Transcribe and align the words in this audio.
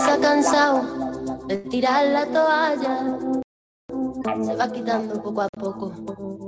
se 0.00 0.10
ha 0.10 0.18
cansado 0.18 0.82
de 1.46 1.56
tirar 1.58 2.06
la 2.06 2.26
toalla. 2.26 3.18
Se 4.44 4.54
va 4.54 4.72
quitando 4.72 5.22
poco 5.22 5.42
a 5.42 5.48
poco 5.48 5.92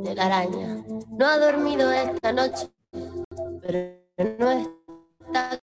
de 0.02 0.14
la 0.14 0.26
araña. 0.26 0.82
No 1.10 1.26
ha 1.26 1.38
dormido 1.38 1.92
esta 1.92 2.32
noche, 2.32 2.70
pero 3.60 4.36
no 4.38 4.50
está 4.50 5.60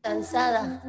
cansada. 0.00 0.82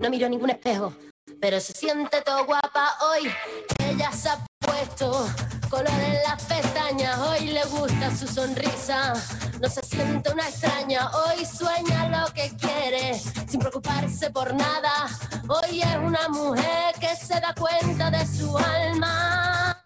No 0.00 0.10
miro 0.10 0.28
ningún 0.28 0.50
espejo, 0.50 0.92
pero 1.40 1.58
se 1.60 1.72
siente 1.72 2.20
todo 2.22 2.44
guapa 2.44 2.96
hoy. 3.10 3.30
Ella 3.78 4.12
se 4.12 4.28
ha 4.28 4.46
puesto 4.60 5.26
color 5.70 5.88
en 5.88 6.22
las 6.22 6.44
pestañas. 6.44 7.18
Hoy 7.18 7.48
le 7.48 7.64
gusta 7.64 8.14
su 8.14 8.26
sonrisa. 8.26 9.14
No 9.60 9.68
se 9.70 9.82
siente 9.82 10.30
una 10.32 10.48
extraña. 10.48 11.10
Hoy 11.12 11.46
sueña 11.46 12.08
lo 12.08 12.32
que 12.34 12.50
quiere 12.56 13.18
sin 13.18 13.58
preocuparse 13.58 14.30
por 14.30 14.54
nada. 14.54 15.08
Hoy 15.48 15.80
es 15.80 15.96
una 15.96 16.28
mujer 16.28 16.94
que 17.00 17.16
se 17.16 17.40
da 17.40 17.54
cuenta 17.54 18.10
de 18.10 18.26
su 18.26 18.56
alma. 18.56 19.82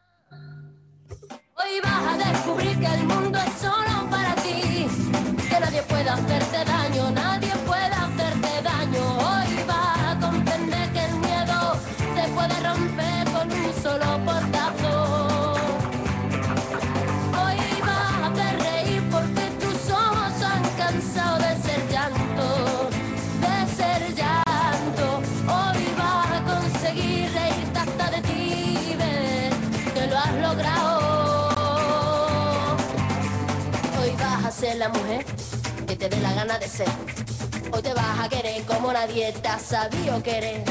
Hoy 1.55 1.81
vas 1.85 2.15
a 2.15 2.31
descubrir 2.33 2.81
que 2.81 2.87
el 2.87 3.05
mundo 3.05 3.39
es 3.39 3.61
solo 3.61 4.11
para 4.11 4.35
ti. 4.37 4.89
Que 5.49 5.61
nadie 5.61 5.83
puede 5.83 6.09
hacerte 6.11 6.65
daño. 6.65 7.11
Nadie 7.13 7.53
puede 7.67 7.95
hacerte 8.05 8.63
daño. 8.63 9.19
Hoy 9.19 9.65
vas 9.69 9.99
a 9.99 10.19
comprender 10.21 10.93
que 10.93 11.05
el 11.05 11.15
miedo 11.17 11.77
se 12.17 12.29
puede 12.33 12.61
romper 12.69 13.25
con 13.33 13.53
un 13.53 13.83
solo 13.83 14.25
portazo. 14.25 14.60
Te 36.01 36.09
dé 36.09 36.19
la 36.21 36.33
gana 36.33 36.59
de 36.59 36.67
ser. 36.67 36.89
Hoy 37.73 37.83
te 37.83 37.93
vas 37.93 38.21
a 38.21 38.29
querer 38.31 38.63
como 38.65 38.91
nadie 38.91 39.33
te 39.35 39.49
ha 39.49 39.59
sabido 39.59 40.23
querer. 40.23 40.65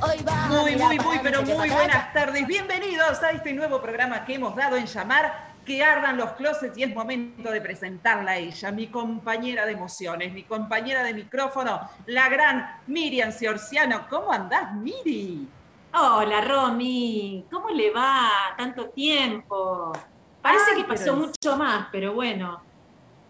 Hoy 0.00 0.22
vas 0.24 0.44
a 0.46 0.48
Muy, 0.48 0.74
muy, 0.74 0.98
muy, 0.98 1.18
pero 1.22 1.42
muy 1.42 1.68
buenas 1.68 2.12
tardes. 2.14 2.46
Bienvenidos 2.46 3.22
a 3.22 3.30
este 3.32 3.52
nuevo 3.52 3.82
programa 3.82 4.24
que 4.24 4.36
hemos 4.36 4.56
dado 4.56 4.76
en 4.76 4.86
llamar 4.86 5.48
Que 5.66 5.84
ardan 5.84 6.16
los 6.16 6.30
closets 6.32 6.78
y 6.78 6.82
es 6.84 6.94
momento 6.94 7.50
de 7.50 7.60
presentarla 7.60 8.30
a 8.32 8.36
ella, 8.38 8.72
mi 8.72 8.86
compañera 8.86 9.66
de 9.66 9.72
emociones, 9.72 10.32
mi 10.32 10.44
compañera 10.44 11.02
de 11.02 11.12
micrófono, 11.12 11.80
la 12.06 12.30
gran 12.30 12.80
Miriam 12.86 13.30
Ciorciano. 13.32 14.06
¿Cómo 14.08 14.32
andás, 14.32 14.72
Miri? 14.76 15.46
Hola, 15.92 16.40
Romy. 16.40 17.44
¿Cómo 17.52 17.68
le 17.68 17.90
va? 17.90 18.30
Tanto 18.56 18.88
tiempo. 18.88 19.92
Parece 20.40 20.70
Ay, 20.74 20.76
que 20.82 20.88
pasó 20.88 21.04
pero- 21.04 21.16
mucho 21.16 21.56
más, 21.58 21.88
pero 21.92 22.14
bueno. 22.14 22.62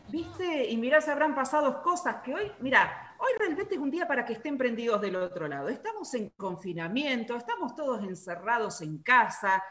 ¿Viste? 0.09 0.71
Y 0.71 0.77
mirá, 0.77 1.01
se 1.01 1.11
habrán 1.11 1.35
pasado 1.35 1.83
cosas 1.83 2.17
que 2.23 2.35
hoy, 2.35 2.51
mira, 2.61 3.15
hoy 3.19 3.31
realmente 3.39 3.75
es 3.75 3.81
un 3.81 3.91
día 3.91 4.09
para 4.09 4.25
que 4.25 4.33
estén 4.33 4.57
prendidos 4.57 5.01
del 5.01 5.17
otro 5.17 5.47
lado. 5.47 5.69
Estamos 5.69 6.13
en 6.15 6.31
confinamiento, 6.31 7.37
estamos 7.37 7.75
todos 7.75 8.03
encerrados 8.03 8.81
en 8.81 8.99
casa. 9.03 9.63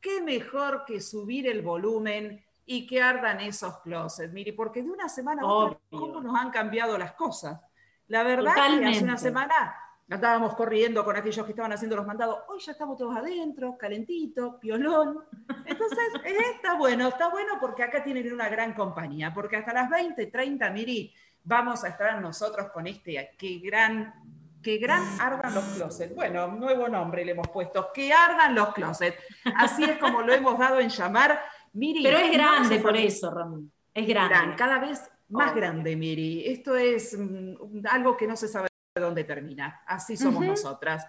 ¿Qué 0.00 0.20
mejor 0.20 0.84
que 0.86 1.00
subir 1.00 1.48
el 1.48 1.62
volumen 1.62 2.44
y 2.66 2.86
que 2.86 3.00
ardan 3.00 3.40
esos 3.40 3.78
closets? 3.80 4.32
Mire, 4.32 4.52
porque 4.52 4.82
de 4.82 4.90
una 4.90 5.08
semana 5.08 5.42
a 5.42 5.46
otra. 5.46 5.78
¿cómo 5.90 6.20
nos 6.20 6.36
han 6.38 6.50
cambiado 6.50 6.98
las 6.98 7.12
cosas? 7.12 7.60
La 8.08 8.22
verdad 8.22 8.54
que 8.54 8.84
hace 8.84 9.02
una 9.02 9.16
semana 9.16 9.74
andábamos 10.08 10.54
corriendo 10.54 11.04
con 11.04 11.16
aquellos 11.16 11.44
que 11.44 11.52
estaban 11.52 11.72
haciendo 11.72 11.96
los 11.96 12.06
mandados. 12.06 12.38
Hoy 12.48 12.60
ya 12.60 12.72
estamos 12.72 12.96
todos 12.96 13.16
adentro, 13.16 13.76
calentito, 13.76 14.58
piolón. 14.60 15.24
Entonces, 15.64 15.98
está 16.54 16.74
bueno, 16.74 17.08
está 17.08 17.28
bueno 17.28 17.54
porque 17.60 17.82
acá 17.82 18.02
tienen 18.04 18.32
una 18.32 18.48
gran 18.48 18.74
compañía, 18.74 19.32
porque 19.34 19.56
hasta 19.56 19.72
las 19.72 19.90
20, 19.90 20.26
30, 20.26 20.70
Miri, 20.70 21.12
vamos 21.42 21.82
a 21.84 21.88
estar 21.88 22.20
nosotros 22.20 22.70
con 22.72 22.86
este, 22.86 23.34
qué 23.36 23.58
gran, 23.58 24.14
qué 24.62 24.78
gran 24.78 25.02
ardan 25.20 25.54
los 25.54 25.64
closets. 25.64 26.14
Bueno, 26.14 26.48
nuevo 26.48 26.88
nombre 26.88 27.24
le 27.24 27.32
hemos 27.32 27.48
puesto, 27.48 27.90
que 27.92 28.12
ardan 28.12 28.54
los 28.54 28.72
closets. 28.74 29.18
Así 29.56 29.82
es 29.84 29.98
como 29.98 30.22
lo 30.22 30.32
hemos 30.32 30.58
dado 30.58 30.78
en 30.78 30.88
llamar. 30.88 31.40
Miri, 31.72 32.02
Pero 32.02 32.18
es 32.18 32.32
grande 32.32 32.78
por 32.78 32.96
eso, 32.96 33.30
Romy. 33.30 33.68
Es 33.92 34.06
grande. 34.06 34.34
gran, 34.34 34.56
cada 34.56 34.78
vez 34.78 35.10
más 35.28 35.54
grande, 35.54 35.96
Miri. 35.96 36.46
Esto 36.46 36.76
es 36.76 37.18
mm, 37.18 37.86
algo 37.90 38.16
que 38.16 38.26
no 38.26 38.36
se 38.36 38.48
sabe 38.48 38.68
dónde 39.00 39.24
termina. 39.24 39.82
Así 39.86 40.16
somos 40.16 40.44
nosotras. 40.44 41.06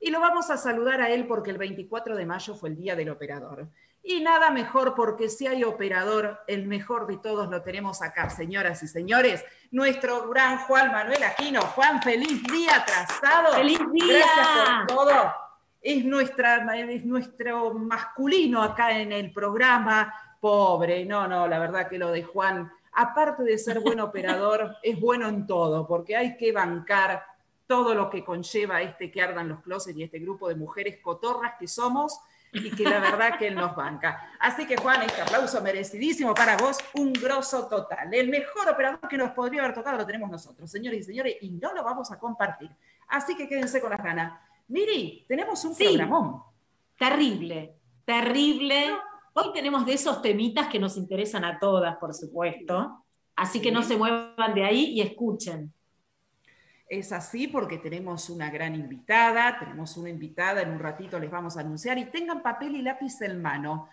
Y 0.00 0.10
lo 0.10 0.20
vamos 0.20 0.50
a 0.50 0.56
saludar 0.56 1.00
a 1.00 1.10
él 1.10 1.26
porque 1.26 1.50
el 1.50 1.58
24 1.58 2.16
de 2.16 2.26
mayo 2.26 2.54
fue 2.54 2.68
el 2.68 2.76
día 2.76 2.94
del 2.94 3.10
operador. 3.10 3.68
Y 4.06 4.20
nada 4.20 4.50
mejor 4.50 4.94
porque 4.94 5.30
si 5.30 5.46
hay 5.46 5.64
operador, 5.64 6.42
el 6.46 6.66
mejor 6.66 7.06
de 7.06 7.16
todos 7.16 7.48
lo 7.48 7.62
tenemos 7.62 8.02
acá, 8.02 8.28
señoras 8.28 8.82
y 8.82 8.86
señores. 8.86 9.42
Nuestro 9.70 10.28
gran 10.28 10.58
Juan 10.58 10.92
Manuel 10.92 11.22
Aquino. 11.24 11.62
Juan, 11.62 12.02
feliz 12.02 12.42
día 12.42 12.76
atrasado. 12.76 13.54
¡Feliz 13.54 13.80
día! 13.92 14.18
Gracias 14.18 14.48
por 14.58 14.86
todo. 14.88 15.34
Es, 15.80 16.04
nuestra, 16.04 16.76
es 16.76 17.04
nuestro 17.06 17.72
masculino 17.72 18.62
acá 18.62 18.92
en 18.92 19.10
el 19.10 19.32
programa. 19.32 20.14
Pobre, 20.38 21.06
no, 21.06 21.26
no, 21.26 21.48
la 21.48 21.58
verdad 21.58 21.88
que 21.88 21.96
lo 21.96 22.12
de 22.12 22.24
Juan, 22.24 22.70
aparte 22.94 23.42
de 23.42 23.58
ser 23.58 23.80
buen 23.80 24.00
operador, 24.00 24.76
es 24.82 24.98
bueno 25.00 25.28
en 25.28 25.46
todo, 25.46 25.86
porque 25.86 26.16
hay 26.16 26.36
que 26.36 26.52
bancar 26.52 27.24
todo 27.66 27.94
lo 27.94 28.10
que 28.10 28.22
conlleva 28.24 28.82
este 28.82 29.10
que 29.10 29.22
ardan 29.22 29.48
los 29.48 29.60
closets 29.62 29.96
y 29.96 30.02
este 30.02 30.18
grupo 30.18 30.48
de 30.48 30.54
mujeres 30.54 30.98
cotorras 31.02 31.54
que 31.58 31.66
somos 31.66 32.20
y 32.52 32.70
que 32.70 32.84
la 32.84 33.00
verdad 33.00 33.36
que 33.38 33.48
él 33.48 33.54
nos 33.56 33.74
banca. 33.74 34.30
Así 34.38 34.66
que 34.66 34.76
Juan, 34.76 35.02
este 35.02 35.22
aplauso 35.22 35.60
merecidísimo 35.60 36.34
para 36.34 36.56
vos, 36.56 36.78
un 36.94 37.12
grosso 37.12 37.66
total. 37.66 38.12
El 38.14 38.28
mejor 38.28 38.68
operador 38.68 39.08
que 39.08 39.16
nos 39.18 39.32
podría 39.32 39.62
haber 39.62 39.74
tocado 39.74 39.96
lo 39.96 40.06
tenemos 40.06 40.30
nosotros, 40.30 40.70
señores 40.70 41.00
y 41.00 41.02
señores, 41.04 41.36
y 41.40 41.50
no 41.50 41.72
lo 41.74 41.82
vamos 41.82 42.12
a 42.12 42.18
compartir. 42.18 42.70
Así 43.08 43.34
que 43.34 43.48
quédense 43.48 43.80
con 43.80 43.90
las 43.90 44.02
ganas. 44.02 44.38
Miri, 44.68 45.24
tenemos 45.26 45.64
un 45.64 45.74
Sí. 45.74 45.84
programón. 45.84 46.42
Terrible, 46.98 47.74
terrible. 48.04 48.94
Hoy 49.36 49.50
tenemos 49.52 49.84
de 49.84 49.94
esos 49.94 50.22
temitas 50.22 50.68
que 50.68 50.78
nos 50.78 50.96
interesan 50.96 51.44
a 51.44 51.58
todas, 51.58 51.96
por 51.96 52.14
supuesto. 52.14 53.04
Así 53.34 53.60
que 53.60 53.72
no 53.72 53.82
se 53.82 53.96
muevan 53.96 54.54
de 54.54 54.64
ahí 54.64 54.92
y 54.92 55.00
escuchen. 55.00 55.74
Es 56.88 57.10
así 57.10 57.48
porque 57.48 57.78
tenemos 57.78 58.30
una 58.30 58.48
gran 58.48 58.76
invitada, 58.76 59.58
tenemos 59.58 59.96
una 59.96 60.10
invitada, 60.10 60.62
en 60.62 60.70
un 60.70 60.78
ratito 60.78 61.18
les 61.18 61.32
vamos 61.32 61.56
a 61.56 61.62
anunciar 61.62 61.98
y 61.98 62.04
tengan 62.04 62.42
papel 62.42 62.76
y 62.76 62.82
lápiz 62.82 63.20
en 63.22 63.42
mano, 63.42 63.88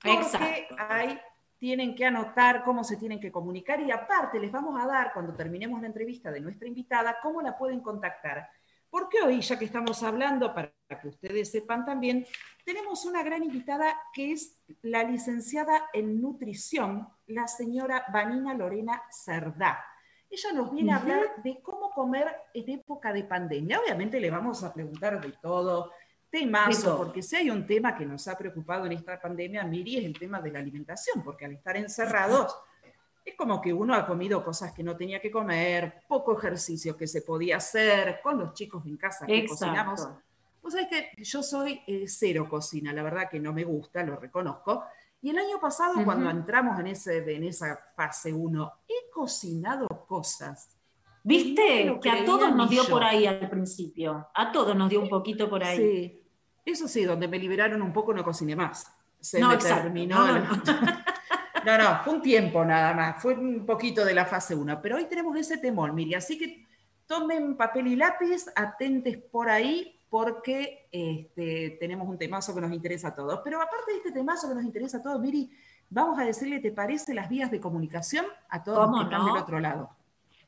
porque 0.00 0.18
Exacto. 0.18 0.76
ahí 0.78 1.18
tienen 1.58 1.96
que 1.96 2.04
anotar 2.04 2.62
cómo 2.62 2.84
se 2.84 2.96
tienen 2.96 3.18
que 3.18 3.32
comunicar 3.32 3.80
y 3.80 3.90
aparte 3.90 4.38
les 4.38 4.52
vamos 4.52 4.80
a 4.80 4.86
dar, 4.86 5.12
cuando 5.12 5.34
terminemos 5.34 5.80
la 5.80 5.88
entrevista 5.88 6.30
de 6.30 6.40
nuestra 6.40 6.68
invitada, 6.68 7.16
cómo 7.20 7.42
la 7.42 7.58
pueden 7.58 7.80
contactar. 7.80 8.48
Porque 8.90 9.20
hoy, 9.22 9.40
ya 9.40 9.58
que 9.58 9.64
estamos 9.64 10.04
hablando, 10.04 10.54
para 10.54 10.72
que 11.00 11.08
ustedes 11.08 11.50
sepan 11.50 11.84
también, 11.84 12.26
tenemos 12.64 13.04
una 13.04 13.22
gran 13.22 13.42
invitada 13.42 13.94
que 14.12 14.32
es 14.32 14.58
la 14.82 15.02
licenciada 15.04 15.88
en 15.92 16.20
nutrición, 16.20 17.08
la 17.26 17.46
señora 17.46 18.04
Vanina 18.12 18.54
Lorena 18.54 19.02
Cerdá. 19.10 19.84
Ella 20.30 20.52
nos 20.52 20.72
viene 20.72 20.92
a 20.92 20.96
hablar 20.96 21.42
de 21.42 21.60
cómo 21.62 21.90
comer 21.90 22.26
en 22.54 22.70
época 22.70 23.12
de 23.12 23.24
pandemia. 23.24 23.80
Obviamente 23.80 24.18
le 24.18 24.30
vamos 24.30 24.64
a 24.64 24.72
preguntar 24.72 25.20
de 25.20 25.32
todo, 25.40 25.92
temazo, 26.30 26.96
porque 26.96 27.22
si 27.22 27.36
hay 27.36 27.50
un 27.50 27.64
tema 27.66 27.94
que 27.96 28.04
nos 28.04 28.26
ha 28.26 28.36
preocupado 28.36 28.86
en 28.86 28.92
esta 28.92 29.20
pandemia, 29.20 29.62
Miri, 29.62 29.98
es 29.98 30.04
el 30.04 30.18
tema 30.18 30.40
de 30.40 30.50
la 30.50 30.58
alimentación, 30.58 31.22
porque 31.22 31.44
al 31.44 31.52
estar 31.52 31.76
encerrados, 31.76 32.56
es 33.24 33.36
como 33.36 33.60
que 33.60 33.72
uno 33.72 33.94
ha 33.94 34.04
comido 34.06 34.44
cosas 34.44 34.72
que 34.72 34.82
no 34.82 34.96
tenía 34.96 35.20
que 35.20 35.30
comer, 35.30 36.02
poco 36.08 36.36
ejercicio 36.36 36.96
que 36.96 37.06
se 37.06 37.22
podía 37.22 37.58
hacer, 37.58 38.20
con 38.22 38.38
los 38.38 38.52
chicos 38.52 38.84
en 38.86 38.96
casa 38.96 39.26
que 39.26 39.46
cocinamos. 39.46 40.08
Vos 40.64 40.72
sabés 40.72 40.88
que 40.88 41.22
yo 41.22 41.42
soy 41.42 41.82
eh, 41.86 42.06
cero 42.08 42.48
cocina, 42.48 42.90
la 42.94 43.02
verdad 43.02 43.28
que 43.30 43.38
no 43.38 43.52
me 43.52 43.64
gusta, 43.64 44.02
lo 44.02 44.16
reconozco. 44.16 44.84
Y 45.20 45.28
el 45.28 45.36
año 45.36 45.60
pasado, 45.60 46.02
cuando 46.06 46.30
entramos 46.30 46.80
en, 46.80 46.86
ese, 46.86 47.18
en 47.18 47.44
esa 47.44 47.78
fase 47.94 48.32
1, 48.32 48.72
he 48.88 49.10
cocinado 49.10 49.86
cosas. 50.08 50.78
¿Viste? 51.22 51.98
Que 52.02 52.10
a 52.10 52.24
todos 52.24 52.54
nos 52.54 52.70
dio 52.70 52.82
yo. 52.82 52.88
por 52.88 53.04
ahí 53.04 53.26
al 53.26 53.50
principio. 53.50 54.28
A 54.34 54.50
todos 54.50 54.74
nos 54.74 54.88
dio 54.88 55.02
un 55.02 55.10
poquito 55.10 55.50
por 55.50 55.62
ahí. 55.62 55.76
Sí, 55.76 56.22
eso 56.64 56.88
sí, 56.88 57.04
donde 57.04 57.28
me 57.28 57.38
liberaron 57.38 57.82
un 57.82 57.92
poco 57.92 58.14
no 58.14 58.24
cociné 58.24 58.56
más. 58.56 58.90
Se 59.20 59.38
No, 59.38 59.48
me 59.48 59.54
exacto. 59.56 59.82
terminó. 59.82 60.26
No, 60.26 60.62
No, 61.66 61.78
no, 61.78 62.02
fue 62.04 62.14
un 62.14 62.22
tiempo 62.22 62.64
nada 62.64 62.92
más, 62.92 63.22
fue 63.22 63.34
un 63.34 63.64
poquito 63.64 64.04
de 64.04 64.12
la 64.12 64.26
fase 64.26 64.54
1, 64.54 64.82
pero 64.82 64.96
hoy 64.96 65.06
tenemos 65.06 65.34
ese 65.38 65.56
temor, 65.56 65.94
Miri, 65.94 66.14
así 66.14 66.36
que 66.36 66.66
tomen 67.06 67.56
papel 67.56 67.86
y 67.86 67.96
lápiz, 67.96 68.46
atentes 68.54 69.16
por 69.16 69.48
ahí, 69.48 69.98
porque 70.14 70.86
este, 70.92 71.76
tenemos 71.80 72.06
un 72.06 72.16
temazo 72.16 72.54
que 72.54 72.60
nos 72.60 72.72
interesa 72.72 73.08
a 73.08 73.14
todos. 73.16 73.40
Pero 73.42 73.60
aparte 73.60 73.90
de 73.90 73.96
este 73.96 74.12
temazo 74.12 74.48
que 74.48 74.54
nos 74.54 74.62
interesa 74.62 74.98
a 74.98 75.02
todos, 75.02 75.20
Miri, 75.20 75.50
vamos 75.90 76.16
a 76.20 76.22
decirle, 76.22 76.60
¿te 76.60 76.70
parece 76.70 77.14
las 77.14 77.28
vías 77.28 77.50
de 77.50 77.58
comunicación 77.58 78.24
a 78.48 78.62
todos 78.62 78.78
los 78.78 78.86
¿Cómo 78.86 78.98
que 78.98 79.04
están 79.06 79.26
no? 79.26 79.34
del 79.34 79.42
otro 79.42 79.58
lado? 79.58 79.90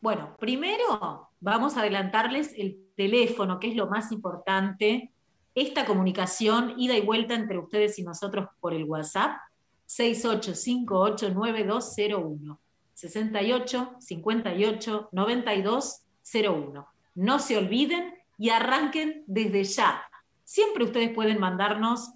Bueno, 0.01 0.37
primero 0.39 1.31
vamos 1.41 1.77
a 1.77 1.81
adelantarles 1.81 2.55
el 2.57 2.79
teléfono, 2.95 3.59
que 3.59 3.71
es 3.71 3.75
lo 3.75 3.89
más 3.89 4.13
importante. 4.13 5.11
Esta 5.53 5.85
comunicación, 5.85 6.75
ida 6.77 6.97
y 6.97 7.01
vuelta 7.01 7.35
entre 7.35 7.59
ustedes 7.59 7.99
y 7.99 8.05
nosotros 8.05 8.47
por 8.61 8.73
el 8.73 8.85
WhatsApp, 8.85 9.37
68589201. 9.89 12.59
68 12.95 13.97
58 13.99 15.09
92 15.11 16.03
01. 16.23 16.87
No 17.17 17.39
se 17.41 17.59
olviden 17.59 18.15
y 18.39 18.51
arranquen 18.51 19.25
desde 19.27 19.65
ya. 19.65 20.03
Siempre 20.45 20.85
ustedes 20.85 21.11
pueden 21.11 21.41
mandarnos 21.41 22.13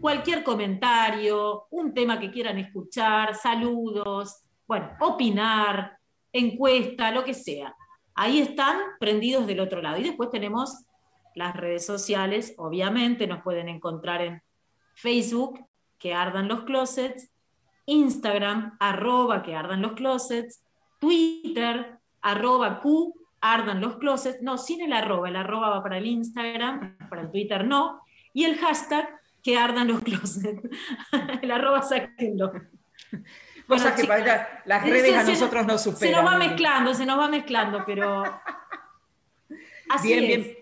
cualquier 0.00 0.44
comentario, 0.44 1.66
un 1.70 1.94
tema 1.94 2.18
que 2.18 2.30
quieran 2.30 2.58
escuchar, 2.58 3.34
saludos, 3.34 4.42
bueno, 4.66 4.90
opinar, 5.00 5.98
encuesta, 6.32 7.10
lo 7.10 7.24
que 7.24 7.34
sea. 7.34 7.74
Ahí 8.14 8.40
están 8.40 8.78
prendidos 8.98 9.46
del 9.46 9.60
otro 9.60 9.80
lado. 9.80 9.98
Y 9.98 10.04
después 10.04 10.30
tenemos 10.30 10.84
las 11.34 11.56
redes 11.56 11.84
sociales, 11.84 12.54
obviamente 12.58 13.26
nos 13.26 13.42
pueden 13.42 13.68
encontrar 13.68 14.22
en 14.22 14.42
Facebook, 14.94 15.58
que 15.98 16.14
ardan 16.14 16.48
los 16.48 16.64
closets, 16.64 17.30
Instagram, 17.86 18.76
arroba 18.78 19.42
que 19.42 19.54
ardan 19.54 19.82
los 19.82 19.92
closets, 19.92 20.64
Twitter, 21.00 21.98
arroba 22.20 22.80
Q, 22.80 23.14
ardan 23.44 23.80
los 23.80 23.98
closets, 23.98 24.40
no, 24.40 24.56
sin 24.56 24.80
el 24.80 24.92
arroba, 24.94 25.28
el 25.28 25.36
arroba 25.36 25.68
va 25.68 25.82
para 25.82 25.98
el 25.98 26.06
Instagram, 26.06 26.96
para 27.10 27.22
el 27.22 27.30
Twitter 27.30 27.66
no, 27.66 28.00
y 28.32 28.44
el 28.44 28.56
hashtag 28.56 29.20
que 29.42 29.58
ardan 29.58 29.88
los 29.88 30.00
closets, 30.02 30.62
el 31.42 31.50
arroba 31.50 31.82
sáquenlo. 31.82 32.52
Cosa 33.68 33.94
que 33.94 34.04
para 34.04 34.62
las 34.66 34.82
redes 34.82 35.14
a 35.14 35.22
nosotros 35.22 35.66
no 35.66 35.78
superan. 35.78 36.14
Se 36.14 36.22
nos 36.22 36.32
va 36.32 36.38
mezclando, 36.38 36.94
se 36.94 37.06
nos 37.06 37.18
va 37.18 37.28
mezclando, 37.28 37.82
pero 37.86 38.22
así 39.90 40.08
bien, 40.08 40.24
es. 40.24 40.28
Bien. 40.28 40.58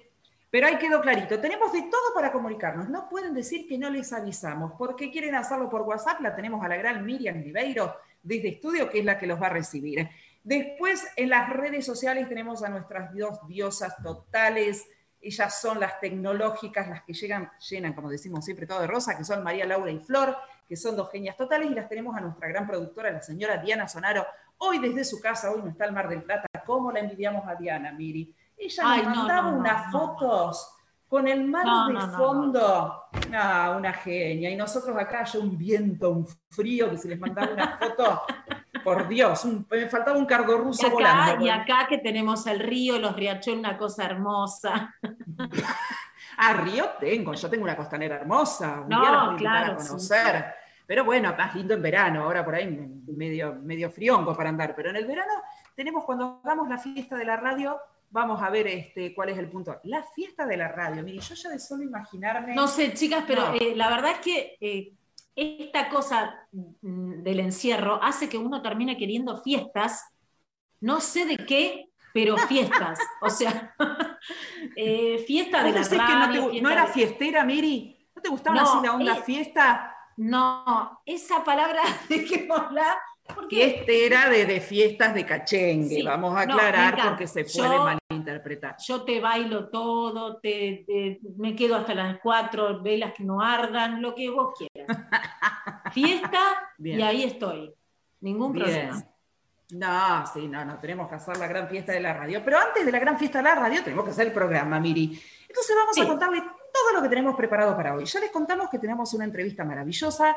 Pero 0.51 0.67
ahí 0.67 0.77
quedó 0.77 1.01
clarito, 1.01 1.41
tenemos 1.41 1.73
de 1.73 1.83
todo 1.83 2.15
para 2.15 2.31
comunicarnos. 2.31 2.89
No 2.89 3.09
pueden 3.09 3.33
decir 3.33 3.67
que 3.67 3.79
no 3.79 3.91
les 3.91 4.13
avisamos, 4.13 4.73
porque 4.77 5.11
quieren 5.11 5.35
hacerlo 5.35 5.69
por 5.71 5.83
WhatsApp. 5.83 6.21
La 6.21 6.35
tenemos 6.35 6.63
a 6.65 6.69
la 6.69 6.77
gran 6.77 7.05
Miriam 7.05 7.43
Ribeiro 7.43 7.97
desde 8.23 8.49
estudio, 8.49 8.91
que 8.91 8.99
es 8.99 9.05
la 9.05 9.19
que 9.19 9.27
los 9.27 9.41
va 9.41 9.47
a 9.47 9.51
recibir. 9.51 10.09
Después, 10.45 11.07
en 11.17 11.31
las 11.31 11.51
redes 11.51 11.87
sociales 11.87 12.29
tenemos 12.29 12.63
a 12.63 12.69
nuestras 12.69 13.15
dos 13.15 13.47
diosas 13.47 13.97
totales. 14.03 14.87
Ellas 15.21 15.61
son 15.61 15.79
las 15.79 16.01
tecnológicas, 16.01 16.89
las 16.89 17.03
que 17.03 17.13
llegan, 17.13 17.51
llenan, 17.71 17.93
como 17.93 18.11
decimos 18.11 18.45
siempre, 18.45 18.67
todo 18.67 18.81
de 18.81 18.89
rosa, 18.89 19.17
que 19.17 19.25
son 19.25 19.43
María 19.43 19.65
Laura 19.67 19.91
y 19.91 20.01
Flor 20.01 20.37
que 20.73 20.77
son 20.77 20.97
dos 20.97 21.11
genias 21.11 21.37
totales, 21.37 21.71
y 21.71 21.75
las 21.75 21.87
tenemos 21.87 22.17
a 22.17 22.21
nuestra 22.23 22.49
gran 22.49 22.67
productora, 22.67 23.11
la 23.11 23.21
señora 23.21 23.59
Diana 23.59 23.87
Sonaro, 23.87 24.25
hoy 24.57 24.79
desde 24.79 25.05
su 25.05 25.21
casa, 25.21 25.51
hoy 25.51 25.61
no 25.61 25.69
está 25.69 25.85
el 25.85 25.93
Mar 25.93 26.09
del 26.09 26.23
Plata. 26.23 26.49
¿Cómo 26.65 26.91
la 26.91 27.01
envidiamos 27.01 27.47
a 27.47 27.57
Diana, 27.57 27.93
Miri? 27.93 28.35
Ella 28.57 28.97
nos 29.03 29.17
mandaba 29.17 29.49
unas 29.49 29.93
fotos 29.93 30.75
con 31.09 31.29
el 31.29 31.45
mar 31.45 31.67
de 31.93 32.17
fondo. 32.17 33.03
Ah, 33.35 33.75
una 33.77 33.93
genia. 33.93 34.49
Y 34.49 34.57
nosotros 34.57 34.97
acá, 34.97 35.25
ya 35.25 35.41
un 35.41 35.59
viento, 35.59 36.09
un 36.09 36.27
frío, 36.49 36.89
que 36.89 36.97
se 36.97 37.09
les 37.09 37.21
mandaba 37.21 37.53
una 37.53 37.77
foto. 37.77 38.23
Por 38.85 39.07
Dios, 39.07 39.45
me 39.71 39.89
faltaba 39.89 40.17
un 40.17 40.25
cargo 40.25 40.57
ruso 40.57 40.83
y 40.83 40.87
acá, 40.87 40.95
volando. 40.95 41.45
Y 41.45 41.49
acá 41.51 41.87
que 41.89 41.99
tenemos 41.99 42.47
el 42.47 42.59
río, 42.59 42.99
los 42.99 43.15
riachuelos, 43.15 43.61
una 43.61 43.77
cosa 43.77 44.07
hermosa. 44.07 44.95
ah, 46.39 46.53
río 46.55 46.91
tengo, 46.99 47.35
yo 47.35 47.51
tengo 47.51 47.65
una 47.65 47.77
costanera 47.77 48.17
hermosa. 48.17 48.81
Un 48.81 48.89
no, 48.89 49.01
día 49.01 49.37
claro, 49.37 49.73
a 49.73 49.77
conocer. 49.77 50.55
Pero 50.87 51.05
bueno, 51.05 51.35
más 51.37 51.55
lindo 51.55 51.75
en 51.75 51.83
verano, 51.83 52.25
ahora 52.25 52.45
por 52.45 52.55
ahí 52.55 52.67
medio, 53.07 53.55
medio 53.55 53.91
frionco 53.91 54.35
para 54.35 54.49
andar, 54.49 54.75
pero 54.75 54.91
en 54.91 54.97
el 54.97 55.07
verano 55.07 55.33
tenemos 55.75 56.05
cuando 56.05 56.41
hagamos 56.43 56.69
la 56.69 56.79
fiesta 56.79 57.17
de 57.17 57.25
la 57.25 57.37
radio, 57.37 57.79
vamos 58.11 58.43
a 58.43 58.51
ver 58.51 58.67
este, 58.67 59.15
cuál 59.15 59.31
es 59.31 59.39
el 59.39 59.49
punto. 59.49 59.81
La 59.85 60.03
fiesta 60.03 60.47
de 60.47 60.57
la 60.57 60.69
radio, 60.69 61.03
mire, 61.03 61.21
yo 61.21 61.35
ya 61.35 61.51
de 61.51 61.59
solo 61.59 61.83
imaginarme... 61.83 62.55
No 62.55 62.69
sé, 62.69 62.93
chicas, 62.95 63.25
pero 63.27 63.55
eh, 63.55 63.75
la 63.77 63.89
verdad 63.89 64.13
es 64.13 64.19
que 64.19 64.57
eh, 64.61 64.93
esta 65.35 65.89
cosa 65.89 66.47
mm, 66.53 67.23
del 67.23 67.41
encierro 67.41 68.03
hace 68.03 68.29
que 68.29 68.39
uno 68.39 68.63
termine 68.63 68.97
queriendo 68.97 69.41
fiestas, 69.43 70.05
no 70.81 71.01
sé 71.01 71.27
de 71.27 71.37
qué, 71.39 71.91
pero 72.13 72.37
fiestas. 72.49 72.99
o 73.21 73.31
sea, 73.31 73.75
eh, 74.77 75.19
fiesta 75.27 75.63
de 75.63 75.73
la. 75.73 76.49
Que 76.51 76.61
no, 76.61 76.71
era 76.71 76.87
fiestera, 76.87 77.45
Miri? 77.45 77.99
¿No 78.15 78.23
te 78.23 78.29
gustaba 78.29 78.63
así 78.63 78.79
la 78.83 78.95
onda 78.95 79.17
fiesta? 79.17 79.97
No, 80.17 81.01
esa 81.07 81.43
palabra, 81.43 81.83
dejémosla. 82.09 82.99
Porque 83.25 83.65
este 83.67 84.07
era 84.07 84.29
de, 84.29 84.61
fiestas 84.61 85.15
de 85.15 85.25
cachengue, 85.25 86.03
vamos 86.03 86.37
a 86.37 86.41
aclarar 86.41 86.97
porque 87.09 87.27
se 87.27 87.45
puede 87.45 87.79
malinterpretar. 87.79 88.77
Yo 88.85 89.03
te 89.03 89.21
bailo 89.21 89.69
todo, 89.69 90.39
te, 90.39 91.21
me 91.37 91.55
quedo 91.55 91.77
hasta 91.77 91.95
las 91.95 92.19
cuatro, 92.21 92.83
velas 92.83 93.13
que 93.15 93.25
no 93.25 93.41
ardan, 93.41 94.03
lo 94.03 94.15
que 94.15 94.29
vos 94.29 94.55
quieras. 94.59 94.99
Fiesta 95.93 96.73
y 96.79 97.01
ahí 97.01 97.25
estoy. 97.25 97.73
Ningún 98.21 98.53
problema. 98.53 99.03
No, 99.73 100.27
sí, 100.27 100.49
no, 100.49 100.65
no, 100.65 100.79
tenemos 100.79 101.09
que 101.09 101.15
hacer 101.15 101.39
la 101.39 101.47
gran 101.47 101.67
fiesta 101.69 101.93
de 101.93 102.01
la 102.01 102.13
radio. 102.13 102.43
Pero 102.45 102.59
antes 102.59 102.85
de 102.85 102.93
la 102.93 102.99
gran 102.99 103.19
fiesta 103.19 103.39
de 103.39 103.45
la 103.45 103.55
radio 103.55 103.83
tenemos 103.83 104.05
que 104.05 104.11
hacer 104.11 104.27
el 104.27 104.33
programa, 104.33 104.79
Miri. 104.79 105.19
Entonces 105.49 105.77
vamos 105.77 105.99
a 105.99 106.07
contarle 106.07 106.41
todo 106.41 106.93
lo 106.95 107.03
que 107.03 107.09
tenemos 107.09 107.35
preparado 107.35 107.75
para 107.75 107.95
hoy. 107.95 108.05
Ya 108.05 108.21
les 108.21 108.31
contamos 108.31 108.69
que 108.69 108.79
tenemos 108.79 109.13
una 109.15 109.25
entrevista 109.25 109.65
maravillosa 109.65 110.37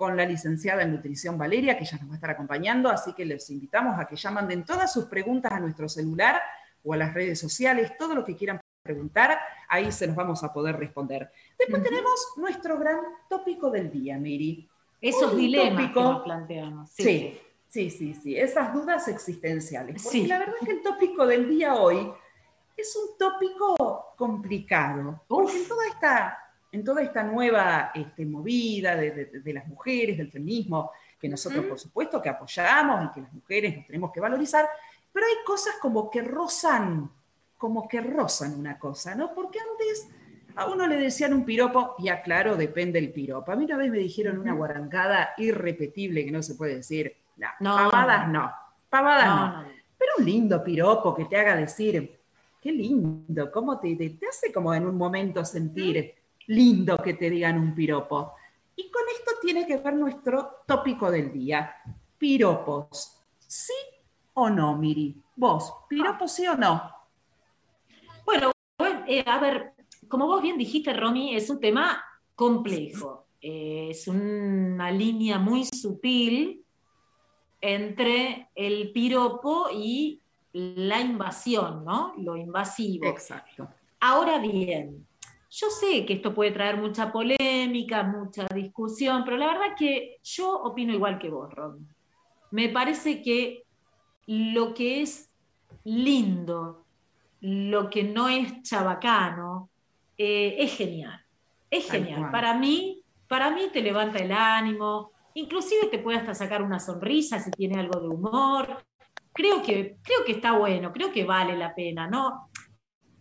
con 0.00 0.16
la 0.16 0.24
licenciada 0.24 0.82
en 0.82 0.92
nutrición 0.92 1.36
Valeria, 1.36 1.76
que 1.76 1.84
ya 1.84 1.98
nos 1.98 2.08
va 2.08 2.12
a 2.12 2.14
estar 2.14 2.30
acompañando, 2.30 2.88
así 2.88 3.12
que 3.12 3.26
les 3.26 3.50
invitamos 3.50 4.00
a 4.00 4.06
que 4.06 4.16
ya 4.16 4.30
manden 4.30 4.64
todas 4.64 4.90
sus 4.90 5.04
preguntas 5.04 5.52
a 5.52 5.60
nuestro 5.60 5.90
celular 5.90 6.40
o 6.82 6.94
a 6.94 6.96
las 6.96 7.12
redes 7.12 7.38
sociales, 7.38 7.92
todo 7.98 8.14
lo 8.14 8.24
que 8.24 8.34
quieran 8.34 8.58
preguntar, 8.82 9.38
ahí 9.68 9.92
se 9.92 10.06
los 10.06 10.16
vamos 10.16 10.42
a 10.42 10.54
poder 10.54 10.76
responder. 10.76 11.30
Después 11.58 11.82
tenemos 11.82 12.14
nuestro 12.38 12.78
gran 12.78 12.96
tópico 13.28 13.70
del 13.70 13.90
día, 13.92 14.16
Miri. 14.16 14.66
Esos 15.02 15.36
dilemas 15.36 15.92
que 15.92 16.00
nos 16.00 16.22
planteamos. 16.22 16.90
Sí. 16.92 17.38
sí. 17.68 17.90
sí, 17.90 18.14
sí, 18.14 18.38
esas 18.38 18.72
dudas 18.72 19.06
existenciales. 19.06 20.02
Porque 20.02 20.26
la 20.26 20.38
verdad 20.38 20.54
es 20.62 20.66
que 20.66 20.72
el 20.72 20.82
tópico 20.82 21.26
del 21.26 21.46
día 21.46 21.74
hoy 21.74 22.10
es 22.74 22.96
un 22.96 23.18
tópico 23.18 24.14
complicado, 24.16 25.22
porque 25.28 25.58
en 25.58 25.68
toda 25.68 25.86
esta, 25.88 26.38
en 26.72 26.84
toda 26.84 27.02
esta 27.02 27.22
nueva 27.22 27.90
este, 27.94 28.24
movida 28.24 28.96
de, 28.96 29.52
las 29.52 29.66
mujeres, 29.66 30.18
del 30.18 30.30
feminismo, 30.30 30.92
que 31.18 31.28
nosotros 31.28 31.64
por 31.66 31.78
supuesto 31.78 32.22
que 32.22 32.28
apoyamos 32.28 33.06
y 33.06 33.12
que 33.12 33.20
las 33.20 33.32
mujeres 33.32 33.76
nos 33.76 33.86
tenemos 33.86 34.12
que 34.12 34.20
valorizar, 34.20 34.68
pero 35.12 35.26
hay 35.26 35.44
cosas 35.44 35.74
como 35.80 36.10
que 36.10 36.22
rozan, 36.22 37.10
como 37.58 37.88
que 37.88 38.00
rozan 38.00 38.58
una 38.58 38.78
cosa, 38.78 39.14
¿no? 39.14 39.34
Porque 39.34 39.58
antes 39.58 40.08
a 40.54 40.66
uno 40.66 40.86
le 40.86 40.96
decían 40.96 41.34
un 41.34 41.44
piropo, 41.44 41.94
y 41.98 42.08
aclaro, 42.08 42.56
depende 42.56 43.00
del 43.00 43.12
piropo. 43.12 43.52
A 43.52 43.56
mí 43.56 43.64
una 43.64 43.76
vez 43.76 43.90
me 43.90 43.98
dijeron 43.98 44.38
una 44.38 44.54
guarangada 44.54 45.30
irrepetible 45.38 46.24
que 46.24 46.30
no 46.30 46.42
se 46.42 46.54
puede 46.54 46.76
decir, 46.76 47.16
no, 47.60 47.76
pavadas 47.76 48.28
no, 48.28 48.52
pavadas 48.88 49.26
no, 49.26 49.64
pero 49.98 50.12
un 50.18 50.24
lindo 50.24 50.62
piropo 50.62 51.14
que 51.14 51.24
te 51.24 51.36
haga 51.36 51.56
decir, 51.56 52.20
Qué 52.60 52.72
lindo, 52.72 53.50
cómo 53.50 53.80
te, 53.80 53.96
te, 53.96 54.18
hace 54.28 54.52
como 54.52 54.74
en 54.74 54.84
un 54.84 54.96
momento 54.96 55.44
sentir 55.46 56.14
lindo 56.50 56.96
que 56.98 57.14
te 57.14 57.30
digan 57.30 57.58
un 57.58 57.74
piropo. 57.74 58.34
Y 58.76 58.90
con 58.90 59.02
esto 59.12 59.32
tiene 59.40 59.66
que 59.66 59.76
ver 59.76 59.94
nuestro 59.94 60.62
tópico 60.66 61.10
del 61.10 61.32
día, 61.32 61.74
piropos. 62.18 63.22
¿Sí 63.38 63.74
o 64.34 64.50
no, 64.50 64.76
Miri? 64.76 65.16
Vos, 65.36 65.72
piropos 65.88 66.32
sí 66.32 66.46
o 66.46 66.56
no? 66.56 66.90
Bueno, 68.24 68.50
eh, 69.06 69.24
a 69.26 69.38
ver, 69.38 69.74
como 70.08 70.26
vos 70.26 70.42
bien 70.42 70.58
dijiste, 70.58 70.92
Romy, 70.92 71.36
es 71.36 71.48
un 71.50 71.60
tema 71.60 72.02
complejo. 72.34 73.26
es 73.40 74.06
una 74.08 74.90
línea 74.90 75.38
muy 75.38 75.64
sutil 75.64 76.64
entre 77.60 78.50
el 78.54 78.92
piropo 78.92 79.68
y 79.72 80.20
la 80.52 81.00
invasión, 81.00 81.84
¿no? 81.84 82.14
Lo 82.18 82.36
invasivo. 82.36 83.06
Exacto. 83.06 83.68
Ahora 84.00 84.38
bien, 84.38 85.06
yo 85.50 85.68
sé 85.68 86.06
que 86.06 86.14
esto 86.14 86.32
puede 86.34 86.52
traer 86.52 86.76
mucha 86.76 87.10
polémica, 87.10 88.02
mucha 88.04 88.46
discusión, 88.54 89.24
pero 89.24 89.36
la 89.36 89.46
verdad 89.46 89.74
que 89.76 90.18
yo 90.22 90.52
opino 90.52 90.92
igual 90.94 91.18
que 91.18 91.28
vos, 91.28 91.52
Ron. 91.52 91.88
Me 92.52 92.68
parece 92.68 93.20
que 93.22 93.64
lo 94.26 94.74
que 94.74 95.02
es 95.02 95.30
lindo, 95.84 96.84
lo 97.40 97.90
que 97.90 98.04
no 98.04 98.28
es 98.28 98.62
chabacano, 98.62 99.70
eh, 100.16 100.56
es 100.58 100.76
genial. 100.76 101.20
Es 101.70 101.90
genial. 101.90 102.30
Para 102.30 102.54
mí, 102.54 103.02
para 103.26 103.50
mí 103.50 103.68
te 103.72 103.82
levanta 103.82 104.18
el 104.18 104.32
ánimo, 104.32 105.12
inclusive 105.34 105.86
te 105.86 105.98
puede 105.98 106.18
hasta 106.18 106.34
sacar 106.34 106.62
una 106.62 106.78
sonrisa 106.78 107.40
si 107.40 107.50
tiene 107.50 107.80
algo 107.80 108.00
de 108.00 108.08
humor 108.08 108.84
creo 109.32 109.62
que, 109.62 109.96
creo 110.02 110.24
que 110.24 110.32
está 110.32 110.52
bueno, 110.52 110.92
creo 110.92 111.12
que 111.12 111.24
vale 111.24 111.56
la 111.56 111.74
pena, 111.74 112.06
¿no? 112.06 112.49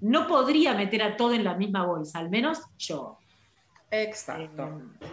No 0.01 0.27
podría 0.27 0.73
meter 0.73 1.03
a 1.03 1.17
todo 1.17 1.33
en 1.33 1.43
la 1.43 1.55
misma 1.55 1.85
bolsa, 1.85 2.19
al 2.19 2.29
menos 2.29 2.61
yo. 2.77 3.17
Exacto. 3.91 4.81
Eh, 5.01 5.07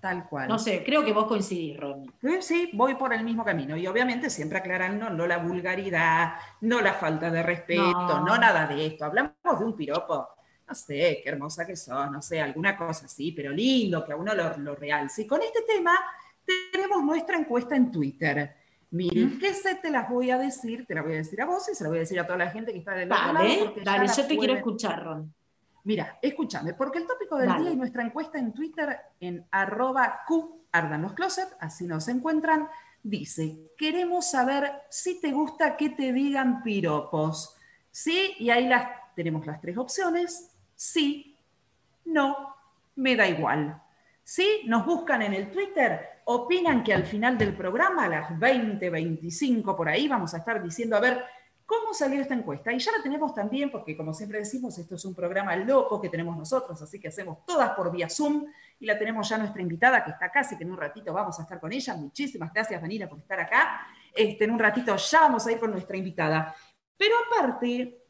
Tal 0.00 0.28
cual. 0.28 0.46
No 0.48 0.58
sé, 0.58 0.84
creo 0.84 1.04
que 1.04 1.12
vos 1.12 1.26
coincidís, 1.26 1.76
Ronnie. 1.78 2.10
Sí, 2.40 2.70
voy 2.74 2.94
por 2.94 3.12
el 3.12 3.24
mismo 3.24 3.44
camino. 3.44 3.76
Y 3.76 3.86
obviamente 3.86 4.30
siempre 4.30 4.58
aclarando, 4.58 5.10
no 5.10 5.26
la 5.26 5.38
vulgaridad, 5.38 6.34
no 6.60 6.80
la 6.80 6.94
falta 6.94 7.30
de 7.30 7.42
respeto, 7.42 7.82
no, 7.82 8.20
No. 8.24 8.36
nada 8.38 8.66
de 8.66 8.86
esto. 8.86 9.04
Hablamos 9.06 9.32
de 9.58 9.64
un 9.64 9.74
piropo, 9.74 10.28
no 10.68 10.74
sé, 10.74 11.20
qué 11.24 11.30
hermosa 11.30 11.66
que 11.66 11.74
sos, 11.76 12.10
no 12.10 12.22
sé, 12.22 12.40
alguna 12.40 12.76
cosa 12.76 13.06
así, 13.06 13.32
pero 13.32 13.50
lindo, 13.50 14.04
que 14.04 14.12
a 14.12 14.16
uno 14.16 14.32
lo, 14.34 14.56
lo 14.58 14.76
realce. 14.76 15.22
Y 15.22 15.26
con 15.26 15.42
este 15.42 15.62
tema 15.62 15.98
tenemos 16.72 17.02
nuestra 17.02 17.36
encuesta 17.36 17.74
en 17.74 17.90
Twitter. 17.90 18.54
Miren. 18.96 19.38
¿qué 19.38 19.52
se 19.52 19.74
te 19.74 19.90
las 19.90 20.08
voy 20.08 20.30
a 20.30 20.38
decir? 20.38 20.86
Te 20.86 20.94
las 20.94 21.04
voy 21.04 21.14
a 21.14 21.16
decir 21.16 21.40
a 21.42 21.44
vos 21.44 21.68
y 21.70 21.74
se 21.74 21.84
las 21.84 21.90
voy 21.90 21.98
a 21.98 22.00
decir 22.00 22.18
a 22.18 22.26
toda 22.26 22.38
la 22.38 22.50
gente 22.50 22.72
que 22.72 22.78
está 22.78 22.92
del 22.92 23.12
otro 23.12 23.32
lado. 23.32 23.46
Dale, 23.84 24.06
porque 24.06 24.16
yo 24.16 24.26
te 24.26 24.38
quiero 24.38 24.54
escuchar, 24.54 25.04
Ron. 25.04 25.34
Mira, 25.84 26.18
escúchame, 26.20 26.74
porque 26.74 26.98
el 26.98 27.06
tópico 27.06 27.36
del 27.36 27.48
Dale. 27.48 27.62
día 27.62 27.72
y 27.72 27.76
nuestra 27.76 28.02
encuesta 28.02 28.38
en 28.38 28.52
Twitter 28.52 28.98
en 29.20 29.46
arroba 29.52 30.22
Q 30.26 30.64
ardan 30.72 31.02
los 31.02 31.12
closet, 31.12 31.48
así 31.60 31.86
nos 31.86 32.08
encuentran, 32.08 32.68
dice, 33.02 33.70
queremos 33.78 34.30
saber 34.30 34.72
si 34.90 35.20
te 35.20 35.30
gusta 35.30 35.76
que 35.76 35.90
te 35.90 36.12
digan 36.12 36.62
piropos. 36.62 37.54
Sí, 37.90 38.34
y 38.38 38.50
ahí 38.50 38.66
las, 38.66 38.88
tenemos 39.14 39.46
las 39.46 39.60
tres 39.60 39.78
opciones, 39.78 40.50
sí, 40.74 41.36
no, 42.04 42.54
me 42.96 43.14
da 43.16 43.28
igual. 43.28 43.80
Sí, 44.24 44.62
nos 44.66 44.84
buscan 44.84 45.22
en 45.22 45.34
el 45.34 45.50
Twitter, 45.50 46.15
opinan 46.28 46.84
que 46.84 46.94
al 46.94 47.04
final 47.04 47.38
del 47.38 47.56
programa, 47.56 48.04
a 48.04 48.08
las 48.08 48.38
20, 48.38 48.90
25 48.90 49.76
por 49.76 49.88
ahí, 49.88 50.08
vamos 50.08 50.34
a 50.34 50.38
estar 50.38 50.62
diciendo, 50.62 50.96
a 50.96 51.00
ver, 51.00 51.24
¿Cómo 51.66 51.92
salió 51.92 52.20
esta 52.20 52.34
encuesta? 52.34 52.72
Y 52.72 52.78
ya 52.78 52.92
la 52.92 53.02
tenemos 53.02 53.34
también, 53.34 53.72
porque 53.72 53.96
como 53.96 54.14
siempre 54.14 54.38
decimos, 54.38 54.78
esto 54.78 54.94
es 54.94 55.04
un 55.04 55.16
programa 55.16 55.56
loco 55.56 56.00
que 56.00 56.08
tenemos 56.08 56.36
nosotros, 56.36 56.80
así 56.80 57.00
que 57.00 57.08
hacemos 57.08 57.44
todas 57.44 57.70
por 57.70 57.90
vía 57.90 58.08
Zoom. 58.08 58.46
Y 58.78 58.86
la 58.86 58.96
tenemos 58.96 59.28
ya 59.28 59.36
nuestra 59.36 59.60
invitada 59.60 60.04
que 60.04 60.12
está 60.12 60.26
acá, 60.26 60.40
así 60.40 60.56
que 60.56 60.62
en 60.62 60.70
un 60.70 60.76
ratito 60.76 61.12
vamos 61.12 61.36
a 61.40 61.42
estar 61.42 61.58
con 61.58 61.72
ella. 61.72 61.96
Muchísimas 61.96 62.52
gracias, 62.52 62.80
Vanina, 62.80 63.08
por 63.08 63.18
estar 63.18 63.40
acá. 63.40 63.84
Este, 64.14 64.44
en 64.44 64.52
un 64.52 64.60
ratito 64.60 64.94
ya 64.94 65.20
vamos 65.22 65.44
a 65.44 65.52
ir 65.52 65.58
con 65.58 65.72
nuestra 65.72 65.96
invitada. 65.96 66.54
Pero 66.96 67.16
aparte, 67.26 68.00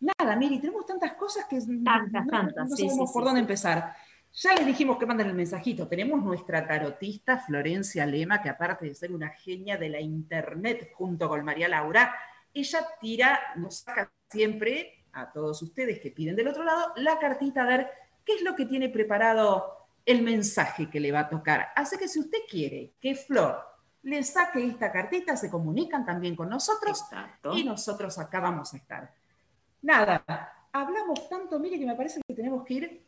nada, 0.00 0.34
Miri, 0.34 0.58
tenemos 0.58 0.84
tantas 0.84 1.12
cosas 1.12 1.44
que 1.44 1.58
Tantas, 1.60 2.24
no, 2.24 2.30
tantas, 2.30 2.68
no 2.68 2.76
sabemos 2.76 3.10
sí, 3.10 3.12
por 3.12 3.22
sí, 3.22 3.26
dónde 3.26 3.40
empezar. 3.42 3.94
Ya 4.36 4.52
les 4.54 4.66
dijimos 4.66 4.98
que 4.98 5.06
manden 5.06 5.28
el 5.28 5.34
mensajito. 5.34 5.86
Tenemos 5.86 6.20
nuestra 6.20 6.66
tarotista 6.66 7.38
Florencia 7.38 8.04
Lema, 8.04 8.42
que 8.42 8.48
aparte 8.48 8.86
de 8.86 8.94
ser 8.94 9.12
una 9.12 9.28
genia 9.28 9.76
de 9.76 9.88
la 9.88 10.00
internet 10.00 10.90
junto 10.92 11.28
con 11.28 11.44
María 11.44 11.68
Laura, 11.68 12.16
ella 12.52 12.80
tira, 13.00 13.38
nos 13.56 13.76
saca 13.78 14.10
siempre 14.28 15.04
a 15.12 15.30
todos 15.30 15.62
ustedes 15.62 16.00
que 16.00 16.10
piden 16.10 16.34
del 16.34 16.48
otro 16.48 16.64
lado 16.64 16.92
la 16.96 17.20
cartita 17.20 17.62
a 17.62 17.66
ver 17.66 17.88
qué 18.24 18.34
es 18.34 18.42
lo 18.42 18.56
que 18.56 18.66
tiene 18.66 18.88
preparado 18.88 19.86
el 20.04 20.22
mensaje 20.22 20.90
que 20.90 20.98
le 20.98 21.12
va 21.12 21.20
a 21.20 21.28
tocar. 21.28 21.68
Así 21.76 21.96
que 21.96 22.08
si 22.08 22.18
usted 22.18 22.38
quiere 22.50 22.94
que 23.00 23.14
Flor 23.14 23.62
le 24.02 24.20
saque 24.24 24.66
esta 24.66 24.90
cartita, 24.90 25.36
se 25.36 25.48
comunican 25.48 26.04
también 26.04 26.34
con 26.34 26.48
nosotros 26.48 27.02
Exacto. 27.02 27.56
y 27.56 27.62
nosotros 27.62 28.18
acá 28.18 28.40
vamos 28.40 28.74
a 28.74 28.78
estar. 28.78 29.14
Nada, 29.82 30.66
hablamos 30.72 31.28
tanto, 31.28 31.60
mire 31.60 31.78
que 31.78 31.86
me 31.86 31.94
parece 31.94 32.20
que 32.26 32.34
tenemos 32.34 32.64
que 32.64 32.74
ir 32.74 33.04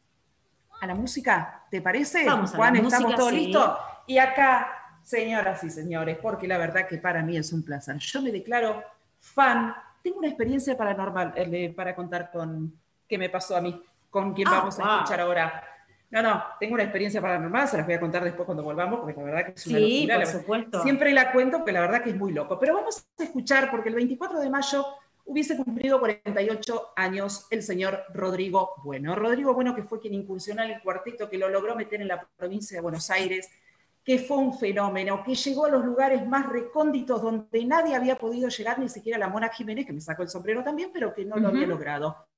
a 0.80 0.86
la 0.86 0.94
música, 0.94 1.64
¿te 1.70 1.80
parece? 1.80 2.24
Vamos 2.26 2.50
a 2.50 2.52
la 2.52 2.56
Juan, 2.58 2.76
¿estamos 2.76 3.00
música, 3.02 3.16
todos 3.16 3.30
sí. 3.30 3.36
listos? 3.46 3.76
Y 4.06 4.18
acá, 4.18 4.72
señoras 5.02 5.62
y 5.64 5.70
señores, 5.70 6.18
porque 6.20 6.46
la 6.46 6.58
verdad 6.58 6.86
que 6.86 6.98
para 6.98 7.22
mí 7.22 7.36
es 7.36 7.52
un 7.52 7.64
placer. 7.64 7.96
Yo 7.98 8.22
me 8.22 8.30
declaro 8.30 8.82
fan, 9.20 9.74
tengo 10.02 10.18
una 10.18 10.28
experiencia 10.28 10.76
paranormal 10.76 11.32
eh, 11.36 11.72
para 11.74 11.94
contar 11.94 12.30
con 12.30 12.72
qué 13.08 13.18
me 13.18 13.28
pasó 13.30 13.56
a 13.56 13.60
mí, 13.60 13.82
con 14.10 14.32
quien 14.34 14.48
Ah, 14.48 14.58
vamos 14.58 14.78
a 14.78 14.94
escuchar 14.96 15.20
ahora. 15.20 15.62
No, 16.08 16.22
no, 16.22 16.44
tengo 16.60 16.74
una 16.74 16.84
experiencia 16.84 17.20
paranormal, 17.20 17.66
se 17.66 17.76
las 17.78 17.86
voy 17.86 17.96
a 17.96 18.00
contar 18.00 18.22
después 18.22 18.46
cuando 18.46 18.62
volvamos, 18.62 19.00
porque 19.00 19.14
la 19.18 19.22
verdad 19.24 19.44
que 19.46 19.52
es 19.56 19.66
una 19.66 19.78
Sí, 19.78 20.06
locura. 20.06 20.24
por 20.24 20.40
supuesto. 20.40 20.82
Siempre 20.82 21.12
la 21.12 21.32
cuento, 21.32 21.56
porque 21.58 21.72
la 21.72 21.80
verdad 21.80 22.02
que 22.02 22.10
es 22.10 22.16
muy 22.16 22.32
loco. 22.32 22.58
Pero 22.60 22.74
vamos 22.74 23.04
a 23.18 23.22
escuchar, 23.24 23.70
porque 23.72 23.88
el 23.88 23.96
24 23.96 24.38
de 24.38 24.48
mayo 24.48 24.86
hubiese 25.26 25.56
cumplido 25.56 25.98
48 26.00 26.92
años 26.96 27.46
el 27.50 27.62
señor 27.62 28.04
Rodrigo 28.14 28.74
Bueno. 28.82 29.14
Rodrigo 29.14 29.52
Bueno, 29.52 29.74
que 29.74 29.82
fue 29.82 30.00
quien 30.00 30.14
incursionó 30.14 30.62
en 30.62 30.70
el 30.70 30.82
cuarteto, 30.82 31.28
que 31.28 31.36
lo 31.36 31.48
logró 31.48 31.74
meter 31.74 32.00
en 32.00 32.08
la 32.08 32.26
provincia 32.36 32.76
de 32.76 32.80
Buenos 32.80 33.10
Aires, 33.10 33.50
que 34.04 34.20
fue 34.20 34.36
un 34.36 34.56
fenómeno, 34.56 35.22
que 35.24 35.34
llegó 35.34 35.66
a 35.66 35.70
los 35.70 35.84
lugares 35.84 36.26
más 36.26 36.48
recónditos 36.48 37.20
donde 37.20 37.64
nadie 37.64 37.96
había 37.96 38.16
podido 38.16 38.48
llegar, 38.48 38.78
ni 38.78 38.88
siquiera 38.88 39.18
la 39.18 39.28
Mona 39.28 39.48
Jiménez, 39.48 39.84
que 39.84 39.92
me 39.92 40.00
sacó 40.00 40.22
el 40.22 40.28
sombrero 40.28 40.62
también, 40.62 40.90
pero 40.92 41.12
que 41.12 41.24
no 41.24 41.36
lo 41.36 41.48
había 41.48 41.66
logrado. 41.66 42.28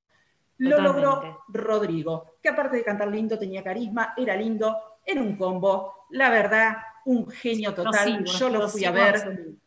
Lo 0.57 0.76
Totalmente. 0.76 1.02
logró 1.02 1.45
Rodrigo, 1.49 2.38
que 2.42 2.49
aparte 2.49 2.78
de 2.78 2.85
cantar 2.85 3.09
lindo, 3.09 3.38
tenía 3.38 3.62
carisma, 3.62 4.14
era 4.16 4.35
lindo, 4.35 4.76
era 5.04 5.21
un 5.21 5.37
combo, 5.37 6.07
la 6.11 6.30
verdad, 6.30 6.78
un 7.04 7.28
genio 7.28 7.75
total. 7.75 8.25
Yo 8.25 8.49
lo 8.49 8.68
fui 8.68 8.85
a 8.85 8.90
ver. 8.90 9.58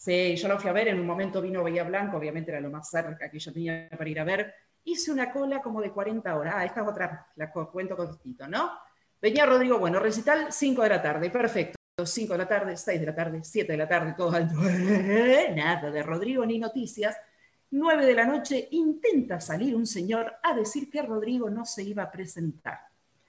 Sí, 0.00 0.34
yo 0.34 0.48
lo 0.48 0.58
fui 0.58 0.70
a 0.70 0.72
ver, 0.72 0.88
en 0.88 0.98
un 0.98 1.06
momento 1.06 1.42
vino 1.42 1.62
Bahía 1.62 1.84
Blanco, 1.84 2.16
obviamente 2.16 2.50
era 2.50 2.58
lo 2.58 2.70
más 2.70 2.88
cerca 2.88 3.30
que 3.30 3.38
yo 3.38 3.52
tenía 3.52 3.86
para 3.90 4.08
ir 4.08 4.18
a 4.18 4.24
ver. 4.24 4.54
Hice 4.82 5.12
una 5.12 5.30
cola 5.30 5.60
como 5.60 5.82
de 5.82 5.90
40 5.90 6.36
horas. 6.36 6.54
Ah, 6.56 6.64
esta 6.64 6.80
es 6.80 6.88
otra, 6.88 7.26
la 7.36 7.52
cuento 7.52 7.94
cortito, 7.94 8.48
¿no? 8.48 8.70
Venía 9.20 9.44
Rodrigo, 9.44 9.78
bueno, 9.78 10.00
recital 10.00 10.46
5 10.50 10.82
de 10.84 10.88
la 10.88 11.02
tarde, 11.02 11.28
perfecto. 11.28 11.76
5 12.02 12.32
de 12.32 12.38
la 12.38 12.48
tarde, 12.48 12.78
6 12.78 12.98
de 12.98 13.06
la 13.06 13.14
tarde, 13.14 13.40
7 13.44 13.72
de 13.72 13.76
la 13.76 13.86
tarde, 13.86 14.14
todo 14.16 14.32
alto. 14.32 14.54
Nada 15.54 15.90
de 15.90 16.02
Rodrigo 16.02 16.46
ni 16.46 16.58
noticias. 16.58 17.14
9 17.70 18.06
de 18.06 18.14
la 18.14 18.24
noche 18.24 18.68
intenta 18.70 19.38
salir 19.38 19.76
un 19.76 19.86
señor 19.86 20.32
a 20.42 20.54
decir 20.54 20.90
que 20.90 21.02
Rodrigo 21.02 21.50
no 21.50 21.66
se 21.66 21.82
iba 21.82 22.04
a 22.04 22.10
presentar. 22.10 22.80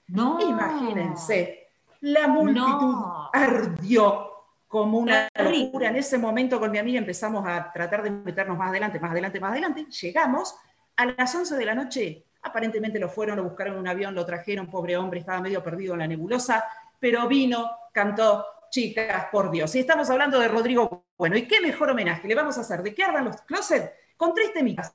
No. 0.07 0.39
Imagínense, 0.39 1.67
la 1.99 2.29
multitud 2.29 2.63
No. 2.63 3.29
ardió 3.33 4.30
como 4.71 4.99
una 4.99 5.27
locura. 5.35 5.89
En 5.89 5.97
ese 5.97 6.17
momento 6.17 6.57
con 6.57 6.71
mi 6.71 6.77
amiga 6.77 6.97
empezamos 6.97 7.45
a 7.45 7.69
tratar 7.73 8.01
de 8.03 8.09
meternos 8.09 8.57
más 8.57 8.69
adelante, 8.69 9.01
más 9.01 9.11
adelante, 9.11 9.37
más 9.41 9.51
adelante. 9.51 9.85
Llegamos 10.01 10.55
a 10.95 11.07
las 11.07 11.35
11 11.35 11.57
de 11.57 11.65
la 11.65 11.75
noche. 11.75 12.25
Aparentemente 12.43 12.97
lo 12.97 13.09
fueron, 13.09 13.35
lo 13.35 13.43
buscaron 13.43 13.73
en 13.73 13.79
un 13.81 13.87
avión, 13.89 14.15
lo 14.15 14.25
trajeron, 14.25 14.71
pobre 14.71 14.95
hombre, 14.95 15.19
estaba 15.19 15.41
medio 15.41 15.61
perdido 15.61 15.93
en 15.93 15.99
la 15.99 16.07
nebulosa, 16.07 16.63
pero 16.97 17.27
vino, 17.27 17.69
cantó, 17.91 18.45
chicas, 18.69 19.25
por 19.29 19.51
Dios. 19.51 19.75
Y 19.75 19.79
estamos 19.79 20.09
hablando 20.09 20.39
de 20.39 20.47
Rodrigo 20.47 21.05
Bueno. 21.17 21.35
¿Y 21.35 21.49
qué 21.49 21.59
mejor 21.59 21.89
homenaje 21.89 22.25
le 22.29 22.33
vamos 22.33 22.57
a 22.57 22.61
hacer? 22.61 22.81
¿De 22.81 22.95
qué 22.95 23.03
ardan 23.03 23.25
los 23.25 23.41
closets? 23.41 23.91
Con 24.15 24.33
tres 24.33 24.53
temitas. 24.53 24.93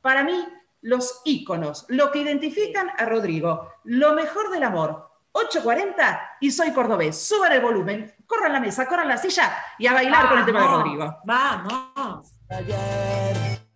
Para 0.00 0.22
mí, 0.22 0.46
los 0.82 1.22
íconos, 1.24 1.86
lo 1.88 2.12
que 2.12 2.20
identifican 2.20 2.88
a 2.96 3.04
Rodrigo, 3.04 3.72
lo 3.82 4.14
mejor 4.14 4.52
del 4.52 4.62
amor. 4.62 5.10
8.40 5.36 6.20
y 6.40 6.50
soy 6.50 6.72
cordobés. 6.72 7.18
Suban 7.18 7.52
el 7.52 7.60
volumen, 7.60 8.14
corran 8.26 8.52
la 8.52 8.60
mesa, 8.60 8.86
corran 8.86 9.08
la 9.08 9.18
silla 9.18 9.52
y 9.78 9.86
a 9.86 9.92
bailar 9.92 10.28
con 10.28 10.38
el 10.38 10.46
tema 10.46 10.60
de 10.60 10.66
Vamos, 10.66 10.82
Rodrigo. 10.82 11.18
Vamos. 11.24 12.32
ayer. 12.48 13.66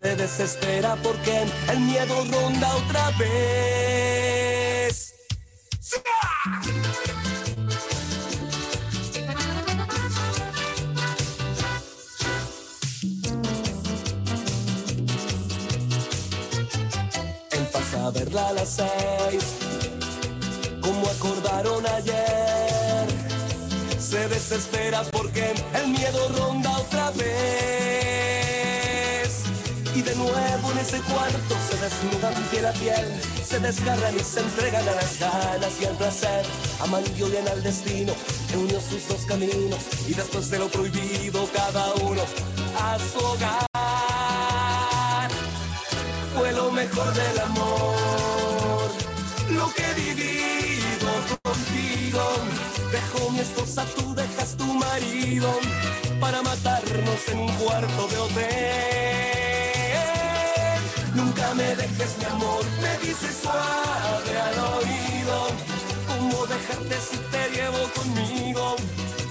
Se 0.00 0.16
desespera 0.16 0.96
porque 1.02 1.46
el 1.68 1.80
miedo 1.80 2.14
ronda 2.30 2.68
otra 2.76 3.10
vez. 3.18 3.98
Él 17.50 17.68
pasa 17.72 18.06
a 18.06 18.10
verla 18.10 18.48
a 18.48 18.52
las 18.52 18.68
seis, 18.68 19.58
acordaron 21.10 21.86
ayer 21.86 23.28
se 24.08 24.28
desespera 24.28 25.02
porque 25.12 25.52
el 25.74 25.88
miedo 25.88 26.28
ronda 26.38 26.70
otra 26.78 27.10
vez. 27.10 27.28
Y 29.94 30.00
de 30.00 30.14
nuevo 30.14 30.72
en 30.72 30.78
ese 30.78 30.98
cuarto 31.00 31.54
se 31.68 31.76
desnudan 31.76 32.32
piel 32.50 32.66
a 32.66 32.72
piel, 32.72 33.20
se 33.44 33.60
desgarran 33.60 34.16
y 34.16 34.20
se 34.20 34.40
entregan 34.40 34.88
a 34.88 34.92
las 34.92 35.18
ganas 35.18 35.72
y 35.82 35.84
al 35.84 35.94
placer. 35.96 36.46
Aman 36.80 37.04
y 37.18 37.22
odian 37.22 37.48
al 37.48 37.62
destino 37.62 38.14
que 38.50 38.56
unió 38.56 38.80
sus 38.80 39.06
dos 39.08 39.26
caminos 39.26 39.80
y 40.06 40.14
después 40.14 40.48
de 40.50 40.58
lo 40.58 40.68
prohibido 40.68 41.46
cada 41.52 41.92
uno 41.94 42.22
a 42.80 42.98
su 42.98 43.18
hogar. 43.18 43.66
Fue 46.34 46.52
lo 46.52 46.72
mejor 46.72 47.12
del 47.12 47.40
amor, 47.40 47.57
contigo. 51.58 52.22
Dejo 52.92 53.30
mi 53.30 53.40
esposa, 53.40 53.84
tú 53.96 54.14
dejas 54.14 54.56
tu 54.56 54.64
marido 54.64 55.50
para 56.20 56.42
matarnos 56.42 57.28
en 57.28 57.38
un 57.38 57.52
cuarto 57.54 58.08
de 58.08 58.18
hotel. 58.18 58.48
Nunca 61.14 61.54
me 61.54 61.76
dejes, 61.76 62.18
mi 62.18 62.24
amor, 62.24 62.64
me 62.82 62.98
dices 63.06 63.36
suave 63.42 64.40
al 64.40 64.58
oído. 64.76 65.48
¿Cómo 66.08 66.46
dejarte 66.46 66.96
si 67.10 67.16
te 67.32 67.50
llevo 67.56 67.90
conmigo? 67.94 68.76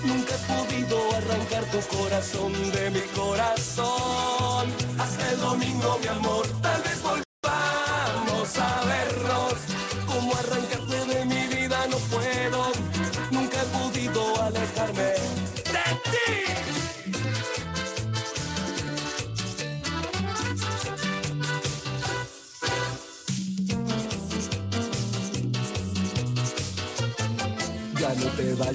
Nunca 0.06 0.36
he 0.36 0.40
podido 0.54 0.98
arrancar 1.16 1.64
tu 1.72 1.80
corazón 1.98 2.54
de 2.72 2.90
mi 2.92 3.02
corazón. 3.16 4.66
Hasta 5.00 5.32
el 5.32 5.40
domingo, 5.40 6.00
mi 6.02 6.08
amor, 6.08 6.48
tal 6.62 6.82
vez 6.84 7.02
volvamos 7.02 7.27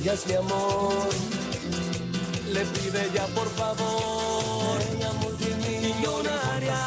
vayas 0.02 0.26
mi 0.26 0.34
amor. 0.34 1.10
Le 2.52 2.60
pide 2.66 3.10
ya 3.14 3.26
por 3.28 3.48
favor, 3.50 4.80
ella 4.92 5.12
multimillonaria, 5.12 6.80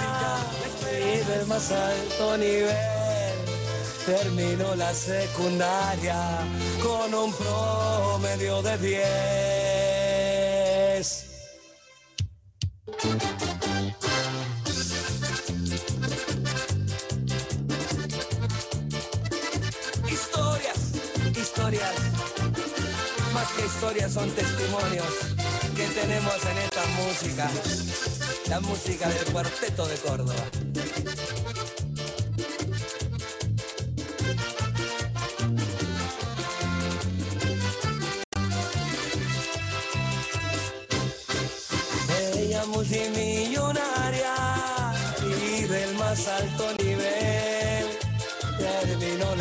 y 0.92 1.18
del 1.26 1.46
más 1.48 1.72
alto 1.72 2.38
nivel. 2.38 2.76
Terminó 4.06 4.76
la 4.76 4.94
secundaria 4.94 6.20
con 6.84 7.14
un 7.14 7.34
promedio 7.34 8.62
de 8.62 8.78
10. 8.78 9.95
Que 23.56 23.66
historias 23.66 24.14
son 24.14 24.30
testimonios 24.32 25.08
que 25.76 25.86
tenemos 25.88 26.46
en 26.46 26.58
esta 26.58 26.86
música, 27.02 27.50
la 28.50 28.60
música 28.60 29.10
del 29.10 29.26
cuarteto 29.32 29.86
de 29.88 29.96
Córdoba. 29.98 30.36
Ella 42.36 42.66
multimillonaria 42.66 43.35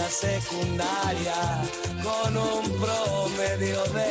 secundaria 0.09 1.63
con 2.03 2.37
un 2.37 2.63
promedio 2.81 3.83
de 3.85 4.11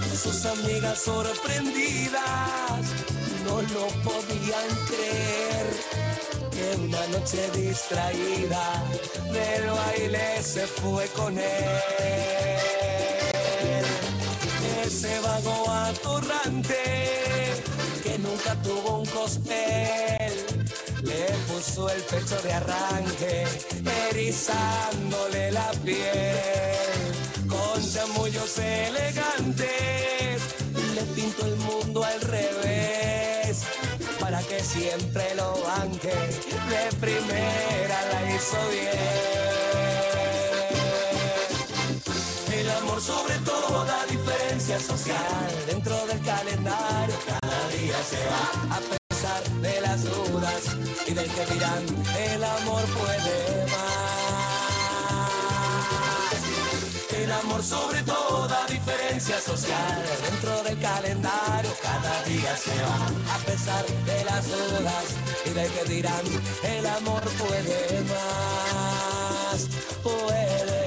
10. 0.00 0.22
Sus 0.22 0.46
amigas 0.46 0.98
sorprendidas 1.02 2.80
no 3.44 3.62
lo 3.62 3.86
podían 4.02 4.68
creer. 4.88 5.66
Que 6.50 6.76
una 6.76 7.06
noche 7.08 7.50
distraída 7.54 8.82
del 9.32 9.70
baile 9.70 10.42
se 10.42 10.66
fue 10.66 11.06
con 11.08 11.38
él 11.38 12.90
ese 14.90 15.20
vago 15.20 15.70
atorrante 15.70 16.74
que 18.02 18.18
nunca 18.18 18.54
tuvo 18.62 18.98
un 18.98 19.06
cospel. 19.06 20.19
Le 21.20 21.26
puso 21.52 21.90
el 21.90 22.00
pecho 22.04 22.40
de 22.40 22.50
arranque, 22.50 23.44
erizándole 24.08 25.52
la 25.52 25.70
piel. 25.84 27.46
Con 27.46 27.92
chamullos 27.92 28.58
elegantes, 28.58 30.40
le 30.94 31.02
pintó 31.14 31.44
el 31.44 31.56
mundo 31.56 32.02
al 32.02 32.20
revés. 32.22 33.64
Para 34.18 34.40
que 34.44 34.60
siempre 34.60 35.34
lo 35.34 35.60
banque, 35.60 36.08
de 36.08 36.96
primera 36.98 37.98
la 38.12 38.34
hizo 38.34 38.56
bien. 38.70 38.98
El 42.60 42.70
amor 42.70 42.98
sobre 43.02 43.34
toda 43.40 44.06
diferencia 44.06 44.80
social 44.80 45.50
dentro 45.66 46.06
del 46.06 46.20
calendario 46.22 47.14
cada 47.26 47.68
día 47.68 47.96
se 48.08 48.16
va 48.24 48.76
a 48.76 48.99
pesar 49.30 49.42
de 49.60 49.80
las 49.80 50.04
dudas 50.04 50.76
y 51.06 51.12
del 51.14 51.30
que 51.30 51.46
dirán 51.54 51.84
el 52.18 52.44
amor 52.44 52.82
puede 52.84 53.66
más. 53.66 53.80
El 57.16 57.32
amor 57.32 57.62
sobre 57.62 58.02
toda 58.02 58.66
diferencia 58.66 59.40
social 59.40 60.02
dentro 60.30 60.62
del 60.64 60.78
calendario 60.80 61.70
cada 61.82 62.22
día 62.24 62.56
se 62.56 62.82
va 62.82 63.34
a 63.34 63.38
pesar 63.46 63.86
de 63.86 64.24
las 64.24 64.46
dudas 64.48 65.04
y 65.46 65.50
del 65.50 65.70
que 65.70 65.84
dirán 65.84 66.24
el 66.64 66.86
amor 66.86 67.22
puede 67.38 68.02
más, 68.10 69.68
puede 70.02 70.79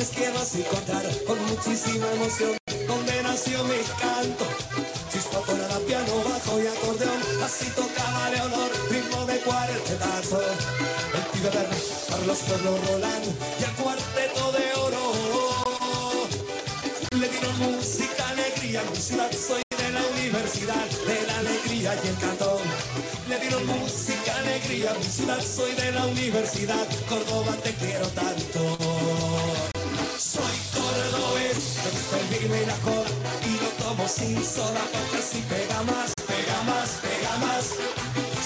les 0.00 0.08
quiero 0.08 0.38
así 0.38 0.62
contar 0.62 1.04
con 1.26 1.38
muchísima 1.44 2.06
emoción 2.14 2.56
donde 2.88 3.22
nació 3.22 3.62
mi 3.64 3.80
canto. 4.00 4.46
Chispa 5.12 5.40
fuera 5.40 5.68
la 5.68 5.78
piano, 5.80 6.12
bajo 6.24 6.58
y 6.58 6.66
acordeón, 6.66 7.20
así 7.44 7.66
tocaba 7.76 8.30
Leonor, 8.30 8.70
ritmo 8.88 9.26
de 9.26 9.36
cuartetazo. 9.40 10.40
El 11.18 11.24
pibe 11.32 11.50
verde, 11.50 11.76
Carlos 12.08 12.38
Pueblo 12.48 12.78
Roland 12.86 13.26
y 13.60 13.62
el 13.62 13.72
cuarteto 13.72 14.52
de 14.56 14.66
oro. 14.86 15.02
Le 17.20 17.28
dieron 17.28 17.58
música, 17.58 18.28
alegría, 18.30 18.82
mi 18.90 18.96
ciudad 18.96 19.30
soy 19.32 19.62
de 19.76 19.90
la 19.92 20.02
universidad, 20.16 20.88
de 21.10 21.26
la 21.26 21.38
alegría 21.40 21.94
y 22.02 22.08
el 22.08 22.16
cantón. 22.16 22.62
Le 23.28 23.38
dieron 23.38 23.66
música, 23.66 24.34
alegría, 24.38 24.94
mi 24.98 25.04
ciudad 25.04 25.42
soy 25.44 25.72
de 25.74 25.92
la 25.92 26.06
universidad, 26.06 26.86
Córdoba 27.06 27.54
te 27.62 27.74
quiero 27.74 28.06
tanto. 28.08 28.99
Soy 30.30 30.56
cordobés, 30.72 31.58
me 32.48 32.62
y 32.62 32.66
la 32.66 32.76
cola 32.86 33.32
y 33.44 33.52
lo 33.62 33.68
tomo 33.82 34.06
sin 34.06 34.44
soda 34.44 34.80
porque 34.92 35.16
así 35.16 35.42
pega 35.48 35.82
más, 35.82 36.12
pega 36.24 36.62
más, 36.70 36.90
pega 37.02 37.36
más. 37.38 37.64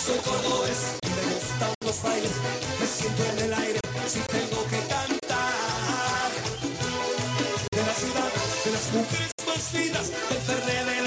Soy 0.06 0.18
cordobés 0.24 0.96
y 1.02 1.08
me 1.08 1.34
gustan 1.34 1.74
los 1.84 2.02
bailes, 2.02 2.32
me 2.80 2.86
siento 2.86 3.24
en 3.24 3.38
el 3.38 3.52
aire 3.52 3.80
si 4.08 4.20
tengo 4.20 4.64
que 4.70 4.78
cantar. 4.94 6.30
De 7.70 7.82
la 7.84 7.94
ciudad, 8.00 8.32
de 8.64 8.70
las 8.72 8.92
mujeres 8.94 9.32
más 9.46 9.62
finas, 9.68 10.08
del 10.30 10.40
fernet 10.40 10.86
de 10.86 11.02
la 11.02 11.03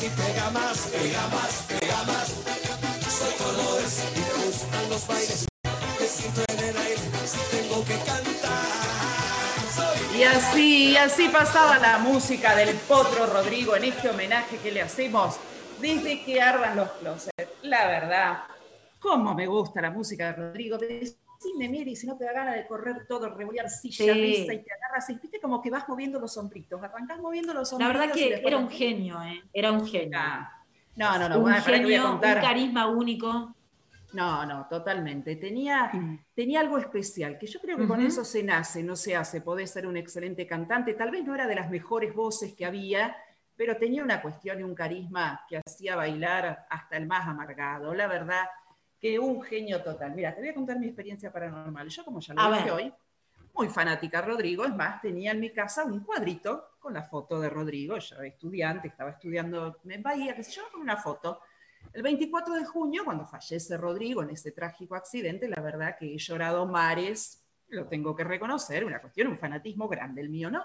casi 0.00 0.08
pega 0.16 0.50
más, 0.50 0.88
pega 0.88 1.28
más, 1.28 1.66
pega 1.68 2.04
más. 2.04 2.36
Cordobés 3.38 4.04
y 4.16 4.20
los 4.48 4.62
tengo 7.50 7.84
que 7.84 7.96
cantar. 8.06 8.30
Y 10.16 10.22
así, 10.24 10.90
y 10.90 10.96
así 10.96 11.28
pasaba 11.28 11.78
la 11.78 11.98
música 11.98 12.56
del 12.56 12.74
Potro 12.76 13.26
Rodrigo 13.26 13.76
en 13.76 13.84
este 13.84 14.08
homenaje 14.08 14.56
que 14.58 14.72
le 14.72 14.82
hacemos 14.82 15.36
desde 15.80 16.24
que 16.24 16.40
ardan 16.40 16.76
los 16.76 16.90
closets. 16.92 17.32
La 17.62 17.86
verdad, 17.86 18.44
cómo 18.98 19.34
me 19.34 19.46
gusta 19.46 19.82
la 19.82 19.90
música 19.90 20.26
de 20.26 20.32
Rodrigo. 20.32 20.78
Decime, 21.42 21.70
Miri, 21.70 21.96
si 21.96 22.06
no 22.06 22.18
te 22.18 22.24
da 22.26 22.32
ganas 22.34 22.54
de 22.56 22.66
correr 22.66 23.06
todo, 23.08 23.34
revolear 23.34 23.70
silla, 23.70 24.12
Sí. 24.12 24.20
mesa 24.20 24.52
y 24.52 24.62
te 24.62 24.72
agarras 24.74 25.08
y 25.08 25.14
viste 25.14 25.40
como 25.40 25.62
que 25.62 25.70
vas 25.70 25.88
moviendo 25.88 26.20
los 26.20 26.34
sombritos. 26.34 26.82
Arrancás 26.82 27.18
moviendo 27.18 27.54
los 27.54 27.62
La 27.62 27.78
sombritos. 27.78 27.94
verdad 27.98 28.14
y 28.14 28.28
que 28.28 28.46
era 28.46 28.58
un 28.58 28.68
genio, 28.68 29.22
¿eh? 29.22 29.42
Era 29.52 29.72
un 29.72 29.86
genio. 29.86 30.18
Ah, 30.20 30.52
No, 30.96 31.18
no, 31.18 31.28
no, 31.30 31.36
un 31.36 31.42
bueno, 31.42 31.62
genio, 31.62 32.12
un 32.12 32.20
carisma 32.20 32.88
único. 32.88 33.56
No, 34.12 34.44
no, 34.44 34.66
totalmente. 34.68 35.36
Tenía, 35.36 35.90
tenía 36.34 36.60
algo 36.60 36.76
especial, 36.76 37.38
que 37.38 37.46
yo 37.46 37.58
creo 37.60 37.78
que 37.78 37.86
con 37.86 38.02
eso 38.02 38.22
se 38.22 38.42
nace, 38.42 38.82
no 38.82 38.94
se 38.96 39.16
hace. 39.16 39.40
Podés 39.40 39.70
ser 39.70 39.86
un 39.86 39.96
excelente 39.96 40.46
cantante. 40.46 40.92
Tal 40.94 41.10
vez 41.10 41.24
no 41.24 41.34
era 41.34 41.46
de 41.46 41.54
las 41.54 41.70
mejores 41.70 42.12
voces 42.14 42.52
que 42.54 42.66
había, 42.66 43.16
pero 43.56 43.76
tenía 43.78 44.02
una 44.02 44.20
cuestión 44.20 44.60
y 44.60 44.62
un 44.62 44.74
carisma 44.74 45.46
que 45.48 45.58
hacía 45.64 45.96
bailar 45.96 46.66
hasta 46.68 46.96
el 46.98 47.06
más 47.06 47.26
amargado. 47.26 47.94
La 47.94 48.08
verdad 48.08 48.44
que 49.00 49.18
un 49.18 49.42
genio 49.42 49.82
total. 49.82 50.14
Mira, 50.14 50.34
te 50.34 50.40
voy 50.40 50.50
a 50.50 50.54
contar 50.54 50.78
mi 50.78 50.86
experiencia 50.86 51.32
paranormal. 51.32 51.88
Yo, 51.88 52.04
como 52.04 52.20
ya 52.20 52.34
lo 52.34 52.52
dije 52.52 52.70
hoy, 52.70 52.94
muy 53.54 53.68
fanática 53.68 54.20
Rodrigo. 54.20 54.64
Es 54.64 54.74
más, 54.74 55.00
tenía 55.00 55.32
en 55.32 55.40
mi 55.40 55.50
casa 55.50 55.84
un 55.84 56.00
cuadrito 56.00 56.72
con 56.78 56.92
la 56.92 57.02
foto 57.02 57.40
de 57.40 57.48
Rodrigo. 57.48 57.98
Yo 57.98 58.16
era 58.16 58.26
estudiante, 58.26 58.88
estaba 58.88 59.10
estudiando 59.10 59.80
en 59.84 60.02
Bahía, 60.02 60.36
qué 60.36 60.44
sé 60.44 60.52
yo, 60.52 60.62
con 60.70 60.82
una 60.82 60.98
foto. 60.98 61.40
El 61.92 62.02
24 62.02 62.54
de 62.54 62.64
junio, 62.66 63.04
cuando 63.04 63.26
fallece 63.26 63.76
Rodrigo 63.78 64.22
en 64.22 64.30
ese 64.30 64.52
trágico 64.52 64.94
accidente, 64.94 65.48
la 65.48 65.62
verdad 65.62 65.96
que 65.98 66.14
he 66.14 66.18
llorado 66.18 66.66
mares, 66.66 67.42
lo 67.68 67.86
tengo 67.86 68.14
que 68.14 68.24
reconocer, 68.24 68.84
una 68.84 69.00
cuestión, 69.00 69.28
un 69.28 69.38
fanatismo 69.38 69.88
grande 69.88 70.20
el 70.20 70.28
mío, 70.28 70.50
¿no? 70.50 70.62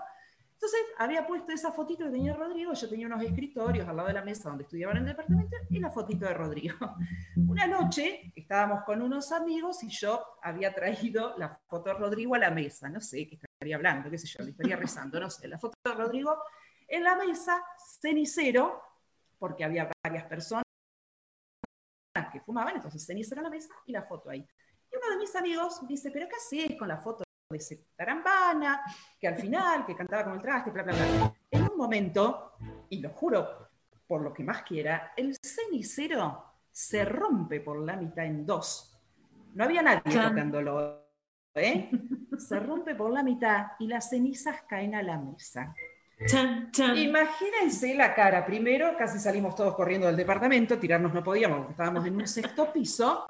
Entonces 0.65 0.95
había 0.97 1.27
puesto 1.27 1.51
esa 1.51 1.71
fotito 1.71 2.05
que 2.05 2.09
tenía 2.09 2.33
Rodrigo, 2.33 2.73
yo 2.73 2.89
tenía 2.89 3.05
unos 3.05 3.21
escritorios 3.21 3.87
al 3.87 3.97
lado 3.97 4.07
de 4.07 4.15
la 4.15 4.23
mesa 4.23 4.49
donde 4.49 4.63
estudiaban 4.63 4.97
en 4.97 5.03
el 5.03 5.09
departamento 5.09 5.57
y 5.69 5.77
la 5.77 5.91
fotito 5.91 6.25
de 6.25 6.33
Rodrigo. 6.33 6.75
Una 7.35 7.67
noche 7.67 8.33
estábamos 8.35 8.83
con 8.83 8.99
unos 9.03 9.31
amigos 9.31 9.83
y 9.83 9.89
yo 9.89 10.39
había 10.41 10.73
traído 10.73 11.37
la 11.37 11.55
foto 11.67 11.91
de 11.91 11.99
Rodrigo 11.99 12.33
a 12.33 12.39
la 12.39 12.49
mesa, 12.49 12.89
no 12.89 12.99
sé 12.99 13.27
qué 13.27 13.35
estaría 13.35 13.75
hablando, 13.75 14.09
qué 14.09 14.17
sé 14.17 14.25
yo, 14.25 14.43
le 14.43 14.51
estaría 14.51 14.75
rezando, 14.75 15.19
no 15.19 15.29
sé, 15.29 15.47
la 15.47 15.59
foto 15.59 15.75
de 15.85 15.93
Rodrigo 15.93 16.35
en 16.87 17.03
la 17.03 17.15
mesa, 17.15 17.63
cenicero, 18.01 18.81
porque 19.37 19.65
había 19.65 19.87
varias 20.03 20.23
personas 20.23 20.63
que 22.31 22.39
fumaban, 22.39 22.77
entonces 22.77 23.05
cenicero 23.05 23.41
en 23.41 23.43
la 23.43 23.51
mesa 23.51 23.69
y 23.85 23.91
la 23.91 24.01
foto 24.01 24.31
ahí. 24.31 24.43
Y 24.91 24.95
uno 24.97 25.11
de 25.11 25.17
mis 25.17 25.35
amigos 25.35 25.87
dice, 25.87 26.09
pero 26.09 26.27
¿qué 26.27 26.37
haces 26.37 26.75
con 26.79 26.87
la 26.87 26.97
foto 26.97 27.24
de 27.49 27.57
ese 27.57 27.85
tarambana, 27.95 28.81
que 29.19 29.27
al 29.27 29.35
final, 29.35 29.85
que 29.85 29.95
cantaba 29.95 30.23
con 30.23 30.33
el 30.33 30.41
traste, 30.41 30.71
bla, 30.71 30.81
bla, 30.81 30.93
bla? 30.93 31.33
En 31.51 31.63
un 31.63 31.77
momento, 31.77 32.53
y 32.89 32.99
lo 32.99 33.09
juro 33.09 33.69
por 34.07 34.21
lo 34.21 34.33
que 34.33 34.43
más 34.43 34.63
quiera, 34.63 35.13
el 35.15 35.37
cenicero 35.37 36.43
se 36.71 37.05
rompe 37.05 37.59
por 37.61 37.79
la 37.79 37.95
mitad 37.95 38.25
en 38.25 38.45
dos. 38.45 38.97
No 39.53 39.63
había 39.63 39.83
nadie 39.83 40.01
tocándolo, 40.01 41.07
¿eh? 41.53 41.89
Se 42.37 42.59
rompe 42.59 42.95
por 42.95 43.11
la 43.11 43.23
mitad 43.23 43.67
y 43.79 43.87
las 43.87 44.09
cenizas 44.09 44.63
caen 44.63 44.95
a 44.95 45.03
la 45.03 45.17
mesa. 45.17 45.73
Imagínense 46.95 47.93
la 47.93 48.13
cara. 48.15 48.45
Primero, 48.45 48.97
casi 48.97 49.19
salimos 49.19 49.55
todos 49.55 49.75
corriendo 49.75 50.07
del 50.07 50.15
departamento, 50.15 50.79
tirarnos 50.79 51.13
no 51.13 51.23
podíamos, 51.23 51.59
porque 51.59 51.71
estábamos 51.71 52.05
en 52.05 52.15
un 52.15 52.27
sexto 52.27 52.73
piso. 52.73 53.27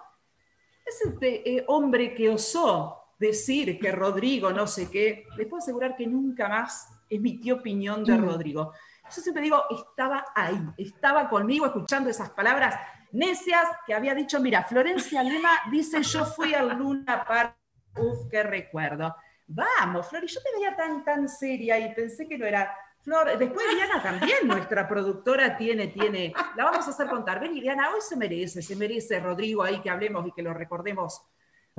Es 0.85 1.01
este 1.05 1.57
eh, 1.57 1.65
hombre 1.67 2.13
que 2.13 2.29
osó 2.29 3.04
decir 3.17 3.79
que 3.79 3.91
Rodrigo 3.91 4.51
no 4.51 4.67
sé 4.67 4.89
qué. 4.89 5.25
Les 5.37 5.47
puedo 5.47 5.61
asegurar 5.61 5.95
que 5.95 6.07
nunca 6.07 6.49
más 6.49 6.87
emitió 7.09 7.55
opinión 7.55 8.03
de 8.03 8.13
mm. 8.13 8.25
Rodrigo. 8.25 8.73
Yo 9.13 9.21
siempre 9.21 9.43
digo, 9.43 9.63
estaba 9.69 10.25
ahí, 10.33 10.59
estaba 10.77 11.29
conmigo 11.29 11.67
escuchando 11.67 12.09
esas 12.09 12.31
palabras 12.31 12.75
necias 13.11 13.67
que 13.85 13.93
había 13.93 14.13
dicho, 14.15 14.39
mira, 14.39 14.63
Florencia 14.63 15.23
Lema 15.23 15.51
dice, 15.71 16.01
yo 16.03 16.25
fui 16.25 16.53
al 16.53 16.77
Luna 16.77 17.23
Park, 17.25 17.55
uf, 17.97 18.29
qué 18.29 18.43
recuerdo. 18.43 19.15
Vamos, 19.47 20.07
Flor, 20.09 20.23
y 20.23 20.27
yo 20.27 20.41
te 20.41 20.51
veía 20.53 20.75
tan, 20.75 21.03
tan 21.03 21.29
seria 21.29 21.79
y 21.79 21.93
pensé 21.93 22.27
que 22.27 22.37
no 22.37 22.45
era. 22.45 22.75
Flor, 23.01 23.37
después 23.37 23.67
Diana 23.75 24.01
también, 24.01 24.47
nuestra 24.47 24.87
productora, 24.87 25.55
tiene, 25.55 25.87
tiene, 25.89 26.33
la 26.55 26.65
vamos 26.65 26.87
a 26.87 26.89
hacer 26.89 27.07
contar. 27.07 27.39
Ven, 27.39 27.53
Diana, 27.53 27.91
hoy 27.93 28.01
se 28.01 28.15
merece, 28.15 28.63
se 28.63 28.75
merece 28.75 29.19
Rodrigo 29.19 29.61
ahí 29.61 29.79
que 29.79 29.91
hablemos 29.91 30.27
y 30.27 30.31
que 30.31 30.41
lo 30.41 30.53
recordemos 30.55 31.21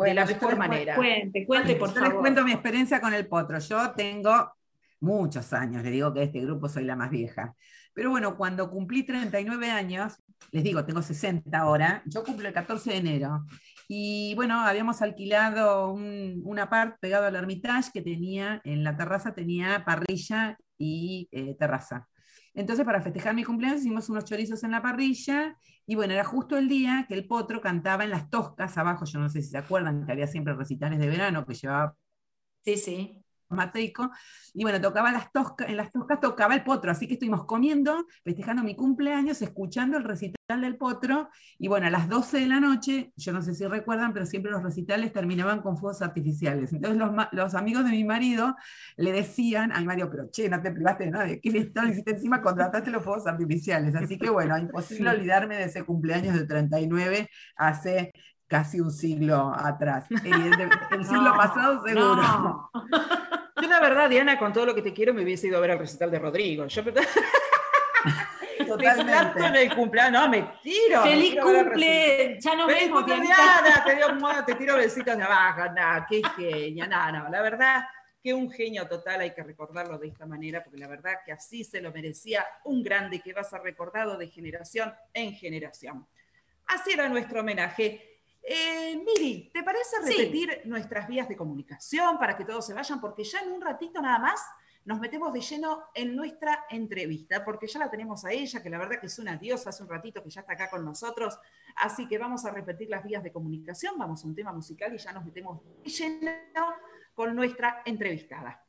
de 0.05 0.15
la 0.15 0.27
mejor 0.27 0.57
manera. 0.57 0.95
Cuente, 0.95 1.47
cuente, 1.47 1.77
por 1.77 1.93
favor. 1.93 2.09
les 2.09 2.19
cuento 2.19 2.45
mi 2.45 2.53
experiencia 2.53 3.01
con 3.01 3.15
el 3.15 3.27
potro. 3.27 3.59
Yo 3.59 3.93
tengo 3.93 4.53
muchos 5.01 5.53
años, 5.53 5.83
le 5.83 5.91
digo 5.91 6.13
que 6.13 6.21
de 6.21 6.27
este 6.27 6.41
grupo 6.41 6.69
soy 6.69 6.85
la 6.85 6.97
más 6.97 7.11
vieja. 7.11 7.55
Pero 7.95 8.11
bueno, 8.11 8.37
cuando 8.37 8.71
cumplí 8.71 9.05
39 9.05 9.71
años, 9.71 10.15
les 10.51 10.63
digo, 10.63 10.85
tengo 10.85 11.01
60 11.01 11.59
ahora, 11.59 12.03
yo 12.05 12.25
cumplo 12.25 12.47
el 12.47 12.55
14 12.55 12.91
de 12.91 12.97
enero. 12.97 13.47
Y 13.89 14.35
bueno, 14.35 14.61
habíamos 14.61 15.01
alquilado 15.01 15.93
un, 15.93 16.43
una 16.45 16.69
parte 16.69 16.99
pegado 17.01 17.27
al 17.27 17.37
Hermitage 17.37 17.91
que 17.95 18.03
tenía, 18.03 18.61
en 18.65 18.85
la 18.85 18.97
terraza 18.97 19.35
tenía 19.35 19.85
parrilla 19.85 20.59
y 20.77 21.29
eh, 21.31 21.57
terraza. 21.59 22.07
Entonces, 22.57 22.85
para 22.87 23.03
festejar 23.03 23.35
mi 23.37 23.45
cumpleaños, 23.45 23.81
hicimos 23.83 24.09
unos 24.11 24.25
chorizos 24.25 24.65
en 24.65 24.73
la 24.73 24.83
parrilla. 24.83 25.57
Y 25.87 25.95
bueno, 25.97 26.15
era 26.15 26.25
justo 26.25 26.59
el 26.59 26.69
día 26.69 27.07
que 27.09 27.15
el 27.15 27.27
potro 27.29 27.61
cantaba 27.61 28.05
en 28.05 28.11
las 28.11 28.31
toscas 28.31 28.77
abajo. 28.79 29.05
Yo 29.07 29.21
no 29.21 29.29
sé 29.31 29.43
si 29.43 29.51
se 29.51 29.59
acuerdan 29.59 30.07
que 30.07 30.13
había 30.13 30.27
siempre 30.27 30.55
recitales 30.55 30.99
de 30.99 31.09
verano 31.09 31.47
que 31.47 31.55
llevaba. 31.55 31.97
Sí, 32.65 32.77
sí. 32.77 33.25
Mateico, 33.49 34.11
y 34.55 34.63
bueno, 34.63 34.81
tocaba 34.81 35.13
las 35.13 35.31
toscas, 35.33 35.69
en 35.69 35.77
las 35.77 35.93
toscas 35.93 36.21
tocaba 36.21 36.55
el 36.55 36.65
potro, 36.65 36.91
así 36.91 37.07
que 37.07 37.15
estuvimos 37.15 37.45
comiendo, 37.45 38.07
festejando 38.25 38.63
mi 38.63 38.75
cumpleaños, 38.75 39.41
escuchando 39.43 39.97
el 39.97 40.05
recital 40.05 40.61
del 40.61 40.77
potro, 40.77 41.29
y 41.59 41.69
bueno, 41.69 41.87
a 41.87 41.91
las 41.91 42.09
12 42.09 42.41
de 42.41 42.47
la 42.47 42.61
noche, 42.61 43.13
yo 43.17 43.33
no 43.33 43.43
sé 43.43 43.55
si 43.55 43.67
recuerdan, 43.67 44.13
pero 44.13 44.27
siempre 44.27 44.51
los 44.51 44.63
recitales 44.63 45.13
terminaban 45.13 45.61
con 45.61 45.77
fuegos 45.77 46.03
artificiales. 46.03 46.73
Entonces 46.73 46.99
los, 46.99 47.11
los 47.33 47.55
amigos 47.55 47.85
de 47.85 47.91
mi 47.91 48.05
marido 48.05 48.57
le 48.97 49.13
decían, 49.13 49.73
ay 49.75 49.85
Mario, 49.85 50.11
pero 50.11 50.31
che, 50.31 50.49
no 50.49 50.61
te 50.61 50.71
privaste 50.71 51.05
de 51.05 51.11
nada, 51.11 51.27
¿qué 51.27 51.51
le 51.51 51.91
hiciste 51.91 52.11
encima? 52.11 52.41
Contrataste 52.43 52.91
los 52.91 53.03
fuegos 53.03 53.27
artificiales. 53.27 53.95
Así 53.95 54.19
que 54.19 54.31
bueno, 54.31 54.57
imposible 54.59 55.11
olvidarme 55.11 55.57
de 55.57 55.65
ese 55.65 55.85
cumpleaños 55.85 56.35
del 56.35 56.47
39 56.47 57.29
hace 57.57 58.13
casi 58.47 58.81
un 58.81 58.91
siglo 58.91 59.53
atrás. 59.55 60.07
El, 60.11 61.05
siglo 61.05 61.35
pasado 61.37 61.83
seguro. 61.85 62.71
Yo 63.61 63.69
la 63.69 63.81
verdad, 63.81 64.11
Diana, 64.11 64.39
con 64.39 64.53
todo 64.53 64.67
lo 64.67 64.75
que 64.75 64.83
te 64.83 64.93
quiero, 64.93 65.15
me 65.15 65.23
hubiese 65.23 65.47
ido 65.47 65.57
a 65.57 65.61
ver 65.61 65.71
al 65.73 65.79
recital 65.79 66.11
de 66.11 66.19
Rodrigo. 66.19 66.67
Yo 66.67 66.83
Totalmente. 68.67 69.47
en 69.47 69.57
el 69.57 69.75
cumpleaños, 69.75 70.23
no, 70.23 70.29
me 70.29 70.43
tiro. 70.63 71.03
Feliz 71.03 71.37
cumple, 71.41 72.39
ya 72.41 72.55
no 72.57 72.67
Feliz 72.67 72.83
vemos. 72.83 73.07
Diana, 73.07 73.85
te, 73.85 73.95
dio, 73.95 74.07
te 74.45 74.55
tiro 74.55 74.77
besitos 74.77 75.17
de 75.17 75.23
abajo, 75.23 75.73
nada, 75.73 76.07
qué 76.09 76.21
genia, 76.37 76.87
nada, 76.87 77.13
no, 77.13 77.29
la 77.31 77.43
verdad 77.43 77.85
que 78.27 78.35
un 78.35 78.51
genio 78.51 78.89
total, 78.89 79.21
hay 79.21 79.33
que 79.33 79.45
recordarlo 79.45 79.99
de 79.99 80.09
esta 80.09 80.27
manera, 80.27 80.65
porque 80.65 80.81
la 80.81 80.89
verdad 80.89 81.13
que 81.25 81.31
así 81.31 81.63
se 81.63 81.81
lo 81.81 81.93
merecía 81.93 82.45
un 82.65 82.83
grande 82.83 83.21
que 83.21 83.33
va 83.33 83.43
a 83.43 83.45
ser 83.45 83.61
recordado 83.61 84.19
de 84.19 84.27
generación 84.27 84.93
en 85.15 85.33
generación. 85.33 86.05
Así 86.67 86.91
era 86.91 87.09
nuestro 87.09 87.43
homenaje. 87.43 88.16
Eh, 88.49 89.03
Miri, 89.05 89.51
¿te 89.53 89.65
parece 89.65 89.97
repetir 90.05 90.61
nuestras 90.67 91.09
vías 91.09 91.29
de 91.29 91.37
comunicación 91.37 92.17
para 92.17 92.37
que 92.37 92.45
todos 92.45 92.65
se 92.65 92.75
vayan? 92.75 93.01
Porque 93.01 93.25
ya 93.25 93.41
en 93.41 93.51
un 93.51 93.61
ratito 93.61 94.01
nada 94.01 94.21
más 94.21 94.41
nos 94.85 95.01
metemos 95.01 95.33
de 95.33 95.41
lleno 95.41 95.87
en 95.93 96.15
nuestra 96.15 96.65
entrevista, 96.71 97.45
porque 97.45 97.67
ya 97.67 97.81
la 97.81 97.91
tenemos 97.91 98.25
a 98.25 98.31
ella, 98.31 98.63
que 98.63 98.71
la 98.71 98.79
verdad 98.79 99.01
que 99.01 99.09
es 99.09 99.19
una 99.19 99.37
diosa, 99.37 99.71
hace 99.71 99.83
un 99.83 99.89
ratito 99.89 100.23
que 100.23 100.31
ya 100.31 100.43
está 100.43 100.53
acá 100.53 100.71
con 100.71 100.85
nosotros, 100.85 101.37
así 101.75 102.07
que 102.07 102.19
vamos 102.19 102.45
a 102.45 102.53
repetir 102.53 102.89
las 102.89 103.03
vías 103.03 103.25
de 103.25 103.33
comunicación, 103.33 103.99
vamos 103.99 104.23
a 104.23 104.29
un 104.29 104.37
tema 104.37 104.53
musical 104.53 104.95
y 104.95 104.99
ya 104.99 105.13
nos 105.13 105.25
metemos 105.25 105.61
de 105.83 105.91
lleno 105.91 106.73
con 107.15 107.35
nuestra 107.35 107.83
entrevistada. 107.85 108.65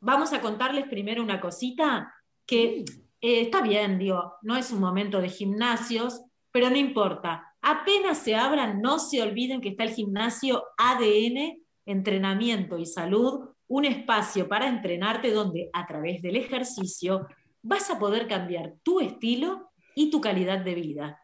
Vamos 0.00 0.32
a 0.32 0.40
contarles 0.40 0.88
primero 0.88 1.22
una 1.22 1.40
cosita 1.40 2.12
que 2.44 2.80
eh, 3.20 3.42
está 3.42 3.60
bien, 3.60 4.00
digo, 4.00 4.34
no 4.42 4.56
es 4.56 4.72
un 4.72 4.80
momento 4.80 5.20
de 5.20 5.28
gimnasios, 5.28 6.24
pero 6.50 6.70
no 6.70 6.76
importa 6.76 7.55
Apenas 7.68 8.18
se 8.18 8.36
abran, 8.36 8.80
no 8.80 9.00
se 9.00 9.20
olviden 9.20 9.60
que 9.60 9.70
está 9.70 9.82
el 9.82 9.90
gimnasio 9.90 10.62
ADN, 10.78 11.60
entrenamiento 11.84 12.78
y 12.78 12.86
salud, 12.86 13.40
un 13.66 13.84
espacio 13.84 14.48
para 14.48 14.68
entrenarte 14.68 15.32
donde 15.32 15.68
a 15.72 15.84
través 15.84 16.22
del 16.22 16.36
ejercicio 16.36 17.26
vas 17.62 17.90
a 17.90 17.98
poder 17.98 18.28
cambiar 18.28 18.74
tu 18.84 19.00
estilo 19.00 19.72
y 19.96 20.10
tu 20.10 20.20
calidad 20.20 20.60
de 20.60 20.76
vida. 20.76 21.20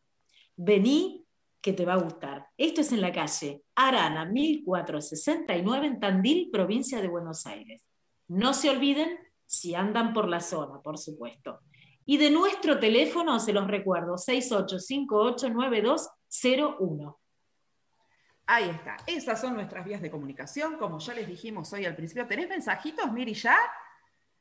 Vení 0.56 1.24
que 1.60 1.72
te 1.72 1.84
va 1.84 1.92
a 1.92 2.02
gustar. 2.02 2.48
Esto 2.56 2.80
es 2.80 2.90
en 2.90 3.02
la 3.02 3.12
calle 3.12 3.62
Arana 3.76 4.24
1469 4.24 5.86
en 5.86 6.00
Tandil, 6.00 6.50
provincia 6.50 7.00
de 7.00 7.06
Buenos 7.06 7.46
Aires. 7.46 7.86
No 8.26 8.52
se 8.52 8.68
olviden 8.68 9.16
si 9.46 9.76
andan 9.76 10.12
por 10.12 10.28
la 10.28 10.40
zona, 10.40 10.82
por 10.82 10.98
supuesto. 10.98 11.60
Y 12.04 12.16
de 12.16 12.32
nuestro 12.32 12.80
teléfono, 12.80 13.38
se 13.38 13.52
los 13.52 13.68
recuerdo, 13.68 14.18
68589201. 16.32 17.16
Ahí 18.46 18.70
está. 18.70 18.96
Esas 19.06 19.40
son 19.40 19.54
nuestras 19.54 19.84
vías 19.84 20.02
de 20.02 20.10
comunicación. 20.10 20.76
Como 20.76 20.98
ya 20.98 21.14
les 21.14 21.28
dijimos 21.28 21.72
hoy 21.72 21.84
al 21.84 21.94
principio, 21.94 22.26
¿tenés 22.26 22.48
mensajitos, 22.48 23.12
Miri, 23.12 23.34
ya? 23.34 23.56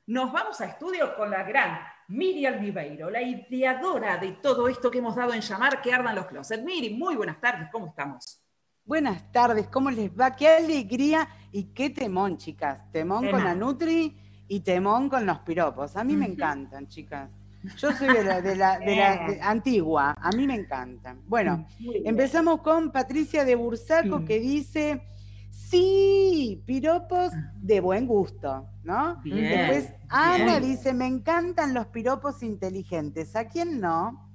Nos 0.08 0.32
vamos 0.32 0.60
a 0.62 0.66
estudio 0.66 1.16
con 1.16 1.30
la 1.30 1.44
gran 1.44 1.80
Miriam 2.08 2.60
Viveiro, 2.60 3.10
la 3.10 3.22
ideadora 3.22 4.18
de 4.18 4.34
todo 4.34 4.68
esto 4.68 4.90
que 4.90 4.98
hemos 4.98 5.16
dado 5.16 5.34
en 5.34 5.42
llamar 5.42 5.82
que 5.82 5.94
ardan 5.94 6.16
los 6.16 6.26
closets. 6.26 6.64
Miri, 6.64 6.96
muy 6.96 7.16
buenas 7.16 7.40
tardes, 7.40 7.70
¿cómo 7.72 7.88
estamos? 7.88 8.42
Buenas 8.84 9.32
tardes, 9.32 9.68
¿cómo 9.68 9.92
les 9.92 10.12
va? 10.12 10.36
Qué 10.36 10.50
alegría 10.50 11.30
y 11.52 11.66
qué 11.66 11.92
temón, 11.92 12.38
chicas. 12.38 12.92
Temón 12.92 13.30
con 13.30 13.44
la 13.44 13.54
Nutri 13.54 14.18
y 14.48 14.60
temón 14.62 15.08
con 15.08 15.26
los 15.26 15.40
piropos. 15.40 15.96
A 15.96 16.04
mí 16.04 16.18
me 16.18 16.26
encantan, 16.26 16.88
chicas. 16.88 17.30
Yo 17.78 17.91
soy 17.91 18.08
de 18.08 18.24
la, 18.24 18.41
de 18.41 18.56
la, 18.56 19.39
antigua, 19.41 20.15
a 20.19 20.32
mí 20.32 20.47
me 20.47 20.56
encantan. 20.56 21.21
Bueno, 21.28 21.67
empezamos 22.06 22.62
con 22.62 22.91
Patricia 22.91 23.45
de 23.45 23.56
Bursaco 23.56 24.26
que 24.26 24.39
dice, 24.39 25.04
sí, 25.50 26.63
piropos 26.65 27.32
de 27.56 27.80
buen 27.80 28.08
gusto, 28.08 28.67
¿no? 28.84 29.21
Después 29.24 29.93
Ana 30.10 30.60
dice, 30.60 30.93
me 30.93 31.06
encantan 31.08 31.74
los 31.74 31.88
piropos 31.88 32.41
inteligentes. 32.43 33.36
¿A 33.36 33.47
quién 33.47 33.80
no? 33.80 34.30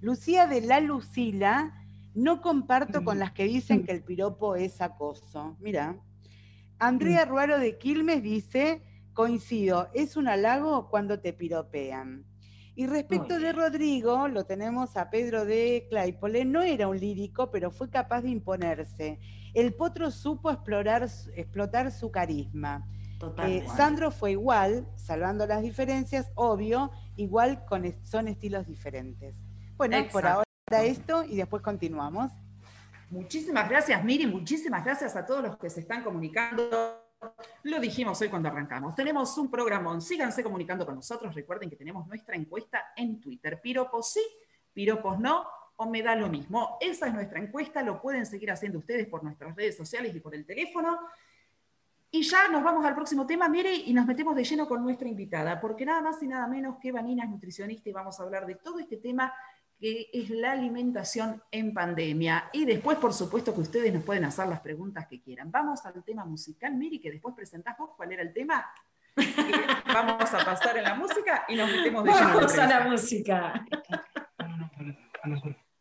Lucía 0.00 0.46
de 0.46 0.60
la 0.62 0.80
Lucila, 0.80 1.72
no 2.14 2.42
comparto 2.42 3.04
con 3.04 3.18
las 3.18 3.32
que 3.32 3.44
dicen 3.44 3.84
que 3.84 3.92
el 3.92 4.02
piropo 4.02 4.56
es 4.56 4.80
acoso. 4.80 5.56
Mira. 5.60 5.96
Andrea 6.78 7.24
Ruaro 7.24 7.60
de 7.60 7.78
Quilmes 7.78 8.24
dice, 8.24 8.82
coincido, 9.12 9.88
es 9.94 10.16
un 10.16 10.26
halago 10.26 10.88
cuando 10.90 11.20
te 11.20 11.32
piropean. 11.32 12.24
Y 12.74 12.86
respecto 12.86 13.38
de 13.38 13.52
Rodrigo, 13.52 14.28
lo 14.28 14.44
tenemos 14.44 14.96
a 14.96 15.10
Pedro 15.10 15.44
de 15.44 15.86
Claypole, 15.90 16.44
no 16.44 16.62
era 16.62 16.88
un 16.88 16.98
lírico, 16.98 17.50
pero 17.50 17.70
fue 17.70 17.90
capaz 17.90 18.22
de 18.22 18.30
imponerse. 18.30 19.20
El 19.52 19.74
potro 19.74 20.10
supo 20.10 20.50
explorar, 20.50 21.06
explotar 21.34 21.92
su 21.92 22.10
carisma. 22.10 22.88
Eh, 23.44 23.64
Sandro 23.76 24.10
fue 24.10 24.32
igual, 24.32 24.88
salvando 24.96 25.46
las 25.46 25.62
diferencias, 25.62 26.32
obvio, 26.34 26.90
igual 27.16 27.64
con, 27.66 27.84
son 28.02 28.26
estilos 28.26 28.66
diferentes. 28.66 29.36
Bueno, 29.76 29.98
por 30.10 30.26
ahora 30.26 30.44
esto 30.70 31.24
y 31.24 31.36
después 31.36 31.62
continuamos. 31.62 32.32
Muchísimas 33.10 33.68
gracias, 33.68 34.02
Miri, 34.02 34.26
muchísimas 34.26 34.82
gracias 34.82 35.14
a 35.14 35.26
todos 35.26 35.42
los 35.42 35.58
que 35.58 35.68
se 35.68 35.80
están 35.80 36.02
comunicando. 36.02 37.01
Lo 37.64 37.78
dijimos 37.78 38.20
hoy 38.20 38.28
cuando 38.28 38.48
arrancamos. 38.48 38.94
Tenemos 38.94 39.36
un 39.38 39.50
programón. 39.50 40.00
Síganse 40.00 40.42
comunicando 40.42 40.84
con 40.84 40.96
nosotros. 40.96 41.34
Recuerden 41.34 41.70
que 41.70 41.76
tenemos 41.76 42.06
nuestra 42.06 42.36
encuesta 42.36 42.92
en 42.96 43.20
Twitter. 43.20 43.60
Piropos 43.60 44.12
sí, 44.12 44.22
piropos 44.72 45.18
no, 45.18 45.46
o 45.76 45.88
me 45.88 46.02
da 46.02 46.16
lo 46.16 46.28
mismo. 46.28 46.78
Esa 46.80 47.06
es 47.06 47.14
nuestra 47.14 47.38
encuesta. 47.38 47.82
Lo 47.82 48.00
pueden 48.00 48.26
seguir 48.26 48.50
haciendo 48.50 48.78
ustedes 48.78 49.06
por 49.06 49.22
nuestras 49.22 49.54
redes 49.54 49.76
sociales 49.76 50.14
y 50.14 50.20
por 50.20 50.34
el 50.34 50.44
teléfono. 50.44 50.98
Y 52.14 52.22
ya 52.24 52.48
nos 52.48 52.62
vamos 52.62 52.84
al 52.84 52.94
próximo 52.94 53.26
tema, 53.26 53.48
mire, 53.48 53.74
y 53.74 53.94
nos 53.94 54.04
metemos 54.04 54.36
de 54.36 54.44
lleno 54.44 54.68
con 54.68 54.82
nuestra 54.82 55.08
invitada, 55.08 55.58
porque 55.58 55.86
nada 55.86 56.02
más 56.02 56.22
y 56.22 56.26
nada 56.26 56.46
menos 56.46 56.76
que 56.78 56.92
Vanina 56.92 57.24
es 57.24 57.30
nutricionista 57.30 57.88
y 57.88 57.92
vamos 57.92 58.20
a 58.20 58.24
hablar 58.24 58.44
de 58.44 58.56
todo 58.56 58.78
este 58.80 58.98
tema 58.98 59.32
que 59.82 60.08
es 60.12 60.30
la 60.30 60.52
alimentación 60.52 61.42
en 61.50 61.74
pandemia. 61.74 62.50
Y 62.52 62.64
después, 62.64 62.98
por 62.98 63.12
supuesto, 63.12 63.52
que 63.52 63.62
ustedes 63.62 63.92
nos 63.92 64.04
pueden 64.04 64.24
hacer 64.24 64.46
las 64.46 64.60
preguntas 64.60 65.08
que 65.08 65.20
quieran. 65.20 65.50
Vamos 65.50 65.84
al 65.84 66.04
tema 66.04 66.24
musical, 66.24 66.72
Miri, 66.76 67.00
que 67.00 67.10
después 67.10 67.34
presentás 67.34 67.76
vos 67.76 67.90
cuál 67.96 68.12
era 68.12 68.22
el 68.22 68.32
tema. 68.32 68.64
vamos 69.92 70.32
a 70.32 70.44
pasar 70.44 70.76
en 70.76 70.84
la 70.84 70.94
música 70.94 71.46
y 71.48 71.56
nos 71.56 71.68
metemos 71.68 72.04
de 72.04 72.12
lleno. 72.12 72.28
Vamos 72.28 72.58
a 72.58 72.66
la 72.68 72.80
música. 72.88 73.66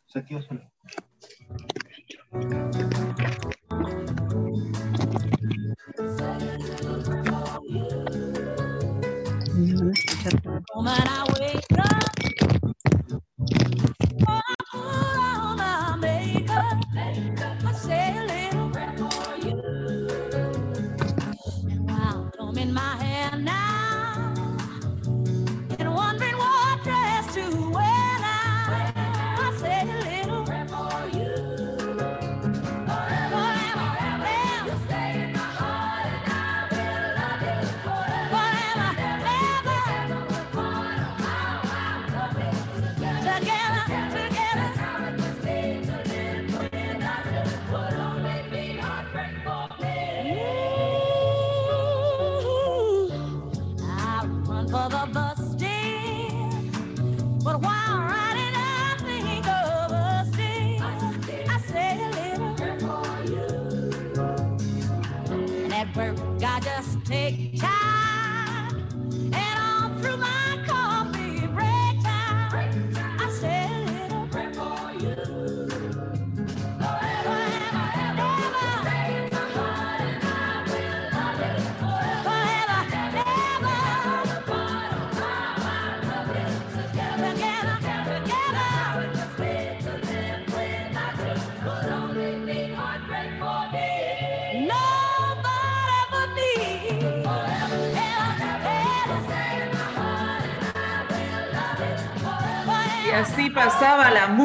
Se 0.08 0.18
activa 0.18 0.42
solo. 0.42 0.62
Woman, 10.74 11.08
I 11.08 11.31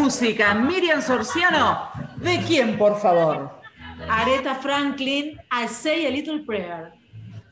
música. 0.06 0.54
Miriam 0.54 1.02
Sorciano, 1.02 1.90
¿de 2.18 2.40
quién, 2.46 2.78
por 2.78 2.96
favor? 3.00 3.60
Aretha 4.08 4.54
Franklin, 4.54 5.36
I 5.50 5.66
say 5.66 6.06
a 6.06 6.10
little 6.10 6.44
prayer. 6.46 6.92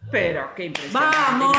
Pero 0.08 0.54
qué 0.54 0.66
impresionante. 0.66 1.16
¡Vamos! 1.16 1.56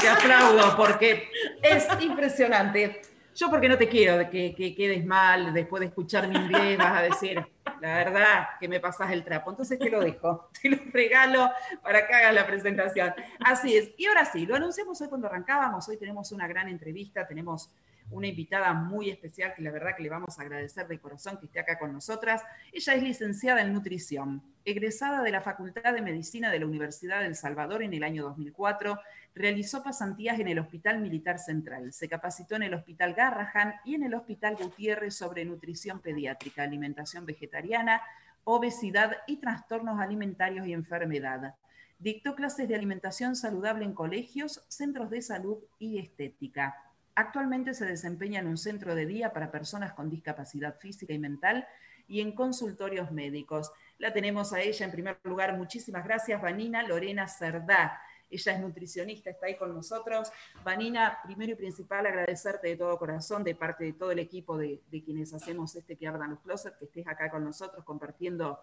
Te 0.00 0.08
aplaudo 0.08 0.76
porque 0.76 1.28
es 1.60 1.88
impresionante. 1.98 3.02
Yo 3.34 3.50
porque 3.50 3.68
no 3.68 3.76
te 3.76 3.88
quiero 3.88 4.30
que, 4.30 4.54
que 4.54 4.76
quedes 4.76 5.04
mal, 5.04 5.52
después 5.52 5.80
de 5.80 5.86
escuchar 5.86 6.28
mi 6.28 6.36
inglés 6.36 6.78
vas 6.78 6.98
a 6.98 7.02
decir, 7.02 7.44
la 7.80 7.94
verdad 7.96 8.48
que 8.60 8.68
me 8.68 8.78
pasas 8.78 9.10
el 9.10 9.24
trapo. 9.24 9.50
Entonces 9.50 9.76
te 9.76 9.90
lo 9.90 9.98
dejo, 9.98 10.50
te 10.62 10.70
lo 10.70 10.78
regalo 10.92 11.50
para 11.82 12.06
que 12.06 12.14
hagas 12.14 12.32
la 12.32 12.46
presentación. 12.46 13.12
Así 13.40 13.76
es. 13.76 13.90
Y 13.96 14.06
ahora 14.06 14.24
sí, 14.24 14.46
lo 14.46 14.54
anunciamos 14.54 15.00
hoy 15.00 15.08
cuando 15.08 15.26
arrancábamos. 15.26 15.88
Hoy 15.88 15.96
tenemos 15.96 16.30
una 16.30 16.46
gran 16.46 16.68
entrevista, 16.68 17.26
tenemos 17.26 17.72
una 18.12 18.26
invitada 18.26 18.72
muy 18.72 19.10
especial 19.10 19.54
que 19.54 19.62
la 19.62 19.70
verdad 19.70 19.96
que 19.96 20.02
le 20.02 20.08
vamos 20.08 20.38
a 20.38 20.42
agradecer 20.42 20.86
de 20.86 21.00
corazón 21.00 21.38
que 21.38 21.46
esté 21.46 21.60
acá 21.60 21.78
con 21.78 21.92
nosotras. 21.92 22.42
Ella 22.72 22.94
es 22.94 23.02
licenciada 23.02 23.62
en 23.62 23.72
nutrición, 23.72 24.42
egresada 24.64 25.22
de 25.22 25.30
la 25.30 25.40
Facultad 25.40 25.92
de 25.92 26.02
Medicina 26.02 26.50
de 26.50 26.60
la 26.60 26.66
Universidad 26.66 27.22
del 27.22 27.34
Salvador 27.34 27.82
en 27.82 27.94
el 27.94 28.04
año 28.04 28.22
2004, 28.22 28.98
realizó 29.34 29.82
pasantías 29.82 30.38
en 30.38 30.48
el 30.48 30.58
Hospital 30.58 31.00
Militar 31.00 31.38
Central, 31.38 31.92
se 31.92 32.08
capacitó 32.08 32.56
en 32.56 32.64
el 32.64 32.74
Hospital 32.74 33.14
Garrahan 33.14 33.74
y 33.84 33.94
en 33.94 34.04
el 34.04 34.14
Hospital 34.14 34.56
Gutiérrez 34.56 35.14
sobre 35.14 35.44
nutrición 35.44 36.00
pediátrica, 36.00 36.62
alimentación 36.62 37.24
vegetariana, 37.24 38.02
obesidad 38.44 39.18
y 39.26 39.36
trastornos 39.36 40.00
alimentarios 40.00 40.66
y 40.66 40.72
enfermedad. 40.72 41.54
Dictó 41.98 42.34
clases 42.34 42.68
de 42.68 42.74
alimentación 42.74 43.36
saludable 43.36 43.84
en 43.84 43.94
colegios, 43.94 44.64
centros 44.68 45.08
de 45.10 45.22
salud 45.22 45.58
y 45.78 45.98
estética. 45.98 46.76
Actualmente 47.14 47.74
se 47.74 47.84
desempeña 47.84 48.40
en 48.40 48.46
un 48.46 48.56
centro 48.56 48.94
de 48.94 49.04
día 49.04 49.32
para 49.32 49.50
personas 49.50 49.92
con 49.92 50.08
discapacidad 50.08 50.78
física 50.78 51.12
y 51.12 51.18
mental 51.18 51.66
y 52.08 52.20
en 52.20 52.32
consultorios 52.32 53.12
médicos. 53.12 53.70
La 53.98 54.12
tenemos 54.12 54.52
a 54.52 54.60
ella 54.60 54.86
en 54.86 54.92
primer 54.92 55.18
lugar. 55.24 55.56
Muchísimas 55.56 56.04
gracias, 56.04 56.40
Vanina 56.40 56.82
Lorena 56.82 57.28
Cerdá. 57.28 58.00
Ella 58.30 58.52
es 58.52 58.60
nutricionista, 58.60 59.28
está 59.28 59.46
ahí 59.46 59.58
con 59.58 59.74
nosotros. 59.74 60.32
Vanina, 60.64 61.18
primero 61.22 61.52
y 61.52 61.56
principal, 61.56 62.06
agradecerte 62.06 62.68
de 62.68 62.76
todo 62.76 62.98
corazón, 62.98 63.44
de 63.44 63.54
parte 63.54 63.84
de 63.84 63.92
todo 63.92 64.10
el 64.10 64.18
equipo 64.18 64.56
de, 64.56 64.80
quienes 65.04 65.34
hacemos 65.34 65.76
este 65.76 65.96
que 65.96 66.10
closets, 66.42 66.76
que 66.78 66.86
estés 66.86 67.06
acá 67.06 67.30
con 67.30 67.44
nosotros 67.44 67.84
compartiendo 67.84 68.58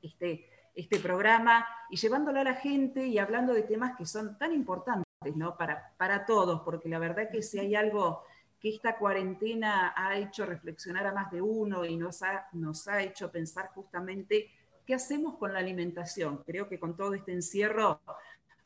este, 0.00 0.48
este 0.76 1.00
programa 1.00 1.66
y 1.90 1.96
llevándolo 1.96 2.38
a 2.40 2.44
la 2.44 2.54
gente 2.54 3.04
y 3.08 3.18
hablando 3.18 3.52
de 3.52 3.62
temas 3.62 3.96
que 3.96 4.06
son 4.06 4.38
tan 4.38 4.52
importantes 4.52 5.11
¿no? 5.36 5.56
para, 5.56 5.92
para 5.96 6.26
todos, 6.26 6.62
porque 6.62 6.88
la 6.88 6.98
verdad 6.98 7.30
que 7.30 7.42
si 7.42 7.58
hay 7.58 7.74
algo 7.74 8.22
que 8.60 8.68
esta 8.68 8.96
cuarentena 8.96 9.92
ha 9.96 10.16
hecho 10.16 10.46
reflexionar 10.46 11.06
a 11.06 11.12
más 11.12 11.30
de 11.30 11.42
uno 11.42 11.84
y 11.84 11.96
nos 11.96 12.22
ha, 12.22 12.46
nos 12.52 12.86
ha 12.86 13.02
hecho 13.02 13.30
pensar 13.30 13.68
justamente 13.74 14.50
qué 14.86 14.94
hacemos 14.94 15.36
con 15.36 15.52
la 15.52 15.58
alimentación. 15.58 16.42
Creo 16.44 16.68
que 16.68 16.78
con 16.78 16.96
todo 16.96 17.14
este 17.14 17.32
encierro 17.32 18.00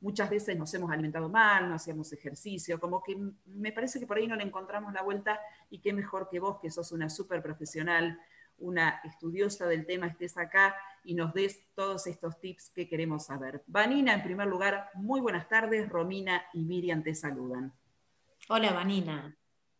muchas 0.01 0.29
veces 0.29 0.57
nos 0.57 0.73
hemos 0.75 0.90
alimentado 0.90 1.29
mal, 1.29 1.69
no 1.69 1.77
hacíamos 1.77 2.12
ejercicio, 2.12 2.79
como 2.79 3.03
que 3.03 3.16
me 3.47 3.73
parece 3.73 3.99
que 3.99 4.07
por 4.07 4.19
ahí 4.19 4.27
no 4.27 4.37
le 4.37 4.45
encontramos 4.45 4.92
la 4.92 5.03
vuelta 5.03 5.40
y 5.71 5.79
qué 5.79 5.92
mejor 5.92 6.29
que 6.29 6.40
vos, 6.40 6.61
que 6.61 6.71
sos 6.71 6.92
una 6.92 7.09
súper 7.09 7.42
profesional, 7.42 8.21
una 8.59 9.01
estudiosa 9.05 9.66
del 9.66 9.87
tema, 9.87 10.07
estés 10.07 10.37
acá 10.37 10.77
y 11.07 11.14
nos 11.14 11.33
des 11.33 11.64
todos 11.75 12.07
estos 12.07 12.40
tips 12.40 12.71
que 12.71 12.88
queremos 12.88 13.27
saber. 13.27 13.62
Vanina, 13.66 14.12
en 14.12 14.23
primer 14.23 14.49
lugar, 14.49 14.90
muy 14.95 15.21
buenas 15.21 15.49
tardes. 15.49 15.88
Romina 15.88 16.45
y 16.53 16.64
Miriam 16.64 17.03
te 17.03 17.14
saludan. 17.14 17.73
Hola, 18.49 18.73
Vanina. 18.73 19.35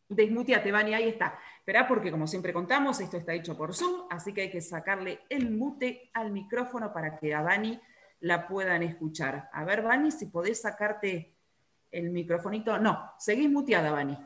Desmuteate, 0.09 0.71
Vani, 0.71 0.95
ahí 0.95 1.09
está. 1.09 1.39
Esperá, 1.59 1.87
porque 1.89 2.12
como 2.12 2.29
siempre 2.29 2.53
contamos, 2.53 3.01
esto 3.01 3.17
está 3.17 3.35
hecho 3.35 3.57
por 3.57 3.75
Zoom, 3.75 4.07
así 4.09 4.33
que 4.33 4.43
hay 4.43 4.51
que 4.51 4.61
sacarle 4.61 5.21
el 5.29 5.51
mute 5.51 6.11
al 6.15 6.31
micrófono 6.31 6.93
para 6.93 7.19
que 7.19 7.35
a 7.35 7.43
Vani 7.43 7.81
la 8.21 8.47
puedan 8.47 8.85
escuchar. 8.85 9.51
A 9.53 9.65
ver, 9.65 9.83
Vani, 9.83 10.12
si 10.12 10.27
podés 10.27 10.62
sacarte 10.62 11.35
el 11.91 12.11
microfonito. 12.11 12.79
No, 12.79 13.12
seguís 13.19 13.51
muteada, 13.51 13.91
Vani. 13.91 14.17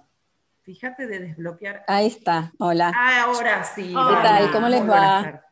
Fíjate 0.63 1.07
de 1.07 1.19
desbloquear. 1.21 1.85
Ahí 1.89 2.09
está, 2.09 2.53
hola. 2.59 2.93
Ah, 2.95 3.23
ahora 3.23 3.65
sí. 3.65 3.89
¿Qué 3.89 3.95
tal? 4.23 4.53
¿Cómo 4.53 4.69
les 4.69 4.89
va? 4.89 5.43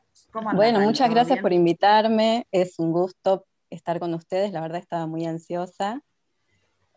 Bueno, 0.54 0.80
muchas 0.80 1.10
gracias 1.10 1.40
por 1.40 1.52
invitarme. 1.52 2.46
Es 2.50 2.78
un 2.78 2.92
gusto 2.92 3.46
estar 3.70 4.00
con 4.00 4.14
ustedes, 4.14 4.52
la 4.52 4.60
verdad 4.60 4.80
estaba 4.80 5.06
muy 5.06 5.26
ansiosa. 5.26 6.02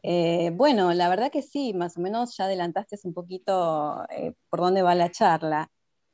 Eh, 0.04 0.52
bueno, 0.54 0.94
la 0.94 1.10
verdad 1.10 1.32
que 1.32 1.42
sí, 1.42 1.74
más 1.74 1.98
o 1.98 2.02
menos 2.02 2.36
ya 2.36 2.46
adelantaste 2.46 2.98
un 3.04 3.14
poquito 3.14 4.04
eh, 4.10 4.34
por 4.50 4.60
dónde 4.60 4.82
va 4.82 4.96
la 4.96 5.12
charla. 5.12 5.70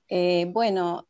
Eh, 0.10 0.50
bueno, 0.54 1.08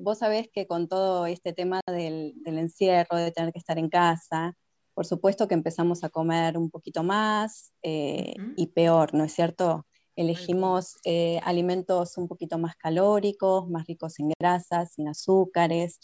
vos 0.00 0.18
sabés 0.18 0.48
que 0.52 0.66
con 0.66 0.88
todo 0.88 1.26
este 1.26 1.52
tema 1.52 1.80
del, 1.86 2.34
encierro, 2.44 3.16
de 3.16 3.32
tener 3.32 3.52
que 3.52 3.58
estar 3.58 3.78
en 3.78 3.88
casa, 3.88 4.54
por 4.94 5.06
supuesto 5.06 5.46
que 5.46 5.54
empezamos 5.54 6.04
a 6.04 6.08
comer 6.10 6.56
un 6.56 6.70
poquito 6.70 7.02
más 7.02 7.72
y 7.82 8.66
peor, 8.74 9.14
¿no 9.14 9.24
es 9.24 9.32
cierto? 9.32 9.86
Elegimos 10.16 10.96
alimentos 11.42 12.18
un 12.18 12.28
poquito 12.28 12.58
más 12.58 12.76
calóricos, 12.76 13.68
más 13.70 13.86
ricos 13.86 14.18
en 14.18 14.32
grasas, 14.38 14.92
sin 14.94 15.08
azúcares. 15.08 15.98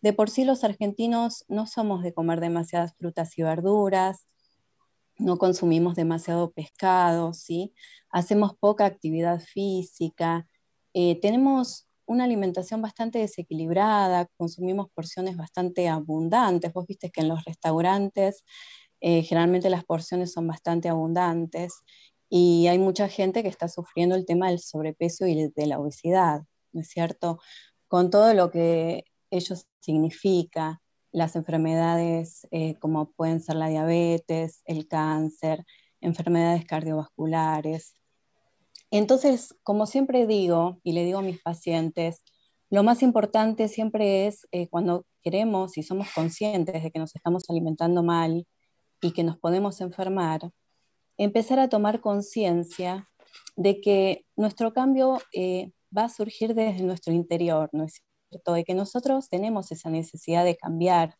De 0.00 0.12
por 0.12 0.30
sí 0.30 0.44
los 0.44 0.64
argentinos 0.64 1.44
no 1.48 1.66
somos 1.66 2.02
de 2.02 2.12
comer 2.12 2.40
demasiadas 2.40 2.94
frutas 2.98 3.38
y 3.38 3.42
verduras, 3.42 4.26
no 5.18 5.38
consumimos 5.38 5.94
demasiado 5.94 6.50
pescado, 6.52 7.32
¿sí? 7.32 7.72
hacemos 8.10 8.52
poca 8.58 8.84
actividad 8.86 9.40
física, 9.40 10.46
eh, 10.94 11.18
tenemos 11.20 11.88
una 12.04 12.24
alimentación 12.24 12.82
bastante 12.82 13.18
desequilibrada, 13.20 14.28
consumimos 14.36 14.88
porciones 14.92 15.36
bastante 15.36 15.88
abundantes. 15.88 16.72
Vos 16.72 16.86
viste 16.86 17.10
que 17.10 17.22
en 17.22 17.28
los 17.28 17.44
restaurantes 17.44 18.44
eh, 19.00 19.22
generalmente 19.22 19.70
las 19.70 19.84
porciones 19.84 20.32
son 20.32 20.46
bastante 20.46 20.88
abundantes 20.88 21.82
y 22.34 22.66
hay 22.68 22.78
mucha 22.78 23.08
gente 23.08 23.42
que 23.42 23.50
está 23.50 23.68
sufriendo 23.68 24.14
el 24.14 24.24
tema 24.24 24.48
del 24.48 24.58
sobrepeso 24.58 25.26
y 25.26 25.50
de 25.54 25.66
la 25.66 25.78
obesidad, 25.78 26.40
¿no 26.72 26.80
es 26.80 26.88
cierto? 26.88 27.38
Con 27.88 28.08
todo 28.08 28.32
lo 28.32 28.50
que 28.50 29.04
ello 29.30 29.54
significa, 29.80 30.80
las 31.10 31.36
enfermedades 31.36 32.48
eh, 32.50 32.76
como 32.78 33.12
pueden 33.12 33.42
ser 33.42 33.56
la 33.56 33.68
diabetes, 33.68 34.62
el 34.64 34.88
cáncer, 34.88 35.66
enfermedades 36.00 36.64
cardiovasculares. 36.64 37.96
Entonces, 38.90 39.54
como 39.62 39.84
siempre 39.84 40.26
digo, 40.26 40.80
y 40.82 40.92
le 40.92 41.04
digo 41.04 41.18
a 41.18 41.22
mis 41.22 41.42
pacientes, 41.42 42.24
lo 42.70 42.82
más 42.82 43.02
importante 43.02 43.68
siempre 43.68 44.26
es 44.26 44.48
eh, 44.52 44.70
cuando 44.70 45.04
queremos 45.22 45.76
y 45.76 45.82
somos 45.82 46.08
conscientes 46.14 46.82
de 46.82 46.90
que 46.90 46.98
nos 46.98 47.14
estamos 47.14 47.44
alimentando 47.50 48.02
mal 48.02 48.46
y 49.02 49.12
que 49.12 49.22
nos 49.22 49.36
podemos 49.36 49.82
enfermar, 49.82 50.50
empezar 51.24 51.58
a 51.58 51.68
tomar 51.68 52.00
conciencia 52.00 53.08
de 53.56 53.80
que 53.80 54.24
nuestro 54.36 54.72
cambio 54.72 55.18
eh, 55.32 55.72
va 55.96 56.04
a 56.04 56.08
surgir 56.08 56.54
desde 56.54 56.82
nuestro 56.82 57.12
interior, 57.12 57.68
¿no 57.72 57.84
es 57.84 58.02
de 58.54 58.64
que 58.64 58.74
nosotros 58.74 59.28
tenemos 59.28 59.72
esa 59.72 59.90
necesidad 59.90 60.44
de 60.44 60.56
cambiar 60.56 61.16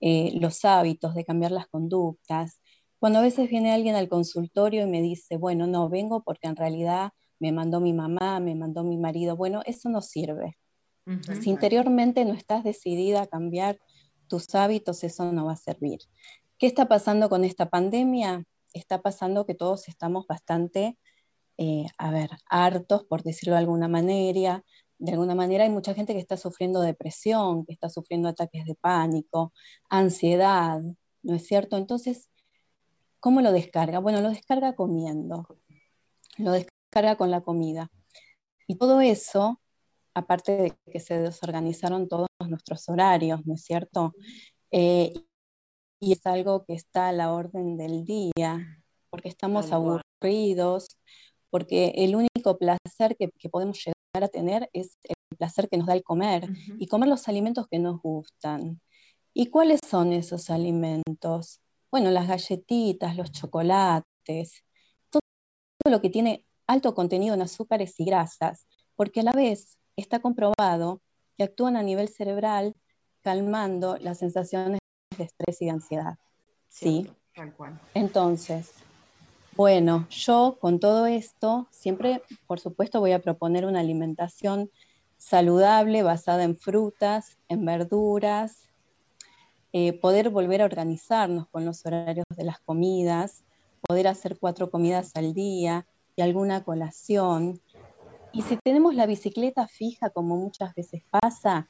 eh, 0.00 0.32
los 0.40 0.64
hábitos, 0.64 1.14
de 1.14 1.24
cambiar 1.24 1.52
las 1.52 1.66
conductas. 1.68 2.60
Cuando 2.98 3.18
a 3.18 3.22
veces 3.22 3.48
viene 3.50 3.72
alguien 3.72 3.94
al 3.94 4.08
consultorio 4.08 4.84
y 4.84 4.90
me 4.90 5.02
dice, 5.02 5.36
bueno, 5.36 5.66
no, 5.66 5.88
vengo 5.88 6.22
porque 6.22 6.48
en 6.48 6.56
realidad 6.56 7.10
me 7.38 7.52
mandó 7.52 7.80
mi 7.80 7.92
mamá, 7.92 8.40
me 8.40 8.54
mandó 8.54 8.84
mi 8.84 8.96
marido, 8.96 9.36
bueno, 9.36 9.62
eso 9.64 9.88
no 9.88 10.00
sirve. 10.00 10.56
Si 11.40 11.50
interiormente 11.50 12.24
no 12.24 12.32
estás 12.32 12.62
decidida 12.62 13.22
a 13.22 13.26
cambiar 13.26 13.80
tus 14.28 14.54
hábitos, 14.54 15.02
eso 15.02 15.32
no 15.32 15.46
va 15.46 15.54
a 15.54 15.56
servir. 15.56 15.98
¿Qué 16.58 16.68
está 16.68 16.86
pasando 16.86 17.28
con 17.28 17.44
esta 17.44 17.68
pandemia? 17.68 18.44
Está 18.72 19.02
pasando 19.02 19.46
que 19.46 19.54
todos 19.54 19.88
estamos 19.88 20.26
bastante, 20.26 20.98
eh, 21.58 21.86
a 21.98 22.10
ver, 22.10 22.30
hartos, 22.48 23.04
por 23.04 23.22
decirlo 23.22 23.54
de 23.54 23.60
alguna 23.60 23.88
manera, 23.88 24.64
de 25.02 25.12
alguna 25.12 25.34
manera 25.34 25.64
hay 25.64 25.70
mucha 25.70 25.94
gente 25.94 26.12
que 26.12 26.20
está 26.20 26.36
sufriendo 26.36 26.80
depresión, 26.80 27.66
que 27.66 27.72
está 27.72 27.88
sufriendo 27.88 28.28
ataques 28.28 28.64
de 28.66 28.76
pánico, 28.76 29.52
ansiedad, 29.90 30.80
¿no 31.22 31.34
es 31.34 31.44
cierto? 31.44 31.76
Entonces, 31.76 32.30
¿cómo 33.18 33.40
lo 33.40 33.50
descarga? 33.50 33.98
Bueno, 33.98 34.20
lo 34.20 34.30
descarga 34.30 34.76
comiendo, 34.76 35.48
lo 36.38 36.52
descarga 36.52 37.16
con 37.16 37.32
la 37.32 37.40
comida. 37.40 37.90
Y 38.68 38.76
todo 38.76 39.00
eso, 39.00 39.60
aparte 40.14 40.56
de 40.56 40.78
que 40.92 41.00
se 41.00 41.18
desorganizaron 41.18 42.08
todos 42.08 42.28
nuestros 42.48 42.88
horarios, 42.88 43.44
¿no 43.44 43.54
es 43.54 43.64
cierto? 43.64 44.14
Eh, 44.70 45.12
y 46.02 46.12
es 46.12 46.26
algo 46.26 46.64
que 46.64 46.74
está 46.74 47.08
a 47.08 47.12
la 47.12 47.32
orden 47.32 47.76
del 47.76 48.04
día, 48.04 48.82
porque 49.08 49.28
estamos 49.28 49.70
aburridos, 49.70 50.98
porque 51.48 51.92
el 51.96 52.16
único 52.16 52.58
placer 52.58 53.16
que, 53.16 53.30
que 53.38 53.48
podemos 53.48 53.78
llegar 53.78 54.24
a 54.24 54.28
tener 54.28 54.68
es 54.72 54.98
el 55.04 55.14
placer 55.38 55.68
que 55.68 55.76
nos 55.78 55.86
da 55.86 55.94
el 55.94 56.02
comer 56.02 56.50
y 56.76 56.88
comer 56.88 57.08
los 57.08 57.28
alimentos 57.28 57.68
que 57.70 57.78
nos 57.78 58.02
gustan. 58.02 58.80
¿Y 59.32 59.46
cuáles 59.46 59.78
son 59.88 60.12
esos 60.12 60.50
alimentos? 60.50 61.60
Bueno, 61.92 62.10
las 62.10 62.26
galletitas, 62.26 63.16
los 63.16 63.30
chocolates, 63.30 64.64
todo 65.08 65.22
lo 65.88 66.00
que 66.00 66.10
tiene 66.10 66.44
alto 66.66 66.96
contenido 66.96 67.34
en 67.34 67.42
azúcares 67.42 67.94
y 68.00 68.06
grasas, 68.06 68.66
porque 68.96 69.20
a 69.20 69.22
la 69.22 69.32
vez 69.32 69.78
está 69.94 70.18
comprobado 70.18 71.00
que 71.36 71.44
actúan 71.44 71.76
a 71.76 71.84
nivel 71.84 72.08
cerebral 72.08 72.74
calmando 73.20 73.98
las 73.98 74.18
sensaciones 74.18 74.81
de 75.16 75.24
estrés 75.24 75.62
y 75.62 75.66
de 75.66 75.70
ansiedad. 75.70 76.18
¿Sí? 76.68 77.10
Entonces, 77.94 78.72
bueno, 79.56 80.06
yo 80.10 80.58
con 80.60 80.80
todo 80.80 81.06
esto 81.06 81.66
siempre, 81.70 82.22
por 82.46 82.60
supuesto, 82.60 83.00
voy 83.00 83.12
a 83.12 83.20
proponer 83.20 83.66
una 83.66 83.80
alimentación 83.80 84.70
saludable 85.18 86.02
basada 86.02 86.42
en 86.44 86.56
frutas, 86.56 87.38
en 87.48 87.64
verduras, 87.64 88.68
eh, 89.72 89.92
poder 89.92 90.30
volver 90.30 90.62
a 90.62 90.66
organizarnos 90.66 91.48
con 91.48 91.64
los 91.64 91.84
horarios 91.86 92.26
de 92.36 92.44
las 92.44 92.60
comidas, 92.60 93.44
poder 93.86 94.08
hacer 94.08 94.38
cuatro 94.38 94.70
comidas 94.70 95.12
al 95.14 95.32
día 95.32 95.86
y 96.16 96.22
alguna 96.22 96.64
colación. 96.64 97.60
Y 98.32 98.42
si 98.42 98.56
tenemos 98.56 98.94
la 98.94 99.06
bicicleta 99.06 99.68
fija, 99.68 100.10
como 100.10 100.36
muchas 100.36 100.74
veces 100.74 101.02
pasa, 101.10 101.68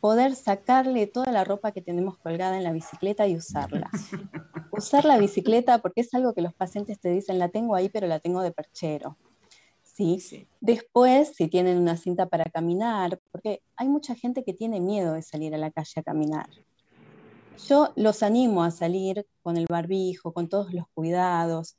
poder 0.00 0.34
sacarle 0.34 1.06
toda 1.06 1.32
la 1.32 1.44
ropa 1.44 1.72
que 1.72 1.82
tenemos 1.82 2.18
colgada 2.18 2.56
en 2.56 2.64
la 2.64 2.72
bicicleta 2.72 3.26
y 3.26 3.36
usarla. 3.36 3.90
Usar 4.72 5.04
la 5.04 5.18
bicicleta 5.18 5.78
porque 5.78 6.02
es 6.02 6.14
algo 6.14 6.34
que 6.34 6.42
los 6.42 6.54
pacientes 6.54 7.00
te 7.00 7.10
dicen, 7.10 7.38
la 7.38 7.48
tengo 7.48 7.74
ahí, 7.74 7.88
pero 7.88 8.06
la 8.06 8.20
tengo 8.20 8.42
de 8.42 8.52
perchero. 8.52 9.16
¿Sí? 9.82 10.46
Después, 10.60 11.32
si 11.34 11.48
tienen 11.48 11.76
una 11.78 11.96
cinta 11.96 12.26
para 12.26 12.44
caminar, 12.44 13.20
porque 13.32 13.62
hay 13.74 13.88
mucha 13.88 14.14
gente 14.14 14.44
que 14.44 14.54
tiene 14.54 14.78
miedo 14.78 15.14
de 15.14 15.22
salir 15.22 15.52
a 15.54 15.58
la 15.58 15.72
calle 15.72 15.94
a 15.96 16.02
caminar. 16.04 16.48
Yo 17.66 17.92
los 17.96 18.22
animo 18.22 18.62
a 18.62 18.70
salir 18.70 19.26
con 19.42 19.56
el 19.56 19.66
barbijo, 19.68 20.32
con 20.32 20.48
todos 20.48 20.72
los 20.72 20.84
cuidados, 20.94 21.76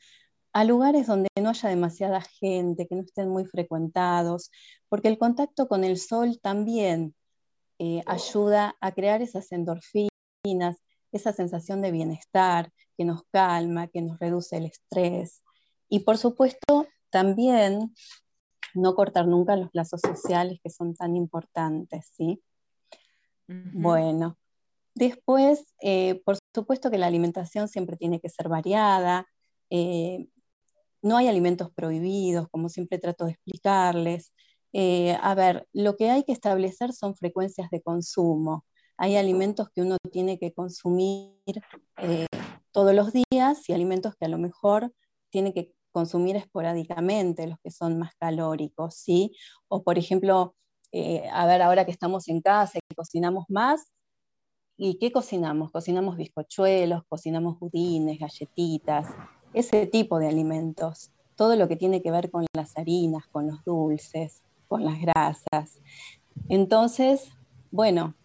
a 0.52 0.66
lugares 0.66 1.08
donde 1.08 1.30
no 1.42 1.50
haya 1.50 1.70
demasiada 1.70 2.20
gente, 2.20 2.88
que 2.88 2.96
no 2.96 3.04
estén 3.04 3.30
muy 3.30 3.46
frecuentados, 3.46 4.52
porque 4.90 5.08
el 5.08 5.18
contacto 5.18 5.70
con 5.70 5.86
el 5.86 5.98
sol 5.98 6.40
también 6.42 7.16
eh, 7.80 8.04
ayuda 8.06 8.76
a 8.82 8.92
crear 8.92 9.22
esas 9.22 9.52
endorfinas, 9.52 10.12
esa 11.12 11.34
sensación 11.34 11.82
de 11.82 11.92
bienestar 11.92 12.72
que 12.98 13.06
nos 13.06 13.24
calma, 13.32 13.88
que 13.88 14.02
nos 14.02 14.20
reduce 14.20 14.58
el 14.58 14.66
estrés. 14.66 15.44
Y 15.88 16.00
por 16.00 16.18
supuesto, 16.18 16.88
también 17.10 17.96
no 18.76 18.96
cortar 18.96 19.28
nunca 19.28 19.56
los 19.56 19.70
lazos 19.74 20.02
sociales 20.02 20.60
que 20.64 20.70
son 20.70 20.94
tan 20.96 21.16
importantes, 21.16 22.12
¿sí? 22.16 22.42
Bueno, 23.48 24.38
después, 24.94 25.74
eh, 25.82 26.22
por 26.24 26.38
supuesto 26.54 26.92
que 26.92 27.00
la 27.00 27.08
alimentación 27.08 27.68
siempre 27.68 27.98
tiene 27.98 28.20
que 28.20 28.30
ser 28.30 28.48
variada, 28.48 29.26
eh, 29.72 30.28
no 31.02 31.18
hay 31.18 31.28
alimentos 31.28 31.72
prohibidos, 31.72 32.48
como 32.50 32.70
siempre 32.70 33.00
trato 33.00 33.26
de 33.26 33.32
explicarles, 33.32 34.34
eh, 34.74 35.18
a 35.22 35.36
ver, 35.36 35.68
lo 35.74 35.96
que 35.96 36.10
hay 36.10 36.24
que 36.24 36.32
establecer 36.32 36.94
son 36.94 37.16
frecuencias 37.16 37.70
de 37.72 37.82
consumo. 37.82 38.66
Hay 38.98 39.16
alimentos 39.16 39.70
que 39.70 39.82
uno 39.82 39.98
tiene 40.12 40.38
que 40.38 40.54
consumir 40.54 41.34
eh, 41.98 42.28
todos 42.72 42.94
los 42.94 43.12
días 43.14 43.68
y 43.70 43.74
alimentos 43.74 44.16
que 44.16 44.26
a 44.26 44.30
lo 44.30 44.38
mejor 44.38 44.94
tiene 45.30 45.54
que 45.54 45.74
consumir 45.92 46.36
esporádicamente, 46.36 47.48
los 47.48 47.58
que 47.64 47.72
son 47.72 47.98
más 47.98 48.14
calóricos, 48.20 48.96
¿sí? 48.96 49.36
O 49.68 49.84
por 49.84 49.98
ejemplo, 49.98 50.56
eh, 50.92 51.28
a 51.32 51.46
ver, 51.48 51.62
ahora 51.62 51.86
que 51.86 51.92
estamos 51.92 52.28
en 52.28 52.42
casa 52.42 52.80
y 52.80 52.96
cocinamos 52.96 53.46
más, 53.50 53.92
¿y 54.78 54.98
qué 55.00 55.12
cocinamos? 55.12 55.72
Cocinamos 55.72 56.18
bizcochuelos, 56.18 57.04
cocinamos 57.08 57.60
budines, 57.60 58.20
galletitas, 58.20 59.08
ese 59.54 59.88
tipo 59.88 60.20
de 60.20 60.28
alimentos. 60.28 61.12
Todo 61.36 61.56
lo 61.56 61.68
que 61.68 61.76
tiene 61.76 62.02
que 62.02 62.12
ver 62.12 62.30
con 62.32 62.46
las 62.56 62.78
harinas, 62.78 63.28
con 63.28 63.48
los 63.48 63.64
dulces 63.64 64.44
con 64.70 64.86
las 64.86 65.02
grasas. 65.02 65.82
Entonces, 66.48 67.30
bueno, 67.72 68.16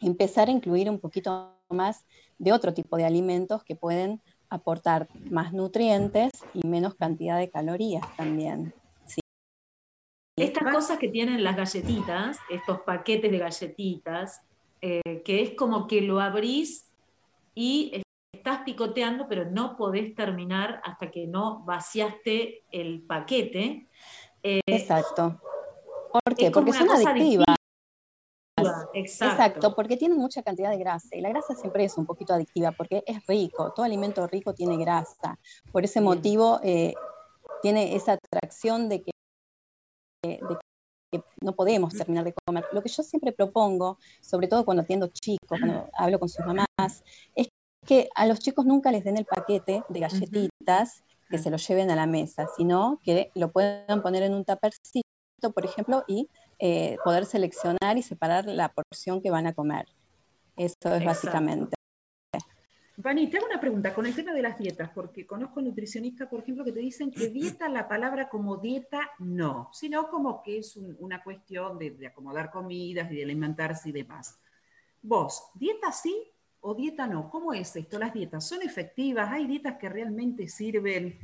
empezar 0.00 0.48
a 0.48 0.52
incluir 0.52 0.88
un 0.88 1.00
poquito 1.00 1.58
más 1.70 2.04
de 2.38 2.52
otro 2.52 2.72
tipo 2.74 2.96
de 2.96 3.04
alimentos 3.04 3.64
que 3.64 3.74
pueden 3.74 4.22
aportar 4.48 5.08
más 5.30 5.52
nutrientes 5.52 6.30
y 6.54 6.68
menos 6.68 6.94
cantidad 6.94 7.38
de 7.38 7.50
calorías 7.50 8.04
también. 8.16 8.72
Estas 10.36 10.72
cosas 10.72 10.98
que 10.98 11.08
tienen 11.08 11.44
las 11.44 11.56
galletitas, 11.56 12.38
estos 12.50 12.80
paquetes 12.80 13.30
de 13.30 13.38
galletitas, 13.38 14.40
eh, 14.80 15.22
que 15.24 15.42
es 15.42 15.54
como 15.54 15.86
que 15.86 16.00
lo 16.00 16.20
abrís 16.20 16.90
y 17.54 18.02
estás 18.32 18.62
picoteando, 18.64 19.28
pero 19.28 19.50
no 19.50 19.76
podés 19.76 20.14
terminar 20.14 20.80
hasta 20.84 21.10
que 21.10 21.26
no 21.26 21.64
vaciaste 21.64 22.64
el 22.72 23.02
paquete. 23.02 23.88
Eh, 24.42 24.60
Exacto. 24.66 25.40
¿Por 26.12 26.34
qué? 26.34 26.50
Porque 26.50 26.72
son 26.72 26.90
adictivas. 26.90 27.56
Exacto. 28.94 29.24
Exacto. 29.26 29.74
porque 29.74 29.96
tienen 29.96 30.18
mucha 30.18 30.42
cantidad 30.42 30.70
de 30.70 30.78
grasa 30.78 31.16
y 31.16 31.20
la 31.20 31.30
grasa 31.30 31.54
siempre 31.54 31.84
es 31.84 31.96
un 31.96 32.06
poquito 32.06 32.34
adictiva 32.34 32.72
porque 32.72 33.02
es 33.06 33.26
rico, 33.26 33.72
todo 33.72 33.84
alimento 33.84 34.26
rico 34.26 34.54
tiene 34.54 34.76
grasa. 34.76 35.38
Por 35.72 35.84
ese 35.84 36.00
motivo 36.00 36.60
eh, 36.62 36.94
tiene 37.62 37.96
esa 37.96 38.12
atracción 38.12 38.88
de 38.88 39.02
que, 39.02 39.10
de 40.22 40.58
que 41.10 41.22
no 41.40 41.54
podemos 41.54 41.94
terminar 41.94 42.24
de 42.24 42.34
comer. 42.44 42.64
Lo 42.72 42.82
que 42.82 42.88
yo 42.88 43.02
siempre 43.02 43.32
propongo, 43.32 43.98
sobre 44.20 44.48
todo 44.48 44.64
cuando 44.64 44.82
atiendo 44.82 45.08
chicos, 45.08 45.58
cuando 45.58 45.88
hablo 45.94 46.18
con 46.18 46.28
sus 46.28 46.44
mamás, 46.44 47.02
es 47.34 47.48
que 47.86 48.08
a 48.14 48.26
los 48.26 48.38
chicos 48.38 48.64
nunca 48.64 48.92
les 48.92 49.04
den 49.04 49.16
el 49.16 49.24
paquete 49.24 49.82
de 49.88 50.00
galletitas 50.00 51.02
que 51.28 51.38
se 51.38 51.50
lo 51.50 51.56
lleven 51.56 51.90
a 51.90 51.96
la 51.96 52.06
mesa, 52.06 52.46
sino 52.56 53.00
que 53.02 53.30
lo 53.34 53.50
puedan 53.50 54.02
poner 54.02 54.22
en 54.22 54.34
un 54.34 54.44
tapercito, 54.44 55.08
por 55.50 55.64
ejemplo, 55.64 56.04
y 56.06 56.28
eh, 56.58 56.96
poder 57.04 57.24
seleccionar 57.24 57.96
y 57.96 58.02
separar 58.02 58.46
la 58.46 58.68
porción 58.68 59.20
que 59.20 59.30
van 59.30 59.46
a 59.46 59.52
comer. 59.52 59.86
Eso 60.56 60.94
es 60.94 61.04
básicamente. 61.04 61.74
Vani, 62.98 63.28
te 63.28 63.38
hago 63.38 63.46
una 63.46 63.60
pregunta 63.60 63.94
con 63.94 64.06
el 64.06 64.14
tema 64.14 64.32
de 64.32 64.42
las 64.42 64.58
dietas, 64.58 64.90
porque 64.94 65.26
conozco 65.26 65.62
nutricionistas, 65.62 66.28
por 66.28 66.40
ejemplo, 66.40 66.64
que 66.64 66.72
te 66.72 66.80
dicen 66.80 67.10
que 67.10 67.28
dieta, 67.28 67.68
la 67.68 67.88
palabra 67.88 68.28
como 68.28 68.58
dieta, 68.58 69.10
no, 69.18 69.70
sino 69.72 70.08
como 70.08 70.42
que 70.42 70.58
es 70.58 70.76
una 70.76 71.22
cuestión 71.22 71.78
de, 71.78 71.90
de, 71.92 72.06
acomodar 72.06 72.50
comidas 72.50 73.10
y 73.10 73.16
de 73.16 73.24
alimentarse 73.24 73.88
y 73.88 73.92
demás. 73.92 74.38
Vos, 75.00 75.50
¿dieta 75.54 75.90
sí 75.90 76.14
o 76.60 76.74
dieta 76.74 77.06
no? 77.06 77.30
¿Cómo 77.30 77.52
es 77.54 77.74
esto? 77.74 77.98
¿Las 77.98 78.12
dietas 78.12 78.46
son 78.46 78.62
efectivas? 78.62 79.32
¿Hay 79.32 79.46
dietas 79.46 79.78
que 79.78 79.88
realmente 79.88 80.46
sirven? 80.46 81.18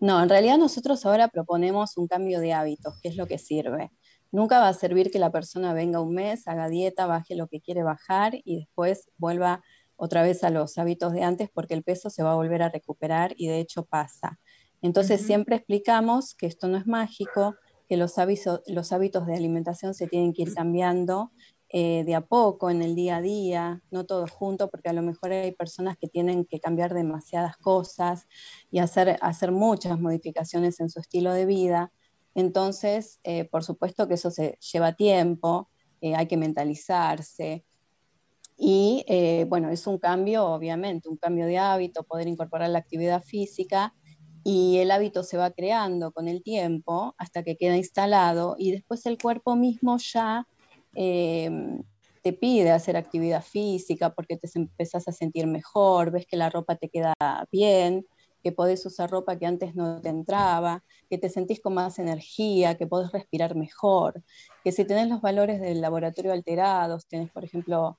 No, 0.00 0.22
en 0.22 0.30
realidad 0.30 0.56
nosotros 0.56 1.04
ahora 1.04 1.28
proponemos 1.28 1.98
un 1.98 2.08
cambio 2.08 2.40
de 2.40 2.54
hábitos, 2.54 2.98
que 3.02 3.08
es 3.08 3.16
lo 3.16 3.26
que 3.26 3.36
sirve. 3.36 3.92
Nunca 4.32 4.58
va 4.58 4.68
a 4.68 4.74
servir 4.74 5.10
que 5.10 5.18
la 5.18 5.30
persona 5.30 5.74
venga 5.74 6.00
un 6.00 6.14
mes, 6.14 6.48
haga 6.48 6.68
dieta, 6.68 7.06
baje 7.06 7.34
lo 7.34 7.48
que 7.48 7.60
quiere 7.60 7.82
bajar 7.82 8.32
y 8.44 8.56
después 8.56 9.10
vuelva 9.18 9.62
otra 9.96 10.22
vez 10.22 10.42
a 10.42 10.50
los 10.50 10.78
hábitos 10.78 11.12
de 11.12 11.22
antes 11.22 11.50
porque 11.52 11.74
el 11.74 11.82
peso 11.82 12.08
se 12.08 12.22
va 12.22 12.32
a 12.32 12.36
volver 12.36 12.62
a 12.62 12.70
recuperar 12.70 13.34
y 13.36 13.48
de 13.48 13.60
hecho 13.60 13.84
pasa. 13.84 14.38
Entonces 14.80 15.20
siempre 15.20 15.56
explicamos 15.56 16.34
que 16.34 16.46
esto 16.46 16.66
no 16.68 16.78
es 16.78 16.86
mágico, 16.86 17.56
que 17.86 17.98
los 17.98 18.16
hábitos, 18.16 18.62
los 18.66 18.92
hábitos 18.92 19.26
de 19.26 19.36
alimentación 19.36 19.92
se 19.92 20.06
tienen 20.06 20.32
que 20.32 20.42
ir 20.42 20.54
cambiando 20.54 21.32
eh, 21.72 22.02
de 22.04 22.14
a 22.14 22.20
poco, 22.20 22.68
en 22.68 22.82
el 22.82 22.94
día 22.94 23.16
a 23.16 23.22
día, 23.22 23.82
no 23.90 24.04
todo 24.04 24.26
junto, 24.26 24.70
porque 24.70 24.88
a 24.88 24.92
lo 24.92 25.02
mejor 25.02 25.32
hay 25.32 25.52
personas 25.52 25.96
que 25.96 26.08
tienen 26.08 26.44
que 26.44 26.60
cambiar 26.60 26.94
demasiadas 26.94 27.56
cosas 27.56 28.26
y 28.70 28.80
hacer, 28.80 29.18
hacer 29.20 29.52
muchas 29.52 29.98
modificaciones 30.00 30.80
en 30.80 30.90
su 30.90 31.00
estilo 31.00 31.32
de 31.32 31.46
vida. 31.46 31.92
Entonces, 32.34 33.20
eh, 33.22 33.44
por 33.44 33.62
supuesto 33.62 34.08
que 34.08 34.14
eso 34.14 34.30
se 34.30 34.58
lleva 34.72 34.94
tiempo, 34.94 35.68
eh, 36.00 36.14
hay 36.16 36.26
que 36.26 36.36
mentalizarse. 36.36 37.64
Y 38.62 39.06
bueno, 39.48 39.70
es 39.70 39.86
un 39.86 39.96
cambio, 39.96 40.44
obviamente, 40.44 41.08
un 41.08 41.16
cambio 41.16 41.46
de 41.46 41.56
hábito, 41.56 42.02
poder 42.02 42.28
incorporar 42.28 42.68
la 42.68 42.80
actividad 42.80 43.22
física 43.22 43.94
y 44.44 44.78
el 44.78 44.90
hábito 44.90 45.22
se 45.22 45.36
va 45.36 45.50
creando 45.50 46.12
con 46.12 46.28
el 46.28 46.42
tiempo 46.42 47.14
hasta 47.18 47.42
que 47.42 47.56
queda 47.56 47.76
instalado 47.76 48.56
y 48.58 48.72
después 48.72 49.06
el 49.06 49.18
cuerpo 49.18 49.56
mismo 49.56 49.96
ya 49.98 50.46
Em, 50.94 51.82
te 52.22 52.32
pide 52.32 52.70
hacer 52.70 52.96
actividad 52.96 53.42
física 53.42 54.14
porque 54.14 54.36
te 54.36 54.48
empezás 54.54 55.08
a 55.08 55.12
sentir 55.12 55.46
mejor, 55.46 56.10
ves 56.10 56.26
que 56.26 56.36
la 56.36 56.50
ropa 56.50 56.76
te 56.76 56.88
queda 56.90 57.14
bien, 57.50 58.06
que 58.42 58.52
podés 58.52 58.84
usar 58.86 59.10
ropa 59.10 59.38
que 59.38 59.46
antes 59.46 59.74
no 59.74 60.00
te 60.00 60.08
entraba, 60.08 60.84
que 61.08 61.18
te 61.18 61.28
sentís 61.28 61.60
con 61.60 61.74
más 61.74 61.98
energía, 61.98 62.76
que 62.76 62.86
podés 62.86 63.12
respirar 63.12 63.54
mejor, 63.54 64.22
que 64.64 64.72
si 64.72 64.84
tenés 64.84 65.08
los 65.08 65.20
valores 65.20 65.60
del 65.60 65.80
laboratorio 65.80 66.32
alterados, 66.32 67.06
tenés, 67.06 67.30
por 67.30 67.44
ejemplo, 67.44 67.98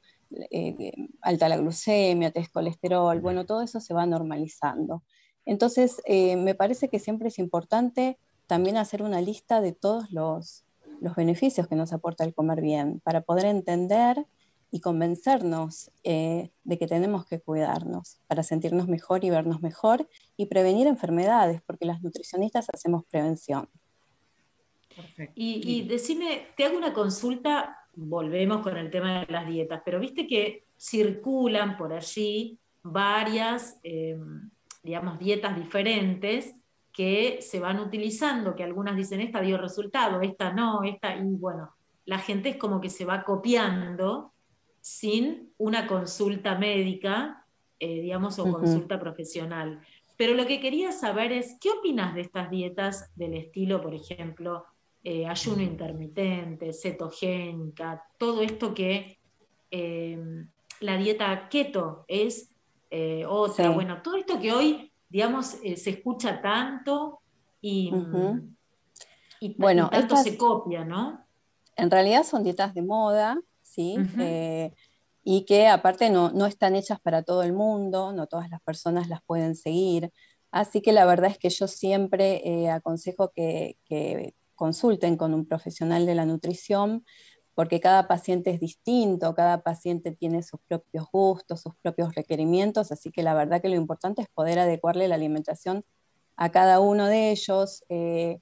eh, 0.52 0.92
alta 1.22 1.50
la 1.50 1.58
glucemia, 1.58 2.32
tenés 2.32 2.50
colesterol, 2.50 3.20
bueno, 3.22 3.46
todo 3.46 3.62
eso 3.62 3.80
se 3.80 3.94
va 3.94 4.06
normalizando. 4.06 5.04
Entonces, 5.46 6.02
eh, 6.06 6.36
me 6.38 6.56
parece 6.56 6.90
que 6.90 7.00
siempre 7.00 7.30
es 7.30 7.40
importante 7.40 8.20
también 8.48 8.78
hacer 8.78 9.04
una 9.04 9.22
lista 9.22 9.62
de 9.62 9.74
todos 9.74 10.12
los, 10.12 10.66
los 11.02 11.16
beneficios 11.16 11.68
que 11.68 11.76
nos 11.76 11.92
aporta 11.92 12.24
el 12.24 12.34
comer 12.34 12.62
bien, 12.62 13.02
para 13.04 13.22
poder 13.22 13.46
entender 13.46 14.26
y 14.72 14.80
convencernos 14.80 15.92
eh, 16.04 16.52
de 16.64 16.78
que 16.78 16.88
tenemos 16.88 17.26
que 17.26 17.42
cuidarnos 17.42 18.20
para 18.28 18.44
sentirnos 18.44 18.88
mejor 18.88 19.26
y 19.26 19.30
vernos 19.30 19.62
mejor 19.62 20.08
y 20.38 20.46
prevenir 20.46 20.88
enfermedades, 20.88 21.62
porque 21.66 21.86
las 21.86 22.02
nutricionistas 22.02 22.68
hacemos 22.72 23.04
prevención. 23.06 23.68
Y, 25.36 25.62
y 25.66 25.88
decime, 25.88 26.48
te 26.56 26.66
hago 26.66 26.78
una 26.78 26.94
consulta, 26.94 27.78
volvemos 27.96 28.62
con 28.62 28.78
el 28.78 28.90
tema 28.90 29.26
de 29.26 29.32
las 29.32 29.48
dietas, 29.48 29.82
pero 29.84 30.00
viste 30.00 30.28
que 30.28 30.66
circulan 30.78 31.78
por 31.78 31.94
allí 31.94 32.60
varias, 32.84 33.80
eh, 33.84 34.18
digamos, 34.84 35.20
dietas 35.20 35.56
diferentes 35.56 36.56
que 36.92 37.40
se 37.42 37.60
van 37.60 37.80
utilizando, 37.80 38.56
que 38.56 38.64
algunas 38.64 38.96
dicen 38.96 39.22
esta 39.22 39.42
dio 39.42 39.58
resultado, 39.58 40.22
esta 40.22 40.52
no, 40.52 40.84
esta, 40.84 41.16
y 41.16 41.36
bueno, 41.36 41.72
la 42.06 42.18
gente 42.18 42.50
es 42.50 42.58
como 42.58 42.82
que 42.82 42.90
se 42.90 43.06
va 43.06 43.24
copiando 43.24 44.34
sin 44.82 45.54
una 45.58 45.88
consulta 45.88 46.58
médica, 46.58 47.46
eh, 47.80 48.02
digamos, 48.02 48.40
o 48.40 48.52
consulta 48.52 49.00
profesional. 49.00 49.80
Pero 50.18 50.34
lo 50.34 50.46
que 50.46 50.60
quería 50.60 50.92
saber 50.92 51.32
es, 51.32 51.58
¿qué 51.62 51.70
opinas 51.70 52.14
de 52.14 52.22
estas 52.22 52.50
dietas 52.50 53.12
del 53.16 53.36
estilo, 53.36 53.82
por 53.82 53.94
ejemplo, 53.94 54.66
eh, 55.04 55.26
ayuno 55.26 55.64
intermitente, 55.64 56.74
cetogénica, 56.74 58.04
todo 58.18 58.42
esto 58.42 58.74
que 58.74 59.18
eh, 59.72 60.46
la 60.82 60.98
dieta 60.98 61.48
keto 61.50 62.06
es 62.08 62.50
otra, 63.26 63.70
bueno, 63.70 64.02
todo 64.02 64.18
esto 64.18 64.38
que 64.38 64.52
hoy 64.52 64.91
digamos, 65.12 65.58
eh, 65.62 65.76
se 65.76 65.90
escucha 65.92 66.42
tanto 66.42 67.22
y, 67.60 67.92
bueno, 69.58 69.90
tanto 69.90 70.16
se 70.16 70.38
copia, 70.38 70.86
¿no? 70.86 71.26
En 71.76 71.92
realidad 71.92 72.24
son 72.24 72.44
dietas 72.44 72.74
de 72.74 72.82
moda, 72.82 73.38
¿sí? 73.62 73.98
Eh, 74.18 74.74
y 75.24 75.46
que 75.46 75.68
aparte 75.68 76.10
no, 76.10 76.46
están 76.46 76.76
hechas 76.76 77.00
para 77.02 77.24
todo 77.24 77.44
el 77.44 77.52
mundo, 77.52 78.14
no 78.14 78.28
todas 78.28 78.50
las 78.50 78.62
personas 78.62 79.10
las 79.10 79.22
pueden 79.24 79.56
seguir. 79.56 80.12
Así 80.50 80.82
que 80.82 80.94
la 80.94 81.06
verdad 81.06 81.30
es 81.30 81.38
que 81.38 81.50
yo 81.50 81.68
siempre 81.68 82.42
eh, 82.46 82.70
aconsejo 82.70 83.32
que, 83.32 83.78
que, 83.86 84.34
consulten 84.56 85.18
con 85.18 85.34
un 85.34 85.48
profesional 85.48 86.06
de 86.06 86.14
la 86.14 86.28
nutrición 86.28 87.04
porque 87.56 87.80
cada 87.80 88.08
paciente 88.08 88.50
es 88.52 88.60
distinto, 88.60 89.36
cada 89.36 89.62
paciente 89.62 90.12
tiene 90.12 90.44
sus 90.44 90.60
propios 90.68 91.06
gustos, 91.12 91.62
sus 91.62 91.76
propios 91.82 92.16
requerimientos, 92.16 92.92
así 92.92 93.12
que 93.12 93.24
la 93.24 93.34
verdad 93.34 93.62
que 93.62 93.70
lo 93.70 93.76
importante 93.76 94.22
es 94.22 94.30
poder 94.30 94.60
adecuarle 94.60 95.08
la 95.08 95.16
alimentación 95.16 95.84
a 96.38 96.50
cada 96.50 96.80
uno 96.80 97.08
de 97.08 97.32
ellos 97.32 97.84
eh, 97.90 98.40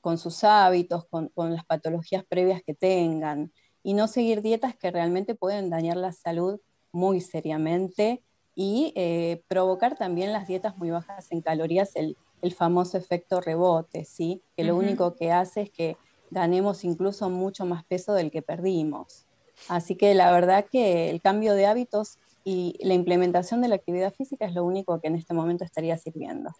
con 0.00 0.18
sus 0.18 0.44
hábitos, 0.44 1.06
con, 1.08 1.30
las 1.36 1.64
patologías 1.64 2.24
previas 2.24 2.62
que 2.62 2.74
tengan, 2.74 3.52
y 3.82 3.94
no 3.94 4.06
seguir 4.06 4.42
dietas 4.42 4.76
que 4.76 4.90
realmente 4.90 5.34
pueden 5.34 5.70
dañar 5.70 5.96
la 5.96 6.12
salud 6.12 6.60
muy 6.92 7.20
seriamente 7.20 8.22
y 8.54 8.92
eh, 8.96 9.42
provocar 9.48 9.96
también 9.96 10.32
las 10.32 10.46
dietas 10.46 10.76
muy 10.76 10.90
bajas 10.90 11.32
en 11.32 11.40
calorías, 11.40 11.96
el, 11.96 12.16
famoso 12.56 12.98
efecto 12.98 13.40
rebote, 13.40 14.04
¿sí? 14.04 14.42
que 14.56 14.64
lo 14.64 14.74
único 14.74 15.14
que 15.14 15.30
hace 15.30 15.62
es 15.62 15.70
que 15.70 15.96
ganemos 16.32 16.84
incluso 16.84 17.30
mucho 17.30 17.66
más 17.66 17.84
peso 17.84 18.14
del 18.14 18.30
que 18.30 18.42
perdimos. 18.42 19.26
Así 19.68 19.96
que 19.96 20.14
la 20.14 20.32
verdad 20.32 20.64
que 20.70 21.10
el 21.10 21.20
cambio 21.20 21.54
de 21.54 21.66
hábitos 21.66 22.18
y 22.44 22.76
la 22.80 22.94
implementación 22.94 23.60
de 23.60 23.68
la 23.68 23.76
actividad 23.76 24.12
física 24.12 24.46
es 24.46 24.54
lo 24.54 24.64
único 24.64 25.00
que 25.00 25.08
en 25.08 25.16
este 25.16 25.34
momento 25.34 25.64
estaría 25.64 25.96
sirviendo. 25.96 26.50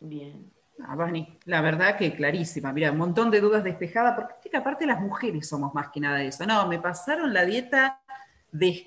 Bien. 0.00 0.50
Ah, 0.82 0.96
la 1.44 1.60
verdad 1.60 1.98
que 1.98 2.14
clarísima. 2.14 2.72
Mira, 2.72 2.90
un 2.90 2.96
montón 2.96 3.30
de 3.30 3.42
dudas 3.42 3.62
despejadas, 3.62 4.14
porque 4.18 4.56
aparte 4.56 4.86
las 4.86 4.98
mujeres 4.98 5.46
somos 5.46 5.74
más 5.74 5.90
que 5.90 6.00
nada 6.00 6.22
eso. 6.22 6.46
No, 6.46 6.66
me 6.66 6.78
pasaron 6.78 7.34
la 7.34 7.44
dieta 7.44 8.00
de 8.50 8.86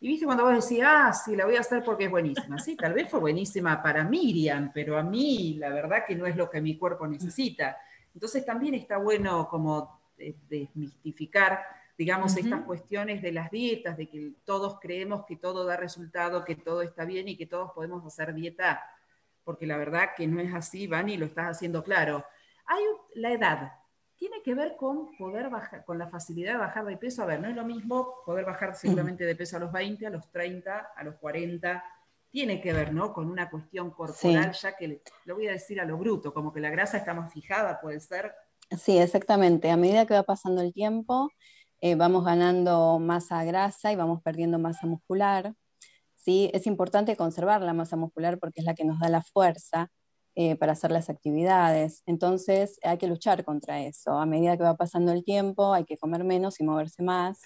Y 0.00 0.08
viste 0.08 0.26
cuando 0.26 0.44
vos 0.44 0.68
decís, 0.68 0.84
ah, 0.84 1.12
sí, 1.12 1.36
la 1.36 1.44
voy 1.44 1.54
a 1.54 1.60
hacer 1.60 1.84
porque 1.84 2.06
es 2.06 2.10
buenísima. 2.10 2.58
Sí, 2.58 2.76
tal 2.76 2.94
vez 2.94 3.08
fue 3.08 3.20
buenísima 3.20 3.80
para 3.80 4.02
Miriam, 4.02 4.72
pero 4.74 4.98
a 4.98 5.04
mí 5.04 5.54
la 5.58 5.68
verdad 5.68 6.04
que 6.06 6.16
no 6.16 6.26
es 6.26 6.34
lo 6.34 6.50
que 6.50 6.60
mi 6.60 6.76
cuerpo 6.76 7.06
necesita. 7.06 7.76
Entonces 8.14 8.44
también 8.44 8.74
está 8.74 8.98
bueno 8.98 9.48
como 9.48 10.00
desmistificar, 10.48 11.64
digamos, 11.96 12.36
estas 12.36 12.62
cuestiones 12.62 13.22
de 13.22 13.32
las 13.32 13.50
dietas, 13.50 13.96
de 13.96 14.08
que 14.08 14.32
todos 14.44 14.78
creemos 14.80 15.24
que 15.26 15.36
todo 15.36 15.64
da 15.64 15.76
resultado, 15.76 16.44
que 16.44 16.56
todo 16.56 16.82
está 16.82 17.04
bien 17.04 17.28
y 17.28 17.36
que 17.36 17.46
todos 17.46 17.72
podemos 17.72 18.04
hacer 18.04 18.34
dieta, 18.34 18.82
porque 19.44 19.66
la 19.66 19.76
verdad 19.76 20.10
que 20.16 20.26
no 20.26 20.40
es 20.40 20.54
así, 20.54 20.86
Vani, 20.86 21.16
lo 21.16 21.26
estás 21.26 21.56
haciendo 21.56 21.82
claro. 21.82 22.24
Hay 22.66 22.82
la 23.14 23.32
edad. 23.32 23.72
tiene 24.16 24.40
que 24.42 24.54
ver 24.54 24.76
con 24.76 25.16
poder 25.16 25.50
bajar, 25.50 25.84
con 25.84 25.98
la 25.98 26.06
facilidad 26.06 26.52
de 26.52 26.58
bajar 26.58 26.84
de 26.84 26.96
peso. 26.96 27.22
A 27.22 27.26
ver, 27.26 27.40
no 27.40 27.48
es 27.48 27.56
lo 27.56 27.64
mismo 27.64 28.22
poder 28.24 28.44
bajar 28.44 28.76
seguramente 28.76 29.24
de 29.24 29.34
peso 29.34 29.56
a 29.56 29.60
los 29.60 29.72
20, 29.72 30.06
a 30.06 30.10
los 30.10 30.30
30, 30.30 30.92
a 30.94 31.02
los 31.02 31.16
40. 31.16 31.84
Tiene 32.32 32.60
que 32.60 32.72
ver, 32.72 32.92
¿no? 32.92 33.12
Con 33.12 33.30
una 33.30 33.48
cuestión 33.48 33.92
corporal, 33.92 34.52
ya 34.52 34.74
que 34.74 35.02
lo 35.26 35.34
voy 35.36 35.46
a 35.46 35.52
decir 35.52 35.80
a 35.80 35.84
lo 35.84 35.96
bruto, 35.98 36.34
como 36.34 36.52
que 36.52 36.60
la 36.60 36.70
grasa 36.70 36.96
está 36.96 37.14
más 37.14 37.32
fijada, 37.32 37.80
puede 37.80 38.00
ser. 38.00 38.32
Sí, 38.76 38.98
exactamente. 38.98 39.70
A 39.70 39.76
medida 39.76 40.06
que 40.06 40.14
va 40.14 40.24
pasando 40.24 40.62
el 40.62 40.72
tiempo, 40.72 41.30
eh, 41.80 41.94
vamos 41.94 42.24
ganando 42.24 42.98
masa 42.98 43.44
grasa 43.44 43.92
y 43.92 43.96
vamos 43.96 44.22
perdiendo 44.22 44.58
masa 44.58 44.86
muscular. 44.86 45.54
¿sí? 46.14 46.50
Es 46.54 46.66
importante 46.66 47.16
conservar 47.16 47.60
la 47.60 47.74
masa 47.74 47.96
muscular 47.96 48.38
porque 48.38 48.60
es 48.60 48.66
la 48.66 48.74
que 48.74 48.84
nos 48.84 48.98
da 48.98 49.08
la 49.08 49.22
fuerza 49.22 49.90
eh, 50.34 50.56
para 50.56 50.72
hacer 50.72 50.90
las 50.90 51.10
actividades. 51.10 52.02
Entonces 52.06 52.78
hay 52.82 52.96
que 52.96 53.08
luchar 53.08 53.44
contra 53.44 53.82
eso. 53.82 54.12
A 54.12 54.24
medida 54.24 54.56
que 54.56 54.62
va 54.62 54.76
pasando 54.76 55.12
el 55.12 55.24
tiempo 55.24 55.74
hay 55.74 55.84
que 55.84 55.98
comer 55.98 56.24
menos 56.24 56.60
y 56.60 56.64
moverse 56.64 57.02
más. 57.02 57.40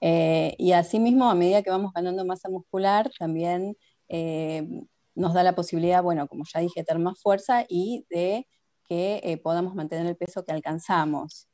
Eh, 0.00 0.54
y 0.58 0.72
asimismo, 0.72 1.30
a 1.30 1.34
medida 1.34 1.62
que 1.62 1.70
vamos 1.70 1.92
ganando 1.92 2.24
masa 2.24 2.48
muscular, 2.48 3.10
también 3.18 3.76
eh, 4.08 4.66
nos 5.14 5.34
da 5.34 5.42
la 5.42 5.54
posibilidad, 5.54 6.02
bueno, 6.02 6.26
como 6.28 6.44
ya 6.52 6.60
dije, 6.60 6.80
de 6.80 6.84
tener 6.84 7.02
más 7.02 7.20
fuerza 7.20 7.64
y 7.68 8.06
de 8.10 8.46
que 8.86 9.40
podamos 9.42 9.74
mantener 9.74 10.06
el 10.06 10.16
peso 10.16 10.44
que 10.44 10.52
alcanzamos. 10.52 11.48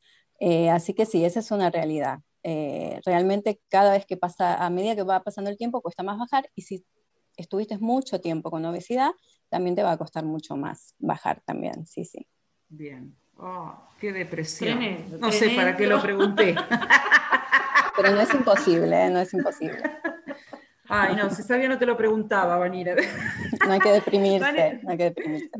así 0.72 0.94
que 0.94 1.06
sí, 1.06 1.24
esa 1.24 1.40
es 1.40 1.50
una 1.50 1.70
realidad. 1.70 2.20
realmente 3.04 3.60
cada 3.68 3.92
vez 3.92 4.06
que 4.06 4.16
pasa, 4.16 4.64
a 4.64 4.70
medida 4.70 4.96
que 4.96 5.04
va 5.04 5.22
pasando 5.22 5.50
el 5.50 5.56
tiempo, 5.56 5.80
cuesta 5.80 6.02
más 6.02 6.18
bajar 6.18 6.50
y 6.56 6.62
si 6.62 6.84
estuviste 7.36 7.78
mucho 7.78 8.20
tiempo 8.20 8.50
con 8.50 8.64
obesidad, 8.64 9.12
también 9.48 9.74
te 9.74 9.82
va 9.82 9.92
a 9.92 9.98
costar 9.98 10.24
mucho 10.24 10.56
más 10.56 10.94
bajar 10.98 11.42
también, 11.44 11.86
sí, 11.86 12.04
sí. 12.04 12.26
Bien. 12.68 13.16
Oh, 13.36 13.74
qué 13.98 14.12
depresión. 14.12 14.78
no 15.18 15.32
sé 15.32 15.50
para 15.50 15.76
qué 15.76 15.86
lo 15.86 16.00
pregunté. 16.00 16.54
Pero 17.96 18.14
no 18.14 18.20
es 18.20 18.32
imposible, 18.32 19.06
¿eh? 19.06 19.10
no 19.10 19.18
es 19.18 19.32
imposible. 19.34 19.82
Ay, 20.90 21.16
no, 21.16 21.30
si 21.30 21.42
sabía 21.42 21.68
no 21.68 21.78
te 21.78 21.86
lo 21.86 21.96
preguntaba, 21.96 22.58
Vanira. 22.58 22.94
No 23.66 23.72
hay 23.72 23.80
que 23.80 23.92
deprimirse, 23.92 24.80
no 24.82 24.90
hay 24.90 24.96
que 24.96 25.04
deprimirse. 25.04 25.50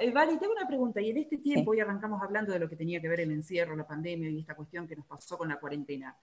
Eh, 0.00 0.10
Vani, 0.12 0.38
tengo 0.38 0.52
una 0.52 0.68
pregunta, 0.68 1.00
y 1.00 1.10
en 1.10 1.18
este 1.18 1.38
tiempo 1.38 1.72
hoy 1.72 1.80
arrancamos 1.80 2.22
hablando 2.22 2.52
de 2.52 2.60
lo 2.60 2.68
que 2.68 2.76
tenía 2.76 3.00
que 3.00 3.08
ver 3.08 3.20
el 3.20 3.32
encierro, 3.32 3.74
la 3.74 3.86
pandemia 3.86 4.30
y 4.30 4.38
esta 4.38 4.54
cuestión 4.54 4.86
que 4.86 4.94
nos 4.94 5.04
pasó 5.04 5.36
con 5.36 5.48
la 5.48 5.58
cuarentena 5.58 6.16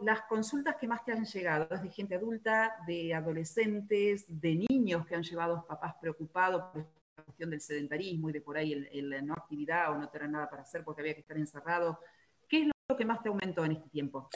las 0.00 0.22
consultas 0.28 0.76
que 0.76 0.86
más 0.86 1.04
te 1.04 1.12
han 1.12 1.24
llegado 1.24 1.74
es 1.74 1.82
de 1.82 1.90
gente 1.90 2.14
adulta, 2.16 2.76
de 2.86 3.14
adolescentes, 3.14 4.26
de 4.28 4.66
niños 4.68 5.06
que 5.06 5.14
han 5.14 5.22
llevado 5.22 5.56
a 5.56 5.66
papás 5.66 5.94
preocupados 6.00 6.64
por 6.72 6.86
la 7.16 7.24
cuestión 7.24 7.50
del 7.50 7.60
sedentarismo 7.60 8.28
y 8.28 8.32
de 8.32 8.40
por 8.40 8.58
ahí 8.58 8.72
el, 8.72 9.26
no 9.26 9.34
actividad 9.34 9.92
o 9.92 9.98
no 9.98 10.08
tener 10.08 10.28
nada 10.28 10.50
para 10.50 10.62
hacer 10.62 10.84
porque 10.84 11.00
había 11.00 11.14
que 11.14 11.20
estar 11.20 11.36
encerrado. 11.36 11.98
¿Qué 12.46 12.62
es 12.62 12.68
lo 12.88 12.96
que 12.96 13.04
más 13.06 13.22
te 13.22 13.30
aumentó 13.30 13.64
en 13.64 13.72
este 13.72 13.88
tiempo? 13.88 14.28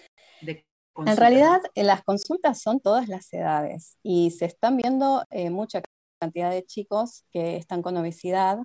En 1.07 1.17
realidad, 1.17 1.61
eh, 1.75 1.85
las 1.85 2.03
consultas 2.03 2.61
son 2.61 2.81
todas 2.81 3.09
las 3.09 3.33
edades 3.33 3.99
y 4.03 4.31
se 4.31 4.47
están 4.47 4.77
viendo 4.77 5.25
eh, 5.31 5.51
mucha 5.51 5.83
cantidad 6.19 6.51
de 6.51 6.65
chicos 6.65 7.25
que 7.31 7.57
están 7.57 7.83
con 7.83 7.97
obesidad, 7.97 8.59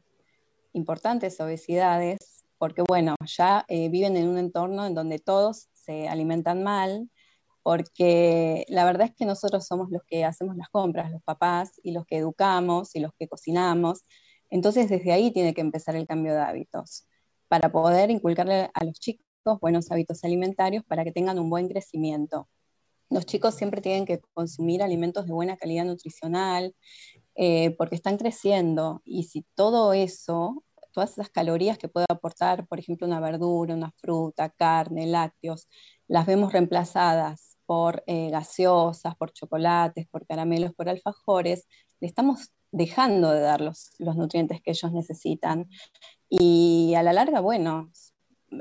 importantes 0.73 1.39
obesidades, 1.39 2.45
porque 2.57 2.83
bueno, 2.87 3.15
ya 3.25 3.65
eh, 3.67 3.89
viven 3.89 4.17
en 4.17 4.27
un 4.27 4.37
entorno 4.37 4.85
en 4.85 4.95
donde 4.95 5.19
todos 5.19 5.69
se 5.73 6.07
alimentan 6.07 6.63
mal, 6.63 7.09
porque 7.61 8.65
la 8.67 8.85
verdad 8.85 9.07
es 9.07 9.15
que 9.15 9.25
nosotros 9.25 9.65
somos 9.65 9.89
los 9.91 10.01
que 10.07 10.25
hacemos 10.25 10.57
las 10.57 10.69
compras, 10.69 11.11
los 11.11 11.23
papás, 11.23 11.79
y 11.83 11.91
los 11.91 12.05
que 12.05 12.17
educamos 12.17 12.95
y 12.95 12.99
los 12.99 13.11
que 13.17 13.27
cocinamos. 13.27 14.03
Entonces 14.49 14.89
desde 14.89 15.11
ahí 15.11 15.31
tiene 15.31 15.53
que 15.53 15.61
empezar 15.61 15.95
el 15.95 16.07
cambio 16.07 16.33
de 16.33 16.41
hábitos, 16.41 17.07
para 17.47 17.71
poder 17.71 18.09
inculcarle 18.09 18.71
a 18.73 18.83
los 18.83 18.99
chicos 18.99 19.22
buenos 19.61 19.91
hábitos 19.91 20.23
alimentarios 20.23 20.83
para 20.85 21.03
que 21.03 21.11
tengan 21.11 21.39
un 21.39 21.49
buen 21.49 21.67
crecimiento. 21.67 22.47
Los 23.09 23.25
chicos 23.25 23.55
siempre 23.55 23.81
tienen 23.81 24.05
que 24.05 24.21
consumir 24.33 24.81
alimentos 24.81 25.25
de 25.27 25.33
buena 25.33 25.57
calidad 25.57 25.85
nutricional, 25.85 26.75
eh, 27.35 27.75
porque 27.77 27.95
están 27.95 28.17
creciendo 28.17 29.01
y 29.05 29.23
si 29.23 29.45
todo 29.55 29.93
eso 29.93 30.63
todas 30.93 31.11
esas 31.13 31.29
calorías 31.29 31.77
que 31.77 31.89
puede 31.89 32.05
aportar, 32.09 32.67
por 32.67 32.79
ejemplo, 32.79 33.07
una 33.07 33.19
verdura, 33.19 33.73
una 33.73 33.91
fruta, 33.97 34.49
carne, 34.49 35.07
lácteos, 35.07 35.67
las 36.07 36.25
vemos 36.25 36.53
reemplazadas 36.53 37.57
por 37.65 38.03
eh, 38.07 38.29
gaseosas, 38.29 39.15
por 39.15 39.31
chocolates, 39.33 40.07
por 40.07 40.25
caramelos, 40.25 40.73
por 40.73 40.89
alfajores, 40.89 41.67
le 41.99 42.07
estamos 42.07 42.51
dejando 42.71 43.31
de 43.31 43.41
dar 43.41 43.61
los, 43.61 43.91
nutrientes 43.99 44.61
que 44.61 44.71
ellos 44.71 44.91
necesitan. 44.91 45.67
Y 46.29 46.93
a 46.95 47.03
la 47.03 47.13
larga, 47.13 47.39
bueno, 47.39 47.91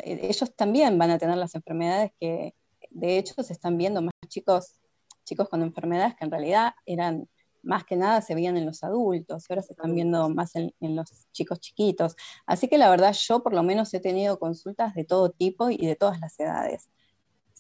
ellos 0.05 0.55
también 0.57 0.99
van 0.99 1.11
a 1.11 1.18
tener 1.18 1.36
las 1.36 1.55
enfermedades 1.55 2.12
que 2.20 2.55
de 2.90 3.18
hecho 3.18 3.43
se 3.43 3.53
están 3.53 3.78
viendo 3.78 4.03
más 4.03 4.12
chicos, 4.28 4.78
chicos 5.24 5.49
con 5.49 5.62
enfermedades 5.62 6.14
que 6.16 6.24
en 6.24 6.30
realidad 6.30 6.74
eran 6.86 7.28
más 7.62 7.84
que 7.84 7.97
nada 7.97 8.20
se 8.20 8.34
veían 8.34 8.57
en 8.57 8.66
los 8.66 8.82
adultos 8.82 9.47
y 9.49 9.53
ahora 9.53 9.62
se 9.62 9.72
están 9.72 9.95
viendo 9.95 10.28
más 10.28 10.57
en, 10.57 10.72
los 10.80 11.28
chicos 11.32 11.61
chiquitos. 11.61 12.16
Así 12.47 12.68
que 12.68 12.78
la 12.78 12.90
verdad 12.90 13.12
yo 13.12 13.43
por 13.43 13.55
lo 13.55 13.62
menos 13.62 13.93
he 13.95 14.01
tenido 14.01 14.38
consultas 14.38 14.95
de 14.95 15.05
todo 15.05 15.30
tipo 15.30 15.70
y 15.70 15.78
de 15.78 15.97
todas 15.97 16.20
las 16.20 16.38
edades. 16.40 16.90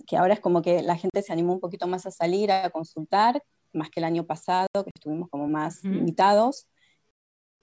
Que 0.06 0.16
ahora 0.16 0.34
es 0.34 0.40
como 0.40 0.62
que 0.62 0.82
la 0.82 0.96
gente 0.96 1.22
se 1.22 1.32
animó 1.32 1.52
un 1.52 1.60
poquito 1.60 1.86
más 1.86 2.06
a 2.06 2.10
salir 2.10 2.50
a 2.50 2.70
consultar, 2.70 3.42
más 3.72 3.90
que 3.90 4.00
el 4.00 4.04
año 4.04 4.26
pasado, 4.26 4.66
que 4.72 4.90
estuvimos 4.94 5.28
como 5.30 5.48
más 5.48 5.84
limitados. 5.84 6.66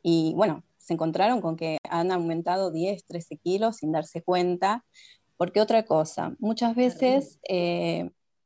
Y 0.02 0.34
bueno, 0.36 0.64
se 0.90 0.94
encontraron 0.96 1.40
con 1.40 1.56
que 1.56 1.78
han 1.88 2.12
aumentado 2.12 2.72
10, 2.72 3.06
13 3.06 3.38
kilos 3.38 3.78
sin 3.78 3.92
darse 3.92 4.24
cuenta. 4.24 4.84
Porque 5.38 5.62
otra 5.62 5.86
cosa, 5.86 6.36
muchas 6.40 6.76
veces 6.76 7.40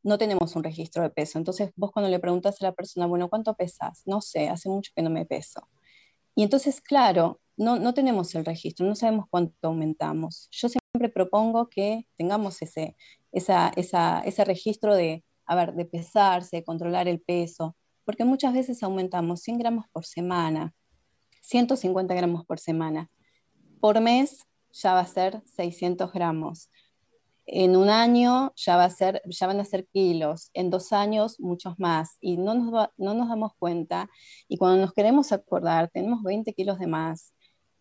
no 0.04 0.18
tenemos 0.18 0.56
un 0.56 0.64
registro 0.64 1.02
de 1.02 1.10
peso. 1.10 1.39
Entonces 1.39 1.72
vos 1.76 1.91
cuando 1.91 2.12
le 2.12 2.20
preguntas 2.20 2.62
a 2.62 2.66
la 2.66 2.74
persona, 2.74 3.08
bueno, 3.08 3.30
¿cuánto 3.30 3.56
pesas? 3.56 4.04
No 4.06 4.22
sé, 4.22 4.50
hace 4.50 4.70
mucho 4.70 4.91
que 4.96 5.02
no 5.02 5.10
me 5.10 5.26
peso. 5.26 5.68
Y 6.36 6.44
entonces, 6.44 6.82
claro, 6.82 7.39
no, 7.56 7.78
no 7.78 7.94
tenemos 7.94 8.36
el 8.36 8.46
registro, 8.46 8.86
no 8.86 8.96
sabemos 8.96 9.26
cuánto 9.30 9.70
aumentamos. 9.70 10.50
Yo 10.52 10.68
siempre 10.68 11.10
propongo 11.10 11.70
que 11.70 12.06
tengamos 12.18 12.62
ese, 12.62 12.98
esa, 13.32 13.72
esa, 13.78 14.20
ese 14.22 14.44
registro 14.44 14.96
de, 14.96 15.24
a 15.46 15.56
ver, 15.56 15.74
de 15.74 15.86
pesarse, 15.86 16.58
de 16.58 16.64
controlar 16.64 17.08
el 17.08 17.22
peso, 17.22 17.76
porque 18.04 18.26
muchas 18.26 18.54
veces 18.54 18.84
aumentamos 18.84 19.41
100 19.41 19.60
gramos 19.60 19.86
por 19.91 20.06
semana, 20.06 20.74
150 21.44 22.14
gramos 22.14 22.46
por 22.46 22.60
semana. 22.60 23.10
Por 23.80 24.00
mes 24.02 24.48
ya 24.72 24.94
va 24.94 25.02
a 25.02 25.06
ser 25.06 25.41
600 25.46 26.12
gramos. 26.12 26.70
En 27.46 27.76
un 27.76 27.89
año 27.89 28.54
ya, 28.56 28.78
va 28.78 28.86
a 28.86 28.89
ser, 28.89 29.22
ya 29.26 29.48
van 29.48 29.60
a 29.60 29.66
ser 29.66 29.86
kilos, 29.88 30.50
en 30.54 30.70
dos 30.70 30.94
años 30.94 31.39
muchos 31.41 31.78
más, 31.78 32.18
y 32.22 32.38
no 32.38 32.54
nos, 32.54 32.89
no 32.96 33.14
nos 33.14 33.28
damos 33.28 33.52
cuenta, 33.60 34.10
y 34.48 34.58
cuando 34.58 34.78
nos 34.80 34.94
queremos 34.94 35.34
acordar, 35.34 35.89
tenemos 35.89 36.24
20 36.24 36.54
kilos 36.54 36.80
de 36.80 36.88
más, 36.88 37.34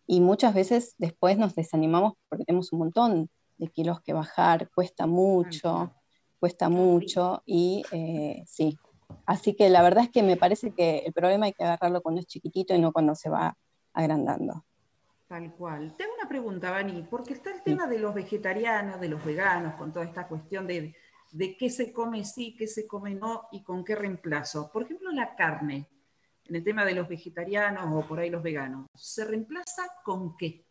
y 0.05 0.19
muchas 0.19 0.53
veces 0.53 0.95
después 0.97 1.37
nos 1.37 1.55
desanimamos 1.55 2.13
porque 2.27 2.43
tenemos 2.43 2.73
un 2.73 2.79
montón 2.79 3.29
de 3.57 3.67
kilos 3.69 4.01
que 4.01 4.11
bajar, 4.11 4.69
cuesta 4.75 5.07
mucho, 5.07 5.93
cuesta 6.39 6.67
mucho, 6.67 7.41
y 7.45 7.83
eh, 7.93 8.43
sí. 8.45 8.77
Así 9.25 9.55
que 9.55 9.69
la 9.69 9.81
verdad 9.81 10.03
es 10.03 10.09
que 10.09 10.23
me 10.23 10.37
parece 10.37 10.71
que 10.71 10.99
el 10.99 11.13
problema 11.13 11.45
hay 11.45 11.53
que 11.53 11.63
agarrarlo 11.63 12.01
cuando 12.01 12.21
es 12.21 12.27
chiquitito 12.27 12.75
y 12.75 12.79
no 12.79 12.91
cuando 12.91 13.15
se 13.15 13.29
va 13.29 13.57
agrandando. 13.93 14.65
Tal 15.27 15.53
cual. 15.55 15.95
Tengo 15.97 16.13
una 16.19 16.29
pregunta, 16.29 16.71
Vani, 16.71 17.07
porque 17.09 17.33
está 17.33 17.51
el 17.51 17.63
tema 17.63 17.87
de 17.87 17.99
los 17.99 18.13
vegetarianos, 18.13 18.99
de 18.99 19.09
los 19.09 19.23
veganos, 19.23 19.75
con 19.75 19.91
toda 19.91 20.05
esta 20.05 20.27
cuestión 20.27 20.67
de, 20.67 20.95
de 21.31 21.57
qué 21.57 21.69
se 21.69 21.91
come 21.91 22.23
sí, 22.23 22.55
qué 22.55 22.67
se 22.67 22.85
come 22.85 23.15
no 23.15 23.47
y 23.51 23.63
con 23.63 23.83
qué 23.83 23.95
reemplazo. 23.95 24.71
Por 24.71 24.83
ejemplo, 24.83 25.11
la 25.11 25.35
carne, 25.35 25.89
en 26.45 26.55
el 26.55 26.63
tema 26.63 26.85
de 26.85 26.93
los 26.93 27.07
vegetarianos 27.07 27.85
o 27.91 28.07
por 28.07 28.19
ahí 28.19 28.29
los 28.29 28.43
veganos, 28.43 28.85
¿se 28.95 29.25
reemplaza 29.25 29.83
con 30.03 30.37
qué? 30.37 30.65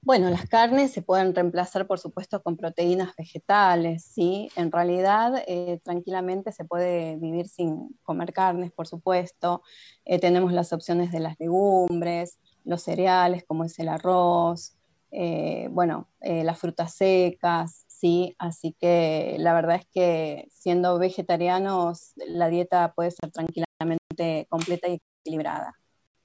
Bueno, 0.00 0.30
las 0.30 0.48
carnes 0.48 0.92
se 0.92 1.02
pueden 1.02 1.34
reemplazar, 1.34 1.86
por 1.86 1.98
supuesto, 1.98 2.42
con 2.42 2.56
proteínas 2.56 3.14
vegetales, 3.16 4.04
¿sí? 4.04 4.48
En 4.56 4.70
realidad, 4.70 5.42
eh, 5.46 5.80
tranquilamente 5.82 6.52
se 6.52 6.64
puede 6.64 7.16
vivir 7.16 7.48
sin 7.48 7.98
comer 8.04 8.32
carnes, 8.32 8.72
por 8.72 8.86
supuesto. 8.86 9.62
Eh, 10.04 10.18
tenemos 10.18 10.52
las 10.52 10.72
opciones 10.72 11.10
de 11.10 11.20
las 11.20 11.38
legumbres, 11.40 12.38
los 12.64 12.82
cereales, 12.82 13.44
como 13.46 13.64
es 13.64 13.78
el 13.80 13.88
arroz, 13.88 14.76
eh, 15.10 15.68
bueno, 15.70 16.08
las 16.20 16.58
frutas 16.58 16.94
secas, 16.94 17.84
sí, 17.86 18.36
así 18.38 18.74
que 18.78 19.36
la 19.38 19.54
verdad 19.54 19.76
es 19.76 19.86
que 19.86 20.46
siendo 20.50 20.98
vegetarianos, 20.98 22.12
la 22.16 22.48
dieta 22.48 22.92
puede 22.94 23.10
ser 23.10 23.30
tranquilamente 23.30 24.46
completa 24.48 24.88
y 24.88 25.00
equilibrada, 25.22 25.74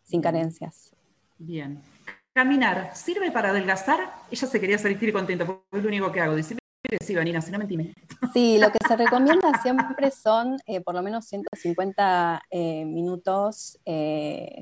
sin 0.03 0.21
carencias. 0.21 0.91
Bien. 1.37 1.81
Caminar, 2.33 2.95
¿sirve 2.95 3.31
para 3.31 3.49
adelgazar? 3.49 3.99
Ella 4.31 4.47
se 4.47 4.59
quería 4.59 4.77
salir 4.77 5.13
contenta, 5.13 5.45
porque 5.45 5.63
es 5.71 5.83
lo 5.83 5.89
único 5.89 6.11
que 6.11 6.19
hago. 6.19 6.35
Decirme 6.35 6.59
sí, 7.01 7.15
Vanina, 7.15 7.41
si 7.41 7.51
no 7.51 7.59
mentime. 7.59 7.93
Sí, 8.33 8.57
lo 8.59 8.71
que 8.71 8.79
se 8.87 8.95
recomienda 8.97 9.61
siempre 9.61 10.11
son 10.11 10.57
eh, 10.65 10.81
por 10.81 10.95
lo 10.95 11.01
menos 11.01 11.25
150 11.25 12.41
minutos 12.85 13.79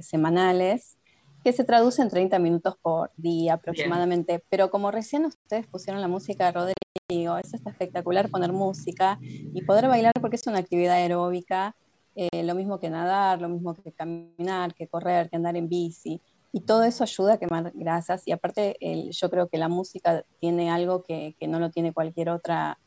semanales 0.01 0.97
que 1.43 1.53
se 1.53 1.63
traduce 1.63 2.01
en 2.01 2.09
30 2.09 2.39
minutos 2.39 2.75
por 2.81 3.11
día 3.17 3.53
aproximadamente. 3.53 4.43
Pero 4.49 4.69
como 4.69 4.91
recién 4.91 5.25
ustedes 5.25 5.67
pusieron 5.67 6.01
la 6.01 6.07
música 6.07 6.45
de 6.45 6.51
Rodrigo, 6.51 7.37
eso 7.37 7.55
está 7.55 7.71
espectacular 7.71 8.29
poner 8.29 8.51
música 8.51 9.17
y 9.21 9.61
poder 9.63 9.87
bailar 9.87 10.13
porque 10.21 10.35
es 10.35 10.45
una 10.47 10.59
actividad 10.59 10.95
aeróbica, 10.95 11.75
eh, 12.15 12.43
lo 12.43 12.55
mismo 12.55 12.79
que 12.79 12.89
nadar, 12.89 13.41
lo 13.41 13.49
mismo 13.49 13.73
que 13.73 13.91
caminar, 13.91 14.73
que 14.75 14.87
correr, 14.87 15.29
que 15.29 15.35
andar 15.35 15.55
en 15.55 15.67
bici. 15.67 16.21
Y 16.51 16.61
todo 16.61 16.83
eso 16.83 17.03
ayuda 17.03 17.33
a 17.33 17.37
quemar 17.37 17.71
grasas. 17.73 18.23
Y 18.27 18.31
aparte, 18.31 18.77
yo 19.11 19.29
creo 19.29 19.47
que 19.47 19.57
la 19.57 19.69
música 19.69 20.23
tiene 20.39 20.69
algo 20.69 21.03
que, 21.03 21.35
no 21.41 21.59
lo 21.59 21.69
tiene 21.69 21.93
cualquier 21.93 22.29
otra. 22.29 22.77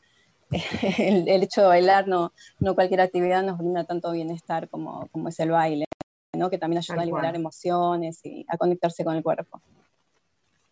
el, 0.99 1.41
hecho 1.43 1.61
de 1.61 1.67
bailar, 1.67 2.07
no, 2.07 2.31
no 2.59 2.75
cualquier 2.75 3.01
actividad 3.01 3.43
nos 3.43 3.57
brinda 3.57 3.83
tanto 3.83 4.11
bienestar 4.11 4.69
como, 4.69 5.07
como 5.11 5.29
es 5.29 5.39
el 5.39 5.49
baile 5.49 5.85
que 6.49 6.57
también 6.57 6.79
ayuda 6.79 7.01
a 7.01 7.05
liberar 7.05 7.35
emociones 7.35 8.19
y 8.23 8.45
a 8.47 8.57
conectarse 8.57 9.03
con 9.03 9.15
el 9.15 9.23
cuerpo. 9.23 9.61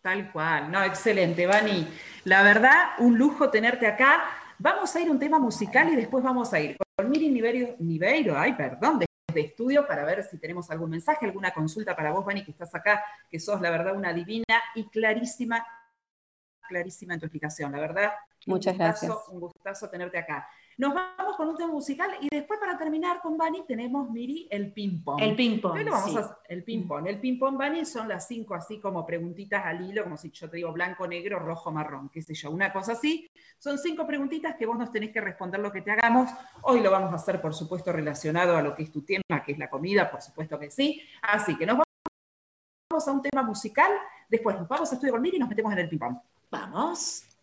Tal 0.02 0.30
cual, 0.30 0.70
no, 0.70 0.82
excelente, 0.82 1.46
Vani. 1.46 1.86
La 2.24 2.42
verdad, 2.42 2.90
un 2.98 3.16
lujo 3.16 3.50
tenerte 3.50 3.86
acá. 3.86 4.24
Vamos 4.58 4.94
a 4.94 5.00
ir 5.00 5.08
a 5.08 5.10
un 5.10 5.18
tema 5.18 5.38
musical 5.38 5.90
y 5.90 5.96
después 5.96 6.22
vamos 6.22 6.52
a 6.52 6.60
ir 6.60 6.76
con 6.96 7.10
Miri 7.10 7.30
Niveiro, 7.30 7.74
Niveiro 7.78 8.38
ay, 8.38 8.52
perdón, 8.52 9.00
de, 9.34 9.40
estudio 9.40 9.86
para 9.86 10.04
ver 10.04 10.22
si 10.24 10.38
tenemos 10.38 10.70
algún 10.70 10.90
mensaje, 10.90 11.26
alguna 11.26 11.52
consulta 11.52 11.94
para 11.94 12.12
vos, 12.12 12.24
Vani, 12.24 12.44
que 12.44 12.52
estás 12.52 12.74
acá, 12.74 13.04
que 13.30 13.38
sos 13.40 13.60
la 13.60 13.70
verdad 13.70 13.96
una 13.96 14.12
divina 14.12 14.62
y 14.74 14.88
clarísima, 14.88 15.66
clarísima 16.68 17.14
en 17.14 17.20
tu 17.20 17.26
explicación. 17.26 17.72
La 17.72 17.80
verdad, 17.80 18.12
Muchas 18.46 18.76
gracias. 18.76 19.12
Un 19.28 19.40
gustazo 19.40 19.88
tenerte 19.88 20.18
acá. 20.18 20.48
Nos 20.76 20.92
vamos 20.92 21.36
con 21.36 21.48
un 21.48 21.56
tema 21.56 21.72
musical 21.72 22.10
y 22.20 22.28
después 22.30 22.58
para 22.58 22.76
terminar 22.76 23.20
con 23.20 23.36
Bani 23.36 23.64
tenemos, 23.66 24.10
Miri, 24.10 24.48
el 24.50 24.72
ping-pong. 24.72 25.20
El 25.20 25.36
ping-pong. 25.36 25.76
el 26.48 26.64
ping-pong. 26.64 27.06
El 27.06 27.20
ping-pong, 27.20 27.56
Bani, 27.56 27.84
son 27.84 28.08
las 28.08 28.26
cinco 28.26 28.54
así 28.54 28.80
como 28.80 29.06
preguntitas 29.06 29.64
al 29.64 29.88
hilo, 29.88 30.02
como 30.04 30.16
si 30.16 30.30
yo 30.30 30.50
te 30.50 30.56
digo 30.56 30.72
blanco, 30.72 31.06
negro, 31.06 31.38
rojo, 31.38 31.70
marrón, 31.70 32.08
qué 32.08 32.22
sé 32.22 32.34
yo, 32.34 32.50
una 32.50 32.72
cosa 32.72 32.92
así. 32.92 33.30
Son 33.58 33.78
cinco 33.78 34.06
preguntitas 34.06 34.56
que 34.56 34.66
vos 34.66 34.76
nos 34.76 34.90
tenés 34.90 35.12
que 35.12 35.20
responder 35.20 35.60
lo 35.60 35.70
que 35.70 35.82
te 35.82 35.92
hagamos. 35.92 36.30
Hoy 36.62 36.80
lo 36.80 36.90
vamos 36.90 37.12
a 37.12 37.16
hacer, 37.16 37.40
por 37.40 37.54
supuesto, 37.54 37.92
relacionado 37.92 38.56
a 38.56 38.62
lo 38.62 38.74
que 38.74 38.82
es 38.82 38.90
tu 38.90 39.02
tema, 39.02 39.44
que 39.44 39.52
es 39.52 39.58
la 39.58 39.70
comida, 39.70 40.10
por 40.10 40.22
supuesto 40.22 40.58
que 40.58 40.70
sí. 40.70 41.00
Así 41.22 41.56
que 41.56 41.66
nos 41.66 41.78
vamos 42.90 43.08
a 43.08 43.12
un 43.12 43.22
tema 43.22 43.42
musical, 43.42 43.90
después 44.28 44.56
nos 44.56 44.68
vamos 44.68 44.90
a 44.90 44.94
estudiar 44.94 45.12
con 45.12 45.22
Miri 45.22 45.36
y 45.36 45.40
nos 45.40 45.48
metemos 45.48 45.72
en 45.72 45.78
el 45.78 45.88
ping-pong. 45.88 46.18
Vamos. 46.50 47.33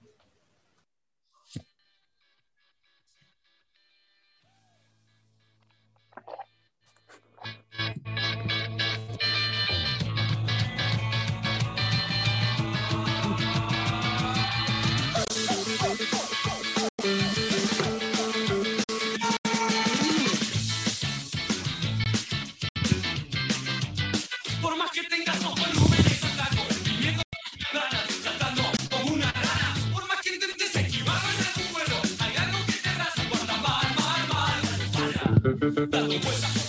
Pasaba 35.92 36.61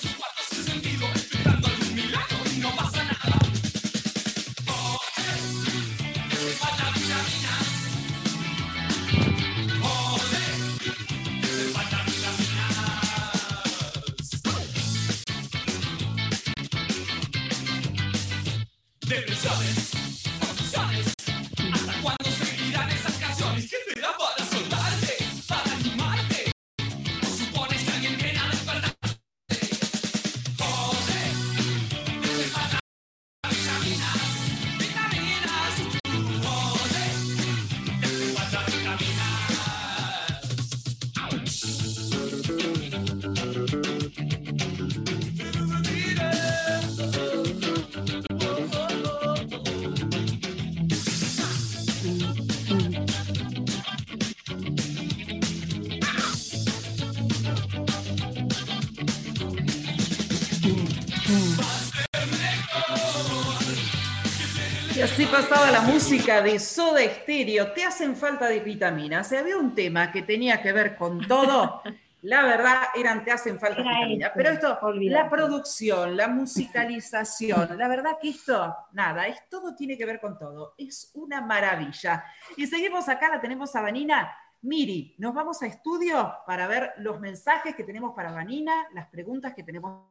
de 66.40 66.58
Soda 66.58 67.00
Stereo, 67.02 67.72
te 67.72 67.84
hacen 67.84 68.16
falta 68.16 68.48
de 68.48 68.60
vitaminas. 68.60 69.28
Si 69.28 69.36
había 69.36 69.56
un 69.56 69.74
tema 69.74 70.10
que 70.10 70.22
tenía 70.22 70.62
que 70.62 70.72
ver 70.72 70.96
con 70.96 71.26
todo, 71.26 71.82
la 72.22 72.44
verdad 72.44 72.76
eran 72.94 73.24
te 73.24 73.32
hacen 73.32 73.58
falta 73.58 73.82
de 73.82 73.88
vitaminas. 73.88 74.32
Pero 74.34 74.50
esto, 74.50 74.78
la 74.94 75.28
producción, 75.28 76.16
la 76.16 76.28
musicalización, 76.28 77.76
la 77.76 77.88
verdad 77.88 78.12
que 78.20 78.30
esto, 78.30 78.74
nada, 78.92 79.26
es 79.26 79.48
todo 79.50 79.74
tiene 79.74 79.98
que 79.98 80.06
ver 80.06 80.20
con 80.20 80.38
todo. 80.38 80.74
Es 80.78 81.10
una 81.14 81.40
maravilla. 81.42 82.24
Y 82.56 82.66
seguimos 82.66 83.08
acá, 83.08 83.28
la 83.28 83.40
tenemos 83.40 83.74
a 83.76 83.82
Vanina. 83.82 84.34
Miri, 84.62 85.16
nos 85.18 85.34
vamos 85.34 85.60
a 85.62 85.66
estudio 85.66 86.34
para 86.46 86.66
ver 86.68 86.92
los 86.98 87.20
mensajes 87.20 87.74
que 87.74 87.84
tenemos 87.84 88.14
para 88.14 88.32
Vanina, 88.32 88.86
las 88.94 89.08
preguntas 89.08 89.52
que 89.54 89.64
tenemos 89.64 90.06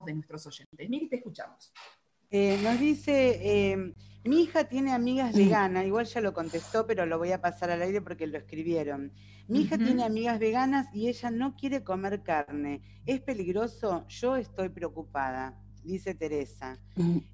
de 0.00 0.14
nuestros 0.14 0.46
oyentes. 0.46 0.88
Miri, 0.88 1.08
te 1.08 1.16
escuchamos. 1.16 1.72
Eh, 2.30 2.58
nos 2.62 2.78
dice, 2.78 3.40
eh, 3.42 3.94
mi 4.26 4.42
hija 4.42 4.64
tiene 4.64 4.92
amigas 4.92 5.34
veganas, 5.34 5.86
igual 5.86 6.06
ya 6.06 6.20
lo 6.20 6.32
contestó, 6.32 6.86
pero 6.86 7.06
lo 7.06 7.18
voy 7.18 7.32
a 7.32 7.40
pasar 7.40 7.70
al 7.70 7.82
aire 7.82 8.00
porque 8.00 8.26
lo 8.26 8.38
escribieron. 8.38 9.12
Mi 9.48 9.60
hija 9.60 9.78
tiene 9.78 10.02
amigas 10.02 10.40
veganas 10.40 10.88
y 10.92 11.08
ella 11.08 11.30
no 11.30 11.54
quiere 11.54 11.84
comer 11.84 12.22
carne. 12.22 12.82
¿Es 13.06 13.20
peligroso? 13.20 14.04
Yo 14.08 14.36
estoy 14.36 14.70
preocupada, 14.70 15.56
dice 15.84 16.14
Teresa. 16.14 16.78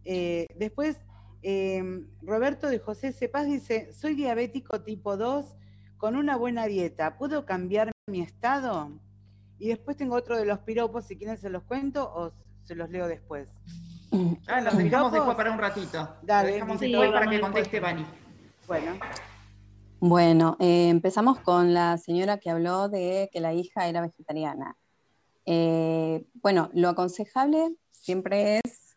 Eh, 0.04 0.46
después, 0.58 0.98
em, 1.42 2.08
Roberto 2.20 2.68
de 2.68 2.78
José 2.78 3.12
Cepaz 3.12 3.46
dice, 3.46 3.92
soy 3.94 4.14
diabético 4.14 4.82
tipo 4.82 5.16
2 5.16 5.56
con 5.96 6.16
una 6.16 6.36
buena 6.36 6.66
dieta. 6.66 7.16
¿Puedo 7.16 7.46
cambiar 7.46 7.92
mi 8.06 8.20
estado? 8.20 9.00
Y 9.58 9.68
después 9.68 9.96
tengo 9.96 10.16
otro 10.16 10.36
de 10.36 10.44
los 10.44 10.58
piropos, 10.60 11.06
si 11.06 11.16
quieren 11.16 11.38
se 11.38 11.48
los 11.48 11.62
cuento 11.62 12.12
o 12.14 12.32
se 12.64 12.74
los 12.74 12.90
leo 12.90 13.08
después. 13.08 13.48
Ah, 14.46 14.60
los 14.60 14.76
dejamos 14.76 15.12
después 15.12 15.36
para 15.36 15.52
un 15.52 15.58
ratito. 15.58 16.16
Dale, 16.22 16.52
dejamos 16.52 16.80
después 16.80 17.10
para 17.10 17.30
que 17.30 17.40
conteste 17.40 17.80
Vani. 17.80 18.06
Bueno. 18.66 18.98
Bueno, 20.00 20.56
eh, 20.60 20.88
empezamos 20.88 21.38
con 21.40 21.72
la 21.72 21.96
señora 21.96 22.38
que 22.38 22.50
habló 22.50 22.88
de 22.88 23.30
que 23.32 23.40
la 23.40 23.54
hija 23.54 23.86
era 23.86 24.00
vegetariana. 24.00 24.76
Eh, 25.46 26.26
bueno, 26.42 26.70
lo 26.74 26.88
aconsejable 26.88 27.76
siempre 27.92 28.58
es 28.58 28.96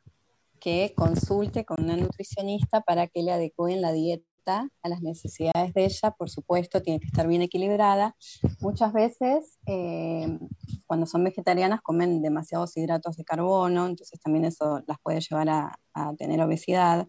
que 0.60 0.94
consulte 0.96 1.64
con 1.64 1.84
una 1.84 1.96
nutricionista 1.96 2.82
para 2.82 3.08
que 3.08 3.22
le 3.22 3.32
adecúen 3.32 3.82
la 3.82 3.92
dieta 3.92 4.26
a 4.48 4.90
las 4.90 5.02
necesidades 5.02 5.74
de 5.74 5.86
ella, 5.86 6.12
por 6.12 6.30
supuesto, 6.30 6.82
tiene 6.82 7.00
que 7.00 7.08
estar 7.08 7.28
bien 7.28 7.42
equilibrada. 7.42 8.16
Muchas 8.60 8.94
veces, 8.94 9.58
eh, 9.66 10.38
cuando 10.86 11.06
son 11.06 11.24
vegetarianas, 11.24 11.82
comen 11.82 12.22
demasiados 12.22 12.78
hidratos 12.78 13.18
de 13.18 13.26
carbono, 13.26 13.88
entonces 13.88 14.20
también 14.20 14.46
eso 14.46 14.84
las 14.88 15.00
puede 15.02 15.22
llevar 15.22 15.50
a, 15.50 15.80
tener 16.18 16.42
obesidad. 16.42 17.08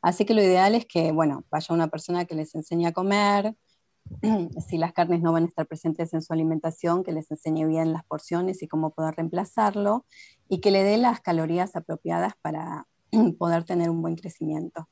Así 0.00 0.24
que 0.24 0.32
lo 0.32 0.40
ideal 0.40 0.76
es 0.76 0.86
que, 0.86 1.10
bueno, 1.10 1.44
vaya 1.50 1.74
una 1.74 1.88
persona 1.88 2.24
que 2.24 2.36
les 2.36 2.54
enseñe 2.54 2.86
a 2.86 2.92
comer, 2.92 3.56
si 4.68 4.78
las 4.78 4.92
carnes 4.92 5.22
no 5.22 5.32
van 5.32 5.42
a 5.42 5.46
estar 5.46 5.66
presentes 5.66 6.14
en 6.14 6.22
su 6.22 6.32
alimentación, 6.32 7.02
que 7.02 7.10
les 7.10 7.28
enseñe 7.32 7.66
bien 7.66 7.92
las 7.92 8.04
porciones 8.04 8.62
y 8.62 8.68
cómo 8.68 8.90
poder 8.90 9.16
reemplazarlo, 9.16 10.06
y 10.48 10.60
que 10.60 10.70
le 10.70 10.84
dé 10.84 10.98
las 10.98 11.20
calorías 11.20 11.74
apropiadas 11.74 12.34
para 12.40 12.86
poder 13.38 13.64
tener 13.64 13.90
un 13.90 14.02
buen 14.02 14.14
crecimiento. 14.14 14.88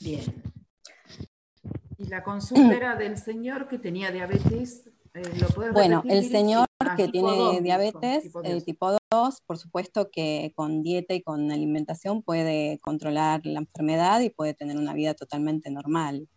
Bien. 0.00 0.63
Y 1.98 2.06
la 2.06 2.22
consulta 2.22 2.74
era 2.74 2.96
del 2.96 3.16
señor 3.16 3.68
que 3.68 3.78
tenía 3.78 4.10
diabetes 4.10 4.90
bueno, 5.72 6.02
el 6.08 6.28
señor 6.28 6.66
que 6.96 7.06
tiene 7.06 7.60
diabetes 7.60 8.32
tipo 8.64 8.96
2, 9.12 9.42
por 9.46 9.58
supuesto 9.58 10.10
que 10.10 10.52
con 10.56 10.82
dieta 10.82 11.14
y 11.14 11.22
con 11.22 11.52
alimentación 11.52 12.22
puede 12.22 12.80
controlar 12.80 13.46
la 13.46 13.60
enfermedad 13.60 14.20
y 14.20 14.30
puede 14.30 14.54
tener 14.54 14.76
una 14.76 14.92
vida 14.92 15.14
totalmente 15.14 15.70
normal. 15.70 16.28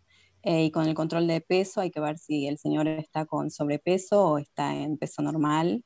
Eh, 0.44 0.66
y 0.66 0.70
con 0.70 0.86
el 0.86 0.94
control 0.94 1.26
de 1.26 1.40
peso 1.40 1.80
hay 1.80 1.90
que 1.90 1.98
ver 1.98 2.18
si 2.18 2.46
el 2.46 2.58
señor 2.58 2.86
está 2.86 3.26
con 3.26 3.50
sobrepeso 3.50 4.24
o 4.24 4.38
está 4.38 4.76
en 4.76 4.96
peso 4.96 5.22
normal. 5.22 5.84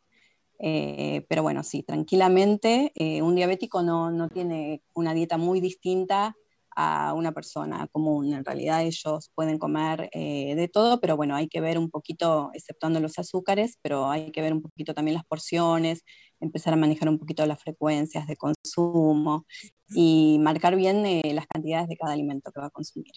Eh, 0.58 1.24
pero 1.30 1.42
bueno, 1.42 1.62
sí, 1.62 1.82
tranquilamente, 1.82 2.92
eh, 2.94 3.22
un 3.22 3.34
diabético 3.34 3.82
no, 3.82 4.10
no, 4.10 4.28
tiene 4.28 4.82
una 4.94 5.14
dieta 5.14 5.38
muy 5.38 5.60
distinta 5.60 6.36
a 6.76 7.12
una 7.14 7.32
persona 7.32 7.86
común. 7.92 8.32
En 8.32 8.44
realidad 8.44 8.82
ellos 8.82 9.30
pueden 9.34 9.58
comer 9.58 10.10
de 10.12 10.70
todo, 10.72 11.00
pero 11.00 11.16
bueno, 11.16 11.34
hay 11.34 11.48
que 11.48 11.60
ver 11.60 11.78
un 11.78 11.90
poquito, 11.90 12.50
exceptuando 12.54 13.00
los 13.00 13.18
azúcares, 13.18 13.78
pero 13.82 14.10
hay 14.10 14.30
que 14.32 14.42
ver 14.42 14.52
un 14.52 14.62
poquito 14.62 14.94
también 14.94 15.14
las 15.14 15.24
porciones, 15.24 16.04
empezar 16.40 16.74
a 16.74 16.76
manejar 16.76 17.08
un 17.08 17.18
poquito 17.18 17.44
las 17.46 17.60
frecuencias 17.62 18.26
de 18.26 18.36
consumo 18.36 19.46
y 19.94 20.38
marcar 20.40 20.76
bien 20.76 21.02
las 21.34 21.46
cantidades 21.46 21.88
de 21.88 21.96
cada 21.96 22.12
alimento 22.12 22.50
que 22.52 22.60
va 22.60 22.66
a 22.66 22.70
consumir. 22.70 23.12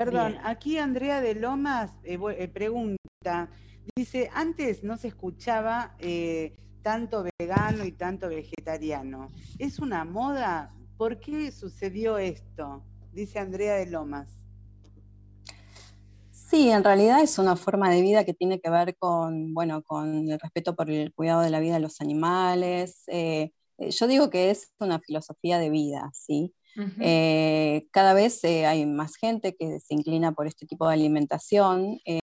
Perdón, 0.00 0.38
aquí 0.44 0.78
Andrea 0.78 1.20
de 1.20 1.34
Lomas 1.34 1.90
eh, 2.04 2.18
eh, 2.38 2.48
pregunta, 2.48 3.50
dice, 3.94 4.30
antes 4.32 4.82
no 4.82 4.96
se 4.96 5.08
escuchaba 5.08 5.94
eh, 5.98 6.56
tanto 6.80 7.22
vegano 7.38 7.84
y 7.84 7.92
tanto 7.92 8.30
vegetariano. 8.30 9.30
¿Es 9.58 9.78
una 9.78 10.06
moda? 10.06 10.74
¿Por 11.00 11.18
qué 11.18 11.50
sucedió 11.50 12.18
esto? 12.18 12.84
Dice 13.14 13.38
Andrea 13.38 13.76
de 13.76 13.86
Lomas. 13.86 14.38
Sí, 16.30 16.68
en 16.68 16.84
realidad 16.84 17.22
es 17.22 17.38
una 17.38 17.56
forma 17.56 17.88
de 17.88 18.02
vida 18.02 18.26
que 18.26 18.34
tiene 18.34 18.60
que 18.60 18.68
ver 18.68 18.94
con, 18.98 19.54
bueno, 19.54 19.82
con 19.82 20.28
el 20.28 20.38
respeto 20.38 20.76
por 20.76 20.90
el 20.90 21.14
cuidado 21.14 21.40
de 21.40 21.48
la 21.48 21.58
vida 21.58 21.72
de 21.72 21.80
los 21.80 22.02
animales. 22.02 23.06
yo 23.08 24.06
digo 24.08 24.28
que 24.28 24.50
es 24.50 24.74
una 24.78 25.00
filosofía 25.00 25.58
de 25.58 25.70
vida, 25.70 26.10
¿sí? 26.12 26.52
Eh, 27.00 27.88
cada 27.92 28.12
vez 28.12 28.44
eh, 28.44 28.66
hay 28.66 28.84
más 28.84 29.16
gente 29.16 29.56
que 29.56 29.80
se 29.80 29.94
inclina 29.94 30.32
por 30.32 30.46
este 30.46 30.66
tipo 30.66 30.86
de 30.86 30.92
alimentación. 30.92 31.98
Eh, 32.04 32.20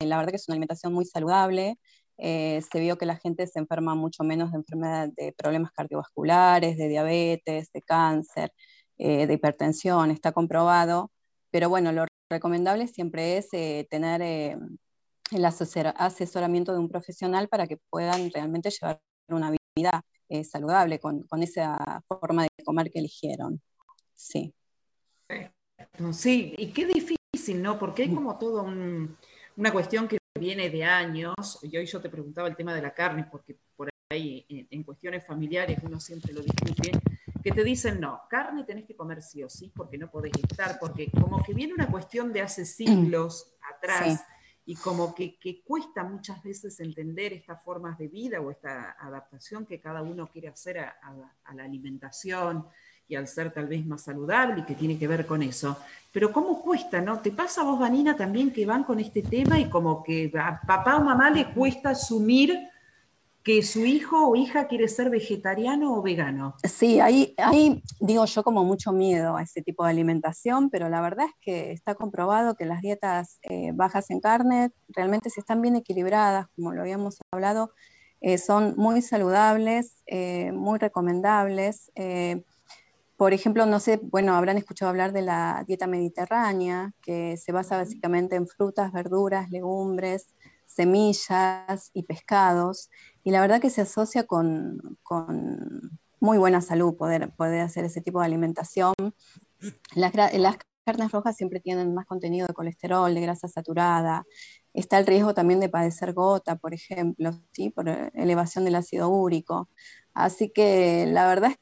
la 0.00 0.16
verdad 0.16 0.30
que 0.30 0.38
es 0.38 0.48
una 0.48 0.54
alimentación 0.54 0.92
muy 0.92 1.04
saludable. 1.04 1.78
Se 2.18 2.80
vio 2.80 2.98
que 2.98 3.06
la 3.06 3.16
gente 3.16 3.46
se 3.46 3.58
enferma 3.58 3.94
mucho 3.94 4.24
menos 4.24 4.50
de 4.50 4.58
enfermedades, 4.58 5.14
de 5.14 5.32
problemas 5.32 5.72
cardiovasculares, 5.72 6.76
de 6.76 6.88
diabetes, 6.88 7.70
de 7.72 7.82
cáncer, 7.82 8.52
de 8.96 9.32
hipertensión, 9.32 10.10
está 10.10 10.32
comprobado. 10.32 11.12
Pero 11.50 11.68
bueno, 11.68 11.92
lo 11.92 12.04
recomendable 12.28 12.88
siempre 12.88 13.38
es 13.38 13.48
tener 13.88 14.22
el 14.22 15.44
asesoramiento 15.44 16.72
de 16.72 16.78
un 16.78 16.88
profesional 16.88 17.48
para 17.48 17.66
que 17.66 17.78
puedan 17.90 18.30
realmente 18.32 18.70
llevar 18.70 19.00
una 19.28 19.52
vida 19.76 20.02
saludable 20.42 20.98
con, 20.98 21.22
con, 21.22 21.42
esa 21.42 22.02
forma 22.08 22.42
de 22.42 22.64
comer 22.64 22.90
que 22.90 22.98
eligieron. 22.98 23.62
Sí. 24.14 24.52
Sí, 26.12 26.54
y 26.56 26.72
qué 26.72 26.86
difícil, 26.86 27.62
¿no? 27.62 27.78
Porque 27.78 28.02
hay 28.02 28.14
como 28.14 28.38
toda 28.38 28.62
una 28.62 29.72
cuestión 29.72 30.08
que 30.08 30.18
viene 30.38 30.70
de 30.70 30.84
años, 30.84 31.58
y 31.62 31.76
hoy 31.76 31.86
yo 31.86 32.00
te 32.00 32.08
preguntaba 32.08 32.48
el 32.48 32.56
tema 32.56 32.74
de 32.74 32.82
la 32.82 32.94
carne, 32.94 33.26
porque 33.30 33.56
por 33.76 33.88
ahí 34.10 34.46
en, 34.48 34.82
cuestiones 34.82 35.26
familiares 35.26 35.78
uno 35.82 36.00
siempre 36.00 36.32
lo 36.32 36.40
discute, 36.40 36.92
que 37.42 37.52
te 37.52 37.62
dicen, 37.62 38.00
no, 38.00 38.22
carne 38.28 38.64
tenés 38.64 38.86
que 38.86 38.96
comer 38.96 39.22
sí 39.22 39.42
o 39.42 39.48
sí, 39.48 39.72
porque 39.74 39.98
no 39.98 40.10
podés 40.10 40.32
estar, 40.50 40.78
porque 40.78 41.10
como 41.10 41.42
que 41.42 41.52
viene 41.52 41.74
una 41.74 41.88
cuestión 41.88 42.32
de 42.32 42.40
hace 42.40 42.64
siglos 42.64 43.54
atrás. 43.76 44.24
y 44.64 44.74
como 44.76 45.14
que, 45.14 45.38
cuesta 45.64 46.04
muchas 46.04 46.42
veces 46.42 46.78
entender 46.80 47.32
estas 47.32 47.62
formas 47.64 47.96
de 47.96 48.08
vida 48.08 48.38
o 48.40 48.50
esta 48.50 48.96
adaptación 49.00 49.64
que 49.64 49.80
cada 49.80 50.02
uno 50.02 50.26
quiere 50.26 50.48
hacer 50.48 50.78
a 50.78 51.54
la 51.54 51.64
alimentación, 51.64 52.66
y 53.08 53.16
al 53.16 53.26
ser 53.26 53.52
tal 53.52 53.66
vez 53.66 53.84
más 53.86 54.02
saludable 54.02 54.60
y 54.60 54.64
que 54.64 54.74
tiene 54.74 54.98
que 54.98 55.08
ver 55.08 55.26
con 55.26 55.42
eso. 55.42 55.78
Pero 56.12 56.32
¿cómo 56.32 56.62
cuesta, 56.62 57.00
no? 57.00 57.20
¿Te 57.20 57.30
pasa 57.30 57.62
a 57.62 57.64
vos, 57.64 57.78
Vanina, 57.78 58.16
también 58.16 58.52
que 58.52 58.66
van 58.66 58.84
con 58.84 59.00
este 59.00 59.22
tema 59.22 59.58
y 59.58 59.68
como 59.68 60.02
que 60.02 60.30
a 60.38 60.60
papá 60.66 60.96
o 60.96 61.04
mamá 61.04 61.30
le 61.30 61.52
cuesta 61.52 61.90
asumir 61.90 62.58
que 63.42 63.62
su 63.62 63.86
hijo 63.86 64.28
o 64.28 64.36
hija 64.36 64.66
quiere 64.66 64.88
ser 64.88 65.08
vegetariano 65.08 65.94
o 65.94 66.02
vegano? 66.02 66.54
Sí, 66.64 67.00
ahí, 67.00 67.34
ahí 67.38 67.82
digo 67.98 68.26
yo 68.26 68.42
como 68.42 68.62
mucho 68.62 68.92
miedo 68.92 69.36
a 69.36 69.42
ese 69.42 69.62
tipo 69.62 69.84
de 69.84 69.90
alimentación, 69.90 70.68
pero 70.68 70.90
la 70.90 71.00
verdad 71.00 71.26
es 71.26 71.34
que 71.40 71.72
está 71.72 71.94
comprobado 71.94 72.56
que 72.56 72.66
las 72.66 72.82
dietas 72.82 73.38
eh, 73.42 73.72
bajas 73.72 74.10
en 74.10 74.20
carne 74.20 74.70
realmente 74.88 75.30
si 75.30 75.40
están 75.40 75.62
bien 75.62 75.76
equilibradas, 75.76 76.46
como 76.56 76.72
lo 76.72 76.82
habíamos 76.82 77.16
hablado, 77.32 77.72
eh, 78.20 78.36
son 78.36 78.74
muy 78.76 79.00
saludables, 79.00 80.02
eh, 80.06 80.52
muy 80.52 80.78
recomendables. 80.78 81.90
Por 83.18 83.32
ejemplo, 83.32 83.66
no 83.66 83.80
sé, 83.80 83.98
bueno, 84.00 84.36
habrán 84.36 84.58
escuchado 84.58 84.90
hablar 84.90 85.12
de 85.12 85.22
la 85.22 85.64
dieta 85.66 85.88
mediterránea, 85.88 86.94
que 87.02 87.36
se 87.36 87.50
basa 87.50 87.76
básicamente 87.76 88.36
en 88.36 88.46
frutas, 88.46 88.92
verduras, 88.92 89.50
legumbres, 89.50 90.36
semillas 90.66 91.90
y 91.92 92.04
pescados. 92.04 92.90
Y 93.24 93.32
la 93.32 93.40
verdad 93.40 93.60
que 93.60 93.70
se 93.70 93.80
asocia 93.80 94.24
con, 94.24 94.78
muy 96.20 96.38
buena 96.38 96.60
salud 96.60 96.96
poder, 96.96 97.32
poder 97.34 97.62
hacer 97.62 97.84
ese 97.84 98.00
tipo 98.02 98.20
de 98.20 98.26
alimentación. 98.26 98.94
Las, 99.96 100.14
las 100.34 100.58
carnes 100.84 101.10
rojas 101.10 101.34
siempre 101.34 101.58
tienen 101.58 101.94
más 101.94 102.06
contenido 102.06 102.46
de 102.46 102.54
colesterol, 102.54 103.12
de 103.12 103.20
grasa 103.20 103.48
saturada. 103.48 104.24
Está 104.72 104.96
el 105.00 105.06
riesgo 105.06 105.34
también 105.34 105.58
de 105.58 105.68
padecer 105.68 106.12
gota, 106.12 106.54
por 106.54 106.72
ejemplo, 106.72 107.32
¿sí? 107.50 107.70
por 107.70 107.88
elevación 108.14 108.64
del 108.64 108.76
ácido 108.76 109.08
úrico. 109.08 109.68
Así 110.14 110.50
que 110.50 111.06
la 111.08 111.26
verdad 111.26 111.50
es 111.50 111.56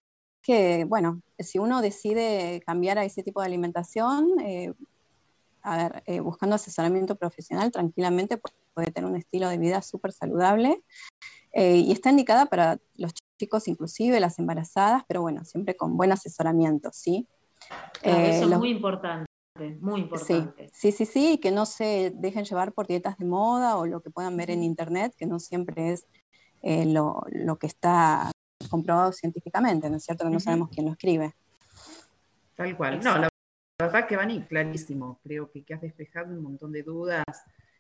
que, 0.47 0.85
bueno, 0.85 1.23
si 1.41 1.59
uno 1.59 1.83
decide 1.83 2.63
cambiar 2.65 2.99
a 2.99 3.05
ese 3.05 3.25
tipo 3.25 3.41
de 3.41 3.47
alimentación, 3.47 4.39
eh, 4.39 4.73
a 5.63 5.77
ver, 5.77 6.03
eh, 6.07 6.21
buscando 6.21 6.55
asesoramiento 6.55 7.17
profesional, 7.17 7.73
tranquilamente 7.73 8.41
puede 8.73 8.93
tener 8.93 9.11
un 9.11 9.17
estilo 9.17 9.49
de 9.49 9.59
vida 9.59 9.83
súper 9.83 10.13
saludable 10.13 10.85
eh, 11.53 11.79
y 11.79 11.91
está 11.91 12.11
indicada 12.11 12.47
para 12.47 12.79
los 12.95 13.13
chicos, 13.41 13.67
inclusive 13.67 14.21
las 14.21 14.39
embarazadas, 14.39 15.03
pero 15.09 15.21
bueno, 15.21 15.45
siempre 15.45 15.77
con 15.77 15.97
buen 15.97 16.13
asesoramiento, 16.13 16.91
¿sí? 16.93 17.27
eso 18.05 18.49
es 18.49 18.59
muy 18.59 18.71
importante. 18.71 19.27
Muy 19.81 20.03
importante. 20.03 20.71
Sí, 20.73 20.93
sí, 20.93 21.07
sí, 21.07 21.39
que 21.39 21.51
no 21.51 21.67
se 21.67 22.13
dejen 22.15 22.45
llevar 22.45 22.73
por 22.73 22.87
dietas 22.87 23.19
de 23.19 23.25
moda 23.25 23.79
o 23.79 23.87
lo 23.87 24.01
que 24.01 24.11
puedan 24.11 24.37
ver 24.37 24.51
en 24.51 24.63
internet, 24.63 25.13
que 25.17 25.27
no 25.27 25.41
siempre 25.41 25.93
es 25.93 26.07
lo, 26.63 27.23
lo, 27.31 27.57
que 27.59 27.67
está 27.67 28.31
comprobado 28.69 29.13
científicamente, 29.13 29.89
¿no 29.89 29.97
es 29.97 30.05
cierto? 30.05 30.25
Que 30.25 30.31
no 30.31 30.41
sabemos 30.41 30.71
quién 30.71 30.87
lo 30.87 30.93
escribe. 30.93 31.35
Tal 32.55 32.77
cual. 32.77 33.01
No, 33.03 33.19
la 33.19 33.29
verdad 33.79 34.07
que 34.07 34.17
van 34.17 34.31
y 34.31 34.43
clarísimo. 34.43 35.21
Creo 35.23 35.51
que, 35.51 35.63
que, 35.63 35.75
has 35.75 35.83
despejado 35.83 36.33
un 36.33 36.43
montón 36.43 36.73
de 36.73 36.83
dudas, 36.83 37.25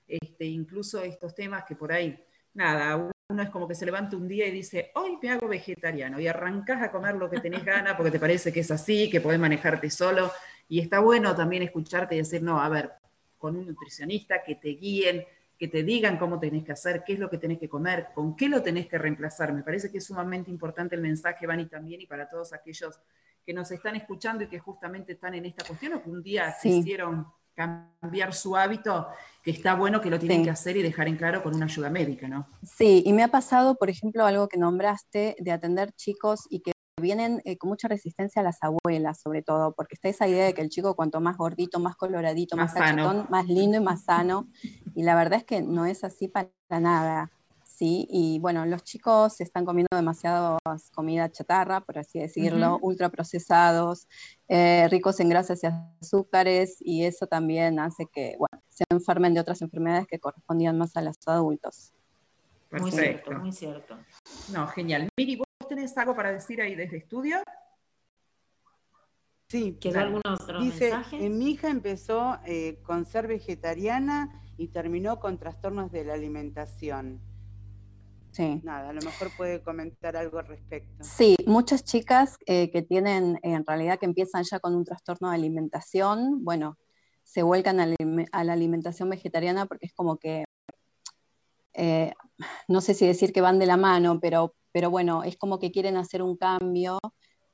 este, 0.06 0.44
incluso 0.44 1.02
estos 1.02 1.34
temas 1.34 1.64
que 1.64 1.74
por 1.74 1.92
ahí, 1.92 2.22
nada, 2.54 3.10
uno 3.28 3.42
es 3.42 3.50
como 3.50 3.66
que 3.66 3.74
se 3.74 3.86
levanta 3.86 4.16
un 4.16 4.28
día 4.28 4.46
y 4.46 4.50
dice, 4.50 4.92
hoy 4.94 5.18
me 5.20 5.30
hago 5.30 5.48
vegetariano, 5.48 6.20
y 6.20 6.28
arrancas 6.28 6.82
a 6.82 6.92
comer 6.92 7.16
lo 7.16 7.28
que 7.28 7.40
tenés 7.40 7.64
ganas 7.64 7.94
porque 7.94 8.10
te 8.10 8.20
parece 8.20 8.52
que 8.52 8.60
es 8.60 8.70
así, 8.70 9.10
que 9.10 9.20
podés 9.20 9.40
manejarte 9.40 9.90
solo, 9.90 10.30
y 10.68 10.80
está 10.80 11.00
bueno 11.00 11.34
también 11.34 11.62
escucharte 11.62 12.14
y 12.14 12.18
decir, 12.18 12.42
no, 12.42 12.60
a 12.60 12.68
ver, 12.68 12.92
con 13.38 13.56
un 13.56 13.66
nutricionista 13.66 14.42
que 14.44 14.56
te 14.56 14.68
guíen, 14.68 15.24
que 15.58 15.68
te 15.68 15.82
digan 15.82 16.18
cómo 16.18 16.38
tenés 16.38 16.64
que 16.64 16.72
hacer, 16.72 17.02
qué 17.04 17.14
es 17.14 17.18
lo 17.18 17.30
que 17.30 17.38
tenés 17.38 17.58
que 17.58 17.68
comer, 17.68 18.08
con 18.14 18.36
qué 18.36 18.48
lo 18.48 18.62
tenés 18.62 18.86
que 18.86 18.98
reemplazar. 18.98 19.52
Me 19.52 19.62
parece 19.62 19.90
que 19.90 19.98
es 19.98 20.04
sumamente 20.04 20.50
importante 20.50 20.94
el 20.94 21.00
mensaje, 21.00 21.46
Vani, 21.46 21.66
también, 21.66 22.00
y 22.00 22.06
para 22.06 22.28
todos 22.28 22.52
aquellos 22.52 23.00
que 23.44 23.54
nos 23.54 23.70
están 23.70 23.96
escuchando 23.96 24.44
y 24.44 24.48
que 24.48 24.58
justamente 24.58 25.12
están 25.12 25.34
en 25.34 25.46
esta 25.46 25.64
cuestión 25.64 25.94
o 25.94 26.02
que 26.02 26.10
un 26.10 26.22
día 26.22 26.54
quisieron 26.60 27.26
cambiar 27.54 28.34
su 28.34 28.54
hábito, 28.54 29.08
que 29.42 29.50
está 29.50 29.74
bueno 29.74 30.00
que 30.00 30.10
lo 30.10 30.18
tienen 30.18 30.44
que 30.44 30.50
hacer 30.50 30.76
y 30.76 30.82
dejar 30.82 31.08
en 31.08 31.16
claro 31.16 31.42
con 31.42 31.54
una 31.54 31.64
ayuda 31.64 31.88
médica, 31.88 32.28
¿no? 32.28 32.46
Sí, 32.62 33.02
y 33.06 33.12
me 33.14 33.22
ha 33.22 33.28
pasado, 33.28 33.76
por 33.76 33.88
ejemplo, 33.88 34.26
algo 34.26 34.46
que 34.46 34.58
nombraste 34.58 35.36
de 35.38 35.52
atender 35.52 35.92
chicos 35.92 36.46
y 36.50 36.60
que 36.60 36.72
vienen 37.00 37.42
eh, 37.44 37.58
con 37.58 37.68
mucha 37.68 37.88
resistencia 37.88 38.40
a 38.40 38.44
las 38.44 38.58
abuelas, 38.62 39.20
sobre 39.20 39.42
todo, 39.42 39.72
porque 39.72 39.94
está 39.94 40.08
esa 40.08 40.26
idea 40.28 40.46
de 40.46 40.54
que 40.54 40.62
el 40.62 40.70
chico 40.70 40.94
cuanto 40.96 41.20
más 41.20 41.36
gordito, 41.36 41.78
más 41.78 41.96
coloradito, 41.96 42.56
más, 42.56 42.74
más 42.74 43.30
más 43.30 43.46
lindo 43.46 43.76
y 43.76 43.80
más 43.80 44.04
sano, 44.04 44.48
y 44.94 45.02
la 45.02 45.14
verdad 45.14 45.40
es 45.40 45.44
que 45.44 45.62
no 45.62 45.86
es 45.86 46.04
así 46.04 46.28
para 46.28 46.50
nada. 46.70 47.30
¿sí? 47.64 48.06
Y 48.10 48.38
bueno, 48.38 48.64
los 48.64 48.82
chicos 48.82 49.40
están 49.40 49.66
comiendo 49.66 49.94
demasiadas 49.94 50.58
comida 50.94 51.30
chatarra, 51.30 51.82
por 51.82 51.98
así 51.98 52.18
decirlo, 52.18 52.78
ultraprocesados, 52.80 54.08
eh, 54.48 54.88
ricos 54.90 55.20
en 55.20 55.28
grasas 55.28 55.62
y 55.62 55.66
azúcares, 55.66 56.78
y 56.80 57.04
eso 57.04 57.26
también 57.26 57.78
hace 57.78 58.06
que 58.06 58.36
bueno, 58.38 58.62
se 58.68 58.84
enfermen 58.88 59.34
de 59.34 59.40
otras 59.40 59.60
enfermedades 59.60 60.06
que 60.06 60.18
correspondían 60.18 60.78
más 60.78 60.96
a 60.96 61.02
los 61.02 61.16
adultos. 61.26 61.92
Muy 62.70 62.90
cierto, 62.90 63.32
muy 63.32 63.52
cierto. 63.52 63.96
No, 64.52 64.66
genial. 64.68 65.08
Miri, 65.16 65.40
tenés 65.66 65.96
algo 65.98 66.14
para 66.14 66.32
decir 66.32 66.60
ahí 66.60 66.74
desde 66.74 66.98
estudio? 66.98 67.38
Sí, 69.48 69.78
¿Quedó 69.80 70.00
algún 70.00 70.22
otro 70.24 70.60
Dice, 70.60 70.90
mensaje? 70.90 71.30
mi 71.30 71.50
hija 71.50 71.68
empezó 71.68 72.38
eh, 72.46 72.80
con 72.82 73.04
ser 73.04 73.28
vegetariana 73.28 74.42
y 74.56 74.68
terminó 74.68 75.20
con 75.20 75.38
trastornos 75.38 75.92
de 75.92 76.04
la 76.04 76.14
alimentación. 76.14 77.20
Sí. 78.32 78.60
Nada, 78.64 78.90
a 78.90 78.92
lo 78.92 79.00
mejor 79.00 79.30
puede 79.36 79.62
comentar 79.62 80.16
algo 80.16 80.38
al 80.38 80.46
respecto. 80.46 81.04
Sí, 81.04 81.36
muchas 81.46 81.84
chicas 81.84 82.36
eh, 82.46 82.70
que 82.70 82.82
tienen, 82.82 83.38
en 83.42 83.64
realidad 83.64 83.98
que 83.98 84.06
empiezan 84.06 84.44
ya 84.44 84.58
con 84.58 84.74
un 84.74 84.84
trastorno 84.84 85.30
de 85.30 85.36
alimentación, 85.36 86.44
bueno, 86.44 86.76
se 87.22 87.42
vuelcan 87.42 87.80
a 87.80 87.86
la, 87.86 88.52
alimentación 88.52 89.08
vegetariana 89.08 89.66
porque 89.66 89.86
es 89.86 89.94
como 89.94 90.18
que, 90.18 90.44
eh, 91.76 92.12
no 92.68 92.80
sé 92.80 92.94
si 92.94 93.06
decir 93.06 93.32
que 93.32 93.40
van 93.40 93.58
de 93.58 93.66
la 93.66 93.76
mano, 93.76 94.20
pero, 94.20 94.54
pero 94.72 94.90
bueno, 94.90 95.22
es 95.24 95.36
como 95.36 95.58
que 95.58 95.72
quieren 95.72 95.96
hacer 95.96 96.22
un 96.22 96.36
cambio, 96.36 96.98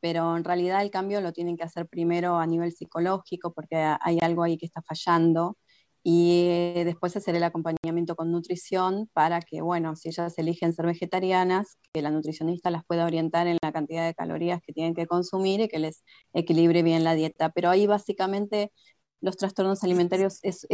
pero 0.00 0.36
en 0.36 0.44
realidad 0.44 0.82
el 0.82 0.90
cambio 0.90 1.20
lo 1.20 1.32
tienen 1.32 1.56
que 1.56 1.64
hacer 1.64 1.88
primero 1.88 2.38
a 2.38 2.46
nivel 2.46 2.72
psicológico 2.72 3.52
porque 3.52 3.76
hay 3.76 4.18
algo 4.22 4.42
ahí 4.42 4.58
que 4.58 4.66
está 4.66 4.82
fallando 4.82 5.56
y 6.04 6.82
después 6.84 7.16
hacer 7.16 7.36
el 7.36 7.44
acompañamiento 7.44 8.16
con 8.16 8.32
nutrición 8.32 9.08
para 9.12 9.40
que, 9.40 9.62
bueno, 9.62 9.94
si 9.94 10.08
ellas 10.08 10.36
eligen 10.36 10.72
ser 10.72 10.86
vegetarianas, 10.86 11.78
que 11.92 12.02
la 12.02 12.10
nutricionista 12.10 12.70
las 12.70 12.84
pueda 12.84 13.06
orientar 13.06 13.46
en 13.46 13.58
la 13.62 13.72
cantidad 13.72 14.04
de 14.04 14.14
calorías 14.14 14.60
que 14.66 14.72
tienen 14.72 14.94
que 14.94 15.06
consumir 15.06 15.60
y 15.60 15.68
que 15.68 15.78
les 15.78 16.04
equilibre 16.32 16.82
bien 16.82 17.04
la 17.04 17.14
dieta. 17.14 17.50
Pero 17.50 17.70
ahí 17.70 17.86
básicamente 17.86 18.72
los 19.20 19.36
trastornos 19.36 19.84
alimentarios 19.84 20.40
es, 20.42 20.66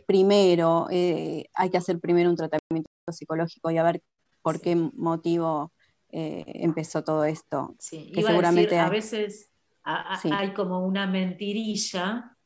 primero, 0.00 0.86
eh, 0.90 1.46
hay 1.54 1.70
que 1.70 1.78
hacer 1.78 1.98
primero 1.98 2.28
un 2.28 2.36
tratamiento 2.36 2.90
psicológico 3.10 3.70
y 3.70 3.78
a 3.78 3.82
ver 3.82 4.02
por 4.42 4.60
qué 4.60 4.76
motivo 4.76 5.72
eh, 6.10 6.44
empezó 6.46 7.02
todo 7.02 7.24
esto. 7.24 7.74
Sí, 7.78 8.12
que 8.12 8.22
seguramente 8.22 8.78
a, 8.78 8.90
veces 8.90 9.50
hay 9.84 10.52
como 10.52 10.84
una 10.84 11.06
mentirilla. 11.06 12.36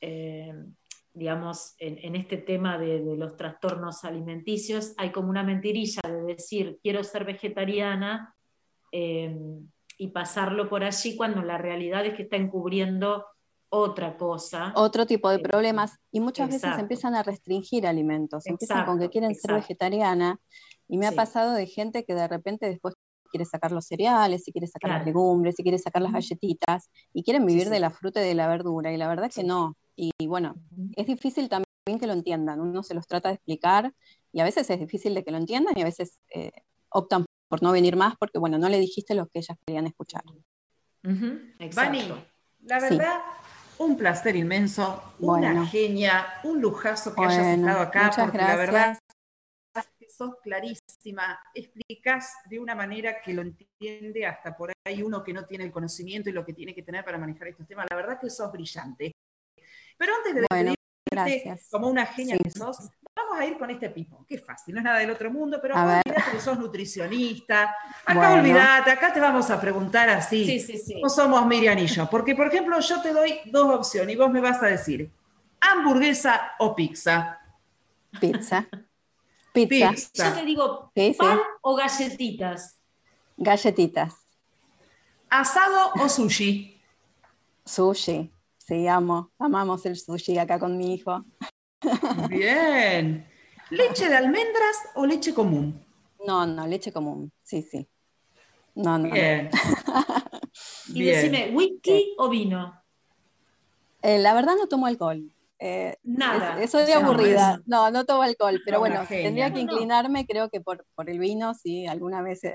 Eh, 0.00 0.52
digamos, 1.14 1.74
en, 1.78 2.14
este 2.14 2.36
tema 2.36 2.78
de, 2.78 3.00
los 3.16 3.36
trastornos 3.36 4.04
alimenticios, 4.04 4.94
hay 4.98 5.10
como 5.10 5.30
una 5.30 5.42
mentirilla 5.42 6.00
de 6.04 6.22
decir, 6.22 6.78
quiero 6.80 7.02
ser 7.02 7.24
vegetariana 7.24 8.36
y 8.92 10.08
pasarlo 10.08 10.68
por 10.68 10.84
allí 10.84 11.16
cuando 11.16 11.42
la 11.42 11.58
realidad 11.58 12.06
es 12.06 12.14
que 12.14 12.22
está 12.22 12.36
encubriendo 12.36 13.24
otra 13.70 14.16
cosa. 14.16 14.72
Otro 14.76 15.06
tipo 15.06 15.28
de 15.28 15.36
eh, 15.36 15.40
problemas. 15.40 15.98
Y 16.10 16.20
muchas 16.20 16.48
veces 16.48 16.78
empiezan 16.78 17.14
a 17.14 17.22
restringir 17.22 17.86
alimentos. 17.86 18.46
empiezan 18.46 18.86
con 18.86 18.98
que 18.98 19.08
quieren 19.08 19.34
ser 19.34 19.54
vegetariana. 19.54 20.40
Y 20.88 20.96
me 20.96 21.06
ha 21.06 21.12
pasado 21.12 21.52
de 21.52 21.66
gente 21.66 22.04
que 22.04 22.14
de 22.14 22.26
repente 22.28 22.66
después 22.66 22.94
quiere 23.30 23.44
sacar 23.44 23.72
los 23.72 23.86
cereales, 23.86 24.44
si 24.44 24.52
quiere 24.52 24.66
sacar 24.66 24.90
las 24.90 25.04
legumbres, 25.04 25.54
si 25.54 25.62
quiere 25.62 25.78
sacar 25.78 26.00
las 26.00 26.12
galletitas, 26.12 26.90
y 27.12 27.22
quieren 27.22 27.44
vivir 27.44 27.68
de 27.68 27.78
la 27.78 27.90
fruta 27.90 28.24
y 28.24 28.28
de 28.28 28.34
la 28.34 28.48
verdura. 28.48 28.90
Y 28.90 28.96
la 28.96 29.06
verdad 29.06 29.30
que 29.30 29.44
no. 29.44 29.76
Y, 29.96 30.12
bueno, 30.26 30.54
es 30.96 31.06
difícil 31.06 31.48
también 31.48 31.98
que 32.00 32.06
lo 32.06 32.14
entiendan. 32.14 32.60
Uno 32.60 32.82
se 32.82 32.94
los 32.94 33.06
trata 33.06 33.28
de 33.28 33.34
explicar 33.34 33.92
y 34.32 34.40
a 34.40 34.44
veces 34.44 34.70
es 34.70 34.78
difícil 34.78 35.14
de 35.14 35.24
que 35.24 35.30
lo 35.30 35.38
entiendan 35.38 35.76
y 35.76 35.82
a 35.82 35.84
veces 35.84 36.20
eh, 36.34 36.52
optan 36.90 37.26
por 37.48 37.62
no 37.62 37.72
venir 37.72 37.96
más 37.96 38.14
porque, 38.18 38.38
bueno, 38.38 38.58
no 38.58 38.68
le 38.68 38.78
dijiste 38.78 39.14
lo 39.14 39.26
que 39.26 39.40
ellas 39.40 39.58
querían 39.66 39.86
escuchar. 39.86 40.22
la 42.64 42.80
verdad, 42.80 43.20
un 43.78 43.96
placer 43.96 44.36
inmenso, 44.36 45.14
una 45.20 45.66
genia, 45.66 46.26
un 46.44 46.60
lujazo 46.60 47.14
que 47.14 47.24
hayas 47.24 47.58
estado 47.58 47.80
acá, 47.80 48.10
porque 48.16 48.38
la 48.38 48.56
verdad 48.56 48.98
que 49.98 50.08
sos 50.08 50.34
clarísima, 50.42 51.38
explicás 51.54 52.34
de 52.50 52.58
una 52.58 52.74
manera 52.74 53.20
que 53.22 53.32
lo 53.32 53.42
entiende 53.42 54.26
hasta 54.26 54.56
por 54.56 54.72
ahí 54.84 55.02
uno 55.02 55.22
que 55.22 55.32
no 55.32 55.46
tiene 55.46 55.64
el 55.64 55.70
conocimiento 55.70 56.28
y 56.28 56.32
lo 56.32 56.44
que 56.44 56.52
tiene 56.52 56.74
que 56.74 56.82
tener 56.82 57.04
para 57.04 57.18
manejar 57.18 57.48
estos 57.48 57.66
temas. 57.66 57.86
La 57.88 57.96
verdad 57.96 58.18
que 58.20 58.28
sos 58.28 58.50
brillante. 58.50 59.12
Pero 59.96 60.12
antes 60.16 60.34
de 60.34 60.46
bueno, 60.50 60.74
como 61.70 61.88
una 61.88 62.06
genia 62.06 62.36
que 62.38 62.50
sos, 62.50 62.90
vamos 63.24 63.38
a 63.38 63.46
ir 63.46 63.58
con 63.58 63.70
este 63.70 63.90
pipo, 63.90 64.24
que 64.26 64.38
fácil, 64.38 64.74
no 64.74 64.80
es 64.80 64.84
nada 64.84 64.98
del 64.98 65.10
otro 65.10 65.30
mundo, 65.30 65.58
pero 65.60 65.74
olvídate 65.74 66.30
que 66.30 66.40
sos 66.40 66.58
nutricionista, 66.58 67.74
acá 68.04 68.34
olvídate, 68.34 68.90
acá 68.90 69.12
te 69.12 69.20
vamos 69.20 69.50
a 69.50 69.60
preguntar 69.60 70.08
así, 70.08 70.64
no 71.02 71.08
somos 71.08 71.46
Miriam 71.46 71.78
y 71.78 71.86
yo, 71.86 72.08
porque 72.08 72.34
por 72.34 72.48
ejemplo 72.48 72.78
yo 72.80 73.00
te 73.02 73.12
doy 73.12 73.40
dos 73.46 73.74
opciones 73.74 74.14
y 74.14 74.18
vos 74.18 74.30
me 74.30 74.40
vas 74.40 74.62
a 74.62 74.66
decir, 74.66 75.10
hamburguesa 75.60 76.52
o 76.58 76.74
pizza. 76.74 77.38
Pizza. 78.20 78.66
Pizza. 79.52 80.28
Yo 80.30 80.34
te 80.34 80.44
digo, 80.44 80.92
pan 81.18 81.38
o 81.62 81.74
galletitas. 81.74 82.78
Galletitas. 83.36 84.14
¿Asado 85.30 85.92
o 86.00 86.08
sushi? 86.08 86.80
Sushi. 87.64 88.30
Sí, 88.56 88.86
amo. 88.86 89.30
Amamos 89.38 89.84
el 89.86 89.96
sushi 89.96 90.38
acá 90.38 90.58
con 90.58 90.76
mi 90.76 90.94
hijo. 90.94 91.24
Bien. 92.28 93.26
¿Leche 93.70 94.08
de 94.08 94.16
almendras 94.16 94.76
o 94.94 95.06
leche 95.06 95.34
común? 95.34 95.84
No, 96.26 96.46
no, 96.46 96.66
leche 96.66 96.92
común. 96.92 97.30
Sí, 97.42 97.62
sí. 97.62 97.88
No, 98.74 98.98
no. 98.98 99.10
Bien. 99.10 99.50
y 100.88 101.02
decime, 101.02 101.50
¿whisky 101.52 102.14
o 102.18 102.28
vino? 102.28 102.82
Eh, 104.02 104.18
la 104.18 104.34
verdad 104.34 104.54
no 104.56 104.68
tomo 104.68 104.86
alcohol. 104.86 105.22
Eh, 105.58 105.96
Nada. 106.04 106.62
Eso 106.62 106.78
es 106.78 106.94
aburrida. 106.94 107.60
No, 107.66 107.90
no 107.90 108.04
tomo 108.04 108.22
alcohol, 108.22 108.60
pero 108.64 108.78
bueno, 108.78 109.04
tendría 109.08 109.52
que 109.52 109.60
inclinarme, 109.60 110.26
creo 110.26 110.48
que 110.50 110.60
por, 110.60 110.86
por 110.94 111.10
el 111.10 111.18
vino, 111.18 111.54
sí, 111.54 111.86
alguna 111.86 112.22
vez, 112.22 112.44
eh, 112.44 112.54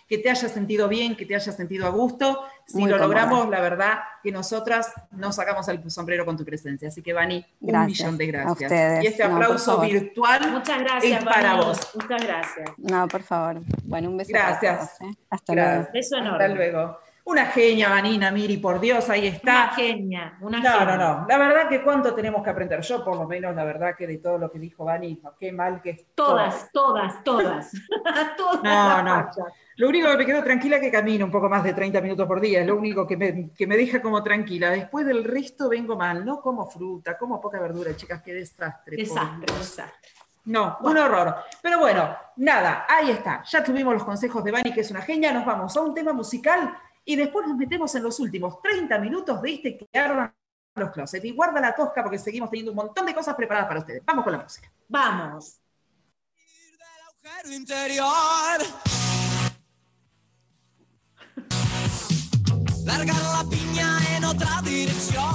que 0.09 0.19
te 0.19 0.31
hayas 0.31 0.51
sentido 0.53 0.89
bien, 0.89 1.17
que 1.17 1.27
te 1.27 1.35
hayas 1.35 1.55
sentido 1.55 1.87
a 1.87 1.91
gusto. 1.91 2.45
Si 2.67 2.85
lo 2.85 2.97
logramos, 2.99 3.49
la 3.49 3.61
verdad 3.61 3.99
que 4.23 4.33
nosotras 4.33 4.93
nos 5.11 5.37
sacamos 5.37 5.69
el 5.69 5.91
sombrero 5.91 6.25
con 6.25 6.37
tu 6.37 6.45
presencia. 6.45 6.89
Así 6.89 7.03
que, 7.03 7.13
Vani, 7.13 7.45
un 7.61 7.87
millón 7.87 8.17
de 8.17 8.27
gracias. 8.27 8.73
Y 9.03 9.07
este 9.07 9.23
aplauso 9.23 9.81
virtual 9.81 10.51
Muchas 10.51 10.81
gracias, 10.81 11.19
es 11.21 11.25
para 11.25 11.55
vos. 11.57 11.79
Muchas 11.95 12.23
gracias. 12.23 12.71
No, 12.79 13.07
por 13.09 13.23
favor. 13.23 13.61
Bueno, 13.85 14.11
un 14.11 14.17
beso. 14.17 14.31
Gracias. 14.33 15.01
¿eh? 15.01 15.15
Hasta 15.31 15.55
luego. 15.55 15.89
Beso 15.93 16.17
enorme. 16.17 16.45
Hasta 16.45 16.55
luego. 16.55 17.06
Una 17.29 17.47
genia, 17.47 17.89
Vanina, 17.89 18.31
Miri, 18.31 18.59
por 18.59 18.79
Dios, 18.79 19.11
ahí 19.11 19.27
está. 19.27 19.65
Una 19.65 19.75
genia, 19.75 20.39
una 20.41 20.61
no, 20.61 20.85
No, 20.85 20.97
no, 20.97 21.27
La 21.29 21.39
verdad 21.39 21.69
que 21.69 21.83
cuánto 21.83 22.15
tenemos 22.15 22.41
que 22.41 22.51
aprender. 22.51 22.81
Yo, 22.83 23.05
por 23.05 23.17
lo 23.17 23.27
menos, 23.27 23.53
la 23.57 23.65
verdad 23.65 23.97
que 23.99 24.07
de 24.07 24.19
todo 24.19 24.39
lo 24.39 24.49
que 24.49 24.61
dijo 24.61 24.85
Vani, 24.85 25.21
qué 25.41 25.51
mal 25.51 25.83
que 25.83 26.07
Todas, 26.15 26.71
todas, 26.71 27.25
todas. 27.25 27.73
todas. 28.37 28.63
No, 28.63 29.03
no. 29.03 29.29
Lo 29.75 29.89
único 29.89 30.09
que 30.09 30.19
me 30.19 30.25
quedo 30.25 30.45
tranquila 30.45 30.77
es 30.77 30.83
que 30.83 30.91
camino 30.93 31.25
un 31.25 31.33
poco 31.33 31.49
más 31.49 31.65
de 31.65 31.73
30 31.73 32.01
minutos 32.01 32.29
por 32.29 32.41
día. 32.41 32.61
Es 32.61 32.67
lo 32.69 32.77
único 32.77 33.05
que 33.05 33.17
me, 33.17 33.51
que 33.51 33.67
me 33.67 33.77
deja 33.77 34.01
como 34.01 34.23
tranquila. 34.23 34.71
Después 34.71 35.05
del 35.05 35.25
resto 35.25 35.69
vengo 35.69 35.97
mal. 35.97 36.25
No 36.25 36.41
como 36.41 36.71
fruta, 36.71 37.19
como 37.19 37.41
poca 37.41 37.59
verdura, 37.61 37.97
chicas. 37.97 38.23
Qué 38.23 38.35
desastre. 38.35 38.97
Desastre, 38.97 39.53
desastre. 39.53 40.11
No, 40.45 40.79
un 40.81 40.97
horror. 40.97 41.35
Pero 41.61 41.81
bueno, 41.81 42.09
nada, 42.37 42.87
ahí 42.89 43.11
está. 43.11 43.43
Ya 43.43 43.65
tuvimos 43.65 43.95
los 43.95 44.05
consejos 44.05 44.45
de 44.45 44.53
Vani, 44.53 44.73
que 44.73 44.83
es 44.83 44.91
una 44.93 45.03
genia. 45.03 45.33
Nos 45.33 45.45
vamos 45.45 45.77
a 45.77 45.81
un 45.81 45.93
tema 45.93 46.13
musical 46.13 46.73
y 47.09 47.15
después 47.15 47.47
nos 47.47 47.57
metemos 47.57 47.95
en 47.95 48.03
los 48.03 48.19
últimos 48.19 48.61
30 48.61 48.99
minutos 48.99 49.41
de 49.41 49.55
este 49.55 49.79
que 49.79 49.99
ardan 49.99 50.35
los 50.75 50.91
closets. 50.91 51.25
Y 51.25 51.31
guarda 51.31 51.61
la 51.61 51.75
tosca 51.75 52.03
porque 52.03 52.19
seguimos 52.19 52.51
teniendo 52.51 52.73
un 52.73 52.77
montón 52.77 53.07
de 53.07 53.15
cosas 53.15 53.35
preparadas 53.37 53.69
para 53.69 53.81
ustedes. 53.81 54.03
Vamos 54.05 54.25
con 54.25 54.33
la 54.33 54.41
música. 54.41 54.71
Vamos. 54.89 55.61
Del 56.35 57.31
agujero 57.31 57.53
interior. 57.53 58.59
Largar 62.85 63.23
la 63.23 63.45
piña 63.49 63.99
en 64.17 64.25
otra 64.25 64.61
dirección. 64.63 65.35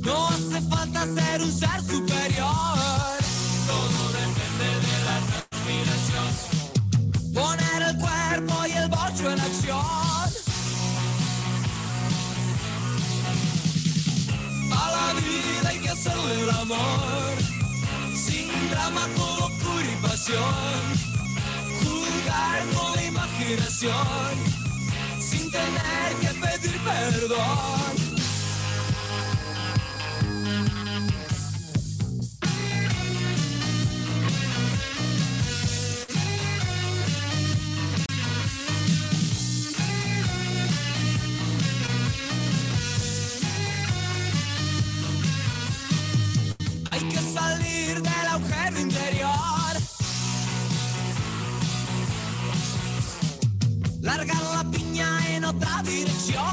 No 0.00 0.28
hace 0.28 0.60
falta 0.68 1.04
ser 1.04 1.40
un 1.40 1.52
ser 1.52 1.80
superior. 1.82 2.76
Todo 3.66 4.08
depende 4.12 4.86
de 4.86 5.04
la 5.04 5.20
transpiración. 5.50 6.65
Poner 7.36 7.82
el 7.90 7.96
cuerpo 7.98 8.66
y 8.66 8.72
el 8.72 8.88
bocho 8.88 9.30
en 9.30 9.38
acción. 9.38 9.76
A 14.72 14.90
la 14.96 15.20
vida 15.20 15.68
hay 15.68 15.78
que 15.80 15.90
hacerle 15.90 16.40
el 16.44 16.50
amor. 16.50 17.34
Sin 18.14 18.48
drama, 18.70 19.02
con 19.18 19.40
locura 19.40 19.84
y 19.84 19.96
pasión. 20.06 20.80
Jugar 21.84 22.62
con 22.74 22.96
la 22.96 23.04
imaginación. 23.04 24.34
Sin 25.20 25.50
tener 25.50 26.14
que 26.22 26.28
pedir 26.40 26.80
perdón. 26.84 28.05
Otra 55.56 55.82
dirección. 55.82 56.44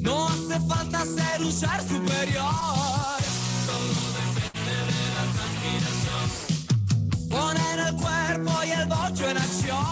No 0.00 0.28
hace 0.28 0.60
falta 0.68 1.04
ser 1.04 1.42
un 1.42 1.52
ser 1.52 1.80
superior. 1.82 2.52
Todo 3.66 4.02
depende 4.18 4.76
de 4.88 5.02
la 5.16 5.24
transpiración. 5.36 6.26
Poner 7.30 7.78
el 7.88 7.94
cuerpo 7.96 8.52
y 8.64 8.70
el 8.70 8.86
bocho 8.86 9.28
en 9.28 9.38
acción. 9.38 9.86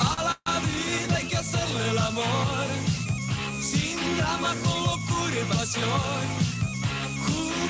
A 0.00 0.22
la 0.22 0.60
vida 0.60 1.16
hay 1.16 1.26
que 1.28 1.36
hacerle 1.36 1.90
el 1.90 1.98
amor, 1.98 2.66
sin 3.60 4.16
drama, 4.16 4.54
con 4.62 4.84
locura 4.84 5.40
y 5.40 5.44
pasión. 5.54 6.55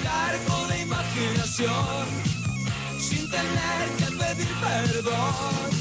Jugar 0.07 0.37
con 0.47 0.69
la 0.69 0.77
imaginación, 0.79 2.07
sin 3.01 3.29
tener 3.29 3.89
que 3.99 4.05
pedir 4.05 4.49
perdón. 4.61 5.77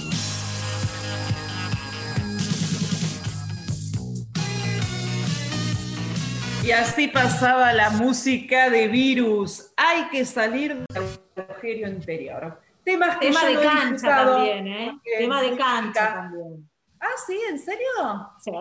Y 6.63 6.71
así 6.71 7.07
pasaba 7.07 7.71
la 7.73 7.91
música 7.91 8.71
de 8.71 8.87
Virus. 8.87 9.71
Hay 9.77 10.09
que 10.09 10.25
salir 10.25 10.75
del 10.75 11.19
agujero 11.35 11.87
interior. 11.87 12.59
Temas 12.83 13.17
que 13.17 13.27
Tema 13.27 13.45
de 13.45 13.53
no 13.53 13.61
cancha 13.61 13.91
disfrutado, 13.91 14.35
también, 14.37 14.67
¿eh? 14.67 14.91
porque 14.91 15.17
Tema 15.19 15.41
de 15.41 15.57
cancha 15.57 16.13
también. 16.15 16.69
Ah, 16.99 17.13
sí, 17.27 17.39
¿en 17.47 17.59
serio? 17.59 18.31
Sí. 18.39 18.51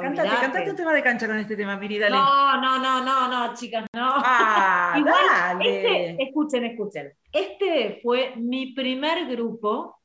Cantate, 0.00 0.28
olvidate. 0.28 0.40
cantate 0.46 0.70
un 0.70 0.76
tema 0.76 0.92
de 0.92 1.02
cancha 1.02 1.26
con 1.26 1.38
este 1.38 1.56
tema, 1.56 1.76
Miri, 1.76 1.98
dale. 1.98 2.14
No, 2.16 2.60
no, 2.60 2.78
no, 2.78 3.04
no, 3.04 3.28
no, 3.28 3.54
chicas, 3.54 3.84
no. 3.94 4.08
Ah, 4.16 4.94
Igual, 4.98 5.14
dale. 5.30 5.76
este, 6.14 6.22
escuchen, 6.24 6.64
escuchen. 6.64 7.12
Este 7.32 8.00
fue 8.02 8.34
mi 8.36 8.72
primer 8.72 9.26
grupo 9.28 10.00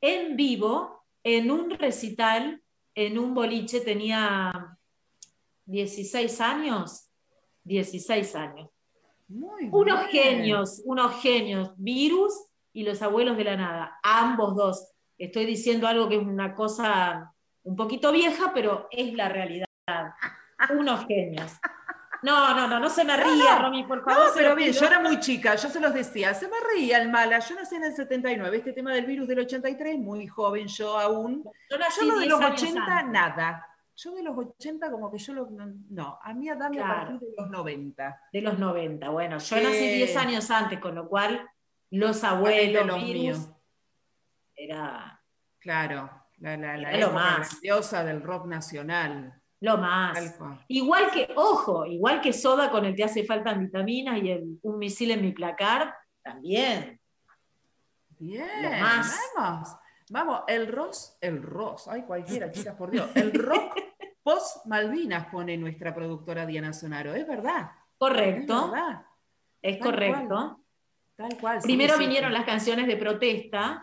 en 0.00 0.36
vivo 0.36 1.04
en 1.24 1.50
un 1.50 1.70
recital, 1.70 2.60
en 2.94 3.18
un 3.18 3.34
boliche, 3.34 3.80
tenía 3.80 4.76
16 5.66 6.40
años. 6.40 7.08
16 7.64 8.34
años. 8.34 8.68
Muy 9.28 9.68
Unos 9.70 10.10
bien. 10.10 10.24
genios, 10.24 10.82
unos 10.84 11.22
genios, 11.22 11.72
Virus 11.76 12.34
y 12.72 12.82
los 12.82 13.00
abuelos 13.02 13.36
de 13.36 13.44
la 13.44 13.56
nada, 13.56 13.98
ambos 14.02 14.56
dos. 14.56 14.88
Estoy 15.16 15.46
diciendo 15.46 15.86
algo 15.86 16.08
que 16.08 16.16
es 16.16 16.22
una 16.22 16.54
cosa 16.54 17.31
un 17.64 17.76
poquito 17.76 18.12
vieja, 18.12 18.52
pero 18.54 18.88
es 18.90 19.12
la 19.14 19.28
realidad. 19.28 19.66
Unos 20.70 21.06
genios. 21.06 21.52
No, 22.22 22.54
no, 22.54 22.68
no, 22.68 22.78
no 22.78 22.88
se 22.88 23.04
me 23.04 23.16
ría, 23.16 23.56
no. 23.56 23.62
Romy, 23.62 23.82
por 23.84 24.04
favor. 24.04 24.26
No, 24.28 24.30
pero 24.34 24.54
bien, 24.54 24.72
yo 24.72 24.86
era 24.86 25.00
muy 25.00 25.18
chica, 25.18 25.56
yo 25.56 25.68
se 25.68 25.80
los 25.80 25.92
decía, 25.92 26.32
se 26.34 26.46
me 26.46 26.54
reía 26.72 27.02
el 27.02 27.08
mala, 27.10 27.40
yo 27.40 27.56
nací 27.56 27.74
en 27.74 27.82
el 27.84 27.94
79, 27.96 28.58
este 28.58 28.72
tema 28.72 28.92
del 28.94 29.06
virus 29.06 29.26
del 29.26 29.40
83, 29.40 29.98
muy 29.98 30.28
joven 30.28 30.68
yo 30.68 30.96
aún. 31.00 31.42
Yo 31.68 31.78
nací 31.78 32.00
Yo 32.02 32.06
lo 32.12 32.14
de 32.20 32.26
10 32.26 32.30
los 32.30 32.40
años 32.40 32.62
80, 32.62 32.98
antes. 32.98 33.12
nada. 33.12 33.66
Yo 33.96 34.12
de 34.12 34.22
los 34.22 34.38
80 34.38 34.90
como 34.90 35.10
que 35.10 35.18
yo 35.18 35.32
lo... 35.34 35.48
No, 35.90 36.18
a 36.22 36.32
mí 36.32 36.48
a 36.48 36.56
Claro. 36.56 36.70
partir 36.78 37.18
de 37.20 37.34
los 37.36 37.50
90. 37.50 38.20
De 38.32 38.40
los 38.40 38.58
90, 38.58 39.08
bueno, 39.10 39.38
yo 39.38 39.56
Sí. 39.56 39.62
nací 39.62 39.88
10 39.88 40.16
años 40.16 40.50
antes, 40.52 40.78
con 40.78 40.94
lo 40.94 41.08
cual 41.08 41.50
los 41.90 42.22
abuelos, 42.22 42.86
los 42.86 42.96
Virus, 43.02 43.12
míos. 43.20 43.48
era 44.54 45.20
Claro, 45.58 46.08
la, 46.42 46.56
la, 46.56 46.76
la 46.76 46.90
Era 46.92 47.06
lo 47.06 47.12
más. 47.12 47.48
grandiosa 47.50 48.04
del 48.04 48.22
rock 48.22 48.46
nacional. 48.46 49.32
lo 49.60 49.78
más. 49.78 50.36
Igual 50.68 51.10
que, 51.10 51.28
ojo, 51.36 51.86
igual 51.86 52.20
que 52.20 52.32
Soda 52.32 52.70
con 52.70 52.84
el 52.84 52.94
Te 52.96 53.04
hace 53.04 53.24
falta 53.24 53.54
vitaminas 53.54 54.20
y 54.22 54.30
el, 54.30 54.58
un 54.62 54.78
misil 54.78 55.12
en 55.12 55.22
mi 55.22 55.32
placar, 55.32 55.94
también. 56.22 57.00
Bien, 58.18 58.62
Lo 58.62 58.70
más. 58.70 59.18
vamos. 59.36 59.68
Vamos, 60.10 60.40
el 60.46 60.66
Ross, 60.70 61.16
el 61.20 61.42
Ross, 61.42 61.88
ay 61.88 62.02
cualquiera, 62.02 62.50
chicas, 62.50 62.74
por 62.76 62.90
Dios. 62.90 63.08
El 63.14 63.32
rock 63.32 63.74
post 64.22 64.66
Malvinas 64.66 65.26
pone 65.28 65.56
nuestra 65.56 65.94
productora 65.94 66.44
Diana 66.44 66.72
Sonaro, 66.72 67.14
es 67.14 67.26
verdad. 67.26 67.70
Es 67.70 67.96
Correcto, 67.98 68.70
verdad, 68.70 69.02
es 69.62 69.78
Tal 69.78 69.86
correcto. 69.86 70.60
tal 71.16 71.38
cual. 71.40 71.60
Primero 71.62 71.94
sí, 71.94 72.00
vinieron 72.00 72.30
sí. 72.30 72.36
las 72.36 72.44
canciones 72.44 72.86
de 72.88 72.96
protesta, 72.96 73.80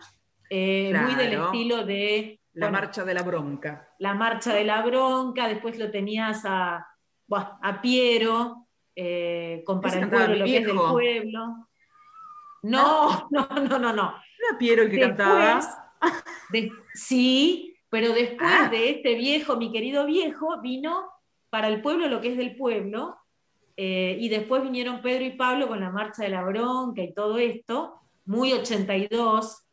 eh, 0.48 0.92
muy 0.94 1.14
del 1.16 1.32
estilo 1.42 1.84
de 1.84 2.39
La 2.60 2.66
bueno, 2.66 2.78
marcha 2.80 3.04
de 3.04 3.14
la 3.14 3.22
bronca. 3.22 3.88
la 3.98 4.14
marcha 4.14 4.54
de 4.54 4.64
la 4.64 4.82
bronca, 4.82 5.48
después 5.48 5.78
lo 5.78 5.90
tenías 5.90 6.42
a, 6.44 6.86
buah, 7.26 7.58
a 7.62 7.80
Piero, 7.80 8.66
eh, 8.94 9.62
con 9.64 9.80
Para 9.80 9.98
el 10.00 10.08
pueblo, 10.08 10.36
lo 10.36 10.44
que 10.44 10.56
es 10.58 10.66
del 10.66 10.76
pueblo. 10.76 11.66
No, 12.62 13.26
no, 13.30 13.48
no, 13.48 13.78
no, 13.78 13.92
no. 13.94 14.14
Era 14.38 14.58
Piero 14.58 14.82
el 14.82 14.90
que 14.90 14.96
Después, 14.98 15.16
cantaba. 15.16 15.94
de- 16.50 16.70
sí, 16.92 17.74
pero 17.88 18.12
después 18.12 18.50
Ah. 18.52 18.68
de 18.68 18.90
este 18.90 19.14
viejo, 19.14 19.56
mi 19.56 19.72
querido 19.72 20.04
viejo, 20.04 20.60
vino 20.60 21.10
para 21.48 21.68
el 21.68 21.80
pueblo 21.80 22.06
lo 22.08 22.20
que 22.20 22.32
es 22.32 22.36
del 22.36 22.56
pueblo, 22.56 23.16
eh, 23.78 24.16
y 24.20 24.28
después 24.28 24.62
vinieron 24.62 25.00
Pedro 25.00 25.24
y 25.24 25.30
Pablo 25.30 25.68
con 25.68 25.80
la 25.80 25.88
marcha 25.90 26.22
de 26.22 26.28
la 26.28 26.42
bronca 26.42 27.00
y 27.02 27.14
todo 27.14 27.38
esto, 27.38 27.94
muy 28.26 28.52
82, 28.52 29.64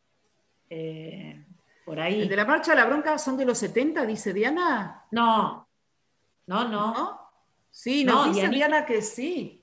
eh, 0.70 1.44
por 1.88 2.00
ahí. 2.00 2.20
El 2.22 2.28
de 2.28 2.36
la 2.36 2.44
marcha 2.44 2.72
de 2.72 2.76
la 2.76 2.84
bronca 2.84 3.16
son 3.18 3.36
de 3.36 3.46
los 3.46 3.56
70, 3.58 4.04
dice 4.04 4.32
Diana. 4.34 5.04
No, 5.10 5.66
no, 6.46 6.64
no. 6.68 6.92
¿No? 6.94 7.20
Sí, 7.70 8.04
No, 8.04 8.26
nos 8.26 8.34
dice. 8.36 8.48
Diana 8.48 8.84
que 8.84 9.00
sí. 9.02 9.54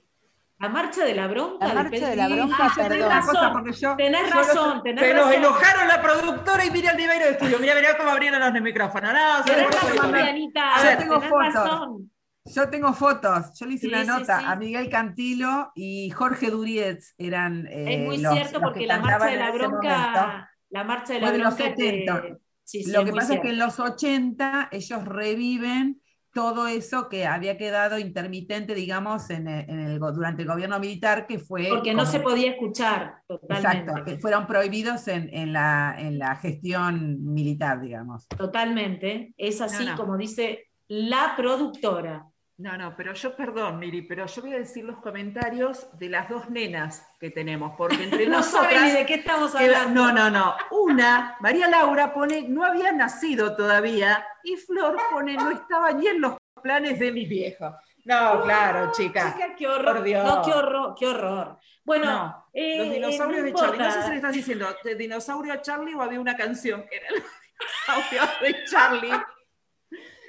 La 0.57 0.69
marcha 0.69 1.03
de 1.03 1.13
la 1.13 1.28
bronca. 1.28 1.67
La 1.67 1.73
marcha 1.73 2.09
de 2.09 2.15
la 2.15 2.28
bronca, 2.30 2.55
Ah, 2.59 2.71
perdón. 2.76 2.91
tenés 2.91 3.07
razón, 3.09 3.51
porque 3.53 3.71
yo- 3.73 3.95
tenés 3.97 4.30
yo 4.30 4.36
razón, 4.36 4.84
tenés 4.84 5.03
Se 5.03 5.13
nos 5.13 5.26
razón. 5.26 5.34
enojaron 5.43 5.88
la 5.88 6.01
productora 6.01 6.65
y 6.65 6.71
mira 6.71 6.91
el 6.91 6.97
nivel 6.97 7.19
de 7.19 7.30
estudio. 7.32 7.59
Mira, 7.59 7.76
mira 7.76 7.97
cómo 7.97 8.09
abrieron 8.09 8.39
los 8.39 8.61
micrófonos. 8.61 9.11
No, 9.13 9.43
Tenés 9.43 9.67
razón. 9.69 10.13
Dianita, 10.13 10.76
A 10.76 10.82
ver, 10.84 10.97
tengo 10.97 11.15
tenés 11.19 11.30
fotos. 11.30 11.53
razón. 11.53 12.11
Yo 12.45 12.69
tengo 12.69 12.93
fotos. 12.93 13.59
Yo 13.59 13.65
le 13.65 13.73
hice 13.73 13.88
Sí, 13.88 13.93
una 13.93 14.01
sí, 14.03 14.07
nota 14.07 14.39
sí. 14.39 14.45
a 14.47 14.55
Miguel 14.55 14.89
Cantilo 14.89 15.71
y 15.76 16.09
Jorge 16.11 16.49
Durietz 16.51 17.13
eran. 17.17 17.67
eh, 17.67 17.95
Es 17.95 18.05
muy 18.05 18.17
los- 18.19 18.34
cierto 18.34 18.53
los 18.53 18.61
porque 18.63 18.80
que 18.82 18.88
la 18.88 18.99
marcha 18.99 19.26
de 19.26 19.36
la 19.38 19.51
bronca, 19.51 20.51
la 20.76 20.84
marcha 20.84 21.13
de 21.13 21.21
la 21.21 21.32
de 21.32 21.38
los 21.39 21.55
bronca 21.55 21.71
es 21.71 21.78
de- 21.78 21.86
70. 21.86 22.38
sí, 22.63 22.84
sí, 22.84 22.91
Lo 22.91 22.99
es 22.99 23.05
que 23.05 23.11
pasa 23.13 23.34
es 23.36 23.39
que 23.41 23.49
en 23.49 23.59
los 23.59 23.80
80 23.80 24.69
ellos 24.71 25.05
reviven 25.05 26.01
todo 26.34 26.67
eso 26.67 27.07
que 27.07 27.26
había 27.26 27.57
quedado 27.57 27.97
intermitente, 27.97 28.76
digamos, 28.76 29.30
en 29.30 29.47
el- 29.47 29.69
en 29.69 29.80
el 29.80 29.99
go- 29.99 30.11
durante 30.11 30.41
el 30.41 30.49
gobierno 30.49 30.78
militar, 30.82 31.28
que 31.28 31.39
fue. 31.39 31.67
Porque 31.69 31.93
no 31.93 32.05
se 32.05 32.19
podía 32.19 32.51
escuchar 32.51 33.19
totalmente. 33.26 33.78
Exacto, 33.80 34.03
que 34.03 34.17
fueron 34.19 34.45
prohibidos 34.45 35.07
en, 35.07 35.30
en 35.34 35.53
la, 35.53 35.95
en 35.97 36.19
la 36.19 36.36
gestión 36.36 37.23
militar, 37.23 37.80
digamos. 37.80 38.28
Totalmente. 38.28 39.34
Es 39.38 39.61
así 39.61 39.86
No, 39.86 39.91
no. 39.91 39.97
como 39.97 40.17
dice 40.17 40.65
la 40.89 41.36
productora. 41.38 42.26
No, 42.57 42.77
no, 42.77 42.95
pero 42.95 43.13
yo, 43.13 43.35
perdón, 43.35 43.79
Miri, 43.79 44.03
pero 44.03 44.25
yo 44.27 44.41
voy 44.41 44.53
a 44.53 44.59
decir 44.59 44.85
los 44.85 44.97
comentarios 44.99 45.87
de 45.99 46.07
las 46.07 46.29
dos 46.29 46.49
nenas 46.49 47.05
que 47.19 47.29
tenemos, 47.29 47.73
porque 47.77 48.01
entre 48.03 48.25
No 48.29 48.41
saben 48.41 48.69
ni 48.69 48.75
nosotras. 48.75 48.93
de 48.93 49.05
qué 49.05 49.13
estamos 49.15 49.53
hablando. 49.55 50.05
no, 50.05 50.11
no, 50.13 50.29
no. 50.29 50.55
Una, 50.71 51.35
María 51.41 51.67
Laura 51.67 52.13
pone, 52.13 52.43
no 52.47 52.63
había 52.63 52.93
nacido 52.93 53.55
todavía, 53.57 54.25
y 54.43 54.55
Flor 54.55 54.95
pone, 55.11 55.33
no 55.35 55.51
estaba 55.51 55.91
ni 55.91 56.07
en 56.07 56.21
los 56.21 56.37
planes 56.63 56.97
de 56.97 57.11
mis 57.11 57.27
viejos. 57.27 57.73
No, 58.05 58.43
claro, 58.43 58.91
chica. 58.93 59.33
Chica, 59.33 59.55
qué 59.55 59.67
horror. 59.67 59.95
Por 59.95 60.03
Dios. 60.03 60.23
No, 60.23 60.41
qué 60.43 60.53
horror, 60.53 60.95
qué 60.97 61.07
horror. 61.07 61.57
Bueno, 61.83 62.05
No, 62.05 62.45
eh, 62.53 62.77
Los 62.77 62.93
dinosaurios 62.93 63.39
no 63.41 63.45
de 63.47 63.53
Charlie. 63.53 63.77
No 63.79 63.91
sé 63.91 64.01
si 64.03 64.09
le 64.09 64.15
estás 64.15 64.33
diciendo 64.33 64.67
de 64.83 64.95
dinosaurio 64.95 65.53
a 65.53 65.61
Charlie 65.61 65.93
o 65.93 66.01
había 66.01 66.19
una 66.19 66.37
canción 66.37 66.85
que 66.87 66.95
era. 66.97 67.07
de 68.41 68.65
Charlie. 68.65 69.11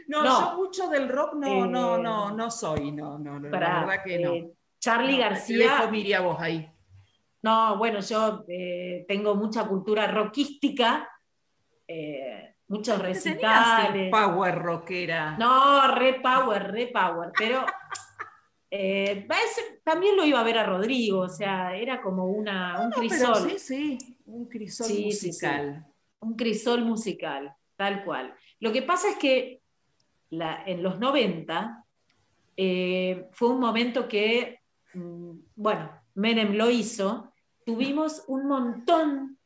No, 0.06 0.22
No. 0.22 0.40
yo 0.52 0.56
mucho 0.56 0.88
del 0.88 1.08
rock 1.08 1.34
no, 1.34 1.66
no, 1.66 1.96
Eh, 1.96 2.02
no, 2.02 2.30
no 2.30 2.50
soy, 2.50 2.92
no, 2.92 3.18
no, 3.18 3.38
no, 3.40 3.50
Pará, 3.50 3.80
la 3.80 3.86
verdad 3.86 4.04
que 4.04 4.18
no. 4.18 4.32
eh, 4.34 4.50
Charlie 4.78 5.14
No, 5.14 5.18
García. 5.18 5.58
Dejo 5.78 5.90
Miri 5.90 6.12
a 6.12 6.20
vos 6.20 6.36
ahí. 6.40 6.70
No, 7.42 7.76
bueno, 7.78 8.00
yo 8.00 8.44
eh, 8.48 9.04
tengo 9.08 9.34
mucha 9.34 9.66
cultura 9.66 10.06
rockística, 10.10 11.08
eh, 11.86 12.54
muchos 12.68 12.98
recitales. 13.00 14.10
power 14.10 14.54
rockera. 14.56 15.36
No, 15.38 15.94
re 15.94 16.20
power, 16.20 16.72
re 16.72 16.88
power, 16.88 17.30
pero 17.38 17.64
también 19.84 20.16
lo 20.16 20.24
iba 20.24 20.40
a 20.40 20.44
ver 20.44 20.58
a 20.58 20.64
Rodrigo, 20.66 21.20
o 21.20 21.28
sea, 21.28 21.74
era 21.76 22.00
como 22.00 22.26
una, 22.26 22.80
un 22.80 22.90
No, 22.90 22.96
pero 22.96 23.08
crisol, 23.08 23.50
sí, 23.50 23.58
sí, 23.58 24.18
un 24.26 24.46
crisol 24.48 24.86
Sí, 24.86 24.94
sí, 25.12 25.12
sí. 25.12 25.26
musical. 25.28 25.86
un 26.20 26.36
crisol 26.36 26.84
musical, 26.84 27.54
tal 27.76 28.04
cual. 28.04 28.34
Lo 28.60 28.72
que 28.72 28.82
pasa 28.82 29.10
es 29.10 29.16
que 29.16 29.62
la- 30.30 30.62
en 30.66 30.82
los 30.82 30.98
90 30.98 31.84
eh, 32.56 33.28
fue 33.32 33.50
un 33.50 33.60
momento 33.60 34.08
que, 34.08 34.60
mm, 34.94 35.30
bueno, 35.56 35.90
Menem 36.14 36.54
lo 36.54 36.70
hizo, 36.70 37.32
tuvimos 37.64 38.24
un 38.28 38.46
montón 38.48 39.38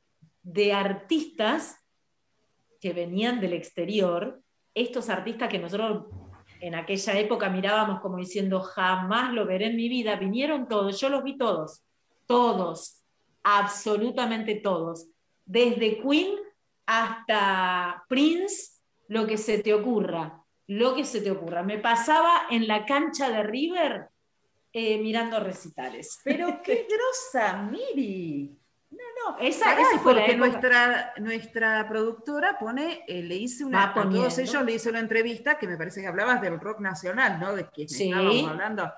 de 0.43 0.73
artistas 0.73 1.77
que 2.81 2.93
venían 2.93 3.41
del 3.41 3.53
exterior, 3.55 4.41
estos 4.75 5.09
artistas 5.11 5.49
que 5.49 5.59
nosotros 5.59 6.07
en 6.61 6.75
aquella 6.75 7.19
época 7.19 7.49
mirábamos 7.49 8.01
como 8.01 8.19
diciendo, 8.19 8.61
jamás 8.61 9.33
lo 9.33 9.47
veré 9.47 9.67
en 9.67 9.77
mi 9.77 9.89
vida, 9.89 10.17
vinieron 10.17 10.69
todos, 10.69 11.01
yo 11.01 11.09
los 11.09 11.25
vi 11.25 11.37
todos, 11.37 11.83
todos, 12.27 13.03
absolutamente 13.43 14.55
todos, 14.57 15.09
desde 15.45 16.01
Queen 16.01 16.37
hasta 16.87 18.05
Prince, 18.09 18.79
lo 19.09 19.27
que 19.27 19.37
se 19.37 19.63
te 19.63 19.75
ocurra, 19.75 20.40
lo 20.71 20.95
que 20.95 21.05
se 21.05 21.21
te 21.21 21.31
ocurra. 21.33 21.63
Me 21.65 21.79
pasaba 21.79 22.43
en 22.49 22.69
la 22.69 22.85
cancha 22.87 23.29
de 23.29 23.43
River 23.43 24.09
eh, 24.73 24.99
mirando 24.99 25.41
recitales. 25.41 26.21
Pero 26.25 26.61
qué 26.65 26.87
grosa, 26.89 27.57
Miri. 27.57 28.57
No, 28.91 29.37
esa, 29.39 29.67
Pará, 29.67 29.83
esa 29.83 29.99
fue 29.99 30.15
la 30.15 30.21
porque 30.21 30.33
época. 30.33 30.49
nuestra, 30.49 31.13
nuestra 31.19 31.89
productora 31.89 32.59
pone, 32.59 33.05
eh, 33.07 33.23
le 33.23 33.35
hice 33.37 33.65
una, 33.65 33.91
a 33.91 33.95
todos 33.95 34.39
ellos 34.39 34.65
le 34.65 34.73
hice 34.75 34.91
una 34.91 35.01
entrevista 35.01 35.59
que 35.59 35.67
me 35.69 35.77
parece 35.77 36.01
que 36.01 36.07
hablabas 36.07 36.41
del 36.41 36.59
rock 36.61 36.81
nacional, 36.81 37.39
¿no? 37.41 37.55
De 37.55 37.69
quien 37.69 37.89
Sí. 37.89 38.09
estábamos 38.11 38.49
hablando. 38.49 38.93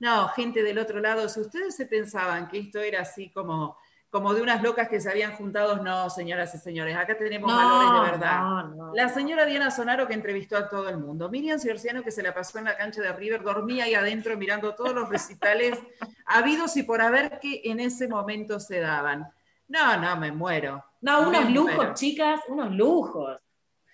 No, 0.00 0.28
gente 0.28 0.62
del 0.62 0.78
otro 0.78 0.98
lado, 1.00 1.28
si 1.28 1.40
ustedes 1.40 1.76
se 1.76 1.86
pensaban 1.86 2.48
que 2.48 2.58
esto 2.58 2.80
era 2.80 3.02
así 3.02 3.30
como, 3.30 3.76
como 4.10 4.32
de 4.32 4.40
unas 4.40 4.62
locas 4.62 4.88
que 4.88 5.00
se 5.00 5.10
habían 5.10 5.32
juntado, 5.36 5.82
no, 5.82 6.08
señoras 6.08 6.54
y 6.54 6.58
señores, 6.58 6.96
acá 6.96 7.16
tenemos 7.18 7.52
valores 7.54 7.92
de 7.92 8.10
verdad. 8.12 8.40
no, 8.40 8.62
no. 8.68 8.94
La 8.94 9.08
señora 9.10 9.44
Diana 9.44 9.70
Sonaro 9.70 10.06
que 10.06 10.14
entrevistó 10.14 10.56
a 10.56 10.68
todo 10.68 10.88
el 10.88 10.96
mundo. 10.98 11.28
Miriam 11.28 11.58
Ciorciano 11.58 12.02
que 12.02 12.10
se 12.10 12.22
la 12.22 12.32
pasó 12.32 12.58
en 12.58 12.64
la 12.64 12.76
cancha 12.76 13.02
de 13.02 13.12
River, 13.12 13.42
dormía 13.42 13.84
ahí 13.84 13.94
adentro 13.94 14.36
mirando 14.36 14.74
todos 14.74 14.94
los 14.94 15.08
recitales 15.10 15.78
habidos 16.26 16.76
y 16.78 16.84
por 16.84 17.00
haber 17.02 17.38
que 17.38 17.60
en 17.64 17.80
ese 17.80 18.08
momento 18.08 18.58
se 18.60 18.80
daban. 18.80 19.28
No, 19.68 19.98
no, 19.98 20.16
me 20.16 20.32
muero. 20.32 20.82
No, 21.02 21.28
unos 21.28 21.44
Me 21.44 21.50
lujos, 21.50 21.74
muero. 21.76 21.94
chicas, 21.94 22.40
unos 22.48 22.72
lujos. 22.74 23.38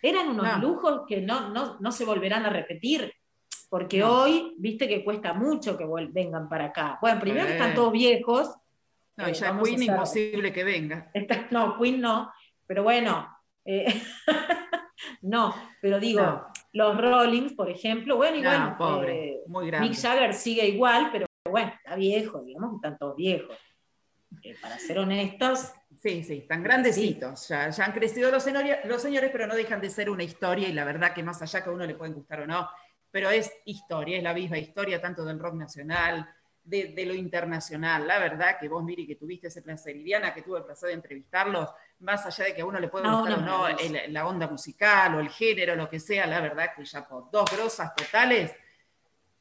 Eran 0.00 0.28
unos 0.28 0.46
No. 0.46 0.58
lujos 0.58 1.02
que 1.08 1.20
no, 1.20 1.48
no, 1.48 1.76
no 1.80 1.90
se 1.90 2.04
volverán 2.04 2.46
a 2.46 2.50
repetir. 2.50 3.12
Porque 3.68 4.04
hoy, 4.04 4.54
viste 4.58 4.86
que 4.86 5.02
cuesta 5.02 5.32
mucho 5.32 5.76
que 5.76 5.84
vengan 6.12 6.48
para 6.48 6.66
acá. 6.66 6.98
Bueno, 7.00 7.18
primero 7.20 7.46
que 7.46 7.54
están 7.54 7.74
todos 7.74 7.90
viejos. 7.90 8.54
No, 9.16 9.26
Eh, 9.28 9.32
ya 9.34 9.50
Queen 9.62 9.74
hacer- 9.76 9.82
imposible 9.82 10.52
que 10.52 10.64
venga. 10.64 11.10
Está- 11.14 11.46
no, 11.50 11.78
Queen 11.78 12.00
no, 12.00 12.32
pero 12.66 12.82
bueno, 12.82 13.28
eh, 13.64 13.86
no, 15.22 15.54
pero 15.80 16.00
digo, 16.00 16.20
No. 16.22 16.46
los 16.72 16.96
Rollings, 17.00 17.52
por 17.52 17.70
ejemplo, 17.70 18.16
bueno, 18.16 18.36
igual 18.36 18.70
No, 18.70 18.76
pobre, 18.76 19.34
eh, 19.34 19.40
muy 19.46 19.66
grande. 19.68 19.88
Mick 19.88 19.98
Jagger 19.98 20.34
sigue 20.34 20.66
igual, 20.66 21.10
pero 21.12 21.26
bueno, 21.48 21.72
está 21.76 21.94
viejo, 21.96 22.42
digamos 22.42 22.74
están 22.76 22.98
todos 22.98 23.16
viejos. 23.16 23.56
Eh, 24.42 24.56
para 24.60 24.78
ser 24.78 24.98
honestos, 24.98 25.72
Sí, 25.96 26.22
sí, 26.24 26.38
están 26.38 26.62
grandecitos. 26.62 27.48
Ya, 27.48 27.70
ya 27.70 27.84
han 27.84 27.92
crecido 27.92 28.30
los, 28.30 28.44
senori- 28.46 28.82
los 28.84 29.00
señores, 29.00 29.30
pero 29.32 29.46
no 29.46 29.54
dejan 29.54 29.80
de 29.80 29.88
ser 29.88 30.10
una 30.10 30.24
historia 30.24 30.68
y 30.68 30.72
la 30.72 30.84
verdad 30.84 31.14
que 31.14 31.22
más 31.22 31.40
allá 31.40 31.62
que 31.62 31.70
a 31.70 31.72
uno 31.72 31.86
le 31.86 31.94
pueden 31.94 32.14
gustar 32.14 32.40
o 32.40 32.46
no, 32.46 32.68
pero 33.12 33.30
es 33.30 33.50
historia, 33.64 34.16
es 34.18 34.22
la 34.24 34.34
misma 34.34 34.58
historia 34.58 35.00
tanto 35.00 35.24
del 35.24 35.38
rock 35.38 35.54
nacional, 35.54 36.28
de, 36.64 36.88
de 36.96 37.06
lo 37.06 37.14
internacional. 37.14 38.06
La 38.06 38.18
verdad 38.18 38.58
que 38.58 38.68
vos, 38.68 38.82
Miri, 38.82 39.06
que 39.06 39.16
tuviste 39.16 39.48
ese 39.48 39.60
placer, 39.62 39.94
y 39.96 40.02
Diana, 40.02 40.32
que 40.32 40.42
tuve 40.42 40.58
el 40.58 40.64
placer 40.64 40.88
de 40.88 40.94
entrevistarlos, 40.94 41.68
más 42.00 42.24
allá 42.26 42.44
de 42.46 42.54
que 42.54 42.62
a 42.62 42.66
uno 42.66 42.80
le 42.80 42.88
puede 42.88 43.04
No, 43.06 43.20
gustar 43.20 43.40
no, 43.42 43.62
o 43.64 43.68
no 43.68 43.78
el- 43.78 44.12
la 44.12 44.26
onda 44.26 44.46
musical 44.48 45.14
o 45.14 45.20
el 45.20 45.28
género, 45.28 45.76
lo 45.76 45.88
que 45.88 46.00
sea, 46.00 46.26
la 46.26 46.40
verdad 46.40 46.70
que 46.74 46.84
ya 46.84 47.06
por 47.06 47.30
dos 47.30 47.44
grosas 47.54 47.94
totales. 47.94 48.52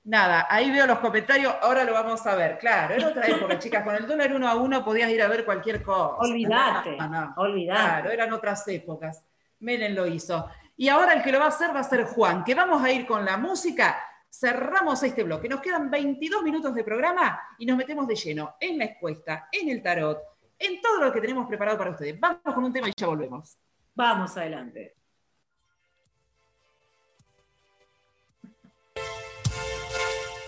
Nada, 0.05 0.47
ahí 0.49 0.69
veo 0.69 0.85
los 0.85 0.99
comentarios, 0.99 1.55
ahora 1.61 1.85
lo 1.85 1.93
vamos 1.93 2.27
a 2.27 2.35
ver. 2.35 2.57
Claro, 2.57 2.93
era 2.93 3.07
otra 3.07 3.25
época, 3.25 3.57
chicas, 3.57 3.83
con 3.85 3.95
el 3.95 4.05
dólar 4.05 4.33
uno 4.33 4.49
a 4.49 4.55
uno 4.55 4.83
podías 4.83 5.09
ir 5.09 5.21
a 5.21 5.29
ver 5.29 5.45
cualquier 5.45 5.81
cosa. 5.81 6.17
olvídate, 6.19 6.97
No. 6.97 7.33
Claro, 7.73 8.11
eran 8.11 8.33
otras 8.33 8.67
épocas. 8.67 9.23
Menem 9.59 9.95
lo 9.95 10.05
hizo. 10.05 10.49
Y 10.75 10.89
ahora 10.89 11.13
el 11.13 11.23
que 11.23 11.31
lo 11.31 11.39
va 11.39 11.45
a 11.45 11.49
hacer 11.49 11.73
va 11.73 11.79
a 11.79 11.83
ser 11.85 12.03
Juan, 12.03 12.43
que 12.43 12.53
vamos 12.53 12.83
a 12.83 12.91
ir 12.91 13.05
con 13.07 13.23
la 13.23 13.37
música. 13.37 13.97
Cerramos 14.35 15.03
este 15.03 15.21
bloque. 15.21 15.47
Nos 15.47 15.61
quedan 15.61 15.91
22 15.91 16.41
minutos 16.41 16.73
de 16.73 16.83
programa 16.83 17.39
y 17.59 17.67
nos 17.67 17.77
metemos 17.77 18.07
de 18.07 18.15
lleno 18.15 18.55
en 18.59 18.79
la 18.79 18.85
encuesta, 18.85 19.47
en 19.51 19.69
el 19.69 19.83
tarot, 19.83 20.19
en 20.57 20.81
todo 20.81 21.03
lo 21.03 21.13
que 21.13 21.21
tenemos 21.21 21.47
preparado 21.47 21.77
para 21.77 21.91
ustedes. 21.91 22.19
Vamos 22.19 22.41
con 22.43 22.63
un 22.63 22.73
tema 22.73 22.89
y 22.89 22.93
ya 22.97 23.05
volvemos. 23.05 23.59
Vamos 23.93 24.35
adelante. 24.35 24.95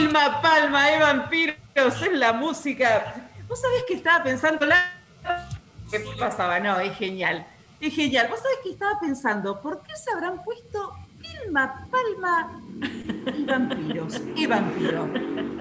Vilma 0.09 0.41
Palma, 0.41 0.91
eh, 0.91 0.99
vampiros, 0.99 1.55
es 1.75 2.13
la 2.13 2.33
música. 2.33 3.13
¿Vos 3.47 3.61
sabés 3.61 3.83
que 3.87 3.93
estaba 3.93 4.23
pensando? 4.23 4.65
La... 4.65 4.91
¿Qué 5.91 6.03
pasaba? 6.17 6.59
No, 6.59 6.79
es 6.79 6.97
genial. 6.97 7.45
Es 7.79 7.93
genial. 7.93 8.27
¿Vos 8.27 8.39
sabés 8.39 8.57
que 8.63 8.71
estaba 8.71 8.99
pensando? 8.99 9.61
¿Por 9.61 9.83
qué 9.83 9.95
se 9.95 10.09
habrán 10.09 10.43
puesto 10.43 10.95
Vilma 11.43 11.87
Palma 11.89 12.61
Y 13.37 13.45
vampiros, 13.45 14.21
y 14.35 14.45
vampiros. 14.45 15.09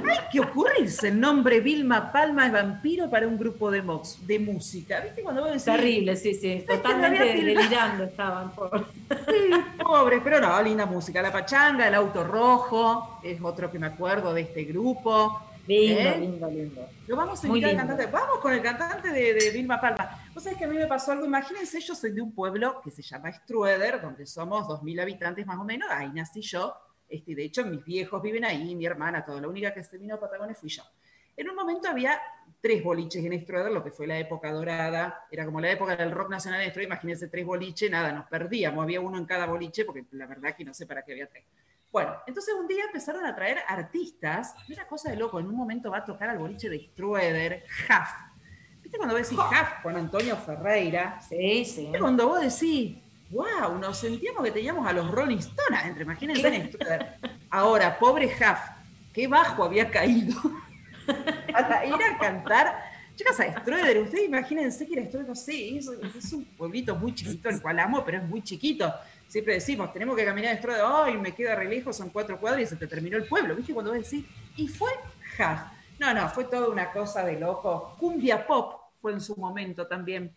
Hay 0.08 0.30
que 0.32 0.40
ocurrirse 0.40 1.08
el 1.08 1.20
nombre 1.20 1.60
Vilma 1.60 2.12
Palma 2.12 2.46
es 2.46 2.52
vampiro 2.52 3.10
para 3.10 3.26
un 3.26 3.38
grupo 3.38 3.70
de, 3.70 3.82
mox, 3.82 4.26
de 4.26 4.38
música. 4.38 5.00
¿Viste 5.00 5.22
cuando 5.22 5.42
vos 5.42 5.50
decís? 5.50 5.64
Terrible, 5.64 6.16
sí, 6.16 6.34
sí. 6.34 6.64
Totalmente 6.66 7.24
delirando 7.24 8.04
estaban. 8.04 8.50
Por... 8.52 8.86
Sí, 9.08 9.50
pobres, 9.82 10.20
pero 10.22 10.40
no, 10.40 10.62
linda 10.62 10.86
música. 10.86 11.20
La 11.20 11.32
Pachanga, 11.32 11.88
el 11.88 11.94
Auto 11.94 12.24
Rojo, 12.24 13.20
es 13.22 13.40
otro 13.42 13.70
que 13.70 13.78
me 13.78 13.88
acuerdo 13.88 14.32
de 14.32 14.42
este 14.42 14.64
grupo. 14.64 15.47
Lindo, 15.68 16.00
¿Eh? 16.00 16.18
lindo, 16.18 16.50
lindo. 16.50 16.88
Lo 17.06 17.16
vamos 17.16 17.44
a 17.44 17.46
invitar 17.46 17.70
al 17.70 17.76
cantante. 17.76 18.06
Vamos 18.06 18.38
con 18.38 18.54
el 18.54 18.62
cantante 18.62 19.10
de, 19.10 19.50
Vilma 19.50 19.78
Palma. 19.78 20.18
Vos 20.32 20.42
sabés 20.42 20.58
que 20.58 20.64
a 20.64 20.68
mí 20.68 20.76
me 20.76 20.86
pasó 20.86 21.12
algo. 21.12 21.26
Imagínense, 21.26 21.78
yo 21.80 21.94
soy 21.94 22.12
de 22.12 22.22
un 22.22 22.32
pueblo 22.32 22.80
que 22.82 22.90
se 22.90 23.02
llama 23.02 23.30
Strueder, 23.30 24.00
donde 24.00 24.24
somos 24.24 24.66
2.000 24.66 25.02
habitantes 25.02 25.46
más 25.46 25.58
o 25.58 25.64
menos. 25.64 25.86
Ahí 25.90 26.10
nací 26.10 26.40
yo. 26.40 26.74
Este, 27.06 27.34
de 27.34 27.44
hecho, 27.44 27.66
mis 27.66 27.84
viejos 27.84 28.22
viven 28.22 28.46
ahí, 28.46 28.74
mi 28.74 28.86
hermana, 28.86 29.26
toda. 29.26 29.42
La 29.42 29.48
única 29.48 29.74
que 29.74 29.84
se 29.84 29.98
vino 29.98 30.14
a 30.14 30.20
Patagones 30.20 30.56
fui 30.56 30.70
yo. 30.70 30.82
En 31.36 31.50
un 31.50 31.54
momento 31.54 31.86
había 31.86 32.18
tres 32.62 32.82
boliches 32.82 33.22
en 33.22 33.38
Strueder, 33.42 33.70
lo 33.70 33.84
que 33.84 33.90
fue 33.90 34.06
la 34.06 34.18
época 34.18 34.50
dorada. 34.50 35.26
Era 35.30 35.44
como 35.44 35.60
la 35.60 35.70
época 35.70 35.96
del 35.96 36.12
rock 36.12 36.30
nacional 36.30 36.62
en 36.62 36.70
Strueder. 36.70 36.88
Imagínense 36.88 37.28
tres 37.28 37.44
boliches, 37.44 37.90
nada, 37.90 38.10
nos 38.10 38.26
perdíamos. 38.26 38.82
Había 38.82 39.02
uno 39.02 39.18
en 39.18 39.26
cada 39.26 39.44
boliche, 39.44 39.84
porque 39.84 40.06
la 40.12 40.26
verdad 40.26 40.56
que 40.56 40.64
no 40.64 40.72
sé 40.72 40.86
para 40.86 41.04
qué 41.04 41.12
había 41.12 41.28
tres. 41.28 41.44
Bueno, 41.90 42.14
entonces 42.26 42.54
un 42.54 42.68
día 42.68 42.84
empezaron 42.84 43.24
a 43.24 43.34
traer 43.34 43.58
artistas, 43.66 44.54
una 44.68 44.86
cosa 44.86 45.10
de 45.10 45.16
loco, 45.16 45.40
en 45.40 45.46
un 45.46 45.56
momento 45.56 45.90
va 45.90 45.98
a 45.98 46.04
tocar 46.04 46.28
al 46.28 46.38
boliche 46.38 46.68
de 46.68 46.80
Strueder, 46.80 47.64
Huff. 47.88 48.08
¿Viste 48.82 48.98
cuando 48.98 49.16
vos 49.16 49.22
decís 49.22 49.38
Huff 49.38 49.82
con 49.82 49.96
Antonio 49.96 50.36
Ferreira? 50.36 51.18
Sí, 51.20 51.64
sí. 51.64 51.82
¿Viste 51.84 51.98
cuando 51.98 52.28
vos 52.28 52.40
decís, 52.42 52.98
wow, 53.30 53.78
nos 53.78 53.98
sentíamos 53.98 54.44
que 54.44 54.50
teníamos 54.50 54.86
a 54.86 54.92
los 54.92 55.10
Rolling 55.10 55.38
Stones 55.38 55.84
entre, 55.84 56.02
imagínense 56.02 56.54
en 56.54 56.68
Strueder. 56.68 57.18
Ahora, 57.48 57.98
pobre 57.98 58.26
Huff, 58.26 58.58
qué 59.14 59.26
bajo 59.26 59.64
había 59.64 59.90
caído 59.90 60.38
para 61.52 61.86
ir 61.86 61.94
a 61.94 62.18
cantar. 62.18 62.98
Chicas, 63.16 63.40
a 63.40 63.60
Strueder, 63.60 63.98
ustedes 63.98 64.26
imagínense 64.26 64.86
que 64.86 64.92
era 64.92 65.06
Strueder, 65.06 65.28
no 65.28 65.34
sé, 65.34 65.78
es, 65.78 65.88
es 65.88 66.32
un 66.34 66.44
pueblito 66.44 66.94
muy 66.94 67.14
chiquito, 67.14 67.48
el 67.48 67.62
cual 67.62 67.78
amo, 67.78 68.04
pero 68.04 68.18
es 68.18 68.24
muy 68.24 68.42
chiquito 68.42 68.92
siempre 69.28 69.54
decimos, 69.54 69.92
tenemos 69.92 70.16
que 70.16 70.24
caminar 70.24 70.54
esto 70.54 70.68
de, 70.68 70.80
ay, 70.82 71.16
me 71.18 71.34
queda 71.34 71.54
re 71.54 71.68
lejos, 71.68 71.96
son 71.96 72.10
cuatro 72.10 72.40
cuadras 72.40 72.62
y 72.62 72.66
se 72.66 72.76
te 72.76 72.86
terminó 72.86 73.16
el 73.16 73.28
pueblo, 73.28 73.54
¿viste? 73.54 73.72
Cuando 73.72 73.92
vos 73.92 74.02
decís, 74.02 74.26
y 74.56 74.66
fue 74.66 74.90
ja. 75.36 75.72
No, 76.00 76.14
no, 76.14 76.28
fue 76.28 76.44
toda 76.44 76.68
una 76.68 76.90
cosa 76.92 77.24
de 77.24 77.38
loco. 77.38 77.96
Cumbia 77.98 78.46
pop 78.46 78.80
fue 79.00 79.12
en 79.12 79.20
su 79.20 79.36
momento 79.36 79.86
también. 79.86 80.34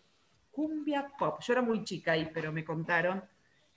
Cumbia 0.50 1.10
pop. 1.18 1.40
Yo 1.40 1.52
era 1.52 1.62
muy 1.62 1.84
chica 1.84 2.12
ahí, 2.12 2.30
pero 2.32 2.52
me 2.52 2.64
contaron 2.64 3.22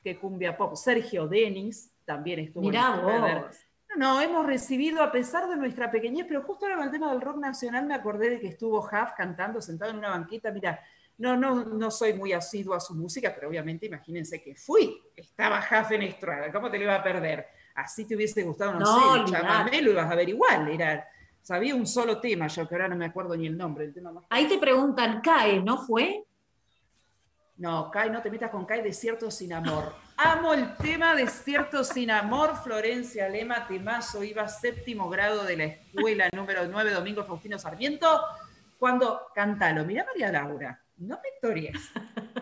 que 0.04 0.18
cumbia 0.18 0.58
pop. 0.58 0.76
Sergio 0.76 1.28
Denis 1.28 1.92
también 2.04 2.40
estuvo 2.40 2.64
Mirá 2.64 2.96
vos. 2.98 3.56
No, 3.98 4.20
hemos 4.20 4.46
recibido, 4.46 5.02
a 5.02 5.12
pesar 5.12 5.48
de 5.48 5.56
nuestra 5.56 5.90
pequeñez, 5.90 6.26
pero 6.28 6.42
justo 6.42 6.66
ahora 6.66 6.78
con 6.78 6.86
el 6.86 6.92
tema 6.92 7.12
del 7.12 7.22
rock 7.22 7.38
nacional 7.38 7.86
me 7.86 7.94
acordé 7.94 8.32
de 8.32 8.40
que 8.40 8.48
estuvo 8.48 8.80
Huff 8.80 9.14
cantando 9.16 9.62
sentado 9.62 9.92
en 9.92 9.98
una 9.98 10.10
banquita. 10.10 10.52
Mira, 10.52 10.82
no, 11.18 11.38
no, 11.38 11.64
no 11.64 11.92
soy 11.92 12.14
muy 12.14 12.34
asiduo 12.34 12.74
a 12.74 12.80
su 12.80 12.94
música, 12.94 13.32
pero 13.34 13.48
obviamente 13.48 13.86
imagínense 13.86 14.42
que 14.42 14.56
fui. 14.56 15.02
Estaba 15.16 15.60
Hafen 15.60 16.02
Estrada, 16.04 16.52
¿cómo 16.52 16.70
te 16.70 16.78
lo 16.78 16.84
iba 16.84 16.96
a 16.96 17.04
perder? 17.04 17.48
Así 17.76 18.06
te 18.06 18.16
hubiese 18.16 18.44
gustado, 18.44 18.74
no, 18.74 18.86
sé, 18.86 19.32
chamamé, 19.32 19.82
lo 19.82 19.92
ibas 19.92 20.12
a 20.12 20.16
ver 20.16 20.30
igual. 20.30 20.70
Era, 20.70 21.08
sabía 21.42 21.76
un 21.76 21.88
solo 21.88 22.20
tema, 22.20 22.48
yo 22.48 22.68
que 22.68 22.76
ahora 22.76 22.90
no 22.90 22.96
me 22.96 23.06
acuerdo 23.06 23.36
ni 23.36 23.48
el 23.48 23.58
nombre. 23.58 23.86
El 23.86 23.94
tema 23.94 24.12
Ahí 24.30 24.48
te 24.48 24.58
preguntan, 24.58 25.22
¿CAE 25.22 25.62
no 25.62 25.78
fue? 25.86 26.26
No, 27.58 27.90
CAE, 27.90 28.10
no 28.10 28.22
te 28.22 28.30
metas 28.30 28.52
con 28.52 28.66
CAE, 28.66 28.82
Desierto 28.82 29.32
sin 29.32 29.54
amor. 29.54 29.94
Amo 30.18 30.54
el 30.54 30.76
tema 30.76 31.16
Desierto 31.16 31.84
sin 31.86 32.12
amor, 32.12 32.58
Florencia 32.62 33.30
Lema, 33.30 33.68
temazo, 33.68 34.24
iba 34.24 34.48
séptimo 34.50 35.10
grado 35.10 35.46
de 35.46 35.58
la 35.58 35.64
escuela 35.66 36.30
número 36.34 36.68
9, 36.68 36.92
Domingo 36.92 37.24
Faustino 37.24 37.58
Sarmiento, 37.58 38.22
cuando 38.78 39.28
cantalo. 39.34 39.86
Mira 39.86 40.06
María 40.06 40.32
Laura 40.32 40.85
no 40.98 41.16
me 41.16 41.30
tories, 41.42 41.92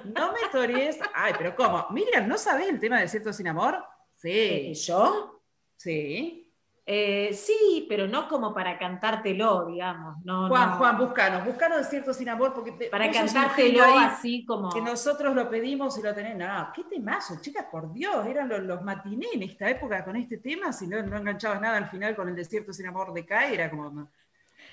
no 0.05 0.31
me 0.31 0.39
tories. 0.51 0.99
Ay, 1.13 1.33
pero 1.37 1.55
¿cómo? 1.55 1.87
Miriam, 1.91 2.27
¿no 2.27 2.37
sabes 2.37 2.69
el 2.69 2.79
tema 2.79 2.99
de 2.99 3.07
Cierto 3.07 3.33
Sin 3.33 3.47
Amor? 3.47 3.83
Sí. 4.15 4.29
Eh, 4.31 4.73
¿Yo? 4.73 5.41
Sí. 5.75 6.39
Eh, 6.85 7.33
sí, 7.33 7.85
pero 7.87 8.07
no 8.07 8.27
como 8.27 8.53
para 8.53 8.77
cantártelo, 8.77 9.67
digamos. 9.67 10.17
No, 10.25 10.49
Juan, 10.49 10.77
Juan, 10.77 10.97
búscanos, 10.97 11.45
búscanos 11.45 11.77
de 11.77 11.83
Cierto 11.85 12.13
Sin 12.13 12.27
Amor, 12.27 12.53
porque 12.53 12.73
para 12.89 13.09
cantártelo 13.09 13.83
así 13.83 14.45
como. 14.45 14.69
Que 14.69 14.81
nosotros 14.81 15.33
lo 15.33 15.49
pedimos 15.49 15.97
y 15.97 16.01
lo 16.01 16.13
tenés. 16.13 16.35
No, 16.35 16.71
qué 16.75 16.83
temazo, 16.83 17.39
chicas, 17.39 17.67
por 17.71 17.93
Dios, 17.93 18.25
eran 18.27 18.49
los, 18.49 18.61
los 18.63 18.81
matiné 18.81 19.27
en 19.33 19.43
esta 19.43 19.69
época 19.69 20.03
con 20.03 20.17
este 20.17 20.37
tema, 20.37 20.73
si 20.73 20.87
no, 20.87 21.01
no 21.01 21.17
enganchabas 21.17 21.61
nada 21.61 21.77
al 21.77 21.89
final 21.89 22.15
con 22.17 22.27
el 22.27 22.35
Desierto 22.35 22.73
Sin 22.73 22.87
Amor 22.87 23.13
de 23.13 23.25
Kai, 23.25 23.53
era 23.53 23.69
como. 23.69 24.09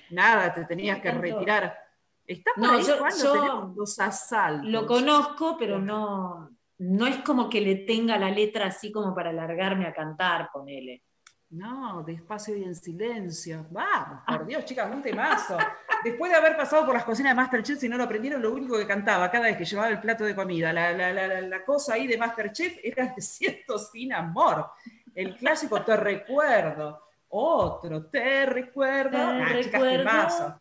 Nada, 0.09 0.53
te 0.53 0.65
tenías 0.65 0.99
que 0.99 1.11
retirar. 1.11 1.90
Está 2.25 2.51
por 2.55 2.63
no, 2.63 2.71
ahí, 2.77 2.83
yo, 2.83 3.73
los 3.75 3.99
asaltos. 3.99 4.69
Lo 4.69 4.85
conozco, 4.85 5.57
pero 5.57 5.79
no, 5.79 6.49
no 6.77 7.07
es 7.07 7.17
como 7.17 7.49
que 7.49 7.61
le 7.61 7.75
tenga 7.77 8.17
la 8.17 8.29
letra 8.29 8.67
así 8.67 8.91
como 8.91 9.13
para 9.13 9.31
largarme 9.31 9.85
a 9.85 9.93
cantar, 9.93 10.49
ponele. 10.51 11.03
No, 11.51 12.01
despacio 12.03 12.55
y 12.55 12.63
en 12.63 12.75
silencio. 12.75 13.67
Vamos, 13.69 14.21
por 14.25 14.45
Dios, 14.45 14.63
chicas, 14.63 14.89
un 14.89 15.01
temazo. 15.01 15.57
Después 16.01 16.31
de 16.31 16.37
haber 16.37 16.55
pasado 16.55 16.85
por 16.85 16.93
las 16.93 17.03
cocinas 17.03 17.31
de 17.31 17.35
Masterchef, 17.35 17.77
si 17.77 17.89
no 17.89 17.97
lo 17.97 18.05
aprendieron, 18.05 18.41
lo 18.41 18.53
único 18.53 18.77
que 18.77 18.87
cantaba 18.87 19.29
cada 19.29 19.45
vez 19.45 19.57
que 19.57 19.65
llevaba 19.65 19.89
el 19.89 19.99
plato 19.99 20.23
de 20.23 20.33
comida, 20.33 20.71
la, 20.71 20.93
la, 20.93 21.11
la, 21.11 21.41
la 21.41 21.65
cosa 21.65 21.95
ahí 21.95 22.07
de 22.07 22.17
Masterchef 22.17 22.79
era 22.81 23.13
Siento 23.19 23.77
sin 23.77 24.13
amor. 24.13 24.65
El 25.13 25.35
clásico 25.35 25.81
Te 25.81 25.97
recuerdo. 25.97 27.01
Otro, 27.27 28.05
te 28.07 28.45
recuerdo. 28.45 29.11
Te 29.11 29.17
ah, 29.17 29.45
recuerdo. 29.45 29.63
Chicas, 29.63 29.81
temazo. 29.81 30.60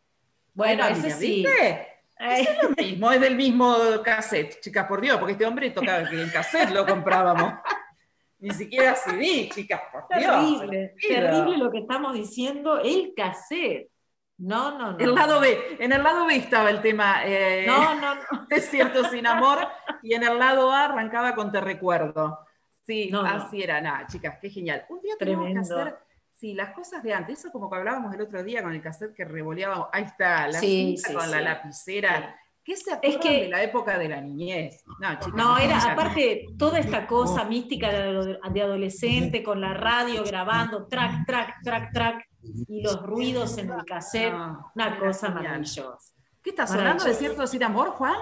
Bueno, 0.55 0.87
ese 0.89 1.11
sí. 1.11 1.47
Es 2.19 2.49
lo 2.63 2.71
mismo, 2.71 3.11
es 3.11 3.21
del 3.21 3.35
mismo 3.35 3.77
cassette, 4.05 4.61
chicas, 4.61 4.87
por 4.87 5.01
Dios, 5.01 5.17
porque 5.17 5.33
este 5.33 5.47
hombre 5.47 5.71
tocaba 5.71 6.09
que 6.09 6.21
el 6.21 6.31
cassette 6.31 6.71
lo 6.71 6.85
comprábamos. 6.85 7.55
Ni 8.41 8.51
siquiera 8.51 8.95
CD, 8.95 9.49
chicas, 9.51 9.81
por 9.91 10.07
terrible, 10.07 10.95
Dios. 10.97 11.21
Terrible 11.21 11.59
lo 11.59 11.71
que 11.71 11.79
estamos 11.79 12.15
diciendo, 12.15 12.79
el 12.79 13.13
cassette. 13.17 13.91
No, 14.39 14.79
no, 14.79 14.93
no. 14.93 14.99
El 14.99 15.15
lado 15.15 15.41
B. 15.41 15.77
En 15.79 15.93
el 15.93 16.03
lado 16.03 16.27
B 16.27 16.37
estaba 16.37 16.71
el 16.71 16.81
tema 16.81 17.23
eh, 17.27 17.65
no, 17.67 17.95
no, 17.95 18.15
no. 18.15 18.23
Desierto 18.49 19.05
sin 19.11 19.27
amor, 19.27 19.59
y 20.03 20.15
en 20.15 20.23
el 20.23 20.39
lado 20.39 20.73
A 20.73 20.87
arrancaba 20.87 21.35
con 21.35 21.53
Te 21.53 21.61
recuerdo. 21.61 22.39
Sí, 22.87 23.11
así 23.25 23.63
era. 23.63 23.81
Nada, 23.81 24.07
chicas, 24.07 24.39
qué 24.41 24.49
genial. 24.51 24.85
Un 24.89 25.01
día 25.03 25.15
tenemos 25.19 25.53
que 25.53 25.59
hacer 25.59 25.99
Sí, 26.41 26.55
las 26.55 26.73
cosas 26.73 27.03
de 27.03 27.13
antes, 27.13 27.39
eso 27.39 27.53
como 27.53 27.69
que 27.69 27.77
hablábamos 27.77 28.15
el 28.15 28.23
otro 28.23 28.43
día 28.43 28.63
con 28.63 28.73
el 28.73 28.81
cassette 28.81 29.15
que 29.15 29.27
revoleábamos, 29.27 29.89
ahí 29.93 30.05
está, 30.05 30.49
la 30.49 30.59
cinta 30.59 31.13
con 31.13 31.31
la 31.31 31.39
lapicera. 31.39 32.35
¿Qué 32.65 32.77
se 32.77 32.95
acuerdan 32.95 33.21
es 33.21 33.27
que, 33.27 33.41
de 33.43 33.49
la 33.49 33.63
época 33.63 33.99
de 33.99 34.09
la 34.09 34.23
niñez? 34.23 34.83
No, 35.35 35.59
era 35.59 35.93
aparte 35.93 36.47
toda 36.59 36.79
esta 36.79 37.07
cosa 37.07 37.45
mística 37.45 37.91
de, 37.91 38.63
adolescente 38.63 39.43
con 39.43 39.61
la 39.61 39.75
radio 39.75 40.25
grabando, 40.25 40.87
track, 40.87 41.27
track, 41.27 41.57
track, 41.63 41.93
track, 41.93 42.29
y 42.69 42.81
los 42.81 43.03
ruidos 43.03 43.59
en 43.59 43.73
el 43.73 43.85
cassette, 43.85 44.33
una 44.75 44.99
cosa 44.99 45.29
maravillosa. 45.29 46.15
¿Qué 46.43 46.51
estás 46.51 46.73
hablando 46.73 47.05
de 47.05 47.13
cierto 47.13 47.47
sin 47.47 47.65
amor, 47.65 47.91
Juan? 47.91 48.17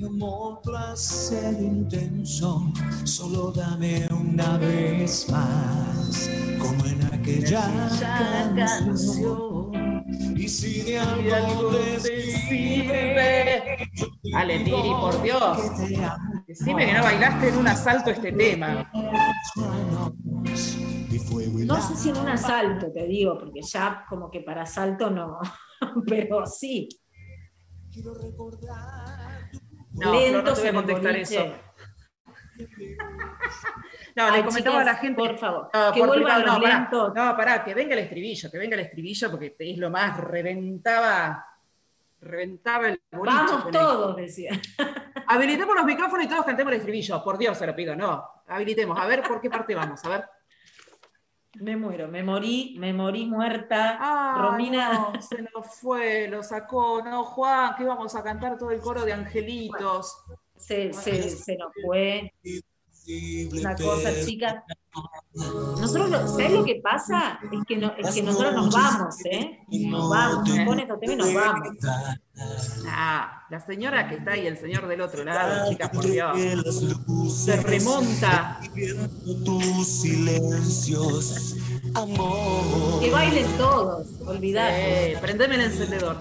Como 0.00 0.62
placer 0.62 1.52
intenso, 1.60 2.72
solo 3.04 3.52
dame 3.52 4.08
una 4.10 4.56
vez 4.56 5.28
más, 5.28 6.30
como 6.58 6.86
en 6.86 7.09
aquella 7.38 8.54
canción. 8.54 9.70
Y 10.36 10.48
si 10.48 10.82
de 10.82 10.98
algo 10.98 11.70
te 11.70 12.20
sirve, 12.20 13.88
Ale, 14.34 14.64
por 15.00 15.22
Dios. 15.22 15.58
Decime 16.46 16.86
que 16.86 16.94
no 16.94 17.02
bailaste 17.02 17.48
en 17.48 17.56
un 17.56 17.68
asalto 17.68 18.10
este 18.10 18.32
tema. 18.32 18.90
No 21.66 21.80
sé 21.80 21.96
si 21.96 22.10
en 22.10 22.16
un 22.16 22.28
asalto, 22.28 22.90
te 22.92 23.06
digo, 23.06 23.38
porque 23.38 23.62
ya 23.62 24.04
como 24.08 24.30
que 24.30 24.40
para 24.40 24.62
asalto 24.62 25.10
no, 25.10 25.38
pero 26.06 26.46
sí. 26.46 26.88
Quiero 27.92 28.14
recordar 28.14 29.20
no, 29.92 30.12
no, 30.12 30.42
no 30.42 30.54
te 30.54 30.60
voy 30.60 30.68
a 30.68 30.72
contestar 30.72 31.16
eso. 31.16 31.52
No, 34.16 34.30
le 34.30 34.44
comentamos 34.44 34.80
a 34.80 34.84
la 34.84 34.94
gente. 34.96 35.22
Por 35.22 35.38
favor, 35.38 35.70
no, 35.72 35.92
que 35.92 36.04
vuelvan 36.04 36.44
no, 36.44 36.58
lento. 36.58 37.12
no, 37.14 37.36
pará, 37.36 37.62
que 37.62 37.74
venga 37.74 37.94
el 37.94 38.00
estribillo, 38.00 38.50
que 38.50 38.58
venga 38.58 38.74
el 38.74 38.80
estribillo, 38.80 39.30
porque 39.30 39.54
es 39.58 39.78
lo 39.78 39.88
más, 39.88 40.18
reventaba, 40.18 41.46
reventaba 42.20 42.88
el 42.88 43.00
boliche. 43.12 43.36
Vamos 43.36 43.70
todos, 43.70 44.16
decía. 44.16 44.60
Habilitemos 45.28 45.76
los 45.76 45.84
micrófonos 45.84 46.26
y 46.26 46.28
todos 46.28 46.44
cantemos 46.44 46.72
el 46.72 46.80
estribillo, 46.80 47.22
por 47.22 47.38
Dios 47.38 47.56
se 47.56 47.66
lo 47.66 47.74
pido, 47.74 47.94
no. 47.94 48.24
Habilitemos, 48.48 48.98
a 48.98 49.06
ver 49.06 49.22
por 49.22 49.40
qué 49.40 49.48
parte 49.48 49.74
vamos, 49.74 50.04
a 50.04 50.08
ver. 50.08 50.24
Me 51.54 51.76
muero, 51.76 52.06
me 52.06 52.22
morí, 52.22 52.76
me 52.78 52.92
morí 52.92 53.26
muerta. 53.26 54.34
Romina. 54.38 55.12
se 55.20 55.42
nos 55.42 55.66
fue, 55.80 56.28
lo 56.28 56.42
sacó. 56.42 57.02
No, 57.02 57.24
Juan, 57.24 57.74
que 57.74 57.82
íbamos 57.82 58.14
a 58.14 58.22
cantar 58.22 58.56
todo 58.56 58.70
el 58.70 58.80
coro 58.80 59.04
de 59.04 59.12
angelitos. 59.12 60.24
Se, 60.60 60.92
se, 60.92 61.56
nos 61.56 61.72
fue. 61.84 62.32
Una 63.52 63.74
cosa, 63.74 64.10
chica. 64.24 64.64
Nosotros, 65.32 66.10
lo, 66.10 66.28
¿sabes 66.28 66.52
lo 66.52 66.64
que 66.64 66.80
pasa? 66.82 67.40
Es 67.50 67.64
que, 67.66 67.76
no, 67.76 67.92
es 67.96 68.14
que 68.14 68.22
nosotros 68.22 68.54
nos 68.54 68.74
vamos, 68.74 69.14
¿eh? 69.24 69.60
Nos 69.68 70.10
vamos, 70.10 70.48
nos 70.48 70.66
pone 70.66 70.82
estos 70.82 71.00
temas 71.00 71.14
y 71.14 71.18
nos 71.18 71.34
vamos. 71.34 71.68
Ah, 72.88 73.46
la 73.50 73.60
señora 73.60 74.08
que 74.08 74.16
está 74.16 74.32
ahí, 74.32 74.46
el 74.46 74.58
señor 74.58 74.86
del 74.86 75.00
otro 75.00 75.24
lado, 75.24 75.70
chicas, 75.70 75.90
por 75.90 76.04
Dios. 76.04 76.36
Se 77.34 77.56
remonta. 77.56 78.60
Tus 79.44 79.86
silencios, 79.86 81.56
amor. 81.94 83.00
Que 83.00 83.10
bailen 83.10 83.46
todos, 83.56 84.06
olvidate. 84.26 85.12
Eh, 85.12 85.18
prendeme 85.20 85.54
el 85.56 85.60
encendedor. 85.62 86.16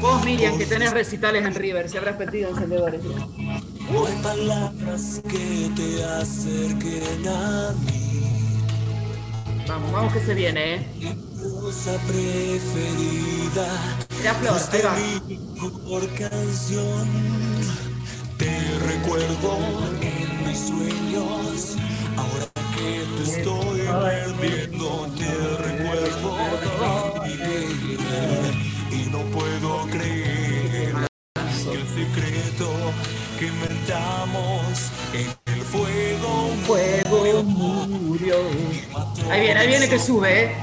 Vos, 0.00 0.24
Miriam, 0.24 0.56
que 0.58 0.66
tenés 0.66 0.92
recitales 0.92 1.44
en 1.44 1.54
River, 1.54 1.88
si 1.88 1.96
habrás 1.96 2.16
pedido 2.16 2.50
encendedores. 2.50 3.02
No 3.04 4.06
hay 4.06 4.14
palabras 4.22 5.20
que 5.28 5.70
te 5.76 6.04
acerquen 6.04 7.28
a 7.28 7.72
mí. 7.84 8.02
Vamos, 9.68 9.92
vamos 9.92 10.12
que 10.12 10.20
se 10.20 10.34
viene, 10.34 10.74
¿eh? 10.74 10.86
Rosa 11.42 11.92
preferida. 12.06 13.66
Ya, 14.22 14.34
Flor, 14.34 14.60
ahí 14.72 14.82
va. 14.82 14.96
mi 15.26 15.38
mejor 15.38 16.08
canción. 16.14 17.08
Te 18.38 18.50
recuerdo 18.86 19.58
en 20.00 20.46
mis 20.46 20.58
sueños. 20.58 21.76
Ahora 22.16 22.46
que 22.76 23.04
te 23.16 23.38
estoy 23.38 23.80
perdiendo, 23.80 24.61
Ahí 39.62 39.68
viene, 39.68 39.88
que 39.88 39.96
sube, 39.96 40.42
¿eh? 40.42 40.56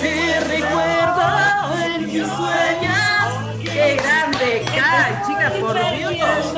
Te 0.00 0.40
recuerdo 0.40 1.74
en 1.86 2.06
mis 2.06 2.22
sueños. 2.22 3.64
¡Qué 3.64 3.96
grande! 3.96 4.64
¡Cae, 4.76 5.22
chicas, 5.26 5.52
por 5.54 5.74
Dios! 5.74 6.54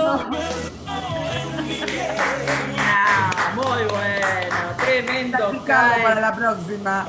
Ah, 2.79 3.53
muy 3.55 3.85
bueno, 3.91 4.57
tremendo 4.85 5.51
Picado 5.53 6.03
para 6.03 6.15
Kai. 6.15 6.21
la 6.21 6.35
próxima. 6.35 7.09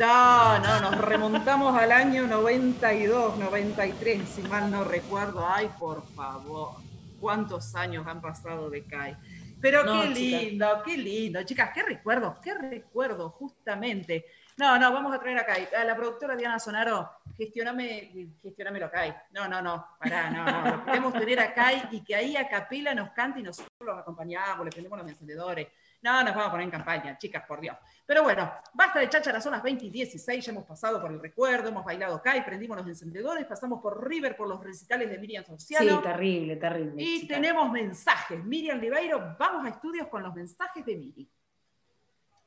No, 0.00 0.58
no, 0.60 0.80
nos 0.80 0.98
remontamos 0.98 1.76
al 1.76 1.92
año 1.92 2.26
92, 2.26 3.36
93, 3.36 4.22
si 4.34 4.40
mal 4.44 4.70
no 4.70 4.82
recuerdo. 4.84 5.46
Ay, 5.46 5.68
por 5.78 6.02
favor, 6.16 6.76
cuántos 7.20 7.74
años 7.74 8.06
han 8.06 8.20
pasado 8.20 8.70
de 8.70 8.84
Kai. 8.84 9.16
Pero 9.60 9.84
No, 9.84 10.02
qué 10.02 10.14
chicas. 10.14 10.42
lindo, 10.42 10.82
qué 10.84 10.96
lindo. 10.96 11.42
Chicas, 11.42 11.70
qué 11.74 11.82
recuerdos, 11.82 12.38
qué 12.40 12.54
recuerdos, 12.54 13.32
justamente. 13.34 14.24
No, 14.56 14.78
no, 14.78 14.92
vamos 14.92 15.14
a 15.14 15.18
traer 15.20 15.38
a 15.38 15.46
Kai. 15.46 15.68
A 15.76 15.84
la 15.84 15.94
productora 15.96 16.34
Diana 16.36 16.58
Sonaro, 16.58 17.08
gestioname, 17.36 18.30
gestioname 18.42 18.80
lo 18.80 18.90
Kai. 18.90 19.14
No, 19.32 19.48
no, 19.48 19.60
no, 19.62 19.86
pará, 19.98 20.30
no, 20.30 20.44
no. 20.44 20.76
Lo 20.76 20.84
queremos 20.84 21.12
tener 21.12 21.40
a 21.40 21.54
Kai 21.54 21.88
y 21.92 22.02
que 22.02 22.14
ahí 22.14 22.36
a 22.36 22.48
capela 22.48 22.94
nos 22.94 23.10
cante 23.10 23.40
y 23.40 23.42
nosotros 23.42 23.70
los 23.80 23.98
acompañamos, 23.98 24.64
le 24.64 24.70
prendemos 24.70 24.98
los 24.98 25.08
encendedores. 25.08 25.68
No, 26.00 26.22
nos 26.22 26.32
vamos 26.32 26.46
a 26.48 26.50
poner 26.52 26.64
en 26.64 26.70
campaña, 26.70 27.18
chicas, 27.18 27.44
por 27.48 27.60
Dios. 27.60 27.76
Pero 28.06 28.22
bueno, 28.22 28.50
basta 28.72 29.00
de 29.00 29.08
chácharas, 29.08 29.42
son 29.42 29.52
las 29.52 29.62
20 29.62 29.86
y 29.86 29.90
16, 29.90 30.46
ya 30.46 30.52
hemos 30.52 30.64
pasado 30.64 31.00
por 31.00 31.10
el 31.10 31.20
recuerdo, 31.20 31.68
hemos 31.70 31.84
bailado 31.84 32.22
Kai, 32.22 32.44
prendimos 32.44 32.76
los 32.76 32.86
encendedores, 32.86 33.44
pasamos 33.46 33.82
por 33.82 34.08
River, 34.08 34.36
por 34.36 34.48
los 34.48 34.62
recitales 34.62 35.10
de 35.10 35.18
Miriam 35.18 35.44
Sí, 35.44 35.50
Socialo. 35.50 36.00
terrible, 36.00 36.56
terrible. 36.56 37.02
y 37.02 37.22
chica. 37.22 37.34
tenemos 37.34 37.70
mensajes. 37.72 38.42
Miriam 38.44 38.78
Ribeiro, 38.80 39.36
vamos 39.38 39.66
a 39.66 39.70
estudios 39.70 40.06
con 40.06 40.22
los 40.22 40.32
mensajes 40.34 40.86
de 40.86 40.96
Miri. 40.96 41.28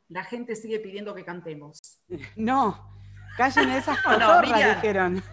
La 0.09 0.23
gente 0.23 0.55
sigue 0.55 0.79
pidiendo 0.79 1.13
que 1.13 1.23
cantemos. 1.25 2.01
No, 2.37 2.95
callen 3.37 3.69
esas 3.71 3.97
No, 4.05 4.17
no, 4.17 4.41
Miriam. 4.41 4.75
dijeron. 4.75 5.23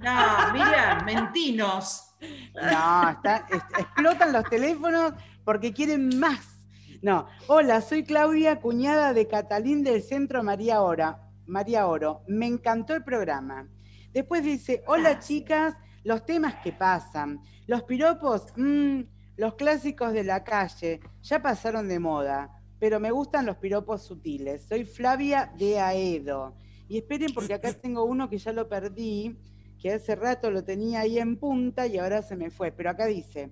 No, 0.00 0.52
Miriam, 0.52 1.04
mentinos. 1.04 2.14
No, 2.54 3.10
está- 3.10 3.46
es- 3.50 3.62
explotan 3.78 4.32
los 4.32 4.44
teléfonos 4.44 5.12
porque 5.44 5.72
quieren 5.74 6.18
más. 6.18 6.55
No, 7.02 7.26
hola, 7.48 7.80
soy 7.82 8.04
Claudia, 8.04 8.60
cuñada 8.60 9.12
de 9.12 9.26
Catalín 9.26 9.82
del 9.82 10.02
Centro 10.02 10.42
María 10.42 10.82
Ora, 10.82 11.30
María 11.46 11.86
Oro. 11.86 12.22
Me 12.26 12.46
encantó 12.46 12.94
el 12.94 13.04
programa. 13.04 13.68
Después 14.12 14.42
dice, 14.42 14.82
hola 14.86 15.18
chicas, 15.18 15.74
los 16.04 16.24
temas 16.24 16.56
que 16.62 16.72
pasan. 16.72 17.40
Los 17.66 17.82
piropos, 17.82 18.46
mm, 18.56 19.00
los 19.36 19.54
clásicos 19.54 20.12
de 20.12 20.24
la 20.24 20.42
calle, 20.42 21.00
ya 21.22 21.42
pasaron 21.42 21.88
de 21.88 21.98
moda, 21.98 22.62
pero 22.78 22.98
me 22.98 23.10
gustan 23.10 23.46
los 23.46 23.56
piropos 23.56 24.02
sutiles. 24.02 24.64
Soy 24.66 24.84
Flavia 24.84 25.52
de 25.58 25.80
Aedo. 25.80 26.56
Y 26.88 26.98
esperen 26.98 27.34
porque 27.34 27.54
acá 27.54 27.72
tengo 27.82 28.04
uno 28.04 28.30
que 28.30 28.38
ya 28.38 28.52
lo 28.52 28.68
perdí, 28.68 29.38
que 29.78 29.92
hace 29.92 30.14
rato 30.14 30.50
lo 30.50 30.64
tenía 30.64 31.00
ahí 31.00 31.18
en 31.18 31.36
punta 31.36 31.86
y 31.86 31.98
ahora 31.98 32.22
se 32.22 32.36
me 32.36 32.50
fue. 32.50 32.72
Pero 32.72 32.90
acá 32.90 33.06
dice, 33.06 33.50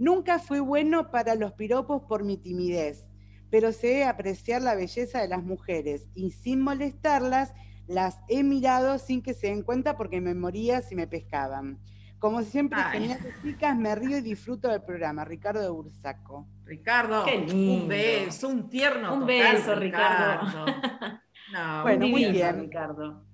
nunca 0.00 0.40
fui 0.40 0.58
bueno 0.58 1.12
para 1.12 1.36
los 1.36 1.52
piropos 1.52 2.02
por 2.08 2.24
mi 2.24 2.36
timidez, 2.36 3.06
pero 3.50 3.70
sé 3.72 4.04
apreciar 4.04 4.62
la 4.62 4.74
belleza 4.74 5.20
de 5.20 5.28
las 5.28 5.44
mujeres 5.44 6.08
y 6.14 6.32
sin 6.32 6.60
molestarlas, 6.60 7.52
las 7.86 8.18
he 8.28 8.42
mirado 8.42 8.98
sin 8.98 9.22
que 9.22 9.34
se 9.34 9.48
den 9.48 9.62
cuenta 9.62 9.96
porque 9.96 10.20
me 10.20 10.34
moría 10.34 10.80
si 10.80 10.96
me 10.96 11.06
pescaban. 11.06 11.78
Como 12.18 12.42
siempre, 12.42 12.78
Ay. 12.82 13.00
geniales 13.00 13.34
chicas, 13.42 13.76
me 13.76 13.94
río 13.94 14.18
y 14.18 14.20
disfruto 14.20 14.68
del 14.68 14.82
programa. 14.82 15.24
Ricardo 15.24 15.62
de 15.62 15.70
Bursaco. 15.70 16.46
Ricardo, 16.64 17.24
Qué 17.24 17.38
lindo. 17.38 17.82
un 17.82 17.88
beso, 17.88 18.48
un 18.48 18.68
tierno. 18.68 19.14
Un 19.14 19.20
total, 19.20 19.56
beso, 19.56 19.74
Ricardo. 19.74 20.66
No, 21.52 21.82
Bueno, 21.82 22.06
muy 22.06 22.26
bien. 22.30 22.60
Ricardo. 22.60 23.24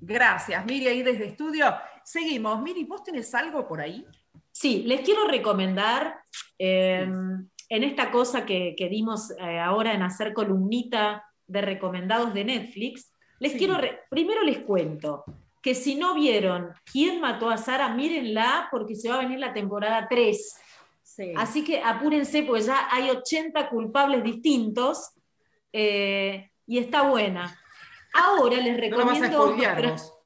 Gracias, 0.00 0.64
Miri, 0.64 0.86
ahí 0.86 1.02
desde 1.02 1.26
estudio. 1.26 1.74
Seguimos. 2.04 2.62
Miri, 2.62 2.84
¿vos 2.84 3.02
tenés 3.02 3.34
algo 3.34 3.66
por 3.66 3.80
ahí? 3.80 4.06
Sí, 4.60 4.82
les 4.84 5.02
quiero 5.02 5.28
recomendar 5.28 6.18
eh, 6.58 7.08
en 7.68 7.84
esta 7.84 8.10
cosa 8.10 8.44
que, 8.44 8.74
que 8.76 8.88
dimos 8.88 9.30
eh, 9.38 9.60
ahora 9.60 9.92
en 9.92 10.02
hacer 10.02 10.32
columnita 10.32 11.24
de 11.46 11.60
recomendados 11.60 12.34
de 12.34 12.44
Netflix. 12.44 13.12
Les 13.38 13.52
Sí. 13.52 13.58
quiero, 13.58 13.78
primero 14.10 14.42
les 14.42 14.58
cuento 14.58 15.22
que 15.62 15.76
si 15.76 15.94
no 15.94 16.12
vieron 16.16 16.72
quién 16.90 17.20
mató 17.20 17.50
a 17.50 17.56
Sara, 17.56 17.90
mírenla 17.94 18.66
porque 18.72 18.96
se 18.96 19.08
va 19.08 19.14
a 19.14 19.20
venir 19.20 19.38
la 19.38 19.52
temporada 19.52 20.08
3. 20.10 20.60
Sí. 21.04 21.32
Así 21.36 21.62
que 21.62 21.80
apúrense, 21.80 22.42
porque 22.42 22.62
ya 22.62 22.88
hay 22.90 23.10
80 23.10 23.68
culpables 23.68 24.24
distintos 24.24 25.12
eh, 25.72 26.50
y 26.66 26.78
está 26.78 27.02
buena. 27.02 27.56
Ahora 28.12 28.56
les 28.56 28.76
recomiendo. 28.76 30.17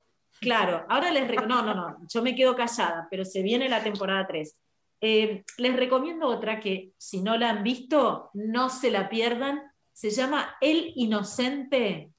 Claro, 0.42 0.84
ahora 0.88 1.12
les 1.12 1.28
rec- 1.28 1.46
No, 1.46 1.62
no, 1.62 1.72
no, 1.72 1.96
yo 2.08 2.20
me 2.20 2.34
quedo 2.34 2.56
callada, 2.56 3.06
pero 3.08 3.24
se 3.24 3.42
viene 3.42 3.68
la 3.68 3.82
temporada 3.82 4.26
3. 4.26 4.56
Eh, 5.00 5.44
les 5.58 5.76
recomiendo 5.76 6.26
otra 6.26 6.58
que, 6.58 6.90
si 6.98 7.22
no 7.22 7.36
la 7.36 7.50
han 7.50 7.62
visto, 7.62 8.30
no 8.34 8.68
se 8.68 8.90
la 8.90 9.08
pierdan. 9.08 9.62
Se 9.92 10.10
llama 10.10 10.56
El 10.60 10.92
Inocente 10.96 12.10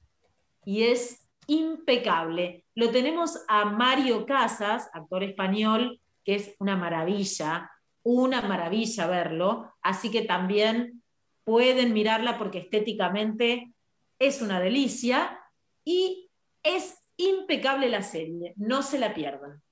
y 0.64 0.84
es 0.84 1.28
impecable. 1.46 2.64
Lo 2.74 2.90
tenemos 2.90 3.44
a 3.46 3.66
Mario 3.66 4.24
Casas, 4.24 4.88
actor 4.94 5.22
español, 5.22 6.00
que 6.24 6.36
es 6.36 6.54
una 6.58 6.76
maravilla, 6.76 7.70
una 8.04 8.40
maravilla 8.40 9.06
verlo. 9.06 9.74
Así 9.82 10.10
que 10.10 10.22
también 10.22 11.02
pueden 11.44 11.92
mirarla 11.92 12.38
porque 12.38 12.58
estéticamente 12.60 13.72
es 14.18 14.40
una 14.40 14.60
delicia 14.60 15.38
y 15.84 16.30
es 16.62 17.03
impecable 17.16 17.88
la 17.88 18.02
serie, 18.02 18.54
no 18.56 18.82
se 18.82 18.98
la 18.98 19.14
pierdan. 19.14 19.62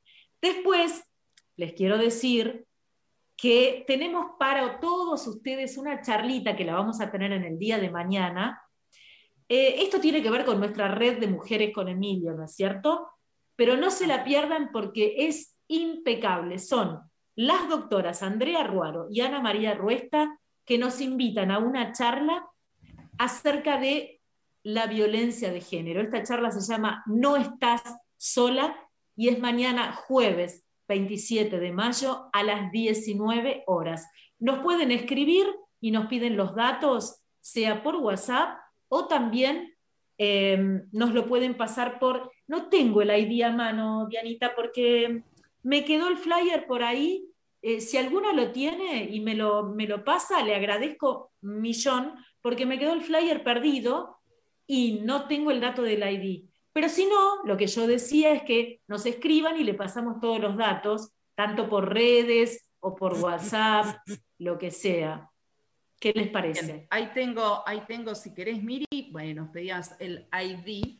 Después, 0.40 1.04
les 1.56 1.72
quiero 1.72 1.98
decir 1.98 2.66
que 3.36 3.84
tenemos 3.86 4.36
para 4.38 4.78
todos 4.80 5.26
ustedes 5.26 5.76
una 5.76 6.00
charlita 6.00 6.56
que 6.56 6.64
la 6.64 6.74
vamos 6.74 7.00
a 7.00 7.10
tener 7.10 7.32
en 7.32 7.44
el 7.44 7.58
día 7.58 7.78
de 7.78 7.90
mañana. 7.90 8.62
Eh, 9.48 9.82
esto 9.82 10.00
tiene 10.00 10.22
que 10.22 10.30
ver 10.30 10.44
con 10.44 10.58
nuestra 10.60 10.88
red 10.88 11.18
de 11.18 11.26
mujeres 11.26 11.74
con 11.74 11.88
Emilio, 11.88 12.34
¿no 12.34 12.44
es 12.44 12.54
cierto? 12.54 13.08
Pero 13.56 13.76
no 13.76 13.90
se 13.90 14.06
la 14.06 14.24
pierdan 14.24 14.70
porque 14.72 15.26
es 15.26 15.56
impecable. 15.68 16.58
Son 16.58 17.00
las 17.34 17.68
doctoras 17.68 18.22
Andrea 18.22 18.62
Ruaro 18.64 19.08
y 19.10 19.20
Ana 19.20 19.40
María 19.40 19.74
Ruesta 19.74 20.38
que 20.64 20.78
nos 20.78 21.00
invitan 21.00 21.50
a 21.50 21.58
una 21.58 21.92
charla 21.92 22.46
acerca 23.18 23.78
de 23.78 24.21
la 24.62 24.86
violencia 24.86 25.52
de 25.52 25.60
género. 25.60 26.00
Esta 26.00 26.22
charla 26.22 26.50
se 26.50 26.60
llama 26.60 27.02
No 27.06 27.36
estás 27.36 27.82
sola 28.16 28.76
y 29.16 29.28
es 29.28 29.38
mañana 29.38 29.92
jueves 29.92 30.64
27 30.88 31.58
de 31.58 31.72
mayo 31.72 32.28
a 32.32 32.42
las 32.42 32.70
19 32.70 33.64
horas. 33.66 34.08
Nos 34.38 34.60
pueden 34.60 34.90
escribir 34.90 35.46
y 35.80 35.90
nos 35.90 36.06
piden 36.06 36.36
los 36.36 36.54
datos, 36.54 37.22
sea 37.40 37.82
por 37.82 37.96
WhatsApp 37.96 38.58
o 38.88 39.06
también 39.06 39.74
eh, 40.18 40.82
nos 40.92 41.12
lo 41.12 41.26
pueden 41.26 41.56
pasar 41.56 41.98
por... 41.98 42.30
No 42.46 42.68
tengo 42.68 43.02
el 43.02 43.10
ID 43.10 43.42
a 43.42 43.52
mano, 43.52 44.06
Dianita, 44.08 44.54
porque 44.54 45.22
me 45.62 45.84
quedó 45.84 46.08
el 46.08 46.18
flyer 46.18 46.66
por 46.66 46.82
ahí 46.82 47.28
Eh, 47.64 47.80
si 47.80 47.96
alguno 47.96 48.32
lo 48.32 48.50
tiene 48.50 49.04
y 49.04 49.20
me 49.20 49.34
lo, 49.36 49.62
me 49.62 49.86
lo 49.86 50.02
pasa, 50.02 50.42
le 50.42 50.56
agradezco 50.56 51.30
un 51.42 51.60
millón, 51.60 52.14
porque 52.40 52.66
me 52.66 52.76
quedó 52.76 52.92
el 52.92 53.02
flyer 53.02 53.44
perdido 53.44 54.18
y 54.74 55.00
no 55.04 55.28
tengo 55.28 55.50
el 55.50 55.60
dato 55.60 55.82
del 55.82 56.02
ID. 56.02 56.48
Pero 56.72 56.88
si 56.88 57.04
no, 57.04 57.44
lo 57.44 57.58
que 57.58 57.66
yo 57.66 57.86
decía 57.86 58.32
es 58.32 58.42
que 58.44 58.80
nos 58.88 59.04
escriban 59.04 59.60
y 59.60 59.64
le 59.64 59.74
pasamos 59.74 60.18
todos 60.18 60.40
los 60.40 60.56
datos, 60.56 61.12
tanto 61.34 61.68
por 61.68 61.92
redes 61.92 62.70
o 62.80 62.94
por 62.94 63.12
WhatsApp, 63.12 63.98
lo 64.38 64.56
que 64.56 64.70
sea. 64.70 65.30
¿Qué 66.00 66.14
les 66.14 66.30
parece? 66.30 66.86
ahí 66.88 67.10
tengo, 67.12 67.62
ahí 67.66 67.82
tengo, 67.86 68.14
si 68.14 68.32
querés, 68.32 68.62
Miri, 68.62 69.10
bueno, 69.10 69.42
nos 69.42 69.52
pedías 69.52 69.94
el 69.98 70.26
ID. 70.32 70.98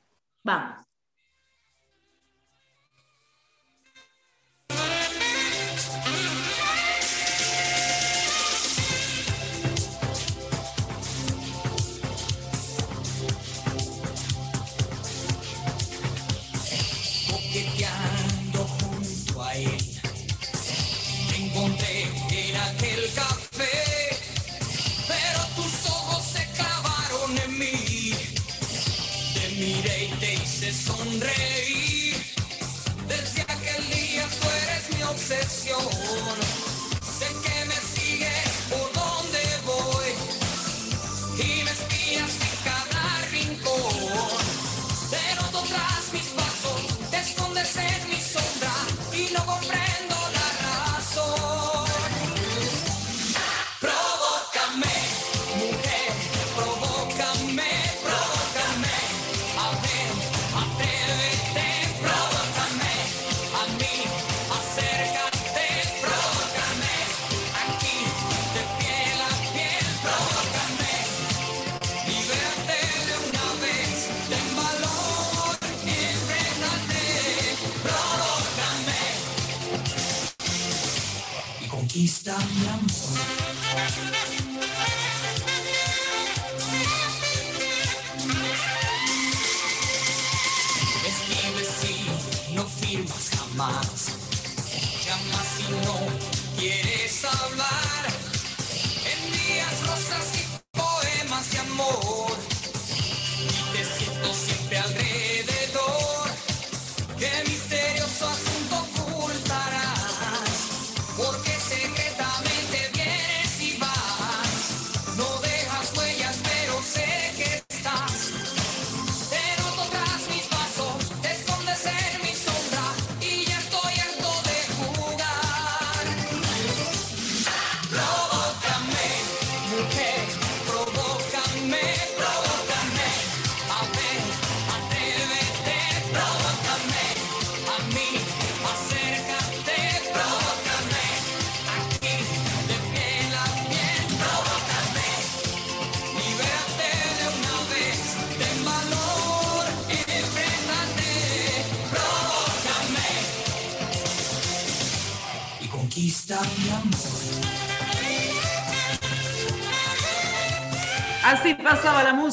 Vamos. 0.43 0.94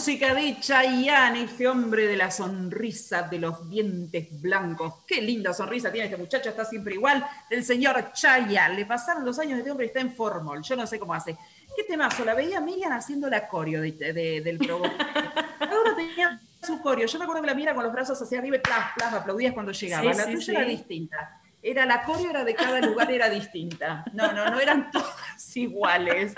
Música 0.01 0.33
de 0.33 0.59
Chayanne, 0.59 1.43
este 1.43 1.67
hombre 1.67 2.07
de 2.07 2.17
la 2.17 2.31
sonrisa, 2.31 3.21
de 3.21 3.37
los 3.37 3.69
dientes 3.69 4.29
blancos. 4.41 4.95
Qué 5.05 5.21
linda 5.21 5.53
sonrisa 5.53 5.91
tiene 5.91 6.05
este 6.07 6.17
muchacho, 6.17 6.49
está 6.49 6.65
siempre 6.65 6.95
igual. 6.95 7.23
Del 7.47 7.63
señor 7.63 8.11
Chayanne. 8.11 8.77
Le 8.77 8.87
pasaron 8.87 9.23
los 9.23 9.37
años 9.37 9.59
este 9.59 9.69
hombre 9.69 9.85
y 9.85 9.89
está 9.89 9.99
en 9.99 10.11
formol. 10.15 10.63
Yo 10.63 10.75
no 10.75 10.87
sé 10.87 10.97
cómo 10.97 11.13
hace. 11.13 11.37
¿Qué 11.75 11.83
temazo? 11.83 12.25
La 12.25 12.33
veía 12.33 12.59
Miriam 12.59 12.91
haciendo 12.93 13.29
la 13.29 13.47
coreo 13.47 13.79
de- 13.79 13.91
de- 13.91 14.41
del 14.41 14.57
programa. 14.57 14.97
Cada 15.59 15.79
uno 15.81 15.95
tenía 15.95 16.41
su 16.65 16.81
coreo. 16.81 17.05
Yo 17.05 17.19
me 17.19 17.25
acuerdo 17.25 17.43
que 17.43 17.47
la 17.49 17.53
mira 17.53 17.75
con 17.75 17.83
los 17.83 17.93
brazos 17.93 18.19
hacia 18.19 18.39
arriba 18.39 18.55
y 18.55 18.59
plas, 18.59 18.93
plas, 18.97 19.13
aplaudías 19.13 19.53
cuando 19.53 19.71
llegaba. 19.71 20.11
Sí, 20.13 20.17
la 20.17 20.25
sí, 20.25 20.31
tuya 20.33 20.45
sí. 20.45 20.51
era 20.55 20.65
distinta. 20.65 21.41
Era 21.61 21.85
la 21.85 22.01
coreo 22.01 22.31
era 22.31 22.43
de 22.43 22.55
cada 22.55 22.81
lugar 22.81 23.11
era 23.11 23.29
distinta. 23.29 24.03
No, 24.13 24.31
no, 24.33 24.49
no 24.49 24.59
eran 24.59 24.89
todas 24.91 25.55
iguales. 25.55 26.33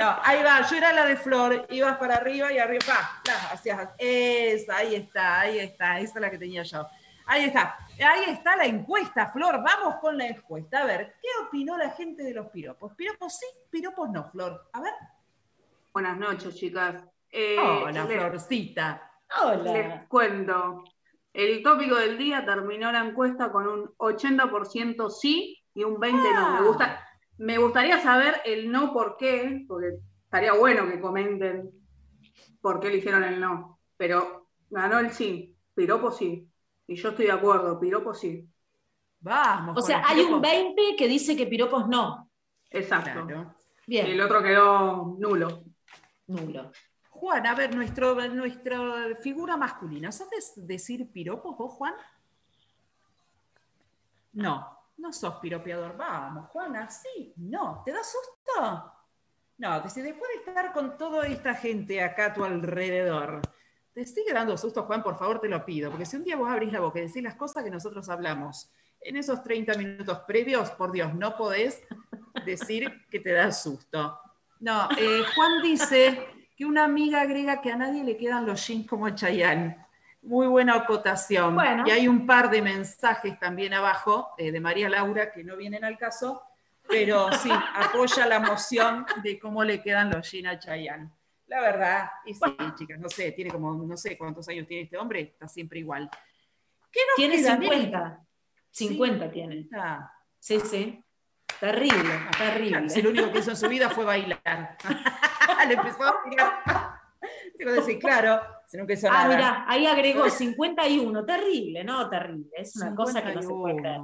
No, 0.00 0.16
ahí 0.22 0.42
va, 0.42 0.66
yo 0.66 0.76
era 0.78 0.94
la 0.94 1.04
de 1.04 1.14
Flor, 1.14 1.66
ibas 1.68 1.98
para 1.98 2.16
arriba 2.16 2.50
y 2.50 2.58
arriba, 2.58 2.82
pa, 3.22 3.52
hacías, 3.52 3.90
esa, 3.98 4.78
ahí 4.78 4.94
está, 4.94 5.40
ahí 5.40 5.58
está, 5.58 6.00
esa 6.00 6.14
es 6.14 6.20
la 6.22 6.30
que 6.30 6.38
tenía 6.38 6.62
yo. 6.62 6.86
Ahí 7.26 7.44
está, 7.44 7.76
ahí 7.98 8.24
está 8.28 8.56
la 8.56 8.64
encuesta, 8.64 9.30
Flor, 9.30 9.62
vamos 9.62 9.96
con 10.00 10.16
la 10.16 10.26
encuesta. 10.26 10.80
A 10.80 10.86
ver, 10.86 11.16
¿qué 11.20 11.28
opinó 11.46 11.76
la 11.76 11.90
gente 11.90 12.22
de 12.22 12.32
los 12.32 12.46
piropos? 12.46 12.94
¿Piropos 12.94 13.36
sí, 13.36 13.44
piropos 13.68 14.08
no, 14.08 14.24
Flor? 14.30 14.70
A 14.72 14.80
ver. 14.80 14.94
Buenas 15.92 16.16
noches, 16.16 16.56
chicas. 16.56 17.04
Eh, 17.30 17.58
Hola, 17.58 18.04
les, 18.04 18.18
Florcita. 18.18 19.12
Hola. 19.42 19.70
les 19.70 20.08
cuento. 20.08 20.82
El 21.30 21.62
tópico 21.62 21.96
del 21.96 22.16
día 22.16 22.42
terminó 22.46 22.90
la 22.90 23.04
encuesta 23.04 23.52
con 23.52 23.68
un 23.68 23.94
80% 23.98 25.10
sí 25.10 25.62
y 25.74 25.84
un 25.84 25.96
20% 25.96 26.34
no. 26.34 26.60
Me, 26.60 26.66
gusta, 26.66 27.06
me 27.40 27.56
gustaría 27.56 27.98
saber 28.02 28.42
el 28.44 28.70
no 28.70 28.92
por 28.92 29.16
qué, 29.16 29.64
porque 29.66 29.94
estaría 30.24 30.52
bueno 30.52 30.86
que 30.86 31.00
comenten 31.00 31.70
por 32.60 32.80
qué 32.80 32.88
eligieron 32.88 33.24
el 33.24 33.40
no. 33.40 33.80
Pero 33.96 34.48
ganó 34.68 34.98
el 34.98 35.10
sí, 35.10 35.56
piropo 35.74 36.10
sí. 36.10 36.46
Y 36.86 36.96
yo 36.96 37.08
estoy 37.08 37.26
de 37.26 37.32
acuerdo, 37.32 37.80
piropo 37.80 38.12
sí. 38.12 38.46
Vamos. 39.20 39.78
O 39.78 39.80
sea, 39.80 40.02
hay 40.06 40.20
un 40.20 40.42
piropos. 40.42 40.50
20 40.50 40.96
que 40.98 41.08
dice 41.08 41.34
que 41.34 41.46
piropos 41.46 41.88
no. 41.88 42.30
Exacto. 42.68 43.26
Claro. 43.26 43.54
Y 43.86 43.90
Bien, 43.92 44.06
el 44.06 44.20
otro 44.20 44.42
quedó 44.42 45.16
nulo. 45.18 45.64
nulo. 46.26 46.72
Juan, 47.08 47.46
a 47.46 47.54
ver, 47.54 47.74
nuestro, 47.74 48.14
nuestra 48.28 49.16
figura 49.22 49.56
masculina, 49.56 50.12
¿sabes 50.12 50.52
decir 50.56 51.10
piropos 51.10 51.56
vos, 51.56 51.72
Juan? 51.72 51.94
No, 54.32 54.79
no 55.00 55.12
sos 55.12 55.34
piropeador. 55.36 55.96
Vamos, 55.96 56.48
Juana, 56.50 56.88
sí, 56.88 57.32
no. 57.36 57.82
¿Te 57.84 57.92
da 57.92 58.00
susto? 58.04 58.92
No, 59.58 59.80
después 59.80 60.02
de 60.02 60.50
estar 60.50 60.72
con 60.72 60.96
toda 60.96 61.26
esta 61.26 61.54
gente 61.54 62.02
acá 62.02 62.26
a 62.26 62.32
tu 62.32 62.44
alrededor, 62.44 63.42
te 63.92 64.06
sigue 64.06 64.32
dando 64.32 64.56
susto, 64.56 64.84
Juan, 64.84 65.02
por 65.02 65.18
favor 65.18 65.40
te 65.40 65.48
lo 65.48 65.64
pido, 65.64 65.90
porque 65.90 66.06
si 66.06 66.16
un 66.16 66.24
día 66.24 66.36
vos 66.36 66.48
abrís 66.48 66.72
la 66.72 66.80
boca 66.80 66.98
y 66.98 67.06
decís 67.06 67.22
las 67.22 67.34
cosas 67.34 67.64
que 67.64 67.70
nosotros 67.70 68.08
hablamos 68.08 68.72
en 69.02 69.16
esos 69.16 69.42
30 69.42 69.74
minutos 69.74 70.20
previos, 70.20 70.70
por 70.70 70.92
Dios, 70.92 71.14
no 71.14 71.36
podés 71.36 71.82
decir 72.46 72.90
que 73.10 73.20
te 73.20 73.32
da 73.32 73.52
susto. 73.52 74.18
No, 74.60 74.88
eh, 74.98 75.22
Juan 75.34 75.62
dice 75.62 76.26
que 76.56 76.64
una 76.64 76.84
amiga 76.84 77.22
agrega 77.22 77.60
que 77.60 77.72
a 77.72 77.76
nadie 77.76 78.04
le 78.04 78.16
quedan 78.16 78.46
los 78.46 78.66
jeans 78.66 78.86
como 78.86 79.08
Chayanne. 79.10 79.86
Muy 80.22 80.46
buena 80.46 80.74
acotación. 80.74 81.56
Y 81.86 81.90
hay 81.90 82.06
un 82.06 82.26
par 82.26 82.50
de 82.50 82.60
mensajes 82.60 83.38
también 83.38 83.72
abajo 83.72 84.30
eh, 84.36 84.52
de 84.52 84.60
María 84.60 84.88
Laura 84.88 85.32
que 85.32 85.42
no 85.42 85.56
vienen 85.56 85.84
al 85.84 85.96
caso, 85.96 86.42
pero 86.86 87.32
sí, 87.32 87.50
apoya 87.74 88.26
la 88.26 88.40
moción 88.40 89.06
de 89.22 89.38
cómo 89.38 89.64
le 89.64 89.82
quedan 89.82 90.10
los 90.10 90.30
jeans 90.30 90.48
a 90.48 90.58
Chayanne. 90.58 91.10
La 91.46 91.60
verdad, 91.60 92.10
y 92.26 92.34
sí, 92.34 92.56
chicas, 92.76 93.00
no 93.00 93.08
sé, 93.08 93.32
tiene 93.32 93.50
como, 93.50 93.72
no 93.72 93.96
sé 93.96 94.16
cuántos 94.16 94.48
años 94.48 94.68
tiene 94.68 94.84
este 94.84 94.96
hombre, 94.96 95.20
está 95.20 95.48
siempre 95.48 95.80
igual. 95.80 96.08
¿Qué 96.92 97.00
nos 97.06 97.16
tiene 97.16 97.38
50. 97.38 98.20
50 98.70 99.30
tiene. 99.30 99.68
Sí, 100.38 100.60
sí. 100.60 101.04
Terrible, 101.58 102.14
ah, 102.14 102.30
terrible. 102.38 102.88
Si 102.88 103.02
lo 103.02 103.10
único 103.10 103.32
que 103.32 103.40
hizo 103.40 103.50
en 103.50 103.56
su 103.56 103.68
vida 103.68 103.90
fue 103.90 104.04
bailar. 104.04 104.76
Le 105.68 105.74
empezó 105.74 106.04
a 106.04 106.22
tirar. 106.28 107.00
Decir, 107.58 107.98
claro, 107.98 108.40
Ah, 109.10 109.26
mira, 109.28 109.64
ahí 109.66 109.86
agregó 109.86 110.28
51. 110.30 111.24
Terrible, 111.24 111.84
no, 111.84 112.08
terrible. 112.08 112.50
Es 112.56 112.76
una 112.76 112.94
cosa 112.94 113.22
que 113.22 113.34
no 113.34 113.42
se 113.42 113.48
puede 113.48 113.76
creer. 113.76 114.00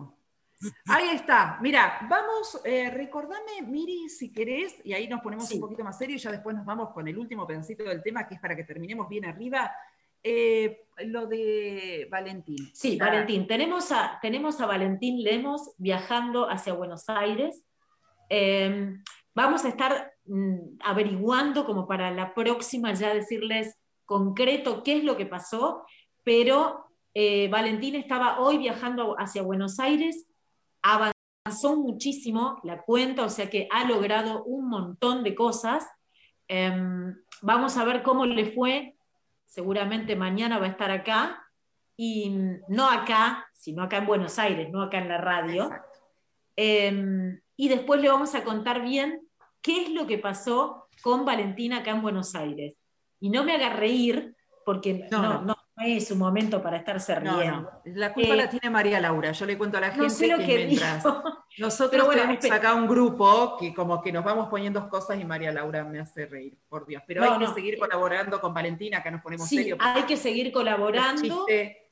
Ahí 0.86 1.10
está, 1.10 1.59
mira, 1.60 2.06
vamos, 2.09 2.62
eh, 2.64 2.90
recordame, 2.90 3.60
Miri, 3.66 4.09
si 4.09 4.32
querés, 4.32 4.74
y 4.84 4.94
ahí 4.94 5.06
nos 5.06 5.20
ponemos 5.20 5.51
un 5.52 5.60
poquito 5.60 5.84
más 5.84 5.98
serios, 5.98 6.22
ya 6.22 6.32
después 6.32 6.56
nos 6.56 6.64
vamos 6.64 6.94
con 6.94 7.06
el 7.06 7.18
último 7.18 7.47
pedacito 7.47 7.84
del 7.84 8.02
tema, 8.02 8.26
que 8.26 8.36
es 8.36 8.40
para 8.40 8.56
que 8.56 8.64
terminemos 8.64 9.06
bien 9.06 9.26
arriba. 9.26 9.70
Eh, 10.22 10.86
lo 11.05 11.26
de 11.26 12.09
Valentín. 12.10 12.70
Sí, 12.72 12.97
Valentín. 12.97 13.47
Tenemos 13.47 13.93
a, 13.93 14.18
tenemos 14.20 14.60
a 14.60 14.66
Valentín 14.66 15.22
Lemos 15.22 15.72
viajando 15.76 16.51
hacia 16.51 16.72
Buenos 16.72 17.09
Aires. 17.09 17.62
Em, 18.28 19.05
vamos 19.34 19.64
a 19.64 19.68
estar 19.68 20.14
mm, 20.24 20.78
averiguando 20.80 21.64
como 21.66 21.86
para 21.86 22.10
la 22.10 22.34
próxima 22.34 22.93
ya 22.94 23.14
decirles 23.14 23.76
concreto 24.06 24.82
qué 24.82 24.96
es 24.98 25.04
lo 25.04 25.16
que 25.16 25.26
pasó, 25.26 25.84
pero 26.24 26.86
eh, 27.14 27.48
Valentín 27.48 27.94
estaba 27.94 28.40
hoy 28.40 28.58
viajando 28.58 29.16
hacia 29.18 29.42
Buenos 29.42 29.78
Aires, 29.78 30.26
avanzó 30.82 31.76
muchísimo 31.76 32.58
la 32.62 32.82
cuenta, 32.82 33.24
o 33.24 33.28
sea 33.28 33.50
que 33.50 33.68
ha 33.70 33.84
logrado 33.84 34.44
un 34.44 34.68
montón 34.68 35.22
de 35.22 35.34
cosas. 35.34 35.86
Em, 36.48 37.14
vamos 37.42 37.76
a 37.76 37.84
ver 37.84 38.02
cómo 38.02 38.24
le 38.24 38.52
fue 38.52 38.96
seguramente 39.46 40.16
mañana 40.16 40.58
va 40.58 40.66
a 40.66 40.70
estar 40.70 40.90
acá, 40.90 41.42
y 41.96 42.30
no 42.68 42.90
acá, 42.90 43.48
sino 43.54 43.82
acá 43.82 43.98
en 43.98 44.06
Buenos 44.06 44.38
Aires, 44.38 44.70
no 44.70 44.82
acá 44.82 44.98
en 44.98 45.08
la 45.08 45.18
radio. 45.18 45.70
Em, 46.56 47.40
y 47.56 47.68
después 47.68 48.00
le 48.00 48.08
vamos 48.08 48.34
a 48.34 48.44
contar 48.44 48.82
bien 48.82 49.26
qué 49.62 49.84
es 49.84 49.90
lo 49.90 50.06
que 50.06 50.18
pasó 50.18 50.88
con 51.02 51.24
Valentina 51.24 51.78
acá 51.78 51.92
en 51.92 52.02
Buenos 52.02 52.34
Aires. 52.34 52.76
Y 53.20 53.30
no 53.30 53.44
me 53.44 53.55
haga 53.55 53.70
reír, 53.70 54.36
porque 54.64 55.06
no, 55.10 55.43
no, 55.43 55.56
es 55.78 56.10
un 56.10 56.18
momento 56.18 56.62
para 56.62 56.78
estarse 56.78 57.14
riendo. 57.14 57.70
La 57.84 58.12
culpa 58.12 58.34
la 58.34 58.44
eh, 58.44 58.48
tiene 58.48 58.70
María 58.70 59.01
Laura. 59.01 59.32
Yo 59.32 59.44
le 59.44 59.59
cuento 59.59 59.76
a 59.76 59.80
la 59.80 59.90
gente 59.90 60.34
que, 60.44 60.66
mientras 60.66 61.05
nosotros 61.59 62.09
tenemos 62.09 62.51
acá 62.51 62.74
un 62.74 62.86
grupo 62.86 63.56
que 63.59 63.74
como 63.74 64.01
que 64.01 64.10
nos 64.10 64.24
vamos 64.24 64.48
poniendo 64.48 64.88
cosas 64.88 65.20
y 65.20 65.24
María 65.24 65.52
Laura 65.52 65.84
me 65.84 66.01
hace 66.01 66.26
reír, 66.26 66.59
por 66.68 66.86
Dios. 66.86 67.02
Pero 67.06 67.30
hay 67.30 67.38
que 67.38 67.52
seguir 67.52 67.78
colaborando 67.78 68.40
con 68.40 68.55
Valentina, 68.55 69.02
que 69.02 69.10
nos 69.10 69.20
ponemos 69.20 69.48
sí, 69.48 69.72
Hay 69.78 70.02
que 70.05 70.16
seguir 70.16 70.51
colaborando. 70.51 71.47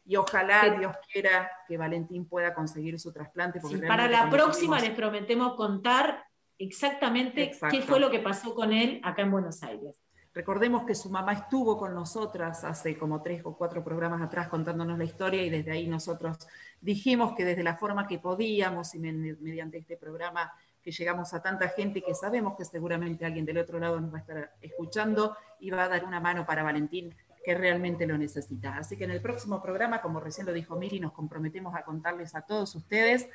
Y 0.06 0.16
ojalá 0.16 0.76
Dios 0.78 0.94
quiera 1.10 1.50
que 1.66 1.78
Valentín 1.78 2.28
pueda 2.28 2.54
conseguir 2.54 2.98
su 3.00 3.12
trasplante. 3.12 3.60
para 3.86 4.08
la 4.08 4.28
próxima 4.28 4.78
les 4.80 4.90
prometemos 4.90 5.54
contar 5.54 6.24
exactamente 6.58 7.52
qué 7.70 7.82
fue 7.82 8.00
lo 8.00 8.10
que 8.10 8.20
pasó 8.20 8.54
con 8.54 8.72
él 8.72 9.00
acá 9.02 9.22
en 9.22 9.30
Buenos 9.30 9.62
Aires. 9.62 10.03
Recordemos 10.34 10.84
que 10.84 10.96
su 10.96 11.10
mamá 11.10 11.32
estuvo 11.32 11.78
con 11.78 11.94
nosotras 11.94 12.64
hace 12.64 12.98
como 12.98 13.22
tres 13.22 13.42
o 13.44 13.56
cuatro 13.56 13.84
programas 13.84 14.20
atrás 14.20 14.48
contándonos 14.48 14.98
la 14.98 15.04
historia 15.04 15.42
y 15.42 15.48
desde 15.48 15.70
ahí 15.70 15.86
nosotros 15.86 16.38
dijimos 16.80 17.34
que 17.36 17.44
desde 17.44 17.62
la 17.62 17.76
forma 17.76 18.08
que 18.08 18.18
podíamos 18.18 18.96
y 18.96 18.98
mediante 18.98 19.78
este 19.78 19.96
programa 19.96 20.52
que 20.82 20.90
llegamos 20.90 21.32
a 21.34 21.40
tanta 21.40 21.68
gente 21.68 22.02
que 22.02 22.14
sabemos 22.14 22.56
que 22.56 22.64
seguramente 22.64 23.24
alguien 23.24 23.44
del 23.44 23.58
otro 23.58 23.78
lado 23.78 24.00
nos 24.00 24.12
va 24.12 24.18
a 24.18 24.20
estar 24.20 24.52
escuchando 24.60 25.36
y 25.60 25.70
va 25.70 25.84
a 25.84 25.88
dar 25.88 26.04
una 26.04 26.18
mano 26.18 26.44
para 26.44 26.64
Valentín 26.64 27.14
que 27.44 27.54
realmente 27.54 28.04
lo 28.04 28.18
necesita. 28.18 28.76
Así 28.76 28.96
que 28.96 29.04
en 29.04 29.12
el 29.12 29.20
próximo 29.20 29.62
programa, 29.62 30.02
como 30.02 30.18
recién 30.18 30.46
lo 30.46 30.52
dijo 30.52 30.76
Miri, 30.76 30.98
nos 30.98 31.12
comprometemos 31.12 31.74
a 31.76 31.84
contarles 31.84 32.34
a 32.34 32.42
todos 32.42 32.74
ustedes 32.74 33.28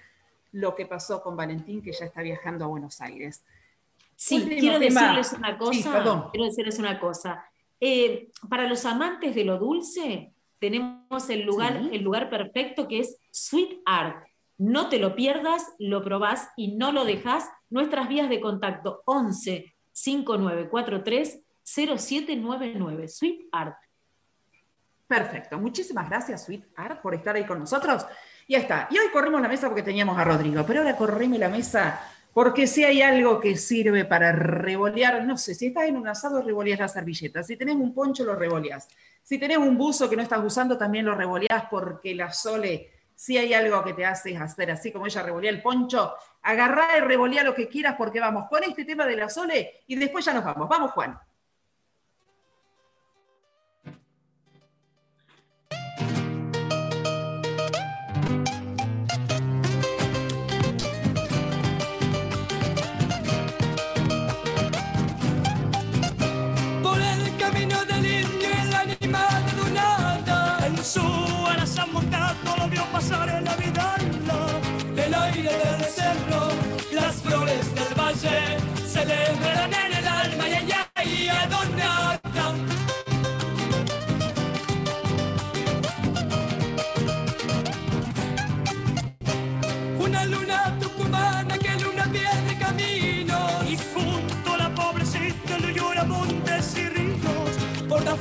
lo 0.51 0.75
que 0.75 0.85
pasó 0.85 1.21
con 1.21 1.37
Valentín, 1.37 1.81
que 1.81 1.93
ya 1.93 2.05
está 2.05 2.21
viajando 2.21 2.65
a 2.65 2.67
Buenos 2.67 2.99
Aires. 3.01 3.43
Sí, 4.21 4.45
quiero 4.59 4.79
decirles 4.79 5.31
una 5.31 5.57
cosa. 5.57 6.29
quiero 6.31 6.45
decirles 6.45 6.77
una 6.77 6.99
cosa. 6.99 7.45
Eh, 7.79 8.27
para 8.49 8.67
los 8.67 8.83
amantes 8.83 9.33
de 9.33 9.45
lo 9.45 9.57
dulce, 9.57 10.33
tenemos 10.59 11.29
el 11.29 11.43
lugar, 11.43 11.77
el 11.89 12.03
lugar 12.03 12.29
perfecto 12.29 12.85
que 12.89 12.99
es 12.99 13.17
Sweet 13.31 13.79
Art. 13.85 14.27
No 14.57 14.89
te 14.89 14.99
lo 14.99 15.15
pierdas, 15.15 15.73
lo 15.79 16.03
probás 16.03 16.49
y 16.57 16.75
no 16.75 16.91
lo 16.91 17.05
dejas. 17.05 17.49
Nuestras 17.69 18.09
vías 18.09 18.27
de 18.27 18.41
contacto 18.41 19.03
11 19.05 19.73
5943 19.93 21.39
0799. 21.63 23.07
Sweet 23.07 23.47
Art. 23.53 23.77
Perfecto. 25.07 25.57
Muchísimas 25.57 26.09
gracias, 26.09 26.43
Sweet 26.43 26.65
Art, 26.75 27.01
por 27.01 27.15
estar 27.15 27.37
ahí 27.37 27.45
con 27.45 27.57
nosotros. 27.57 28.05
Ya 28.49 28.57
está. 28.57 28.89
Y 28.91 28.97
hoy 28.97 29.07
corrimos 29.13 29.39
la 29.41 29.47
mesa 29.47 29.67
porque 29.67 29.81
teníamos 29.81 30.17
a 30.17 30.25
Rodrigo, 30.25 30.65
pero 30.67 30.81
ahora 30.81 30.97
corremos 30.97 31.39
la 31.39 31.47
mesa 31.47 32.01
porque 32.39 32.67
si 32.67 32.85
hay 32.85 33.01
algo 33.01 33.41
que 33.41 33.57
sirve 33.57 34.05
para 34.05 34.31
revolear, 34.31 35.25
no 35.25 35.37
sé, 35.37 35.53
si 35.53 35.67
estás 35.67 35.89
en 35.89 35.97
un 35.97 36.07
asado, 36.07 36.41
revoleas 36.41 36.79
la 36.79 36.87
servilleta. 36.87 37.43
Si 37.43 37.57
tenés 37.57 37.75
un 37.75 37.93
poncho, 37.93 38.23
lo 38.23 38.33
revoleas. 38.33 38.87
Si 39.21 39.37
tenés 39.37 39.57
un 39.57 39.77
buzo 39.77 40.09
que 40.09 40.15
no 40.15 40.21
estás 40.21 40.39
usando, 40.41 40.77
también 40.77 41.03
lo 41.03 41.15
revoleas 41.15 41.65
porque 41.69 42.15
la 42.15 42.31
Sole, 42.31 42.91
si 43.13 43.37
hay 43.37 43.53
algo 43.53 43.83
que 43.83 43.91
te 43.91 44.05
hace 44.05 44.37
hacer 44.37 44.71
así 44.71 44.89
como 44.89 45.05
ella 45.05 45.21
revolea 45.21 45.51
el 45.51 45.61
poncho, 45.61 46.13
agarrá 46.43 46.97
y 46.97 47.01
revolea 47.01 47.43
lo 47.43 47.53
que 47.53 47.67
quieras 47.67 47.95
porque 47.97 48.21
vamos 48.21 48.47
con 48.47 48.63
este 48.63 48.85
tema 48.85 49.05
de 49.05 49.17
la 49.17 49.27
Sole 49.27 49.81
y 49.87 49.97
después 49.97 50.23
ya 50.23 50.33
nos 50.33 50.45
vamos. 50.45 50.69
Vamos, 50.69 50.91
Juan. 50.91 51.19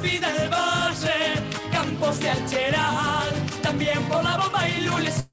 Vida 0.02 0.32
del 0.32 0.48
valle 0.48 1.42
campos 1.72 2.20
de 2.20 2.30
Alcheral, 2.30 3.28
también 3.62 4.02
por 4.04 4.22
la 4.22 4.36
bomba 4.36 4.68
y 4.68 4.80
lules, 4.82 5.27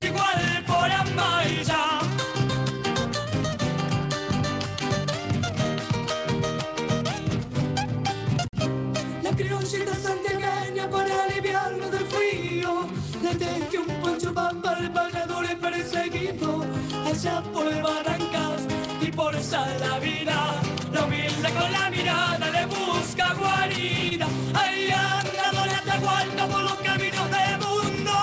Barrancas 19.51 19.51
y 19.51 19.51
por 19.51 19.80
Salavina, 19.80 20.61
la 20.91 21.05
humilde 21.05 21.49
con 21.53 21.72
la 21.72 21.89
mirada 21.89 22.49
le 22.49 22.65
busca 22.65 23.34
guarida. 23.34 24.27
Ahí 24.53 24.91
anda 24.91 25.51
Doña 25.51 25.80
Atahualpa 25.80 26.47
por 26.47 26.61
los 26.63 26.76
caminos 26.76 27.30
del 27.31 27.57
mundo, 27.59 28.13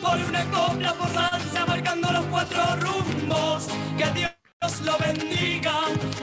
por 0.00 0.16
una 0.16 0.44
copla 0.50 0.92
por 0.94 1.12
danza 1.12 1.66
marcando 1.66 2.12
los 2.12 2.26
cuatro 2.26 2.62
rumbos. 2.76 3.68
Que 3.96 4.06
Dios 4.12 4.80
lo 4.82 4.98
bendiga, 4.98 5.74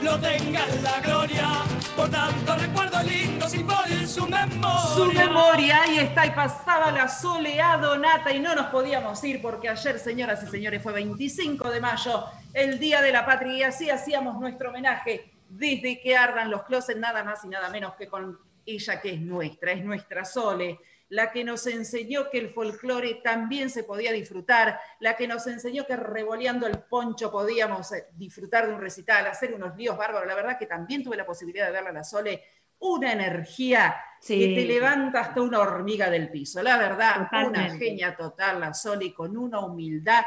lo 0.02 0.18
tenga 0.18 0.66
en 0.66 0.82
la 0.82 1.00
gloria, 1.00 1.48
por 1.96 2.10
tanto 2.10 2.56
recuerdo 2.56 3.02
lindos 3.02 3.54
y 3.54 3.64
por 3.64 3.82
su 4.06 4.26
memoria. 4.26 4.94
Su 4.94 5.12
memoria, 5.12 5.82
ahí 5.82 5.98
está, 5.98 6.26
y 6.26 6.30
pasaba 6.30 6.90
la 6.90 7.08
soleado 7.08 7.96
nata 7.96 8.32
y 8.32 8.40
no 8.40 8.54
nos 8.54 8.66
podíamos 8.66 9.22
ir 9.24 9.40
porque 9.40 9.68
ayer, 9.68 9.98
señoras 9.98 10.42
y 10.42 10.46
señores, 10.46 10.82
fue 10.82 10.92
25 10.92 11.70
de 11.70 11.80
mayo, 11.80 12.24
el 12.54 12.78
Día 12.78 13.00
de 13.00 13.12
la 13.12 13.24
Patria, 13.24 13.52
y 13.52 13.62
así 13.62 13.90
hacíamos 13.90 14.38
nuestro 14.40 14.70
homenaje 14.70 15.32
desde 15.48 16.00
que 16.00 16.16
ardan 16.16 16.50
los 16.50 16.62
closets, 16.64 16.98
nada 16.98 17.24
más 17.24 17.44
y 17.44 17.48
nada 17.48 17.68
menos 17.68 17.94
que 17.94 18.08
con 18.08 18.38
ella 18.64 19.00
que 19.00 19.14
es 19.14 19.20
nuestra, 19.20 19.72
es 19.72 19.84
nuestra 19.84 20.24
Sole, 20.24 20.78
la 21.08 21.30
que 21.30 21.44
nos 21.44 21.66
enseñó 21.66 22.30
que 22.30 22.38
el 22.38 22.50
folclore 22.50 23.20
también 23.22 23.68
se 23.68 23.84
podía 23.84 24.12
disfrutar, 24.12 24.80
la 25.00 25.14
que 25.14 25.28
nos 25.28 25.46
enseñó 25.46 25.84
que 25.84 25.96
revoleando 25.96 26.66
el 26.66 26.78
poncho 26.78 27.30
podíamos 27.30 27.92
eh, 27.92 28.06
disfrutar 28.14 28.66
de 28.66 28.74
un 28.74 28.80
recital, 28.80 29.26
hacer 29.26 29.52
unos 29.52 29.76
líos 29.76 29.96
bárbaros. 29.98 30.26
La 30.26 30.34
verdad 30.34 30.58
que 30.58 30.66
también 30.66 31.04
tuve 31.04 31.16
la 31.16 31.26
posibilidad 31.26 31.66
de 31.66 31.72
verla 31.72 31.90
a 31.90 31.94
la 31.94 32.04
Sole, 32.04 32.42
una 32.78 33.12
energía 33.12 33.94
Sí. 34.22 34.38
que 34.38 34.54
te 34.54 34.64
levanta 34.66 35.20
hasta 35.20 35.40
una 35.42 35.58
hormiga 35.58 36.08
del 36.08 36.30
piso. 36.30 36.62
La 36.62 36.78
verdad, 36.78 37.28
una 37.44 37.76
genia 37.76 38.16
total, 38.16 38.60
la 38.60 38.72
Sole, 38.72 39.12
con 39.12 39.36
una 39.36 39.58
humildad. 39.58 40.22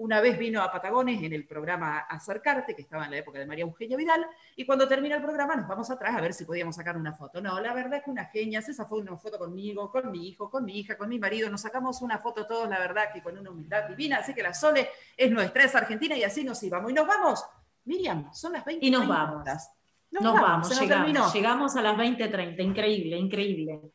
Una 0.00 0.22
vez 0.22 0.38
vino 0.38 0.62
a 0.62 0.72
Patagones 0.72 1.22
en 1.22 1.34
el 1.34 1.46
programa 1.46 1.98
Acercarte, 1.98 2.74
que 2.74 2.80
estaba 2.80 3.04
en 3.04 3.10
la 3.10 3.18
época 3.18 3.38
de 3.38 3.44
María 3.44 3.64
Eugenia 3.64 3.98
Vidal, 3.98 4.26
y 4.56 4.64
cuando 4.64 4.88
termina 4.88 5.16
el 5.16 5.22
programa 5.22 5.54
nos 5.54 5.68
vamos 5.68 5.90
atrás 5.90 6.16
a 6.16 6.22
ver 6.22 6.32
si 6.32 6.46
podíamos 6.46 6.74
sacar 6.76 6.96
una 6.96 7.12
foto. 7.12 7.42
No, 7.42 7.60
la 7.60 7.74
verdad 7.74 8.02
que 8.02 8.10
una 8.10 8.24
genia, 8.24 8.60
esa 8.60 8.86
fue 8.86 9.00
una 9.00 9.14
foto 9.18 9.38
conmigo, 9.38 9.90
con 9.90 10.10
mi 10.10 10.26
hijo, 10.26 10.48
con 10.48 10.64
mi 10.64 10.78
hija, 10.78 10.96
con 10.96 11.10
mi 11.10 11.18
marido, 11.18 11.50
nos 11.50 11.60
sacamos 11.60 12.00
una 12.00 12.16
foto 12.16 12.46
todos, 12.46 12.66
la 12.66 12.78
verdad 12.78 13.12
que 13.12 13.22
con 13.22 13.36
una 13.36 13.50
humildad 13.50 13.90
divina, 13.90 14.20
así 14.20 14.32
que 14.32 14.42
la 14.42 14.54
Sole 14.54 14.88
es 15.14 15.30
nuestra, 15.30 15.64
es 15.64 15.74
argentina 15.74 16.16
y 16.16 16.24
así 16.24 16.44
nos 16.44 16.62
íbamos. 16.62 16.90
Y 16.90 16.94
nos 16.94 17.06
vamos, 17.06 17.44
Miriam, 17.84 18.32
son 18.32 18.54
las 18.54 18.64
20. 18.64 18.86
Y 18.86 18.90
nos 18.90 19.06
vamos. 19.06 19.44
Nos, 19.44 20.22
Nos 20.22 20.32
vamos, 20.32 20.68
se 20.68 20.80
llegamos, 20.80 21.34
llegamos 21.34 21.76
a 21.76 21.82
las 21.82 21.98
20.30, 21.98 22.58
increíble, 22.62 23.18
increíble. 23.18 23.92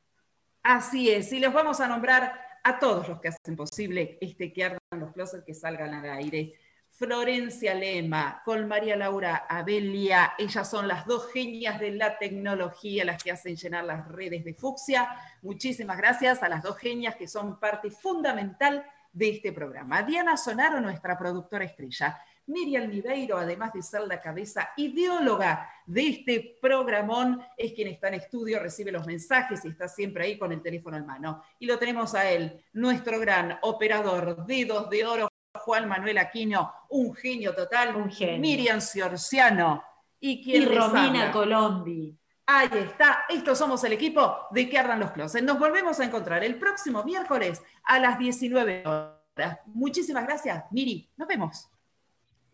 Así 0.61 1.09
es, 1.09 1.33
y 1.33 1.39
les 1.39 1.51
vamos 1.51 1.79
a 1.79 1.87
nombrar 1.87 2.44
a 2.65 2.79
todos 2.79 3.07
los 3.07 3.21
que 3.21 3.27
hacen 3.27 3.55
posible 3.55 4.17
este 4.19 4.51
que 4.51 4.63
ardan 4.63 4.79
los 4.97 5.13
closets 5.13 5.43
que 5.45 5.53
salgan 5.53 5.93
al 5.93 6.09
aire. 6.09 6.53
Florencia 6.89 7.75
Lema, 7.75 8.41
con 8.43 8.67
María 8.67 8.95
Laura 8.95 9.45
Abelia, 9.47 10.33
ellas 10.39 10.67
son 10.67 10.87
las 10.87 11.05
dos 11.05 11.31
genias 11.31 11.79
de 11.79 11.91
la 11.91 12.17
tecnología, 12.17 13.05
las 13.05 13.21
que 13.21 13.31
hacen 13.31 13.55
llenar 13.55 13.83
las 13.83 14.07
redes 14.07 14.43
de 14.43 14.55
Fucsia. 14.55 15.07
Muchísimas 15.43 15.97
gracias 15.97 16.41
a 16.41 16.49
las 16.49 16.63
dos 16.63 16.77
genias 16.77 17.15
que 17.15 17.27
son 17.27 17.59
parte 17.59 17.91
fundamental 17.91 18.83
de 19.13 19.29
este 19.29 19.51
programa. 19.51 20.01
Diana 20.01 20.35
Sonaro, 20.35 20.81
nuestra 20.81 21.19
productora 21.19 21.65
estrella. 21.65 22.19
Miriam 22.47 22.89
Niveiro, 22.89 23.37
además 23.37 23.73
de 23.73 23.81
ser 23.81 24.01
la 24.01 24.19
cabeza 24.19 24.69
ideóloga 24.77 25.69
de 25.85 26.07
este 26.07 26.57
programón, 26.61 27.41
es 27.57 27.73
quien 27.73 27.87
está 27.87 28.07
en 28.09 28.15
estudio, 28.15 28.59
recibe 28.59 28.91
los 28.91 29.05
mensajes 29.05 29.63
y 29.65 29.69
está 29.69 29.87
siempre 29.87 30.25
ahí 30.25 30.37
con 30.37 30.51
el 30.51 30.61
teléfono 30.61 30.97
en 30.97 31.05
mano. 31.05 31.43
Y 31.59 31.65
lo 31.65 31.79
tenemos 31.79 32.13
a 32.13 32.29
él, 32.29 32.63
nuestro 32.73 33.19
gran 33.19 33.57
operador, 33.61 34.45
dedos 34.45 34.89
de 34.89 35.05
oro, 35.05 35.27
Juan 35.59 35.87
Manuel 35.87 36.17
Aquino, 36.17 36.71
un 36.89 37.13
genio 37.15 37.55
total. 37.55 37.95
Un 37.95 38.11
genio. 38.11 38.39
Miriam 38.39 38.81
Ciorciano. 38.81 39.83
Y, 40.19 40.43
quien 40.43 40.63
Y 40.63 40.65
Romina. 40.65 41.31
Colombi. 41.31 42.17
Ahí 42.47 42.69
está, 42.73 43.25
estos 43.27 43.57
somos 43.57 43.83
el 43.85 43.93
equipo 43.93 44.47
de 44.51 44.69
que 44.69 44.77
ardan 44.77 44.99
los 44.99 45.11
closets. 45.11 45.43
Nos 45.43 45.57
volvemos 45.57 45.99
a 45.99 46.05
encontrar 46.05 46.43
el 46.43 46.59
próximo 46.59 47.03
miércoles 47.03 47.63
a 47.83 47.97
las 47.97 48.19
19 48.19 48.83
horas. 48.85 49.59
Muchísimas 49.65 50.25
gracias, 50.25 50.63
Miri. 50.71 51.09
Nos 51.17 51.27
vemos. 51.27 51.69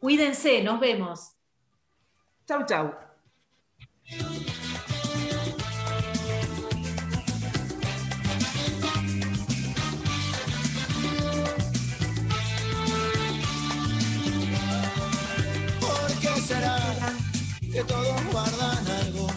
Cuídense, 0.01 0.63
nos 0.63 0.79
vemos. 0.79 1.33
Chau, 2.47 2.65
chau. 2.65 2.91
¿Por 15.79 16.19
qué 16.19 16.41
será 16.47 16.79
que 17.61 17.83
todos 17.83 18.25
guardan 18.31 18.87
algo? 19.01 19.27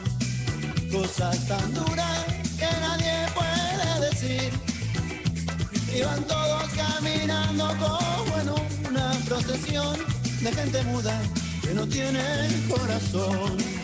Cosas 0.90 1.46
tan 1.46 1.74
duras 1.74 2.24
que 2.58 2.70
nadie 2.80 3.26
puede 3.34 4.08
decir. 4.08 4.50
Y 5.94 6.00
van 6.00 6.24
todos 6.24 6.64
caminando 6.72 7.68
como 7.78 8.38
en 8.40 8.88
una 8.88 9.12
procesión 9.28 10.13
de 10.44 10.52
gente 10.52 10.82
muda 10.84 11.22
que 11.62 11.72
no 11.72 11.86
tiene 11.88 12.20
corazón. 12.68 13.83